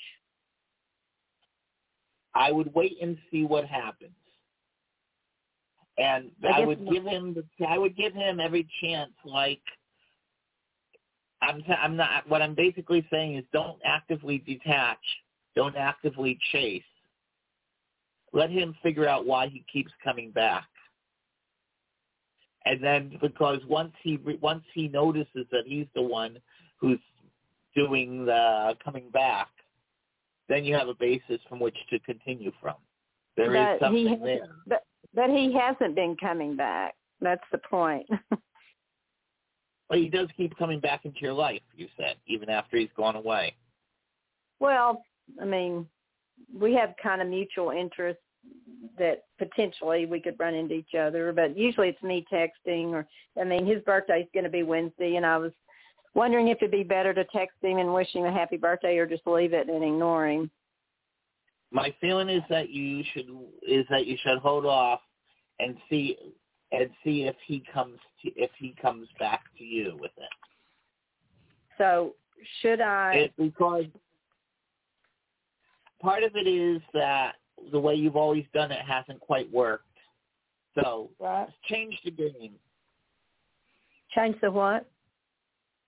I 2.33 2.51
would 2.51 2.73
wait 2.73 2.97
and 3.01 3.17
see 3.29 3.43
what 3.43 3.65
happens. 3.65 4.11
And 5.97 6.31
I, 6.43 6.61
I 6.61 6.65
would 6.65 6.87
give 6.89 7.03
him 7.03 7.33
the 7.33 7.65
I 7.67 7.77
would 7.77 7.95
give 7.95 8.13
him 8.13 8.39
every 8.39 8.67
chance 8.81 9.11
like 9.25 9.61
I'm 11.41 11.61
I'm 11.67 11.97
not 11.97 12.27
what 12.29 12.41
I'm 12.41 12.55
basically 12.55 13.05
saying 13.11 13.35
is 13.35 13.43
don't 13.51 13.79
actively 13.83 14.39
detach, 14.39 14.99
don't 15.55 15.75
actively 15.75 16.39
chase 16.51 16.83
let 18.33 18.49
him 18.49 18.75
figure 18.81 19.07
out 19.07 19.25
why 19.25 19.47
he 19.47 19.63
keeps 19.71 19.91
coming 20.03 20.31
back. 20.31 20.67
And 22.65 22.83
then 22.83 23.17
because 23.21 23.59
once 23.67 23.93
he 24.03 24.19
once 24.39 24.63
he 24.73 24.87
notices 24.87 25.45
that 25.51 25.63
he's 25.65 25.87
the 25.95 26.01
one 26.01 26.37
who's 26.79 26.99
doing 27.75 28.25
the 28.25 28.75
coming 28.83 29.09
back, 29.11 29.47
then 30.51 30.65
you 30.65 30.75
have 30.75 30.89
a 30.89 30.93
basis 30.93 31.39
from 31.47 31.59
which 31.59 31.77
to 31.89 31.99
continue 31.99 32.51
from. 32.61 32.75
There 33.37 33.51
but 33.53 33.75
is 33.75 33.79
something 33.79 34.07
he 34.07 34.15
there. 34.17 34.47
But 34.67 34.83
but 35.13 35.29
he 35.29 35.53
hasn't 35.53 35.95
been 35.95 36.17
coming 36.17 36.55
back. 36.55 36.93
That's 37.21 37.43
the 37.51 37.57
point. 37.57 38.05
but 39.89 39.97
he 39.97 40.09
does 40.09 40.27
keep 40.35 40.57
coming 40.57 40.79
back 40.79 41.05
into 41.05 41.19
your 41.21 41.33
life, 41.33 41.61
you 41.75 41.87
said, 41.97 42.15
even 42.27 42.49
after 42.49 42.77
he's 42.77 42.89
gone 42.97 43.15
away. 43.15 43.55
Well, 44.59 45.03
I 45.41 45.45
mean, 45.45 45.87
we 46.53 46.73
have 46.75 46.95
kind 47.01 47.21
of 47.21 47.27
mutual 47.27 47.71
interests 47.71 48.21
that 48.97 49.23
potentially 49.37 50.05
we 50.05 50.19
could 50.19 50.39
run 50.39 50.53
into 50.53 50.75
each 50.75 50.95
other, 50.99 51.31
but 51.31 51.57
usually 51.57 51.89
it's 51.89 52.03
me 52.03 52.25
texting 52.31 52.91
or 52.91 53.07
I 53.39 53.45
mean 53.45 53.65
his 53.65 53.81
birthday's 53.83 54.27
going 54.33 54.43
to 54.43 54.49
be 54.49 54.63
Wednesday 54.63 55.15
and 55.15 55.25
I 55.25 55.37
was 55.37 55.51
wondering 56.13 56.49
if 56.49 56.57
it'd 56.57 56.71
be 56.71 56.83
better 56.83 57.13
to 57.13 57.23
text 57.25 57.57
him 57.61 57.77
and 57.77 57.93
wish 57.93 58.13
him 58.13 58.25
a 58.25 58.31
happy 58.31 58.57
birthday 58.57 58.97
or 58.97 59.05
just 59.05 59.25
leave 59.25 59.53
it 59.53 59.69
and 59.69 59.83
ignore 59.83 60.27
him. 60.27 60.51
My 61.71 61.93
feeling 62.01 62.29
is 62.29 62.43
that 62.49 62.69
you 62.69 63.03
should 63.13 63.29
is 63.65 63.85
that 63.89 64.05
you 64.05 64.17
should 64.21 64.39
hold 64.39 64.65
off 64.65 64.99
and 65.59 65.77
see 65.89 66.17
and 66.71 66.89
see 67.03 67.23
if 67.23 67.35
he 67.45 67.63
comes 67.73 67.97
to, 68.23 68.31
if 68.35 68.51
he 68.57 68.75
comes 68.81 69.07
back 69.19 69.41
to 69.57 69.63
you 69.63 69.97
with 69.99 70.11
it. 70.17 70.29
So 71.77 72.15
should 72.61 72.81
I? 72.81 73.13
It, 73.13 73.33
because 73.37 73.85
part 76.01 76.23
of 76.23 76.35
it 76.35 76.47
is 76.47 76.81
that 76.93 77.35
the 77.71 77.79
way 77.79 77.95
you've 77.95 78.15
always 78.15 78.45
done 78.53 78.71
it 78.71 78.81
hasn't 78.85 79.19
quite 79.19 79.51
worked. 79.51 79.85
So 80.75 81.09
Right. 81.19 81.47
change 81.69 81.97
the 82.03 82.11
game. 82.11 82.55
Change 84.15 84.39
the 84.41 84.51
what? 84.51 84.89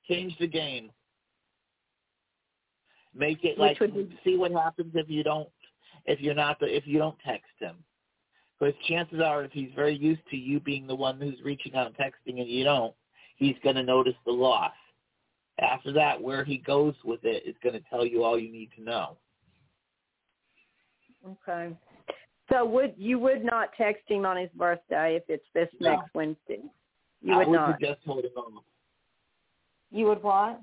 Change 0.08 0.38
the 0.40 0.48
game. 0.48 0.92
Make 3.16 3.44
it 3.44 3.58
Which 3.60 3.80
like 3.80 3.94
be- 3.94 4.18
see 4.24 4.38
what 4.38 4.52
happens 4.52 4.92
if 4.96 5.10
you 5.10 5.24
don't 5.24 5.50
if 6.06 6.20
you're 6.20 6.34
not 6.34 6.60
the, 6.60 6.66
if 6.66 6.86
you 6.86 6.98
don't 7.00 7.18
text 7.26 7.52
him. 7.60 7.76
Because 8.60 8.74
chances 8.88 9.22
are, 9.22 9.44
if 9.44 9.52
he's 9.52 9.70
very 9.76 9.96
used 9.96 10.22
to 10.32 10.38
you 10.38 10.60
being 10.60 10.88
the 10.88 10.96
one 10.96 11.20
who's 11.20 11.42
reaching 11.44 11.76
out 11.76 11.88
and 11.88 11.96
texting 11.96 12.40
and 12.40 12.50
you 12.50 12.64
don't, 12.64 12.94
he's 13.36 13.56
going 13.64 13.76
to 13.76 13.84
notice 13.84 14.16
the 14.26 14.32
loss. 14.32 14.72
After 15.60 15.92
that, 15.94 16.22
where 16.22 16.44
he 16.44 16.58
goes 16.58 16.96
with 17.04 17.20
it 17.24 17.44
is 17.46 17.56
going 17.64 17.74
to 17.74 17.82
tell 17.90 18.06
you 18.06 18.24
all 18.24 18.40
you 18.40 18.52
need 18.52 18.70
to 18.78 18.84
know. 18.84 19.18
Okay. 21.26 21.76
So 22.52 22.66
would 22.66 22.94
you 22.98 23.20
would 23.20 23.46
not 23.46 23.70
text 23.78 24.04
him 24.08 24.26
on 24.26 24.36
his 24.38 24.50
birthday 24.56 25.16
if 25.16 25.24
it's 25.30 25.46
this 25.54 25.70
No. 25.80 25.92
next 25.92 26.14
Wednesday? 26.14 26.64
You 27.22 27.34
I 27.36 27.38
would 27.40 27.48
would 27.50 27.56
not. 27.56 27.80
suggest 27.80 28.00
holding 28.06 28.32
off. 28.32 28.64
You 29.94 30.08
would 30.08 30.24
what? 30.24 30.60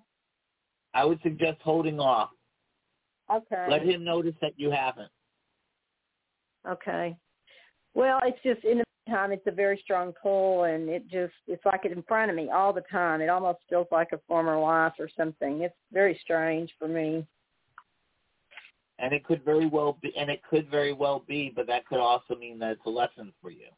I 0.93 1.05
would 1.05 1.20
suggest 1.23 1.61
holding 1.62 2.01
off. 2.01 2.31
Okay. 3.32 3.66
Let 3.70 3.82
him 3.82 4.05
notice 4.05 4.35
that 4.40 4.55
you 4.57 4.73
haven't. 4.73 5.11
Okay. 6.69 7.16
Well, 7.94 8.19
it's 8.24 8.43
just 8.43 8.65
in 8.65 8.78
the 8.78 8.85
meantime, 9.07 9.31
it's 9.31 9.47
a 9.47 9.52
very 9.52 9.81
strong 9.85 10.12
pull, 10.20 10.65
and 10.65 10.89
it 10.89 11.09
just 11.09 11.32
it's 11.47 11.65
like 11.65 11.82
it's 11.85 11.94
in 11.94 12.02
front 12.02 12.31
of 12.31 12.36
me 12.36 12.51
all 12.51 12.73
the 12.73 12.82
time. 12.90 13.20
It 13.20 13.28
almost 13.28 13.61
feels 13.69 13.86
like 13.93 14.09
a 14.12 14.20
former 14.27 14.59
life 14.59 14.94
or 14.98 15.09
something. 15.16 15.61
It's 15.61 15.74
very 15.93 16.19
strange 16.24 16.73
for 16.77 16.89
me. 16.89 17.24
And 18.98 19.15
it 19.15 19.24
could 19.24 19.44
very 19.44 19.66
well 19.66 19.97
be, 20.02 20.12
and 20.19 20.28
it 20.28 20.43
could 20.51 20.69
very 20.69 20.93
well 20.93 21.24
be, 21.27 21.52
but 21.55 21.69
that 21.69 21.86
could 21.86 22.01
also 22.01 22.35
mean 22.35 22.59
that 22.59 22.73
it's 22.73 22.86
a 22.86 22.90
lesson 22.90 23.32
for 23.40 23.51
you. 23.51 23.69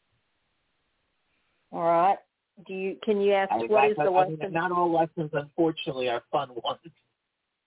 All 1.72 1.82
right. 1.82 2.18
Do 2.66 2.74
you 2.74 2.96
can 3.02 3.20
you 3.20 3.32
ask 3.32 3.50
I 3.52 3.58
mean, 3.58 3.68
what 3.68 3.90
is 3.90 3.96
that's- 3.96 4.12
the 4.12 4.18
I 4.18 4.28
mean, 4.28 4.38
lesson? 4.38 4.52
not 4.52 4.72
all 4.72 4.92
lessons, 4.92 5.30
unfortunately, 5.32 6.08
are 6.08 6.22
fun 6.30 6.50
ones. 6.62 6.80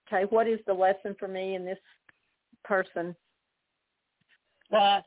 Okay, 0.08 0.26
what 0.30 0.48
is 0.48 0.60
the 0.68 0.74
lesson 0.74 1.16
for 1.20 1.28
me 1.28 1.56
in 1.56 1.66
this 1.66 1.80
person? 2.64 3.16
That 4.70 5.06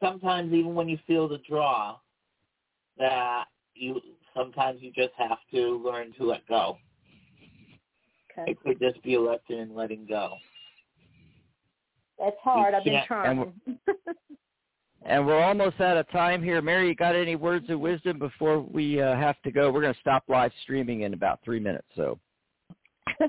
sometimes, 0.00 0.52
even 0.52 0.74
when 0.74 0.88
you 0.88 0.98
feel 1.06 1.28
the 1.28 1.38
draw, 1.48 1.96
that 2.98 3.46
you 3.74 4.00
sometimes 4.34 4.82
you 4.82 4.92
just 4.92 5.14
have 5.16 5.38
to 5.52 5.82
learn 5.82 6.12
to 6.18 6.24
let 6.24 6.46
go. 6.46 6.78
Okay. 8.30 8.52
It 8.52 8.60
could 8.60 8.78
just 8.78 9.02
be 9.02 9.14
a 9.14 9.20
lesson 9.20 9.56
in 9.56 9.74
letting 9.74 10.06
go. 10.06 10.36
That's 12.18 12.36
hard. 12.42 12.74
I've 12.74 12.84
been 12.84 13.02
trying. 13.06 13.52
And 15.06 15.26
we're 15.26 15.42
almost 15.42 15.80
out 15.80 15.98
of 15.98 16.10
time 16.10 16.42
here. 16.42 16.62
Mary, 16.62 16.88
you 16.88 16.94
got 16.94 17.14
any 17.14 17.36
words 17.36 17.68
of 17.68 17.78
wisdom 17.78 18.18
before 18.18 18.60
we 18.60 19.00
uh, 19.02 19.14
have 19.16 19.40
to 19.42 19.50
go? 19.50 19.70
We're 19.70 19.82
going 19.82 19.94
to 19.94 20.00
stop 20.00 20.24
live 20.28 20.50
streaming 20.62 21.02
in 21.02 21.12
about 21.12 21.40
three 21.44 21.60
minutes. 21.60 21.86
So 21.94 22.18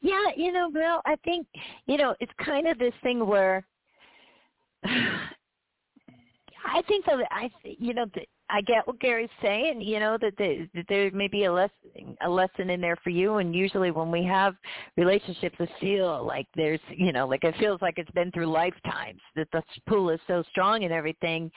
yeah, 0.00 0.26
you 0.36 0.52
know, 0.52 0.70
Bill, 0.70 1.00
I 1.06 1.16
think, 1.24 1.46
you 1.86 1.96
know, 1.96 2.14
it's 2.20 2.32
kind 2.44 2.66
of 2.66 2.78
this 2.78 2.94
thing 3.02 3.26
where 3.26 3.64
I 4.84 6.82
think 6.88 7.06
that 7.06 7.18
I, 7.30 7.50
you 7.64 7.94
know, 7.94 8.06
that 8.14 8.26
I 8.50 8.62
get 8.62 8.86
what 8.86 8.98
Gary's 9.00 9.28
saying. 9.42 9.80
You 9.80 10.00
know 10.00 10.16
that, 10.20 10.36
that 10.38 10.84
there 10.88 11.10
may 11.10 11.28
be 11.28 11.44
a 11.44 11.52
lesson, 11.52 12.16
a 12.22 12.28
lesson 12.28 12.70
in 12.70 12.80
there 12.80 12.96
for 13.04 13.10
you. 13.10 13.36
And 13.36 13.54
usually, 13.54 13.90
when 13.90 14.10
we 14.10 14.24
have 14.24 14.54
relationships 14.96 15.56
that 15.58 15.68
feel 15.80 16.24
like 16.24 16.46
there's, 16.56 16.80
you 16.90 17.12
know, 17.12 17.26
like 17.26 17.44
it 17.44 17.54
feels 17.58 17.82
like 17.82 17.98
it's 17.98 18.10
been 18.12 18.30
through 18.32 18.46
lifetimes 18.46 19.20
that 19.36 19.48
the 19.52 19.62
pull 19.86 20.10
is 20.10 20.20
so 20.26 20.42
strong 20.50 20.84
and 20.84 20.92
everything. 20.92 21.50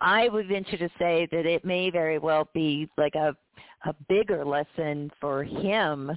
I 0.00 0.28
would 0.28 0.48
venture 0.48 0.78
to 0.78 0.88
say 0.98 1.28
that 1.30 1.46
it 1.46 1.64
may 1.64 1.90
very 1.90 2.18
well 2.18 2.48
be 2.52 2.88
like 2.96 3.14
a 3.14 3.36
a 3.84 3.94
bigger 4.08 4.44
lesson 4.44 5.10
for 5.20 5.44
him 5.44 6.12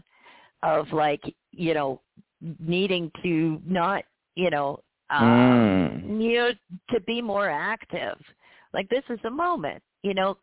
of 0.63 0.91
like, 0.91 1.21
you 1.51 1.73
know, 1.73 2.01
needing 2.59 3.11
to 3.23 3.61
not, 3.65 4.03
you 4.35 4.49
know, 4.49 4.79
um, 5.09 5.23
Mm. 5.23 6.21
you 6.21 6.33
know, 6.35 6.51
to 6.91 6.99
be 7.01 7.21
more 7.21 7.49
active. 7.49 8.17
Like 8.73 8.89
this 8.89 9.03
is 9.09 9.19
a 9.23 9.29
moment, 9.29 9.81
you 10.05 10.13
know, 10.13 10.37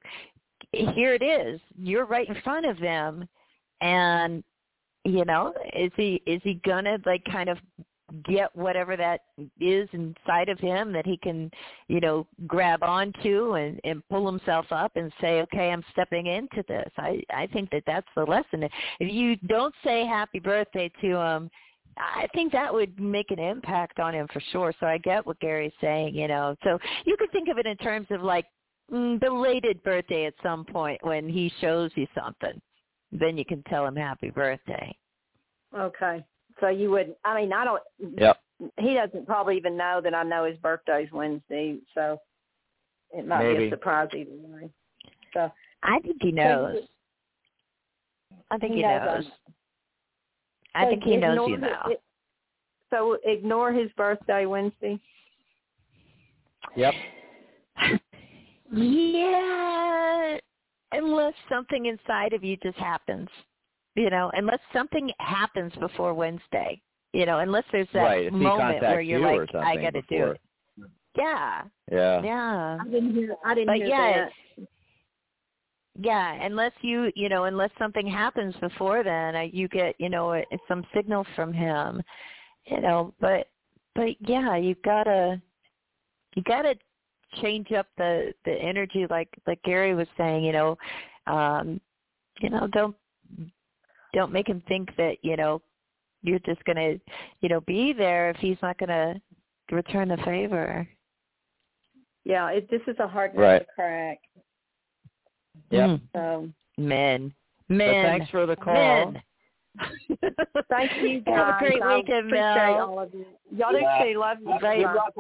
here 0.73 1.15
it 1.15 1.23
is. 1.23 1.61
You're 1.79 2.07
right 2.07 2.29
in 2.29 2.41
front 2.43 2.67
of 2.67 2.79
them 2.79 3.29
and 3.81 4.43
you 5.05 5.25
know, 5.25 5.53
is 5.75 5.91
he 5.97 6.23
is 6.27 6.41
he 6.45 6.61
gonna 6.65 6.99
like 7.05 7.25
kind 7.25 7.49
of 7.49 7.59
get 8.25 8.55
whatever 8.55 8.97
that 8.97 9.23
is 9.59 9.89
inside 9.93 10.49
of 10.49 10.59
him 10.59 10.93
that 10.93 11.07
he 11.07 11.17
can, 11.17 11.51
you 11.89 11.99
know, 11.99 12.27
grab 12.47 12.83
onto 12.83 13.55
and 13.55 13.81
and 13.85 14.07
pull 14.09 14.27
himself 14.27 14.67
up 14.71 14.93
and 14.97 15.13
say, 15.21 15.41
"Okay, 15.43 15.73
I'm 15.73 15.85
stepping 15.91 16.27
into 16.27 16.65
this." 16.69 16.91
I 16.99 17.23
I 17.35 17.49
think 17.49 17.71
that 17.71 17.83
that's 17.87 18.07
the 18.15 18.25
lesson. 18.25 18.63
If 19.01 19.13
you 19.13 19.37
don't 19.49 19.75
say 19.83 20.07
happy 20.07 20.39
birthday 20.39 20.91
to 21.01 21.17
him, 21.17 21.51
I 21.97 22.29
think 22.35 22.53
that 22.53 22.73
would 22.73 22.99
make 23.01 23.31
an 23.31 23.39
impact 23.39 23.99
on 23.99 24.15
him 24.15 24.29
for 24.33 24.41
sure. 24.53 24.73
So 24.79 24.87
I 24.87 24.99
get 24.99 25.27
what 25.27 25.41
Gary's 25.41 25.73
saying, 25.81 26.15
you 26.15 26.29
know. 26.29 26.55
So 26.63 26.79
you 27.05 27.17
could 27.17 27.33
think 27.33 27.49
of 27.49 27.59
it 27.59 27.67
in 27.67 27.77
terms 27.79 28.07
of 28.11 28.23
like 28.23 28.47
Mm, 28.91 29.21
belated 29.21 29.83
birthday 29.83 30.27
at 30.27 30.35
some 30.43 30.65
point 30.65 31.03
when 31.05 31.29
he 31.29 31.53
shows 31.61 31.91
you 31.95 32.07
something. 32.15 32.61
Then 33.13 33.37
you 33.37 33.45
can 33.45 33.63
tell 33.65 33.87
him 33.87 33.97
happy 33.97 34.31
birthday. 34.31 34.95
Okay. 35.77 36.25
So 36.61 36.69
you 36.69 36.91
would 36.91 37.15
I 37.25 37.35
mean 37.41 37.53
I 37.53 37.65
don't 37.65 37.83
Yep. 38.19 38.41
he 38.79 38.95
doesn't 38.95 39.27
probably 39.27 39.57
even 39.57 39.77
know 39.77 40.01
that 40.03 40.15
I 40.15 40.23
know 40.23 40.45
his 40.45 40.59
birthday's 40.59 41.11
Wednesday, 41.13 41.79
so 41.95 42.19
it 43.13 43.27
might 43.27 43.57
be 43.57 43.67
a 43.67 43.71
surprise 43.71 44.09
either 44.15 44.31
way. 44.31 44.71
So 45.33 45.51
I 45.83 45.99
think 46.01 46.19
he 46.21 46.33
knows. 46.33 46.77
I 48.51 48.59
think 48.59 48.75
he, 48.75 48.83
knows 48.83 49.01
knows. 49.01 49.09
I'm- 49.09 49.33
I 50.75 50.85
so 50.85 50.91
think 50.91 51.05
he 51.05 51.17
knows 51.17 51.49
you 51.49 51.57
now. 51.59 51.83
it- 51.89 52.03
so 52.91 53.19
ignore 53.25 53.73
his 53.73 53.91
birthday 53.93 54.45
Wednesday. 54.47 54.99
Yep. 56.77 56.95
Yeah, 58.73 60.39
unless 60.93 61.35
something 61.49 61.87
inside 61.87 62.33
of 62.33 62.43
you 62.43 62.57
just 62.63 62.79
happens, 62.79 63.29
you 63.95 64.09
know, 64.09 64.31
unless 64.35 64.61
something 64.73 65.11
happens 65.19 65.73
before 65.79 66.15
Wednesday, 66.15 66.81
you 67.13 67.27
know, 67.27 67.41
unless 67.41 67.65
there's 67.71 67.89
that 67.93 68.03
right. 68.03 68.33
Moment 68.33 68.81
where 68.81 69.03
you're 69.03 69.21
you 69.21 69.27
like, 69.27 69.55
I 69.55 69.77
got 69.77 69.93
to 69.93 70.03
do 70.09 70.25
it. 70.29 70.41
Yeah, 71.17 71.63
Yeah. 71.91 72.23
yeah. 72.23 72.79
I 72.81 72.85
didn't 72.89 73.15
hear 73.15 73.37
I 73.45 73.55
didn't 73.55 73.67
But 73.67 73.77
hear 73.77 73.89
yeah, 73.89 74.25
that. 74.57 74.67
Yeah, 76.01 76.33
unless 76.43 76.73
you, 76.81 77.13
you 77.15 77.29
know, 77.29 77.45
unless 77.45 77.71
something 77.79 78.07
happens 78.07 78.55
before 78.63 79.05
then, 79.05 79.37
uh, 79.37 79.41
you 79.41 79.69
get, 79.69 79.95
you 79.99 80.09
know, 80.09 80.33
a, 80.33 80.45
some 80.67 80.87
signal 80.95 81.27
from 81.37 81.53
him, 81.53 82.03
you 82.65 82.81
know. 82.81 83.13
But, 83.21 83.49
but 83.95 84.17
yeah, 84.21 84.57
you 84.57 84.75
gotta, 84.83 85.43
you 86.35 86.43
gotta 86.45 86.77
change 87.41 87.73
up 87.73 87.87
the 87.97 88.33
the 88.45 88.53
energy, 88.53 89.07
like 89.11 89.29
like 89.47 89.63
Gary 89.63 89.95
was 89.95 90.09
saying, 90.17 90.45
you 90.45 90.53
know, 90.53 90.77
um, 91.27 91.81
you 92.41 92.51
know, 92.51 92.67
don't 92.69 92.97
don't 94.13 94.33
make 94.33 94.49
him 94.49 94.63
think 94.69 94.95
that 94.97 95.17
you 95.23 95.37
know 95.37 95.61
you're 96.23 96.39
just 96.41 96.63
gonna, 96.65 96.95
you 97.41 97.49
know, 97.49 97.61
be 97.63 97.93
there 97.93 98.31
if 98.31 98.37
he's 98.37 98.59
not 98.63 98.79
gonna 98.79 99.21
return 99.71 100.09
the 100.09 100.17
favor. 100.19 100.87
Yeah, 102.25 102.49
it, 102.51 102.71
this 102.71 102.83
is 102.87 102.97
a 103.01 103.09
hard 103.09 103.35
nut 103.35 103.43
Right. 103.43 103.59
to 103.59 103.67
crack. 103.75 104.19
Yeah. 105.71 105.87
Mm. 105.87 106.01
So 106.15 106.49
Men, 106.79 107.35
But 107.69 107.75
men. 107.77 108.05
thanks 108.05 108.31
for 108.31 108.47
the 108.47 108.57
call. 108.57 108.75
Men. 108.75 109.23
thank 110.71 110.93
you 111.03 111.21
guys. 111.21 111.35
Have 111.37 111.49
a 111.49 111.59
great 111.59 111.83
I 111.83 111.97
weekend, 111.97 112.27
appreciate 112.27 112.55
Mel. 112.77 112.91
all 112.91 113.01
of 113.01 113.13
you. 113.15 113.27
Y'all 113.51 113.73
Yeah. 113.73 114.05
do 114.05 114.13
too. 114.13 114.19
Love 114.21 114.39
you. 114.41 114.59
Right. 114.59 114.85
Good 114.85 114.95
luck 114.95 115.13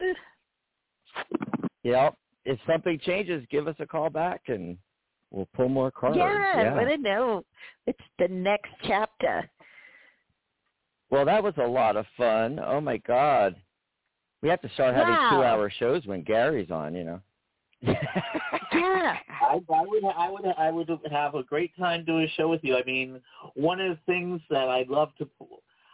with 0.00 0.10
it. 0.10 0.16
Bright 1.14 1.26
blessings. 1.30 1.70
Yep. 1.82 2.14
If 2.44 2.58
something 2.66 2.98
changes, 3.04 3.44
give 3.50 3.66
us 3.68 3.76
a 3.80 3.86
call 3.86 4.10
back 4.10 4.42
and 4.48 4.76
we'll 5.30 5.48
pull 5.54 5.68
more 5.68 5.90
cards. 5.90 6.16
Yeah, 6.16 6.72
I 6.72 6.74
want 6.74 6.88
to 6.88 6.98
know. 6.98 7.44
It's 7.86 7.98
the 8.18 8.28
next 8.28 8.70
chapter. 8.86 9.48
Well, 11.10 11.24
that 11.24 11.42
was 11.42 11.54
a 11.58 11.66
lot 11.66 11.96
of 11.96 12.06
fun. 12.16 12.60
Oh 12.64 12.80
my 12.80 12.98
God. 12.98 13.56
We 14.42 14.48
have 14.48 14.60
to 14.62 14.70
start 14.74 14.94
having 14.94 15.14
two 15.30 15.42
hour 15.42 15.70
shows 15.78 16.06
when 16.06 16.22
Gary's 16.22 16.70
on, 16.70 16.94
you 16.94 17.04
know. 17.04 17.20
Yeah. 17.80 17.96
I, 19.46 19.60
I 19.72 19.82
would 19.82 20.04
I 20.04 20.30
would 20.30 20.44
I 20.58 20.70
would 20.70 20.90
have 21.10 21.34
a 21.34 21.42
great 21.42 21.76
time 21.76 22.04
doing 22.04 22.24
a 22.24 22.30
show 22.36 22.48
with 22.48 22.62
you. 22.62 22.76
I 22.76 22.82
mean, 22.84 23.20
one 23.54 23.80
of 23.80 23.90
the 23.90 23.98
things 24.06 24.40
that 24.50 24.68
I'd 24.68 24.88
love 24.88 25.10
to 25.18 25.28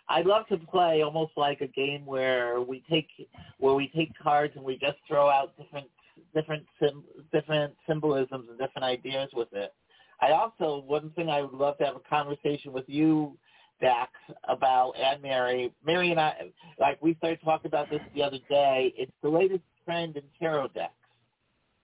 I'd 0.08 0.26
love 0.26 0.46
to 0.48 0.58
play 0.58 1.02
almost 1.02 1.32
like 1.36 1.60
a 1.60 1.68
game 1.68 2.04
where 2.04 2.60
we 2.60 2.82
take 2.90 3.08
where 3.58 3.74
we 3.74 3.90
take 3.94 4.10
cards 4.22 4.52
and 4.56 4.64
we 4.64 4.74
just 4.74 4.98
throw 5.08 5.28
out 5.28 5.56
different 5.56 5.88
different 6.34 6.64
sim, 6.80 7.04
different 7.32 7.74
symbolisms 7.88 8.46
and 8.48 8.58
different 8.58 8.84
ideas 8.84 9.30
with 9.32 9.48
it. 9.52 9.72
I 10.20 10.32
also 10.32 10.84
one 10.86 11.10
thing 11.10 11.30
I 11.30 11.42
would 11.42 11.54
love 11.54 11.78
to 11.78 11.84
have 11.84 11.96
a 11.96 12.08
conversation 12.08 12.72
with 12.72 12.84
you 12.88 13.36
Dax 13.80 14.12
about 14.48 14.92
and 14.92 15.20
Mary. 15.20 15.72
Mary 15.84 16.12
and 16.12 16.20
I, 16.20 16.52
like 16.78 17.02
we 17.02 17.14
started 17.16 17.40
talking 17.44 17.68
about 17.68 17.90
this 17.90 18.00
the 18.14 18.22
other 18.22 18.38
day. 18.48 18.94
It's 18.96 19.12
the 19.22 19.28
latest 19.28 19.62
trend 19.84 20.16
in 20.16 20.22
tarot 20.38 20.68
decks, 20.68 20.92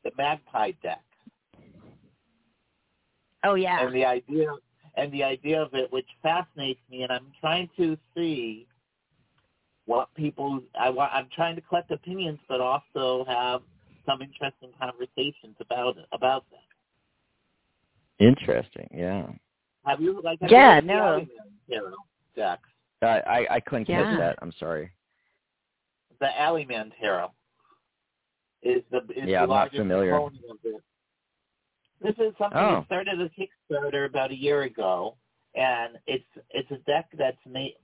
the 0.04 0.12
Magpie 0.16 0.72
deck. 0.82 1.02
Oh 3.44 3.54
yeah. 3.54 3.84
And 3.84 3.94
the 3.94 4.04
idea 4.04 4.48
and 4.98 5.12
the 5.12 5.22
idea 5.22 5.62
of 5.62 5.74
it, 5.74 5.90
which 5.92 6.08
fascinates 6.22 6.80
me, 6.90 7.04
and 7.04 7.12
I'm 7.12 7.26
trying 7.40 7.70
to 7.76 7.96
see 8.16 8.66
what 9.86 10.12
people. 10.14 10.60
I 10.78 10.90
want. 10.90 11.12
I'm 11.14 11.28
trying 11.34 11.54
to 11.56 11.62
collect 11.62 11.90
opinions, 11.90 12.38
but 12.48 12.60
also 12.60 13.24
have 13.28 13.62
some 14.04 14.20
interesting 14.20 14.70
conversations 14.78 15.56
about 15.60 15.96
it, 15.98 16.06
about 16.12 16.44
that. 16.50 18.24
Interesting. 18.24 18.88
Yeah. 18.92 19.28
Have 19.86 20.00
you 20.00 20.20
like? 20.22 20.40
Have 20.40 20.50
Yeah, 20.50 20.80
you 20.80 20.86
no. 20.86 21.26
Tarot 21.70 21.94
decks. 22.34 22.68
I 23.02 23.06
I, 23.06 23.46
I 23.56 23.60
couldn't 23.60 23.88
Yeah. 23.88 24.04
catch 24.04 24.18
that. 24.18 24.38
I'm 24.42 24.52
sorry. 24.58 24.90
The 26.20 26.40
Alleyman 26.40 26.92
Tarot 27.00 27.30
is 28.62 28.82
the 28.90 28.98
is 29.16 29.28
Yeah, 29.28 29.38
the 29.38 29.42
I'm 29.44 29.48
not 29.48 29.54
largest 29.54 29.76
familiar. 29.76 30.10
component 30.10 30.44
of 30.50 30.56
it. 30.64 30.82
This 32.00 32.14
is 32.18 32.32
something 32.38 32.58
Oh. 32.58 32.76
that 32.76 32.86
started 32.86 33.20
as 33.20 33.30
Kickstarter 33.30 34.04
about 34.06 34.30
a 34.30 34.36
year 34.36 34.62
ago, 34.62 35.16
and 35.54 35.98
it's 36.06 36.24
it's 36.50 36.70
a 36.70 36.78
deck 36.78 37.08
that's 37.14 37.44
made 37.46 37.76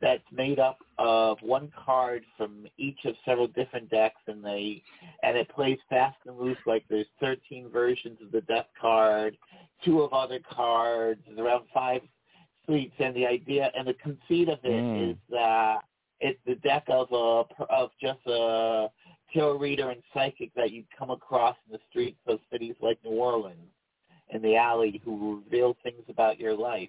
that's 0.00 0.30
made 0.32 0.58
up 0.58 0.78
of 0.98 1.40
one 1.42 1.70
card 1.76 2.24
from 2.36 2.66
each 2.76 3.04
of 3.04 3.14
several 3.24 3.46
different 3.46 3.88
decks, 3.88 4.20
and 4.26 4.44
they 4.44 4.82
and 5.22 5.36
it 5.36 5.48
plays 5.48 5.78
fast 5.88 6.18
and 6.26 6.36
loose. 6.36 6.58
Like 6.66 6.84
there's 6.88 7.06
13 7.20 7.68
versions 7.70 8.20
of 8.20 8.32
the 8.32 8.40
deck 8.42 8.66
card, 8.78 9.38
two 9.84 10.02
of 10.02 10.12
other 10.12 10.40
cards, 10.40 11.22
around 11.38 11.64
five 11.72 12.02
suites, 12.66 12.94
and 12.98 13.14
the 13.14 13.26
idea 13.26 13.70
and 13.76 13.86
the 13.86 13.94
conceit 13.94 14.48
of 14.48 14.58
it 14.64 14.70
Mm. 14.82 15.10
is 15.12 15.16
that 15.30 15.84
it's 16.20 16.40
the 16.44 16.56
deck 16.56 16.84
of 16.88 17.10
a 17.12 17.44
of 17.72 17.90
just 18.00 18.20
a 18.26 18.90
tarot 19.32 19.58
reader 19.58 19.90
and 19.90 20.02
psychic 20.14 20.54
that 20.54 20.70
you'd 20.70 20.86
come 20.96 21.10
across 21.10 21.56
in 21.66 21.72
the 21.72 21.78
streets 21.90 22.18
of 22.26 22.38
cities 22.50 22.74
like 22.80 22.98
New 23.04 23.12
Orleans 23.12 23.58
in 24.30 24.42
the 24.42 24.56
alley 24.56 25.00
who 25.04 25.42
reveal 25.44 25.76
things 25.82 26.02
about 26.08 26.40
your 26.40 26.54
life. 26.54 26.88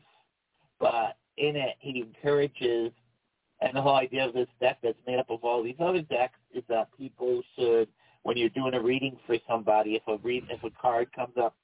But 0.79 1.17
in 1.37 1.55
it, 1.55 1.75
he 1.79 2.01
encourages, 2.01 2.91
and 3.61 3.75
the 3.75 3.81
whole 3.81 3.95
idea 3.95 4.25
of 4.27 4.33
this 4.33 4.47
deck 4.59 4.77
that's 4.81 4.97
made 5.05 5.19
up 5.19 5.29
of 5.29 5.43
all 5.43 5.63
these 5.63 5.75
other 5.79 6.01
decks 6.01 6.39
is 6.53 6.63
that 6.69 6.89
people 6.97 7.41
should, 7.57 7.87
when 8.23 8.37
you're 8.37 8.49
doing 8.49 8.73
a 8.73 8.81
reading 8.81 9.17
for 9.25 9.37
somebody, 9.47 9.95
if 9.95 10.03
a 10.07 10.17
read, 10.23 10.45
if 10.49 10.63
a 10.63 10.69
card 10.81 11.11
comes 11.13 11.33
up 11.41 11.55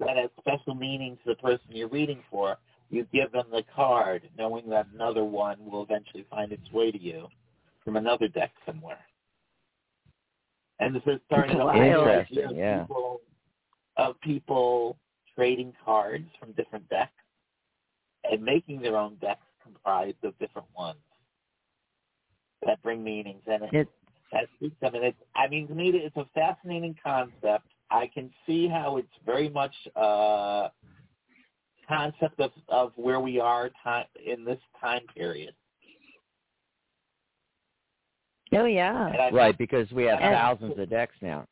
that 0.00 0.16
has 0.16 0.30
special 0.38 0.74
meaning 0.74 1.16
to 1.24 1.30
the 1.30 1.36
person 1.36 1.64
you're 1.70 1.88
reading 1.88 2.20
for, 2.30 2.56
you 2.90 3.06
give 3.12 3.32
them 3.32 3.46
the 3.50 3.62
card, 3.74 4.28
knowing 4.38 4.68
that 4.68 4.86
another 4.94 5.24
one 5.24 5.56
will 5.64 5.82
eventually 5.82 6.24
find 6.30 6.52
its 6.52 6.70
way 6.70 6.92
to 6.92 7.00
you 7.00 7.26
from 7.84 7.96
another 7.96 8.28
deck 8.28 8.52
somewhere. 8.64 8.98
And 10.78 10.94
this 10.94 11.02
is 11.06 11.20
starting 11.26 11.56
to 11.56 11.68
Interesting, 11.72 12.44
of 12.44 12.56
yeah. 12.56 12.82
people, 12.82 13.20
of 13.96 14.20
people 14.20 14.98
trading 15.34 15.72
cards 15.84 16.26
from 16.38 16.52
different 16.52 16.88
decks 16.88 17.12
and 18.30 18.42
making 18.42 18.80
their 18.82 18.96
own 18.96 19.16
decks 19.20 19.40
comprised 19.62 20.22
of 20.22 20.38
different 20.38 20.68
ones 20.76 20.98
that 22.64 22.82
bring 22.82 23.02
meanings 23.02 23.42
and 23.46 23.62
it, 23.64 23.70
It- 23.72 23.88
that 24.32 24.48
speaks 24.56 24.74
them. 24.80 24.94
And 24.96 25.04
it's, 25.04 25.18
I 25.36 25.46
mean, 25.46 25.68
to 25.68 25.74
me, 25.74 25.90
it's 25.90 26.16
a 26.16 26.26
fascinating 26.34 26.96
concept. 27.02 27.66
I 27.90 28.08
can 28.08 28.30
see 28.44 28.66
how 28.66 28.96
it's 28.96 29.08
very 29.24 29.48
much 29.48 29.74
uh 29.94 30.68
concept 31.88 32.40
of 32.40 32.50
of 32.68 32.92
where 32.96 33.20
we 33.20 33.38
are 33.38 33.70
time 33.84 34.06
in 34.24 34.44
this 34.44 34.58
time 34.80 35.02
period. 35.14 35.54
Oh 38.56 38.64
yeah. 38.64 39.12
I 39.18 39.30
Right, 39.30 39.56
because 39.58 39.90
we 39.92 40.04
have 40.04 40.18
And- 40.20 40.34
thousands 40.34 40.78
of 40.78 40.88
decks 40.90 41.14
now. 41.20 41.46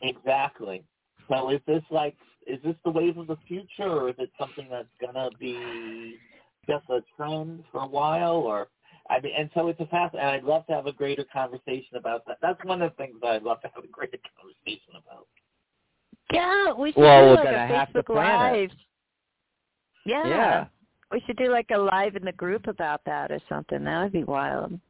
Exactly. 0.00 0.82
So 1.28 1.50
is 1.50 1.60
this 1.66 1.82
like 1.90 2.16
is 2.46 2.60
this 2.64 2.74
the 2.84 2.90
wave 2.90 3.16
of 3.18 3.28
the 3.28 3.36
future 3.46 3.88
or 3.88 4.08
is 4.08 4.16
it 4.18 4.30
something 4.38 4.68
that's 4.68 4.88
gonna 5.00 5.30
be 5.38 6.18
just 6.68 6.84
a 6.90 7.00
trend 7.16 7.62
for 7.70 7.82
a 7.82 7.86
while 7.86 8.34
or 8.36 8.68
I 9.08 9.20
mean 9.20 9.32
and 9.36 9.48
so 9.54 9.68
it's 9.68 9.78
a 9.80 9.86
fast 9.86 10.14
and 10.14 10.22
I'd 10.28 10.42
love 10.44 10.66
to 10.66 10.72
have 10.74 10.86
a 10.86 10.92
greater 10.92 11.24
conversation 11.32 11.96
about 11.96 12.24
that. 12.26 12.38
That's 12.42 12.62
one 12.64 12.82
of 12.82 12.90
the 12.90 12.96
things 12.96 13.14
that 13.22 13.28
I'd 13.32 13.42
love 13.44 13.60
to 13.62 13.70
have 13.74 13.84
a 13.84 13.88
greater 13.88 14.18
conversation 14.36 14.94
about. 14.96 15.26
Yeah, 16.32 16.72
we 16.72 16.92
should 16.92 17.00
Well, 17.00 17.20
do 17.22 17.28
we're 17.30 17.34
like 17.36 17.44
gonna 17.44 17.56
a 17.56 17.66
have 17.66 17.92
to 17.92 18.02
Facebook 18.02 18.06
plan 18.06 18.54
it. 18.54 18.58
live. 18.60 18.70
Yeah. 20.04 20.26
Yeah. 20.26 20.64
We 21.12 21.20
should 21.26 21.36
do 21.36 21.50
like 21.50 21.70
a 21.72 21.78
live 21.78 22.16
in 22.16 22.24
the 22.24 22.32
group 22.32 22.66
about 22.66 23.02
that 23.04 23.30
or 23.30 23.38
something. 23.48 23.84
That 23.84 24.02
would 24.02 24.12
be 24.12 24.24
wild. 24.24 24.80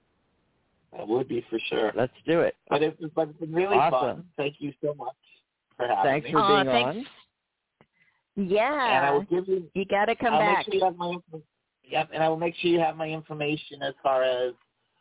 That 0.97 1.09
would 1.09 1.29
be 1.29 1.45
for 1.49 1.59
sure. 1.69 1.93
Let's 1.95 2.13
do 2.27 2.41
it. 2.41 2.55
But 2.69 2.83
it's 2.83 3.01
but 3.15 3.29
it's 3.29 3.39
been 3.39 3.53
really 3.53 3.77
Awesome. 3.77 4.17
fun. 4.17 4.25
Thank 4.37 4.57
you 4.59 4.73
so 4.83 4.95
much 4.95 5.15
for 5.77 5.87
having 5.87 6.05
Thanks 6.05 6.27
me. 6.27 6.33
for 6.33 6.39
Aw, 6.41 6.63
being 6.65 6.67
thanks. 6.67 7.09
on. 8.37 8.47
Yeah. 8.49 8.97
and 8.97 9.07
I 9.07 9.11
will 9.11 9.23
give 9.23 9.49
you 9.49 9.71
you 9.75 9.85
got 9.87 10.07
to 10.07 10.17
come 10.17 10.35
I'll 10.35 10.41
back. 10.41 10.59
Make 10.59 10.67
sure 10.67 10.75
you 10.75 10.85
have 10.85 10.97
my 10.97 11.17
yep, 11.85 12.11
and 12.13 12.23
I 12.23 12.29
will 12.29 12.37
make 12.37 12.55
sure 12.57 12.71
you 12.71 12.81
have 12.81 12.97
my 12.97 13.09
information 13.09 13.83
as 13.83 13.95
far 14.03 14.23
as 14.23 14.53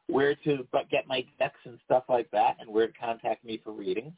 where 0.08 0.36
to 0.36 0.68
get 0.90 1.08
my 1.08 1.26
decks 1.40 1.60
and 1.66 1.78
stuff 1.86 2.04
like 2.10 2.30
that, 2.32 2.58
and 2.60 2.70
where 2.70 2.88
to 2.88 2.94
contact 2.94 3.44
me 3.46 3.60
for 3.64 3.72
readings. 3.72 4.14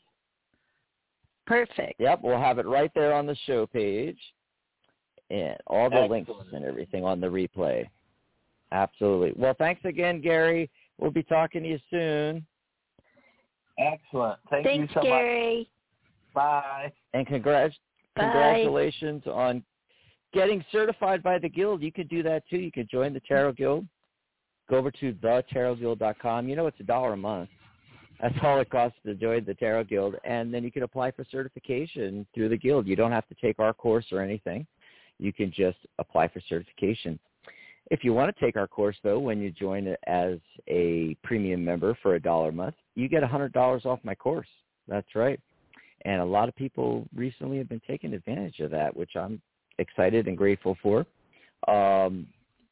Perfect. 1.45 2.00
Yep, 2.00 2.22
we'll 2.24 2.40
have 2.40 2.58
it 2.58 2.66
right 2.66 2.91
there 2.95 3.14
on 3.14 3.26
the 3.26 3.36
show 3.45 3.68
page, 3.68 4.18
and 5.30 5.58
all 5.68 5.90
the 5.90 6.02
links 6.02 6.32
and 6.54 6.66
everything 6.66 7.04
on 7.04 7.20
the 7.20 7.28
replay. 7.28 7.88
Absolutely. 8.72 9.34
Well, 9.36 9.54
thanks 9.60 9.82
again, 9.86 10.20
Gary. 10.22 10.70
We'll 10.99 11.11
be 11.11 11.24
talking 11.24 11.64
to 11.64 11.70
you 11.70 11.80
soon, 11.90 12.45
Excellent. 13.78 14.40
Thank 14.49 14.65
Thanks, 14.65 14.82
you 14.82 14.88
so 14.94 14.99
much. 14.99 15.10
Gary. 15.10 15.70
Bye. 16.34 16.91
and 17.14 17.28
congrats, 17.28 17.76
Bye. 18.15 18.24
congratulations 18.24 19.24
on 19.28 19.64
getting 20.34 20.64
certified 20.72 21.22
by 21.22 21.38
the 21.40 21.49
guild. 21.49 21.82
You 21.82 21.91
could 21.91 22.10
do 22.10 22.24
that 22.24 22.44
too. 22.49 22.57
You 22.57 22.72
could 22.72 22.90
join 22.90 23.14
the 23.14 23.20
Tarot 23.22 23.53
Guild. 23.53 23.86
Go 24.70 24.78
over 24.78 24.91
to 24.91 25.14
thetarotguild.com. 25.14 26.48
You 26.48 26.56
know 26.56 26.68
it's 26.68 26.80
a 26.80 26.84
dollar 26.84 27.14
a 27.14 27.18
month. 27.18 27.49
That's 28.22 28.36
all 28.41 28.60
it 28.61 28.70
costs 28.70 28.98
to 29.06 29.15
join 29.15 29.44
the 29.44 29.53
Tarot 29.56 29.86
Guild, 29.86 30.15
and 30.24 30.53
then 30.53 30.64
you 30.64 30.72
can 30.72 30.84
apply 30.84 31.11
for 31.11 31.26
certification 31.30 32.26
through 32.34 32.49
the 32.49 32.57
guild. 32.57 32.88
You 32.88 32.95
don't 32.95 33.11
have 33.11 33.28
to 33.28 33.36
take 33.41 33.60
our 33.60 33.74
course 33.74 34.06
or 34.11 34.22
anything. 34.22 34.65
You 35.20 35.34
can 35.34 35.52
just 35.52 35.78
apply 35.99 36.30
for 36.30 36.40
certification. 36.48 37.20
If 37.92 38.04
you 38.04 38.14
want 38.14 38.36
to 38.36 38.46
take 38.46 38.56
our 38.56 38.68
course, 38.68 38.96
though, 39.04 39.20
when 39.20 39.40
you 39.40 39.52
join 39.52 39.96
as 40.08 40.38
a 40.68 41.16
premium 41.24 41.64
member 41.64 41.98
for 42.02 42.16
a 42.16 42.22
dollar 42.22 42.50
a 42.50 42.54
month, 42.54 42.76
you 42.96 43.10
get 43.10 43.24
a 43.24 43.28
hundred 43.28 43.54
dollars 43.54 43.86
off 43.86 44.00
my 44.04 44.16
course. 44.16 44.48
That's 44.88 45.16
right. 45.16 45.40
And 46.06 46.22
a 46.22 46.26
lot 46.26 46.50
of 46.50 46.56
people 46.56 47.08
recently 47.16 47.58
have 47.58 47.70
been 47.70 47.82
taking 47.88 48.14
advantage 48.14 48.60
of 48.60 48.72
that, 48.72 48.96
which 48.96 49.12
I'm 49.16 49.42
excited 49.80 50.28
and 50.28 50.38
grateful 50.38 50.78
for. 50.82 51.06
Um, 51.68 52.28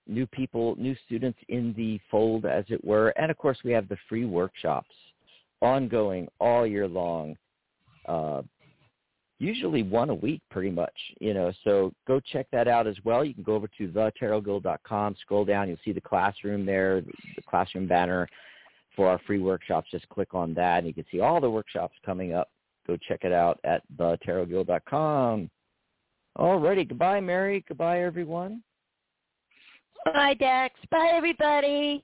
new 0.08 0.26
people, 0.28 0.76
new 0.78 0.96
students 1.06 1.40
in 1.48 1.74
the 1.78 2.00
fold, 2.10 2.46
as 2.46 2.66
it 2.70 2.84
were. 2.84 3.10
And 3.10 3.32
of 3.32 3.38
course, 3.38 3.58
we 3.64 3.72
have 3.72 3.88
the 3.88 3.98
free 4.10 4.26
workshops 4.26 4.96
ongoing 5.62 6.28
all 6.40 6.66
year 6.66 6.88
long. 6.88 7.38
Uh, 8.08 8.42
usually 9.42 9.82
one 9.82 10.10
a 10.10 10.16
week 10.16 10.42
pretty 10.52 10.70
much, 10.70 10.94
you 11.20 11.34
know, 11.34 11.52
so 11.64 11.92
go 12.08 12.20
check 12.20 12.46
that 12.52 12.68
out 12.68 12.86
as 12.86 12.96
well. 13.04 13.26
You 13.26 13.34
can 13.34 13.44
go 13.44 13.56
over 13.56 13.68
to 13.78 13.88
thetarotguild.com, 13.88 15.16
scroll 15.20 15.46
down, 15.46 15.68
you'll 15.68 15.78
see 15.84 15.94
the 15.94 16.02
classroom 16.02 16.66
there, 16.66 17.02
the 17.02 17.42
classroom 17.50 17.88
banner 17.88 18.28
for 18.96 19.08
our 19.10 19.20
free 19.26 19.40
workshops. 19.40 19.90
Just 19.90 20.08
click 20.10 20.36
on 20.36 20.54
that 20.54 20.80
and 20.80 20.88
you 20.88 20.94
can 20.94 21.06
see 21.12 21.22
all 21.22 21.42
the 21.42 21.50
workshops 21.50 21.96
coming 22.06 22.34
up. 22.34 22.50
Go 22.86 22.98
check 22.98 23.22
it 23.24 23.32
out 23.32 23.60
at 23.64 23.82
thetarotguild.com. 23.98 25.50
Alrighty, 26.38 26.88
goodbye 26.88 27.20
Mary, 27.20 27.66
goodbye 27.68 28.04
everyone. 28.04 28.62
Bye, 30.06 30.36
Dax. 30.36 30.80
Bye, 30.90 31.12
everybody. 31.14 32.04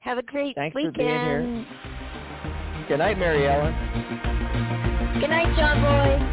Have 0.00 0.18
a 0.18 0.22
great 0.22 0.54
Thanks 0.54 0.72
for 0.72 0.78
weekend. 0.78 0.96
being 0.96 1.08
here. 1.08 1.66
Good 2.88 2.98
night, 2.98 3.18
Mary 3.18 3.46
Ellen. 3.46 4.45
Good 5.20 5.30
night, 5.30 5.56
John 5.56 5.80
Boy. 5.80 6.26